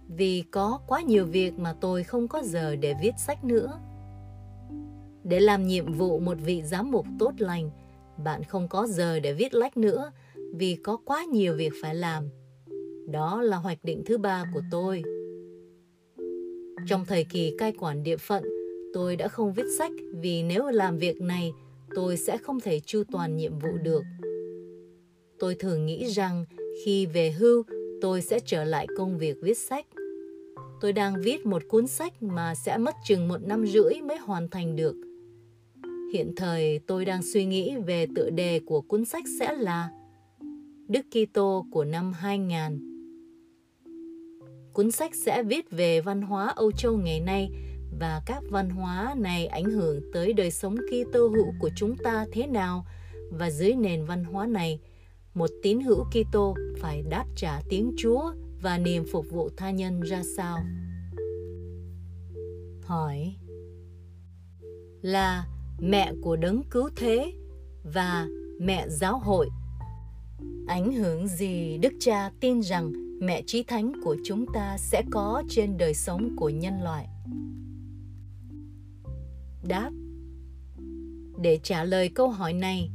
vì 0.07 0.43
có 0.51 0.79
quá 0.87 1.01
nhiều 1.01 1.25
việc 1.25 1.59
mà 1.59 1.73
tôi 1.81 2.03
không 2.03 2.27
có 2.27 2.41
giờ 2.43 2.75
để 2.75 2.93
viết 3.01 3.11
sách 3.17 3.43
nữa. 3.43 3.79
Để 5.23 5.39
làm 5.39 5.67
nhiệm 5.67 5.93
vụ 5.93 6.19
một 6.19 6.37
vị 6.45 6.61
giám 6.63 6.91
mục 6.91 7.05
tốt 7.19 7.31
lành, 7.37 7.69
bạn 8.23 8.43
không 8.43 8.67
có 8.67 8.87
giờ 8.87 9.19
để 9.19 9.33
viết 9.33 9.53
lách 9.53 9.77
nữa 9.77 10.11
vì 10.53 10.75
có 10.75 10.97
quá 11.05 11.23
nhiều 11.23 11.55
việc 11.55 11.73
phải 11.81 11.95
làm. 11.95 12.29
Đó 13.07 13.41
là 13.41 13.57
hoạch 13.57 13.83
định 13.83 14.03
thứ 14.05 14.17
ba 14.17 14.45
của 14.53 14.61
tôi. 14.71 15.03
Trong 16.87 17.05
thời 17.05 17.23
kỳ 17.23 17.55
cai 17.57 17.71
quản 17.71 18.03
địa 18.03 18.17
phận, 18.17 18.43
tôi 18.93 19.15
đã 19.15 19.27
không 19.27 19.53
viết 19.53 19.65
sách 19.77 19.91
vì 20.13 20.43
nếu 20.43 20.67
làm 20.67 20.97
việc 20.97 21.21
này, 21.21 21.53
tôi 21.95 22.17
sẽ 22.17 22.37
không 22.37 22.59
thể 22.59 22.79
chu 22.79 23.03
toàn 23.11 23.37
nhiệm 23.37 23.59
vụ 23.59 23.69
được. 23.83 24.03
Tôi 25.39 25.55
thường 25.55 25.85
nghĩ 25.85 26.05
rằng 26.05 26.45
khi 26.85 27.05
về 27.05 27.31
hưu, 27.31 27.63
tôi 28.01 28.21
sẽ 28.21 28.39
trở 28.39 28.63
lại 28.63 28.87
công 28.97 29.17
việc 29.17 29.37
viết 29.41 29.57
sách. 29.57 29.85
Tôi 30.85 30.93
đang 30.93 31.21
viết 31.21 31.45
một 31.45 31.61
cuốn 31.67 31.87
sách 31.87 32.23
mà 32.23 32.55
sẽ 32.55 32.77
mất 32.77 32.95
chừng 33.05 33.27
một 33.27 33.41
năm 33.43 33.65
rưỡi 33.67 34.01
mới 34.01 34.17
hoàn 34.17 34.49
thành 34.49 34.75
được– 34.75 34.95
Hiện 36.13 36.33
thời 36.35 36.79
tôi 36.79 37.05
đang 37.05 37.21
suy 37.23 37.45
nghĩ 37.45 37.75
về 37.85 38.07
tựa 38.15 38.29
đề 38.29 38.59
của 38.65 38.81
cuốn 38.81 39.05
sách 39.05 39.23
sẽ 39.39 39.53
là 39.53 39.89
Đức 40.87 41.01
Kitô 41.11 41.65
của 41.71 41.83
năm 41.83 42.13
2000. 42.13 42.79
Cuốn 44.73 44.91
sách 44.91 45.15
sẽ 45.15 45.43
viết 45.43 45.71
về 45.71 46.01
văn 46.01 46.21
hóa 46.21 46.53
Âu 46.55 46.71
Châu 46.71 46.97
ngày 46.97 47.19
nay 47.19 47.49
và 47.99 48.21
các 48.25 48.43
văn 48.49 48.69
hóa 48.69 49.15
này 49.17 49.47
ảnh 49.47 49.65
hưởng 49.65 50.01
tới 50.13 50.33
đời 50.33 50.51
sống 50.51 50.75
Kitô 50.77 51.27
hữu 51.27 51.47
của 51.59 51.69
chúng 51.75 51.95
ta 52.03 52.25
thế 52.31 52.47
nào 52.47 52.85
và 53.31 53.49
dưới 53.49 53.73
nền 53.73 54.05
văn 54.05 54.23
hóa 54.23 54.47
này, 54.47 54.79
một 55.33 55.49
tín 55.63 55.79
hữu 55.79 56.03
Kitô 56.03 56.55
phải 56.77 57.03
đáp 57.09 57.25
trả 57.35 57.61
tiếng 57.69 57.93
Chúa 57.97 58.31
và 58.65 58.77
niềm 58.77 59.05
phục 59.11 59.25
vụ 59.29 59.49
tha 59.57 59.71
nhân 59.71 60.01
ra 60.01 60.23
sao? 60.37 60.59
Hỏi 62.83 63.35
là 65.01 65.47
mẹ 65.79 66.13
của 66.21 66.35
đấng 66.35 66.63
cứu 66.71 66.89
thế 66.95 67.33
và 67.83 68.27
mẹ 68.59 68.89
giáo 68.89 69.19
hội. 69.19 69.49
Ảnh 70.67 70.93
hưởng 70.93 71.27
gì 71.27 71.77
Đức 71.77 71.93
Cha 71.99 72.31
tin 72.39 72.61
rằng 72.61 72.91
mẹ 73.21 73.41
trí 73.47 73.63
thánh 73.63 73.93
của 74.03 74.17
chúng 74.25 74.45
ta 74.53 74.77
sẽ 74.77 75.03
có 75.11 75.43
trên 75.49 75.77
đời 75.77 75.93
sống 75.93 76.35
của 76.37 76.49
nhân 76.49 76.83
loại? 76.83 77.07
Đáp 79.63 79.91
Để 81.41 81.59
trả 81.63 81.83
lời 81.83 82.09
câu 82.15 82.29
hỏi 82.29 82.53
này, 82.53 82.89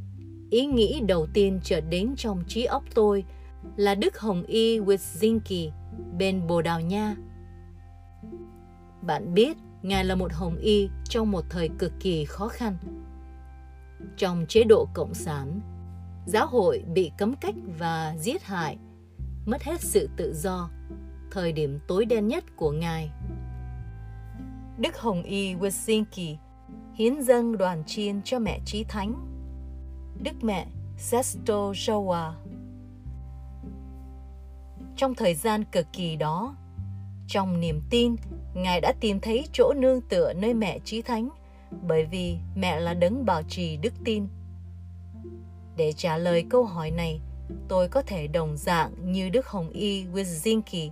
ý 0.49 0.65
nghĩ 0.65 1.01
đầu 1.07 1.27
tiên 1.33 1.59
chợt 1.63 1.81
đến 1.89 2.13
trong 2.17 2.43
trí 2.47 2.63
óc 2.63 2.83
tôi 2.93 3.23
là 3.75 3.95
Đức 3.95 4.19
Hồng 4.19 4.43
Y 4.43 4.79
Wyszynski 4.79 5.71
bên 6.17 6.47
Bồ 6.47 6.61
Đào 6.61 6.81
Nha. 6.81 7.15
Bạn 9.01 9.33
biết 9.33 9.57
Ngài 9.81 10.05
là 10.05 10.15
một 10.15 10.33
hồng 10.33 10.57
y 10.57 10.89
trong 11.03 11.31
một 11.31 11.45
thời 11.49 11.69
cực 11.79 11.93
kỳ 11.99 12.25
khó 12.25 12.47
khăn. 12.47 12.77
Trong 14.17 14.45
chế 14.49 14.63
độ 14.63 14.87
Cộng 14.93 15.13
sản, 15.13 15.59
giáo 16.25 16.47
hội 16.47 16.83
bị 16.93 17.11
cấm 17.17 17.35
cách 17.35 17.55
và 17.77 18.15
giết 18.19 18.43
hại, 18.43 18.77
mất 19.45 19.63
hết 19.63 19.81
sự 19.81 20.09
tự 20.17 20.33
do, 20.33 20.69
thời 21.31 21.51
điểm 21.51 21.79
tối 21.87 22.05
đen 22.05 22.27
nhất 22.27 22.43
của 22.55 22.71
Ngài. 22.71 23.11
Đức 24.77 24.97
Hồng 24.97 25.23
Y 25.23 25.55
Wyszynski 25.55 26.35
hiến 26.93 27.21
dâng 27.21 27.57
đoàn 27.57 27.83
chiên 27.85 28.21
cho 28.21 28.39
mẹ 28.39 28.59
trí 28.65 28.83
thánh. 28.83 29.27
Đức 30.23 30.43
mẹ 30.43 30.67
Sesto 30.97 31.71
Joa. 31.71 32.31
Trong 35.01 35.15
thời 35.15 35.33
gian 35.33 35.63
cực 35.63 35.87
kỳ 35.93 36.15
đó, 36.15 36.55
trong 37.27 37.59
niềm 37.59 37.81
tin, 37.89 38.15
Ngài 38.53 38.81
đã 38.81 38.93
tìm 38.99 39.19
thấy 39.19 39.47
chỗ 39.53 39.73
nương 39.73 40.01
tựa 40.01 40.33
nơi 40.33 40.53
mẹ 40.53 40.79
trí 40.79 41.01
thánh, 41.01 41.29
bởi 41.81 42.05
vì 42.05 42.37
mẹ 42.55 42.79
là 42.79 42.93
đấng 42.93 43.25
bảo 43.25 43.43
trì 43.43 43.77
đức 43.77 43.93
tin. 44.05 44.27
Để 45.77 45.93
trả 45.93 46.17
lời 46.17 46.45
câu 46.49 46.63
hỏi 46.63 46.91
này, 46.91 47.21
tôi 47.67 47.87
có 47.87 48.01
thể 48.01 48.27
đồng 48.27 48.57
dạng 48.57 49.11
như 49.11 49.29
Đức 49.29 49.47
Hồng 49.47 49.69
Y 49.69 50.05
Wyzinski, 50.05 50.89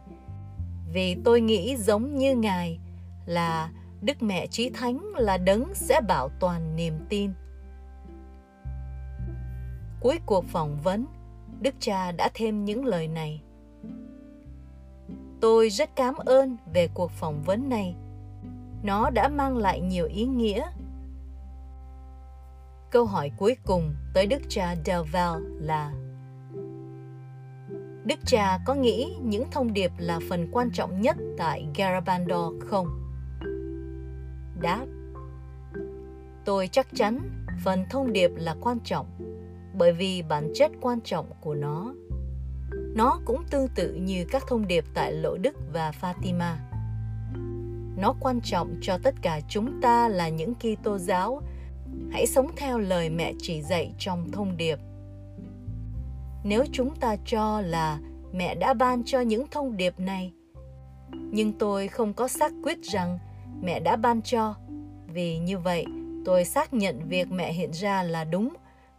vì 0.93 1.15
tôi 1.23 1.41
nghĩ 1.41 1.75
giống 1.75 2.15
như 2.15 2.35
Ngài 2.35 2.79
là 3.25 3.71
Đức 4.01 4.23
Mẹ 4.23 4.47
Trí 4.47 4.69
Thánh 4.69 4.99
là 5.15 5.37
đấng 5.37 5.75
sẽ 5.75 6.01
bảo 6.07 6.29
toàn 6.39 6.75
niềm 6.75 6.93
tin. 7.09 7.31
Cuối 9.99 10.19
cuộc 10.25 10.45
phỏng 10.45 10.79
vấn, 10.83 11.05
Đức 11.61 11.75
Cha 11.79 12.11
đã 12.11 12.29
thêm 12.33 12.65
những 12.65 12.85
lời 12.85 13.07
này. 13.07 13.41
Tôi 15.41 15.69
rất 15.69 15.95
cảm 15.95 16.15
ơn 16.15 16.57
về 16.73 16.87
cuộc 16.93 17.11
phỏng 17.11 17.43
vấn 17.43 17.69
này. 17.69 17.95
Nó 18.83 19.09
đã 19.09 19.27
mang 19.27 19.57
lại 19.57 19.81
nhiều 19.81 20.05
ý 20.05 20.25
nghĩa. 20.25 20.65
Câu 22.91 23.05
hỏi 23.05 23.31
cuối 23.37 23.57
cùng 23.65 23.95
tới 24.13 24.27
Đức 24.27 24.41
cha 24.49 24.75
Delval 24.85 25.41
là, 25.59 25.91
Đức 28.05 28.19
cha 28.25 28.59
có 28.65 28.73
nghĩ 28.73 29.15
những 29.21 29.43
thông 29.51 29.73
điệp 29.73 29.91
là 29.97 30.19
phần 30.29 30.49
quan 30.51 30.71
trọng 30.71 31.01
nhất 31.01 31.17
tại 31.37 31.67
Garabandor 31.75 32.53
không? 32.69 32.87
Đáp, 34.61 34.85
Tôi 36.45 36.67
chắc 36.67 36.87
chắn 36.95 37.19
phần 37.63 37.85
thông 37.89 38.13
điệp 38.13 38.31
là 38.35 38.55
quan 38.61 38.79
trọng 38.79 39.05
bởi 39.73 39.93
vì 39.93 40.21
bản 40.21 40.51
chất 40.55 40.71
quan 40.81 41.01
trọng 41.01 41.25
của 41.41 41.55
nó 41.55 41.93
nó 42.95 43.19
cũng 43.25 43.43
tương 43.51 43.67
tự 43.75 43.93
như 43.93 44.25
các 44.31 44.43
thông 44.47 44.67
điệp 44.67 44.85
tại 44.93 45.13
Lỗ 45.13 45.37
Đức 45.37 45.55
và 45.73 45.91
Fatima. 46.01 46.53
Nó 47.97 48.15
quan 48.19 48.41
trọng 48.43 48.75
cho 48.81 48.97
tất 49.03 49.15
cả 49.21 49.39
chúng 49.49 49.81
ta 49.81 50.07
là 50.07 50.29
những 50.29 50.53
Kitô 50.55 50.97
giáo. 50.97 51.41
Hãy 52.11 52.27
sống 52.27 52.51
theo 52.57 52.79
lời 52.79 53.09
mẹ 53.09 53.33
chỉ 53.37 53.61
dạy 53.61 53.93
trong 53.99 54.31
thông 54.31 54.57
điệp. 54.57 54.79
Nếu 56.43 56.65
chúng 56.71 56.95
ta 56.95 57.15
cho 57.25 57.61
là 57.61 57.99
mẹ 58.33 58.55
đã 58.55 58.73
ban 58.73 59.03
cho 59.05 59.21
những 59.21 59.47
thông 59.51 59.77
điệp 59.77 59.99
này, 59.99 60.33
nhưng 61.11 61.53
tôi 61.53 61.87
không 61.87 62.13
có 62.13 62.27
xác 62.27 62.51
quyết 62.63 62.83
rằng 62.83 63.19
mẹ 63.61 63.79
đã 63.79 63.95
ban 63.95 64.21
cho, 64.21 64.55
vì 65.13 65.37
như 65.37 65.57
vậy 65.57 65.85
tôi 66.25 66.45
xác 66.45 66.73
nhận 66.73 67.07
việc 67.07 67.31
mẹ 67.31 67.53
hiện 67.53 67.71
ra 67.71 68.03
là 68.03 68.23
đúng 68.23 68.53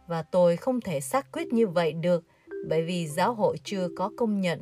và 0.07 0.23
tôi 0.23 0.57
không 0.57 0.81
thể 0.81 0.99
xác 0.99 1.31
quyết 1.31 1.53
như 1.53 1.67
vậy 1.67 1.93
được 1.93 2.23
bởi 2.69 2.83
vì 2.83 3.07
giáo 3.07 3.33
hội 3.33 3.57
chưa 3.63 3.89
có 3.95 4.11
công 4.15 4.41
nhận. 4.41 4.61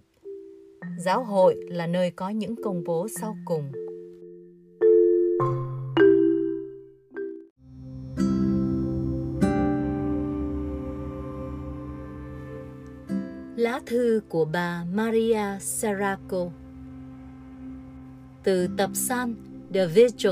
Giáo 0.98 1.24
hội 1.24 1.56
là 1.70 1.88
nơi 1.88 2.12
có 2.12 2.30
những 2.30 2.56
công 2.64 2.84
bố 2.84 3.08
sau 3.22 3.38
cùng. 3.46 3.72
Lá 13.56 13.80
thư 13.86 14.22
của 14.30 14.46
bà 14.46 14.86
Maria 14.94 15.60
Saraco 15.60 16.50
Từ 18.44 18.68
tập 18.78 18.90
san 18.94 19.36
The 19.74 19.86
Vigil 19.86 20.32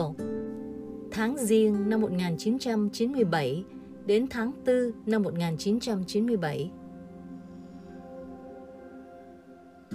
tháng 1.12 1.38
Giêng 1.38 1.90
năm 1.90 2.02
1997 2.02 3.64
đến 4.06 4.28
tháng 4.30 4.52
4 4.66 4.92
năm 5.06 5.24
1997 5.24 6.72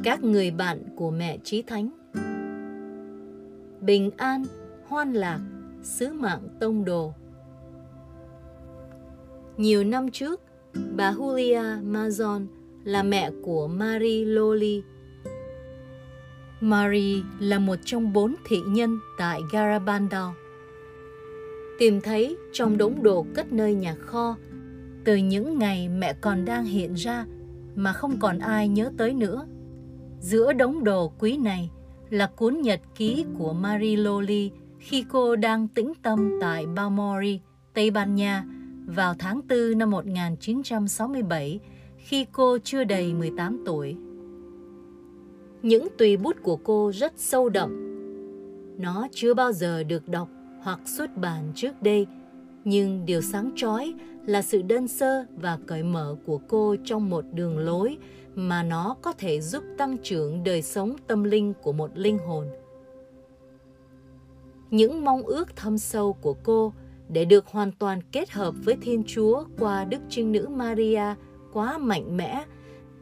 Các 0.05 0.23
người 0.23 0.51
bạn 0.51 0.83
của 0.97 1.11
mẹ 1.11 1.39
Trí 1.45 1.63
Thánh 1.63 1.91
Bình 3.81 4.11
an, 4.17 4.45
hoan 4.87 5.13
lạc, 5.13 5.41
sứ 5.83 6.13
mạng 6.13 6.49
tông 6.61 6.85
đồ 6.85 7.15
Nhiều 9.57 9.85
năm 9.85 10.11
trước, 10.11 10.41
bà 10.97 11.13
Julia 11.13 11.93
Mazon 11.93 12.47
là 12.85 13.03
mẹ 13.03 13.31
của 13.43 13.69
Marie 13.69 14.25
Loli. 14.25 14.83
Marie 16.61 17.23
là 17.41 17.59
một 17.59 17.77
trong 17.85 18.13
bốn 18.13 18.35
thị 18.49 18.61
nhân 18.67 18.99
tại 19.19 19.41
Garabandal. 19.53 20.29
Tìm 21.79 22.01
thấy 22.01 22.37
trong 22.53 22.79
đống 22.79 23.03
đồ 23.03 23.27
cất 23.35 23.53
nơi 23.53 23.75
nhà 23.75 23.95
kho 23.95 24.37
từ 25.05 25.17
những 25.17 25.59
ngày 25.59 25.89
mẹ 25.89 26.15
còn 26.21 26.45
đang 26.45 26.65
hiện 26.65 26.95
ra 26.95 27.27
mà 27.75 27.93
không 27.93 28.19
còn 28.21 28.39
ai 28.39 28.69
nhớ 28.69 28.91
tới 28.97 29.15
nữa. 29.15 29.47
Giữa 30.23 30.53
đống 30.53 30.85
đồ 30.85 31.13
quý 31.19 31.37
này 31.37 31.71
là 32.11 32.27
cuốn 32.27 32.61
nhật 32.63 32.81
ký 32.95 33.25
của 33.39 33.53
Marie 33.53 33.97
Loli 33.97 34.51
khi 34.79 35.05
cô 35.09 35.37
đang 35.37 35.69
tĩnh 35.69 35.93
tâm 36.03 36.39
tại 36.41 36.67
Balmori, 36.67 37.41
Tây 37.75 37.91
Ban 37.91 38.15
Nha 38.15 38.45
vào 38.87 39.15
tháng 39.19 39.41
4 39.49 39.79
năm 39.79 39.91
1967 39.91 41.61
khi 41.97 42.27
cô 42.33 42.59
chưa 42.65 42.85
đầy 42.85 43.15
18 43.15 43.63
tuổi. 43.67 43.97
Những 45.63 45.89
tùy 45.99 46.17
bút 46.17 46.37
của 46.43 46.57
cô 46.57 46.93
rất 46.95 47.13
sâu 47.17 47.49
đậm. 47.49 47.71
Nó 48.79 49.09
chưa 49.13 49.35
bao 49.35 49.53
giờ 49.53 49.83
được 49.83 50.09
đọc 50.09 50.29
hoặc 50.63 50.81
xuất 50.85 51.17
bản 51.17 51.53
trước 51.55 51.83
đây, 51.83 52.07
nhưng 52.65 53.07
điều 53.07 53.21
sáng 53.21 53.51
chói 53.57 53.95
là 54.27 54.43
sự 54.43 54.63
đơn 54.63 54.89
sơ 54.89 55.25
và 55.37 55.59
cởi 55.67 55.83
mở 55.83 56.17
của 56.27 56.39
cô 56.49 56.77
trong 56.85 57.11
một 57.11 57.25
đường 57.33 57.59
lối 57.59 57.97
mà 58.35 58.63
nó 58.63 58.97
có 59.03 59.13
thể 59.13 59.41
giúp 59.41 59.65
tăng 59.79 59.97
trưởng 60.03 60.45
đời 60.45 60.63
sống 60.63 60.97
tâm 61.07 61.25
linh 61.25 61.55
của 61.63 61.73
một 61.73 61.91
linh 61.95 62.19
hồn. 62.19 62.47
Những 64.71 65.05
mong 65.05 65.23
ước 65.23 65.57
thâm 65.57 65.79
sâu 65.79 66.13
của 66.13 66.35
cô 66.43 66.73
để 67.09 67.25
được 67.25 67.47
hoàn 67.47 67.73
toàn 67.73 68.01
kết 68.13 68.31
hợp 68.31 68.55
với 68.65 68.77
Thiên 68.81 69.05
Chúa 69.07 69.45
qua 69.59 69.85
Đức 69.85 69.99
Trinh 70.09 70.33
Nữ 70.33 70.49
Maria 70.49 71.15
quá 71.53 71.79
mạnh 71.79 72.17
mẽ 72.17 72.45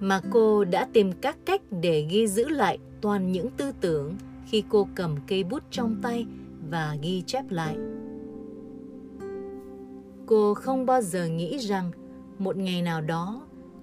mà 0.00 0.20
cô 0.30 0.64
đã 0.64 0.88
tìm 0.92 1.12
các 1.20 1.36
cách 1.44 1.62
để 1.70 2.06
ghi 2.10 2.26
giữ 2.26 2.48
lại 2.48 2.78
toàn 3.00 3.32
những 3.32 3.50
tư 3.50 3.72
tưởng 3.80 4.14
khi 4.46 4.64
cô 4.68 4.88
cầm 4.94 5.16
cây 5.26 5.44
bút 5.44 5.62
trong 5.70 5.96
tay 6.02 6.26
và 6.70 6.96
ghi 7.02 7.22
chép 7.26 7.44
lại. 7.50 7.76
Cô 10.26 10.54
không 10.54 10.86
bao 10.86 11.02
giờ 11.02 11.26
nghĩ 11.26 11.58
rằng 11.58 11.90
một 12.38 12.56
ngày 12.56 12.82
nào 12.82 13.00
đó, 13.00 13.42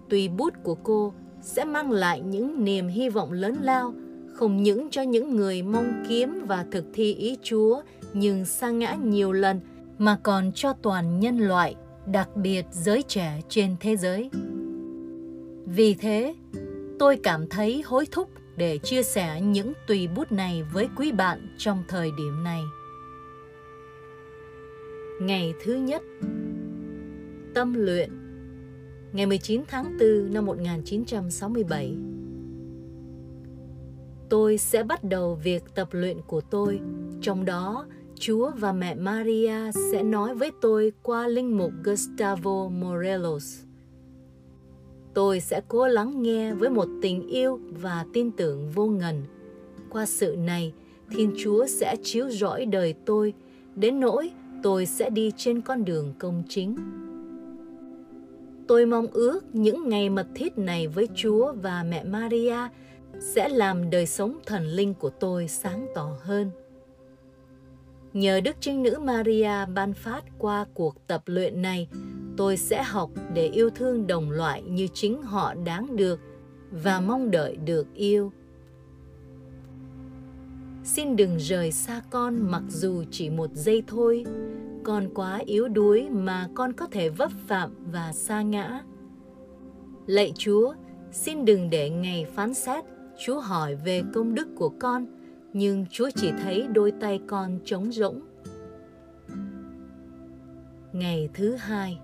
tùy 0.10 0.28
bút 0.28 0.54
của 0.64 0.76
cô 0.76 1.14
sẽ 1.48 1.66
mang 1.66 1.92
lại 1.92 2.22
những 2.22 2.64
niềm 2.64 2.88
hy 2.88 3.10
vọng 3.10 3.32
lớn 3.32 3.56
lao 3.62 3.94
không 4.34 4.64
những 4.64 4.90
cho 4.90 5.02
những 5.02 5.36
người 5.36 5.64
mong 5.64 6.04
kiếm 6.10 6.46
và 6.48 6.66
thực 6.72 6.86
thi 6.94 7.14
ý 7.14 7.38
Chúa 7.44 7.82
nhưng 8.14 8.46
sa 8.46 8.70
ngã 8.70 8.94
nhiều 8.94 9.32
lần 9.32 9.60
mà 9.98 10.18
còn 10.24 10.52
cho 10.56 10.74
toàn 10.74 11.20
nhân 11.20 11.38
loại, 11.38 11.76
đặc 12.06 12.30
biệt 12.36 12.66
giới 12.72 13.04
trẻ 13.04 13.42
trên 13.50 13.76
thế 13.80 13.98
giới. 13.98 14.30
Vì 15.66 15.94
thế, 15.94 16.36
tôi 17.00 17.20
cảm 17.24 17.48
thấy 17.48 17.82
hối 17.86 18.06
thúc 18.12 18.30
để 18.58 18.78
chia 18.78 19.04
sẻ 19.04 19.42
những 19.42 19.74
tùy 19.88 20.08
bút 20.16 20.32
này 20.32 20.64
với 20.74 20.88
quý 20.98 21.12
bạn 21.12 21.56
trong 21.58 21.84
thời 21.88 22.12
điểm 22.18 22.44
này. 22.44 22.62
Ngày 25.22 25.54
thứ 25.64 25.74
nhất 25.74 26.02
Tâm 27.54 27.74
luyện 27.74 28.27
Ngày 29.14 29.26
19 29.26 29.62
tháng 29.68 29.98
4 30.00 30.34
năm 30.34 30.46
1967 30.46 31.98
Tôi 34.30 34.58
sẽ 34.58 34.84
bắt 34.84 35.04
đầu 35.04 35.36
việc 35.44 35.64
tập 35.76 35.88
luyện 35.92 36.18
của 36.28 36.42
tôi, 36.42 36.80
trong 37.22 37.46
đó 37.46 37.86
Chúa 38.20 38.52
và 38.58 38.72
mẹ 38.72 38.96
Maria 38.96 39.72
sẽ 39.92 40.04
nói 40.04 40.36
với 40.36 40.52
tôi 40.62 40.92
qua 41.04 41.28
linh 41.28 41.58
mục 41.58 41.72
Gustavo 41.84 42.70
Morelos. 42.70 43.60
Tôi 45.14 45.40
sẽ 45.40 45.62
cố 45.68 45.88
lắng 45.88 46.22
nghe 46.22 46.54
với 46.54 46.70
một 46.70 46.88
tình 47.02 47.28
yêu 47.28 47.60
và 47.70 48.06
tin 48.14 48.32
tưởng 48.32 48.70
vô 48.70 48.86
ngần. 48.86 49.24
Qua 49.90 50.06
sự 50.06 50.36
này, 50.40 50.74
Thiên 51.10 51.34
Chúa 51.38 51.68
sẽ 51.68 51.96
chiếu 52.04 52.30
rõi 52.30 52.66
đời 52.66 52.94
tôi, 53.06 53.34
đến 53.76 54.00
nỗi 54.00 54.32
tôi 54.64 54.86
sẽ 54.86 55.10
đi 55.10 55.32
trên 55.38 55.62
con 55.62 55.86
đường 55.86 56.14
công 56.20 56.44
chính. 56.50 56.76
Tôi 58.68 58.86
mong 58.86 59.08
ước 59.08 59.56
những 59.56 59.90
ngày 59.90 60.10
mật 60.10 60.28
thiết 60.36 60.58
này 60.58 60.88
với 60.88 61.08
Chúa 61.16 61.54
và 61.54 61.84
mẹ 61.84 62.04
Maria 62.04 62.58
sẽ 63.20 63.50
làm 63.50 63.90
đời 63.90 64.06
sống 64.06 64.40
thần 64.46 64.66
linh 64.68 64.94
của 64.94 65.10
tôi 65.10 65.48
sáng 65.48 65.88
tỏ 65.96 66.18
hơn. 66.22 66.52
Nhờ 68.14 68.42
Đức 68.42 68.56
Trinh 68.60 68.84
Nữ 68.84 69.00
Maria 69.02 69.66
ban 69.74 69.94
phát 69.94 70.24
qua 70.38 70.66
cuộc 70.74 71.08
tập 71.08 71.24
luyện 71.26 71.62
này, 71.62 71.88
tôi 72.38 72.58
sẽ 72.58 72.84
học 72.84 73.10
để 73.34 73.48
yêu 73.48 73.70
thương 73.70 74.08
đồng 74.08 74.32
loại 74.32 74.62
như 74.62 74.88
chính 74.94 75.22
họ 75.24 75.54
đáng 75.54 75.96
được 75.96 76.20
và 76.72 77.00
mong 77.00 77.32
đợi 77.32 77.56
được 77.56 77.88
yêu. 77.94 78.32
Xin 80.84 81.16
đừng 81.16 81.38
rời 81.38 81.72
xa 81.72 82.02
con 82.10 82.52
mặc 82.52 82.64
dù 82.70 83.04
chỉ 83.12 83.30
một 83.30 83.50
giây 83.54 83.84
thôi, 83.88 84.26
con 84.84 85.10
quá 85.14 85.42
yếu 85.46 85.68
đuối 85.68 86.10
mà 86.10 86.50
con 86.56 86.74
có 86.74 86.88
thể 86.92 87.10
vấp 87.10 87.32
phạm 87.48 87.72
và 87.92 88.14
sa 88.14 88.42
ngã. 88.42 88.84
Lạy 90.06 90.34
Chúa, 90.38 90.74
xin 91.12 91.46
đừng 91.46 91.70
để 91.70 91.90
ngày 91.90 92.26
phán 92.36 92.54
xét 92.54 92.84
Chúa 93.26 93.40
hỏi 93.40 93.76
về 93.76 94.04
công 94.14 94.36
đức 94.36 94.48
của 94.56 94.70
con– 94.80 95.06
nhưng 95.54 95.86
Chúa 95.92 96.10
chỉ 96.16 96.32
thấy 96.44 96.68
đôi 96.74 96.92
tay 96.92 97.20
con 97.28 97.60
trống 97.66 97.92
rỗng. 97.92 98.22
Ngày 100.94 101.30
thứ 101.34 101.56
hai 101.56 102.00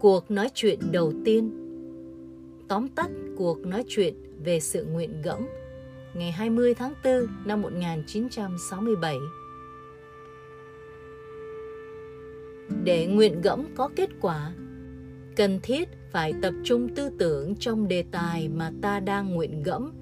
Cuộc 0.00 0.30
nói 0.30 0.50
chuyện 0.54 0.78
đầu 0.92 1.12
tiên 1.24 1.50
Tóm 2.68 2.88
tắt 2.88 3.10
cuộc 3.36 3.66
nói 3.66 3.84
chuyện 3.88 4.14
về 4.44 4.60
sự 4.60 4.84
nguyện 4.84 5.22
gẫm 5.22 5.46
ngày 6.14 6.32
20 6.32 6.74
tháng 6.74 6.94
4 7.04 7.26
năm 7.44 7.62
1967. 7.62 9.18
Để 12.84 13.06
nguyện 13.06 13.40
gẫm 13.40 13.64
có 13.74 13.88
kết 13.96 14.10
quả, 14.20 14.52
cần 15.36 15.60
thiết 15.62 15.88
phải 16.10 16.32
tập 16.42 16.54
trung 16.64 16.94
tư 16.94 17.10
tưởng 17.18 17.54
trong 17.56 17.88
đề 17.88 18.04
tài 18.10 18.48
mà 18.48 18.72
ta 18.82 19.00
đang 19.00 19.34
nguyện 19.34 19.62
gẫm. 19.62 19.92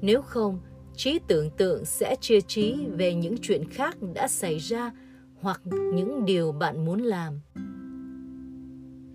Nếu 0.00 0.22
không, 0.22 0.60
trí 0.96 1.18
tưởng 1.28 1.50
tượng 1.50 1.84
sẽ 1.84 2.16
chia 2.20 2.40
trí 2.40 2.86
về 2.86 3.14
những 3.14 3.36
chuyện 3.42 3.64
khác 3.70 3.96
đã 4.14 4.28
xảy 4.28 4.58
ra 4.58 4.92
hoặc 5.40 5.60
những 5.94 6.24
điều 6.24 6.52
bạn 6.52 6.84
muốn 6.84 7.00
làm. 7.00 7.40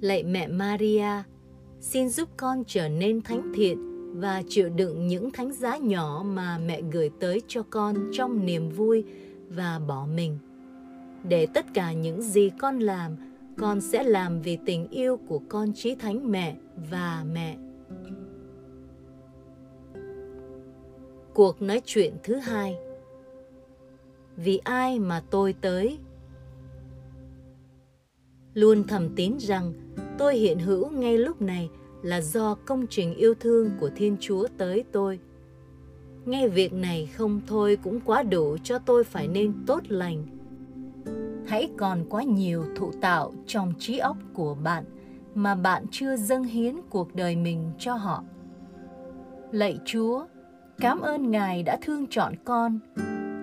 Lạy 0.01 0.23
mẹ 0.23 0.47
Maria, 0.47 1.23
xin 1.79 2.09
giúp 2.09 2.29
con 2.37 2.63
trở 2.67 2.89
nên 2.89 3.21
thánh 3.21 3.51
thiện 3.55 3.95
và 4.19 4.43
chịu 4.47 4.69
đựng 4.69 5.07
những 5.07 5.31
thánh 5.31 5.53
giá 5.53 5.77
nhỏ 5.77 6.25
mà 6.27 6.57
mẹ 6.57 6.81
gửi 6.91 7.09
tới 7.19 7.41
cho 7.47 7.63
con 7.69 7.95
trong 8.13 8.45
niềm 8.45 8.69
vui 8.69 9.03
và 9.49 9.79
bỏ 9.87 10.07
mình. 10.15 10.37
Để 11.27 11.47
tất 11.53 11.65
cả 11.73 11.93
những 11.93 12.21
gì 12.21 12.51
con 12.59 12.79
làm, 12.79 13.15
con 13.57 13.81
sẽ 13.81 14.03
làm 14.03 14.41
vì 14.41 14.57
tình 14.65 14.87
yêu 14.87 15.19
của 15.27 15.41
con 15.49 15.73
trí 15.73 15.95
thánh 15.95 16.31
mẹ 16.31 16.55
và 16.91 17.25
mẹ. 17.31 17.57
Cuộc 21.33 21.61
nói 21.61 21.81
chuyện 21.85 22.13
thứ 22.23 22.35
hai 22.35 22.75
Vì 24.35 24.57
ai 24.57 24.99
mà 24.99 25.23
tôi 25.29 25.55
tới? 25.61 25.97
Luôn 28.53 28.83
thầm 28.87 29.15
tín 29.15 29.37
rằng 29.39 29.73
tôi 30.17 30.35
hiện 30.35 30.59
hữu 30.59 30.89
ngay 30.89 31.17
lúc 31.17 31.41
này 31.41 31.69
là 32.03 32.21
do 32.21 32.55
công 32.65 32.87
trình 32.89 33.15
yêu 33.15 33.33
thương 33.39 33.71
của 33.79 33.89
Thiên 33.95 34.17
Chúa 34.19 34.47
tới 34.57 34.83
tôi. 34.91 35.19
Nghe 36.25 36.47
việc 36.47 36.73
này 36.73 37.05
không 37.05 37.41
thôi 37.47 37.77
cũng 37.83 37.99
quá 37.99 38.23
đủ 38.23 38.57
cho 38.63 38.79
tôi 38.79 39.03
phải 39.03 39.27
nên 39.27 39.53
tốt 39.67 39.83
lành. 39.87 40.34
Hãy 41.47 41.69
còn 41.77 42.05
quá 42.09 42.23
nhiều 42.23 42.65
thụ 42.75 42.91
tạo 43.01 43.33
trong 43.47 43.73
trí 43.79 43.97
óc 43.97 44.17
của 44.33 44.55
bạn 44.63 44.83
mà 45.35 45.55
bạn 45.55 45.85
chưa 45.91 46.15
dâng 46.15 46.43
hiến 46.43 46.75
cuộc 46.89 47.15
đời 47.15 47.35
mình 47.35 47.71
cho 47.79 47.93
họ. 47.93 48.23
Lạy 49.51 49.79
Chúa, 49.85 50.25
Cảm 50.77 51.01
ơn 51.01 51.31
Ngài 51.31 51.63
đã 51.63 51.77
thương 51.81 52.07
chọn 52.07 52.33
con. 52.45 52.79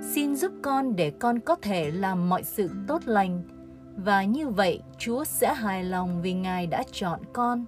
Xin 0.03 0.37
giúp 0.37 0.53
con 0.63 0.97
để 0.97 1.11
con 1.11 1.41
có 1.41 1.55
thể 1.55 1.91
làm 1.91 2.29
mọi 2.29 2.43
sự 2.43 2.71
tốt 2.87 3.03
lành 3.05 3.43
và 3.97 4.25
như 4.25 4.49
vậy 4.49 4.81
Chúa 4.99 5.25
sẽ 5.25 5.55
hài 5.55 5.85
lòng 5.85 6.23
vì 6.23 6.33
Ngài 6.33 6.67
đã 6.67 6.83
chọn 6.93 7.21
con. 7.33 7.65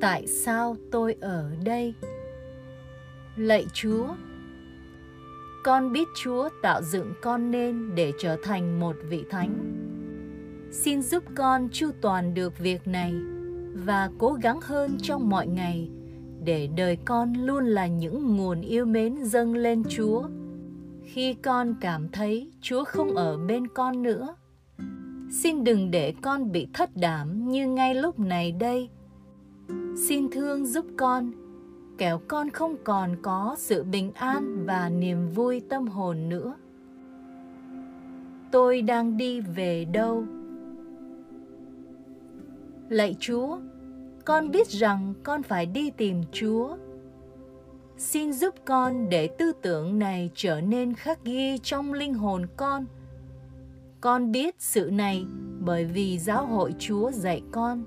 tại 0.00 0.26
sao 0.26 0.76
tôi 0.90 1.16
ở 1.20 1.50
đây 1.64 1.94
lạy 3.36 3.66
chúa 3.72 4.06
con 5.62 5.92
biết 5.92 6.08
chúa 6.14 6.48
tạo 6.62 6.82
dựng 6.82 7.12
con 7.22 7.50
nên 7.50 7.94
để 7.94 8.12
trở 8.18 8.36
thành 8.42 8.80
một 8.80 8.96
vị 9.08 9.24
thánh. 9.30 9.76
Xin 10.70 11.02
giúp 11.02 11.24
con 11.34 11.68
chu 11.72 11.90
toàn 12.00 12.34
được 12.34 12.58
việc 12.58 12.86
này 12.86 13.14
và 13.74 14.10
cố 14.18 14.32
gắng 14.42 14.60
hơn 14.62 14.98
trong 15.02 15.28
mọi 15.28 15.46
ngày 15.46 15.90
để 16.44 16.68
đời 16.76 16.98
con 17.04 17.32
luôn 17.34 17.66
là 17.66 17.86
những 17.86 18.36
nguồn 18.36 18.60
yêu 18.60 18.84
mến 18.84 19.24
dâng 19.24 19.54
lên 19.54 19.82
chúa. 19.88 20.22
Khi 21.04 21.34
con 21.34 21.74
cảm 21.80 22.08
thấy 22.08 22.50
chúa 22.60 22.84
không 22.84 23.14
ở 23.14 23.38
bên 23.38 23.68
con 23.68 24.02
nữa, 24.02 24.34
xin 25.30 25.64
đừng 25.64 25.90
để 25.90 26.14
con 26.22 26.52
bị 26.52 26.66
thất 26.74 26.96
đảm 26.96 27.48
như 27.48 27.68
ngay 27.68 27.94
lúc 27.94 28.18
này 28.18 28.52
đây. 28.52 28.88
Xin 30.08 30.30
thương 30.30 30.66
giúp 30.66 30.86
con 30.96 31.32
kẻo 32.00 32.20
con 32.28 32.50
không 32.50 32.76
còn 32.84 33.16
có 33.22 33.54
sự 33.58 33.84
bình 33.84 34.12
an 34.14 34.64
và 34.66 34.88
niềm 34.88 35.28
vui 35.28 35.62
tâm 35.68 35.86
hồn 35.86 36.28
nữa. 36.28 36.54
Tôi 38.50 38.82
đang 38.82 39.16
đi 39.16 39.40
về 39.40 39.84
đâu? 39.84 40.24
Lạy 42.88 43.16
chúa, 43.20 43.58
con 44.24 44.50
biết 44.50 44.68
rằng 44.68 45.14
con 45.22 45.42
phải 45.42 45.66
đi 45.66 45.90
tìm 45.90 46.22
chúa. 46.32 46.76
Xin 47.96 48.32
giúp 48.32 48.54
con 48.64 49.08
để 49.08 49.28
tư 49.38 49.52
tưởng 49.62 49.98
này 49.98 50.30
trở 50.34 50.60
nên 50.60 50.94
khắc 50.94 51.24
ghi 51.24 51.58
trong 51.58 51.92
linh 51.92 52.14
hồn 52.14 52.46
con. 52.56 52.86
Con 54.00 54.32
biết 54.32 54.54
sự 54.58 54.90
này 54.92 55.24
bởi 55.60 55.84
vì 55.84 56.18
giáo 56.18 56.46
hội 56.46 56.74
chúa 56.78 57.10
dạy 57.10 57.42
con. 57.52 57.84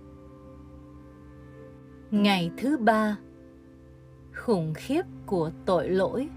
Ngày 2.12 2.52
thứ 2.58 2.78
ba 2.78 3.18
khủng 4.46 4.74
khiếp 4.74 5.02
của 5.26 5.52
tội 5.66 5.90
lỗi 5.90 6.28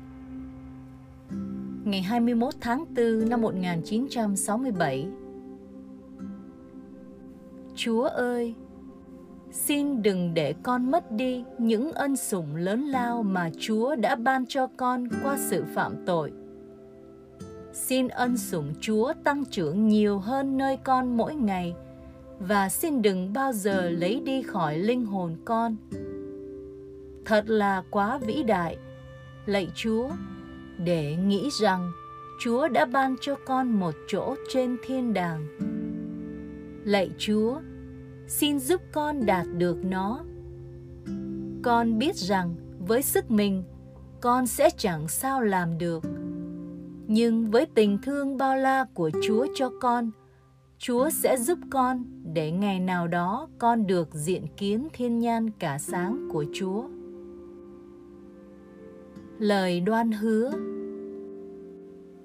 ngày 1.84 2.02
21 2.02 2.54
tháng 2.60 2.84
4 2.96 3.28
năm 3.28 3.40
1967 3.40 5.08
Chúa 7.74 8.02
ơi, 8.02 8.54
xin 9.52 10.02
đừng 10.02 10.34
để 10.34 10.54
con 10.62 10.90
mất 10.90 11.12
đi 11.12 11.44
những 11.58 11.92
ân 11.92 12.16
sủng 12.16 12.56
lớn 12.56 12.84
lao 12.86 13.22
mà 13.22 13.50
Chúa 13.58 13.96
đã 13.96 14.16
ban 14.16 14.46
cho 14.46 14.66
con 14.76 15.08
qua 15.22 15.38
sự 15.38 15.64
phạm 15.74 15.92
tội. 16.06 16.32
Xin 17.72 18.08
ân 18.08 18.36
sủng 18.36 18.72
Chúa 18.80 19.12
tăng 19.24 19.44
trưởng 19.44 19.88
nhiều 19.88 20.18
hơn 20.18 20.56
nơi 20.56 20.76
con 20.84 21.16
mỗi 21.16 21.34
ngày 21.34 21.74
và 22.38 22.68
xin 22.68 23.02
đừng 23.02 23.32
bao 23.32 23.52
giờ 23.52 23.90
lấy 23.90 24.20
đi 24.20 24.42
khỏi 24.42 24.78
linh 24.78 25.04
hồn 25.04 25.36
con. 25.44 25.76
Thật 27.26 27.44
là 27.48 27.82
quá 27.90 28.18
vĩ 28.18 28.42
đại, 28.42 28.78
lạy 29.46 29.68
Chúa, 29.74 30.08
để 30.78 31.16
nghĩ 31.16 31.48
rằng 31.60 31.92
Chúa 32.40 32.68
đã 32.68 32.84
ban 32.84 33.16
cho 33.20 33.34
con 33.46 33.72
một 33.72 33.94
chỗ 34.08 34.34
trên 34.48 34.76
thiên 34.84 35.14
đàng. 35.14 35.46
Lạy 36.84 37.10
Chúa, 37.18 37.60
xin 38.26 38.58
giúp 38.58 38.80
con 38.92 39.26
đạt 39.26 39.46
được 39.56 39.76
nó. 39.84 40.24
Con 41.62 41.98
biết 41.98 42.16
rằng 42.16 42.54
với 42.78 43.02
sức 43.02 43.30
mình, 43.30 43.64
con 44.20 44.46
sẽ 44.46 44.70
chẳng 44.76 45.08
sao 45.08 45.40
làm 45.40 45.78
được. 45.78 46.04
Nhưng 47.06 47.50
với 47.50 47.66
tình 47.74 47.98
thương 48.02 48.36
bao 48.36 48.56
la 48.56 48.84
của 48.94 49.10
Chúa 49.22 49.46
cho 49.54 49.70
con, 49.80 50.10
Chúa 50.78 51.10
sẽ 51.10 51.36
giúp 51.36 51.58
con 51.70 52.04
để 52.34 52.50
ngày 52.50 52.80
nào 52.80 53.08
đó 53.08 53.48
con 53.58 53.86
được 53.86 54.14
diện 54.14 54.46
kiến 54.56 54.88
thiên 54.92 55.18
nhan 55.18 55.50
cả 55.50 55.78
sáng 55.78 56.28
của 56.32 56.44
Chúa. 56.54 56.84
Lời 59.38 59.80
đoan 59.80 60.12
hứa 60.12 60.50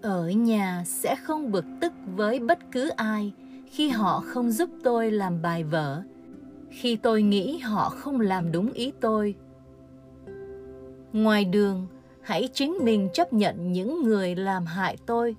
Ở 0.01 0.29
nhà 0.29 0.83
sẽ 0.85 1.15
không 1.15 1.51
bực 1.51 1.65
tức 1.81 1.93
với 2.15 2.39
bất 2.39 2.59
cứ 2.71 2.89
ai 2.89 3.33
khi 3.65 3.89
họ 3.89 4.19
không 4.25 4.51
giúp 4.51 4.69
tôi 4.83 5.11
làm 5.11 5.41
bài 5.41 5.63
vở, 5.63 6.03
khi 6.69 6.95
tôi 6.95 7.21
nghĩ 7.21 7.57
họ 7.57 7.89
không 7.89 8.19
làm 8.19 8.51
đúng 8.51 8.71
ý 8.71 8.91
tôi. 8.99 9.35
Ngoài 11.13 11.45
đường, 11.45 11.87
hãy 12.21 12.49
chính 12.53 12.77
mình 12.81 13.09
chấp 13.13 13.33
nhận 13.33 13.71
những 13.71 14.03
người 14.03 14.35
làm 14.35 14.65
hại 14.65 14.97
tôi. 15.05 15.35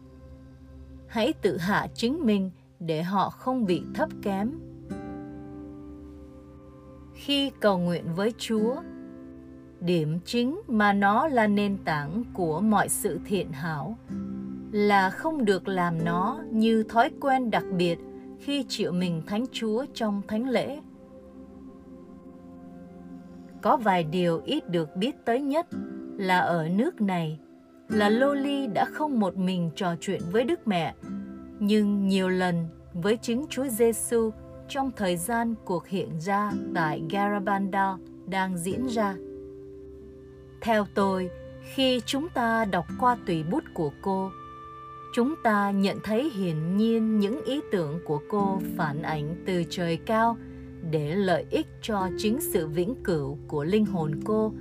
Hãy 1.06 1.32
tự 1.32 1.56
hạ 1.56 1.86
chính 1.94 2.26
mình 2.26 2.50
để 2.80 3.02
họ 3.02 3.30
không 3.30 3.66
bị 3.66 3.82
thấp 3.94 4.08
kém. 4.22 4.50
Khi 7.14 7.50
cầu 7.60 7.78
nguyện 7.78 8.04
với 8.16 8.32
Chúa, 8.38 8.74
điểm 9.84 10.18
chính 10.24 10.60
mà 10.68 10.92
nó 10.92 11.28
là 11.28 11.46
nền 11.46 11.78
tảng 11.84 12.24
của 12.32 12.60
mọi 12.60 12.88
sự 12.88 13.20
thiện 13.26 13.52
hảo 13.52 13.98
là 14.72 15.10
không 15.10 15.44
được 15.44 15.68
làm 15.68 16.04
nó 16.04 16.40
như 16.50 16.82
thói 16.82 17.10
quen 17.20 17.50
đặc 17.50 17.64
biệt 17.76 17.98
khi 18.40 18.64
chịu 18.68 18.92
mình 18.92 19.22
thánh 19.26 19.44
chúa 19.52 19.84
trong 19.94 20.22
thánh 20.28 20.48
lễ 20.48 20.80
có 23.62 23.76
vài 23.76 24.04
điều 24.04 24.40
ít 24.44 24.68
được 24.68 24.96
biết 24.96 25.24
tới 25.24 25.40
nhất 25.40 25.66
là 26.16 26.38
ở 26.38 26.68
nước 26.68 27.00
này 27.00 27.38
là 27.88 28.08
Loli 28.08 28.66
đã 28.66 28.84
không 28.84 29.20
một 29.20 29.36
mình 29.36 29.70
trò 29.76 29.94
chuyện 30.00 30.20
với 30.30 30.44
Đức 30.44 30.68
Mẹ, 30.68 30.94
nhưng 31.58 32.06
nhiều 32.06 32.28
lần 32.28 32.68
với 32.92 33.16
chính 33.16 33.44
Chúa 33.50 33.66
Giêsu 33.66 34.30
trong 34.68 34.90
thời 34.96 35.16
gian 35.16 35.54
cuộc 35.64 35.86
hiện 35.86 36.08
ra 36.20 36.52
tại 36.74 37.02
Garabandal 37.10 37.96
đang 38.26 38.58
diễn 38.58 38.86
ra. 38.86 39.14
Theo 40.62 40.86
tôi, 40.94 41.30
khi 41.74 42.00
chúng 42.06 42.28
ta 42.28 42.64
đọc 42.64 42.86
qua 43.00 43.16
tùy 43.26 43.44
bút 43.50 43.64
của 43.74 43.92
cô, 44.02 44.30
chúng 45.14 45.34
ta 45.42 45.70
nhận 45.70 45.98
thấy 46.04 46.30
hiển 46.30 46.76
nhiên 46.76 47.18
những 47.18 47.44
ý 47.44 47.60
tưởng 47.70 48.00
của 48.04 48.20
cô 48.28 48.60
phản 48.76 49.02
ảnh 49.02 49.42
từ 49.46 49.64
trời 49.70 49.96
cao 49.96 50.36
để 50.90 51.14
lợi 51.14 51.44
ích 51.50 51.66
cho 51.82 52.08
chính 52.18 52.40
sự 52.40 52.66
vĩnh 52.66 52.94
cửu 53.04 53.38
của 53.48 53.64
linh 53.64 53.86
hồn 53.86 54.20
cô 54.24 54.52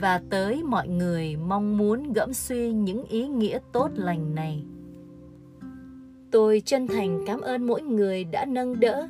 và 0.00 0.22
tới 0.30 0.62
mọi 0.62 0.88
người 0.88 1.36
mong 1.36 1.78
muốn 1.78 2.12
gẫm 2.12 2.32
suy 2.32 2.72
những 2.72 3.04
ý 3.04 3.28
nghĩa 3.28 3.58
tốt 3.72 3.88
lành 3.94 4.34
này. 4.34 4.64
Tôi 6.30 6.62
chân 6.64 6.86
thành 6.86 7.24
cảm 7.26 7.40
ơn 7.40 7.66
mỗi 7.66 7.82
người 7.82 8.24
đã 8.24 8.44
nâng 8.44 8.80
đỡ. 8.80 9.08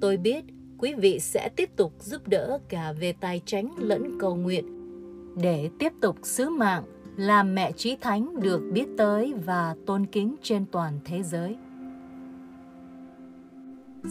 Tôi 0.00 0.16
biết 0.16 0.44
quý 0.78 0.94
vị 0.94 1.20
sẽ 1.20 1.48
tiếp 1.56 1.76
tục 1.76 1.92
giúp 2.00 2.28
đỡ 2.28 2.58
cả 2.68 2.92
về 3.00 3.12
tài 3.20 3.40
chánh 3.46 3.70
lẫn 3.78 4.18
cầu 4.20 4.36
nguyện 4.36 4.81
để 5.36 5.70
tiếp 5.78 5.92
tục 6.00 6.16
sứ 6.22 6.50
mạng 6.50 6.84
làm 7.16 7.54
mẹ 7.54 7.72
trí 7.72 7.96
thánh 7.96 8.40
được 8.40 8.60
biết 8.72 8.86
tới 8.98 9.34
và 9.44 9.76
tôn 9.86 10.06
kính 10.06 10.36
trên 10.42 10.66
toàn 10.66 11.00
thế 11.04 11.22
giới. 11.22 11.56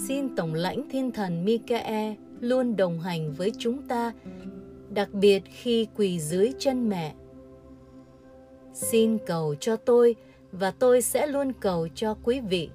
Xin 0.08 0.36
Tổng 0.36 0.54
lãnh 0.54 0.90
Thiên 0.90 1.12
thần 1.12 1.46
Mikae 1.46 2.16
luôn 2.40 2.76
đồng 2.76 3.00
hành 3.00 3.34
với 3.34 3.52
chúng 3.58 3.88
ta, 3.88 4.14
đặc 4.90 5.14
biệt 5.14 5.44
khi 5.46 5.88
quỳ 5.96 6.20
dưới 6.20 6.52
chân 6.60 6.90
mẹ. 6.90 7.16
Xin 8.74 9.18
cầu 9.28 9.56
cho 9.60 9.76
tôi 9.76 10.16
và 10.52 10.72
tôi 10.72 11.02
sẽ 11.02 11.28
luôn 11.28 11.54
cầu 11.60 11.88
cho 11.96 12.18
quý 12.24 12.40
vị. 12.40 12.70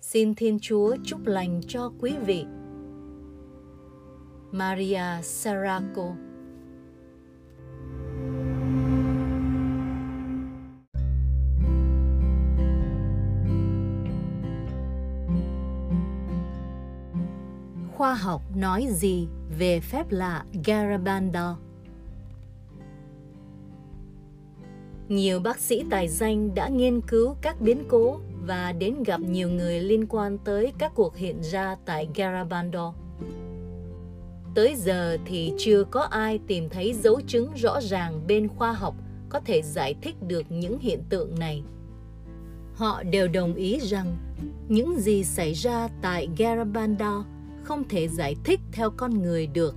Xin 0.00 0.34
Thiên 0.34 0.58
Chúa 0.62 0.96
chúc 1.04 1.26
lành 1.26 1.60
cho 1.68 1.92
quý 2.00 2.14
vị. 2.26 2.44
Maria 4.52 5.22
Saraco 5.22 6.14
khoa 17.98 18.14
học 18.14 18.42
nói 18.56 18.86
gì 18.90 19.28
về 19.58 19.80
phép 19.80 20.06
lạ 20.10 20.44
Garabandal? 20.64 21.52
Nhiều 25.08 25.40
bác 25.40 25.58
sĩ 25.58 25.84
tài 25.90 26.08
danh 26.08 26.54
đã 26.54 26.68
nghiên 26.68 27.00
cứu 27.00 27.36
các 27.40 27.60
biến 27.60 27.84
cố 27.88 28.20
và 28.46 28.72
đến 28.72 29.02
gặp 29.02 29.20
nhiều 29.20 29.50
người 29.50 29.80
liên 29.80 30.06
quan 30.06 30.38
tới 30.38 30.72
các 30.78 30.92
cuộc 30.94 31.16
hiện 31.16 31.42
ra 31.42 31.76
tại 31.84 32.08
Garabandal. 32.14 32.88
Tới 34.54 34.74
giờ 34.76 35.16
thì 35.24 35.52
chưa 35.58 35.84
có 35.84 36.00
ai 36.00 36.38
tìm 36.46 36.68
thấy 36.68 36.92
dấu 36.92 37.20
chứng 37.26 37.52
rõ 37.56 37.80
ràng 37.80 38.26
bên 38.26 38.48
khoa 38.48 38.72
học 38.72 38.94
có 39.28 39.40
thể 39.40 39.62
giải 39.62 39.94
thích 40.02 40.16
được 40.28 40.46
những 40.48 40.78
hiện 40.78 41.02
tượng 41.08 41.38
này. 41.38 41.62
Họ 42.74 43.02
đều 43.02 43.28
đồng 43.28 43.54
ý 43.54 43.80
rằng 43.80 44.16
những 44.68 45.00
gì 45.00 45.24
xảy 45.24 45.52
ra 45.52 45.88
tại 46.02 46.28
Garabandal 46.38 47.37
không 47.68 47.88
thể 47.88 48.08
giải 48.08 48.36
thích 48.44 48.60
theo 48.72 48.90
con 48.90 49.22
người 49.22 49.46
được 49.46 49.74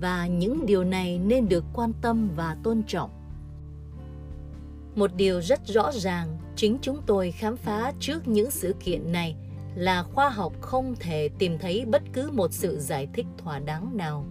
và 0.00 0.26
những 0.26 0.66
điều 0.66 0.84
này 0.84 1.18
nên 1.18 1.48
được 1.48 1.64
quan 1.74 1.92
tâm 2.02 2.30
và 2.36 2.56
tôn 2.62 2.82
trọng. 2.86 3.10
Một 4.94 5.10
điều 5.16 5.40
rất 5.42 5.66
rõ 5.66 5.92
ràng 5.92 6.38
chính 6.56 6.78
chúng 6.82 7.00
tôi 7.06 7.30
khám 7.32 7.56
phá 7.56 7.92
trước 8.00 8.28
những 8.28 8.50
sự 8.50 8.74
kiện 8.84 9.12
này 9.12 9.36
là 9.74 10.02
khoa 10.02 10.28
học 10.28 10.52
không 10.60 10.94
thể 11.00 11.28
tìm 11.38 11.58
thấy 11.58 11.84
bất 11.84 12.02
cứ 12.12 12.30
một 12.32 12.52
sự 12.52 12.78
giải 12.80 13.08
thích 13.12 13.26
thỏa 13.38 13.58
đáng 13.58 13.96
nào. 13.96 14.24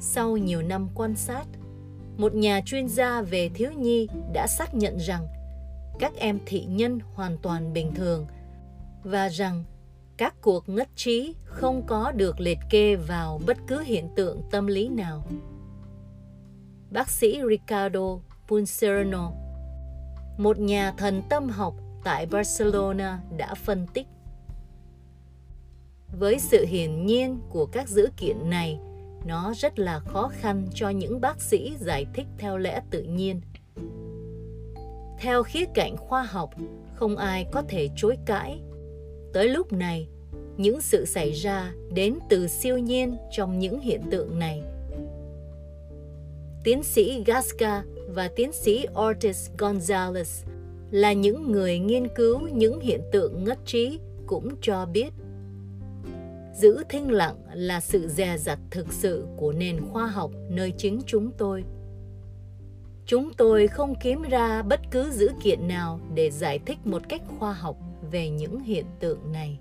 Sau 0.00 0.36
nhiều 0.36 0.62
năm 0.62 0.88
quan 0.94 1.16
sát, 1.16 1.44
một 2.18 2.34
nhà 2.34 2.60
chuyên 2.64 2.88
gia 2.88 3.22
về 3.22 3.50
thiếu 3.54 3.72
nhi 3.72 4.08
đã 4.32 4.46
xác 4.46 4.74
nhận 4.74 4.96
rằng 4.98 5.26
các 5.98 6.16
em 6.16 6.38
thị 6.46 6.64
nhân 6.68 6.98
hoàn 7.14 7.38
toàn 7.38 7.72
bình 7.72 7.94
thường 7.94 8.26
và 9.02 9.28
rằng 9.28 9.64
các 10.16 10.34
cuộc 10.40 10.68
ngất 10.68 10.88
trí 10.96 11.34
không 11.44 11.82
có 11.86 12.12
được 12.12 12.40
liệt 12.40 12.58
kê 12.70 12.96
vào 12.96 13.40
bất 13.46 13.56
cứ 13.66 13.80
hiện 13.80 14.08
tượng 14.16 14.40
tâm 14.50 14.66
lý 14.66 14.88
nào. 14.88 15.24
Bác 16.90 17.10
sĩ 17.10 17.40
Ricardo 17.48 18.18
Puncerno, 18.48 19.32
một 20.38 20.58
nhà 20.58 20.92
thần 20.96 21.22
tâm 21.28 21.48
học 21.48 21.74
tại 22.04 22.26
Barcelona 22.26 23.20
đã 23.36 23.54
phân 23.54 23.86
tích. 23.94 24.06
Với 26.18 26.38
sự 26.38 26.64
hiển 26.64 27.06
nhiên 27.06 27.40
của 27.50 27.66
các 27.66 27.88
dữ 27.88 28.08
kiện 28.16 28.50
này, 28.50 28.78
nó 29.24 29.52
rất 29.56 29.78
là 29.78 29.98
khó 29.98 30.30
khăn 30.32 30.66
cho 30.74 30.88
những 30.88 31.20
bác 31.20 31.40
sĩ 31.40 31.76
giải 31.78 32.06
thích 32.14 32.26
theo 32.38 32.58
lẽ 32.58 32.82
tự 32.90 33.02
nhiên. 33.02 33.40
Theo 35.18 35.42
khía 35.42 35.64
cạnh 35.74 35.96
khoa 35.96 36.22
học, 36.22 36.50
không 36.94 37.16
ai 37.16 37.46
có 37.52 37.62
thể 37.68 37.88
chối 37.96 38.16
cãi. 38.26 38.60
Tới 39.34 39.48
lúc 39.48 39.72
này, 39.72 40.08
những 40.56 40.80
sự 40.80 41.04
xảy 41.04 41.32
ra 41.32 41.72
đến 41.94 42.18
từ 42.28 42.48
siêu 42.48 42.78
nhiên 42.78 43.16
trong 43.32 43.58
những 43.58 43.80
hiện 43.80 44.00
tượng 44.10 44.38
này. 44.38 44.62
Tiến 46.64 46.82
sĩ 46.82 47.24
Gasca 47.26 47.84
và 48.08 48.28
tiến 48.36 48.52
sĩ 48.52 48.86
Ortiz 48.94 49.56
Gonzalez 49.58 50.46
là 50.90 51.12
những 51.12 51.52
người 51.52 51.78
nghiên 51.78 52.08
cứu 52.16 52.48
những 52.48 52.80
hiện 52.80 53.00
tượng 53.12 53.44
ngất 53.44 53.58
trí 53.66 53.98
cũng 54.26 54.56
cho 54.60 54.86
biết 54.86 55.12
giữ 56.54 56.82
thinh 56.88 57.10
lặng 57.10 57.36
là 57.54 57.80
sự 57.80 58.08
dè 58.08 58.36
dặt 58.38 58.58
thực 58.70 58.92
sự 58.92 59.24
của 59.36 59.52
nền 59.52 59.80
khoa 59.86 60.06
học 60.06 60.30
nơi 60.50 60.72
chính 60.78 61.00
chúng 61.06 61.30
tôi 61.38 61.64
chúng 63.06 63.32
tôi 63.36 63.66
không 63.66 63.94
kiếm 64.02 64.22
ra 64.22 64.62
bất 64.62 64.80
cứ 64.90 65.10
dữ 65.10 65.30
kiện 65.42 65.68
nào 65.68 66.00
để 66.14 66.30
giải 66.30 66.58
thích 66.66 66.78
một 66.84 67.02
cách 67.08 67.22
khoa 67.38 67.52
học 67.52 67.76
về 68.14 68.30
những 68.30 68.60
hiện 68.60 68.86
tượng 69.00 69.32
này. 69.32 69.58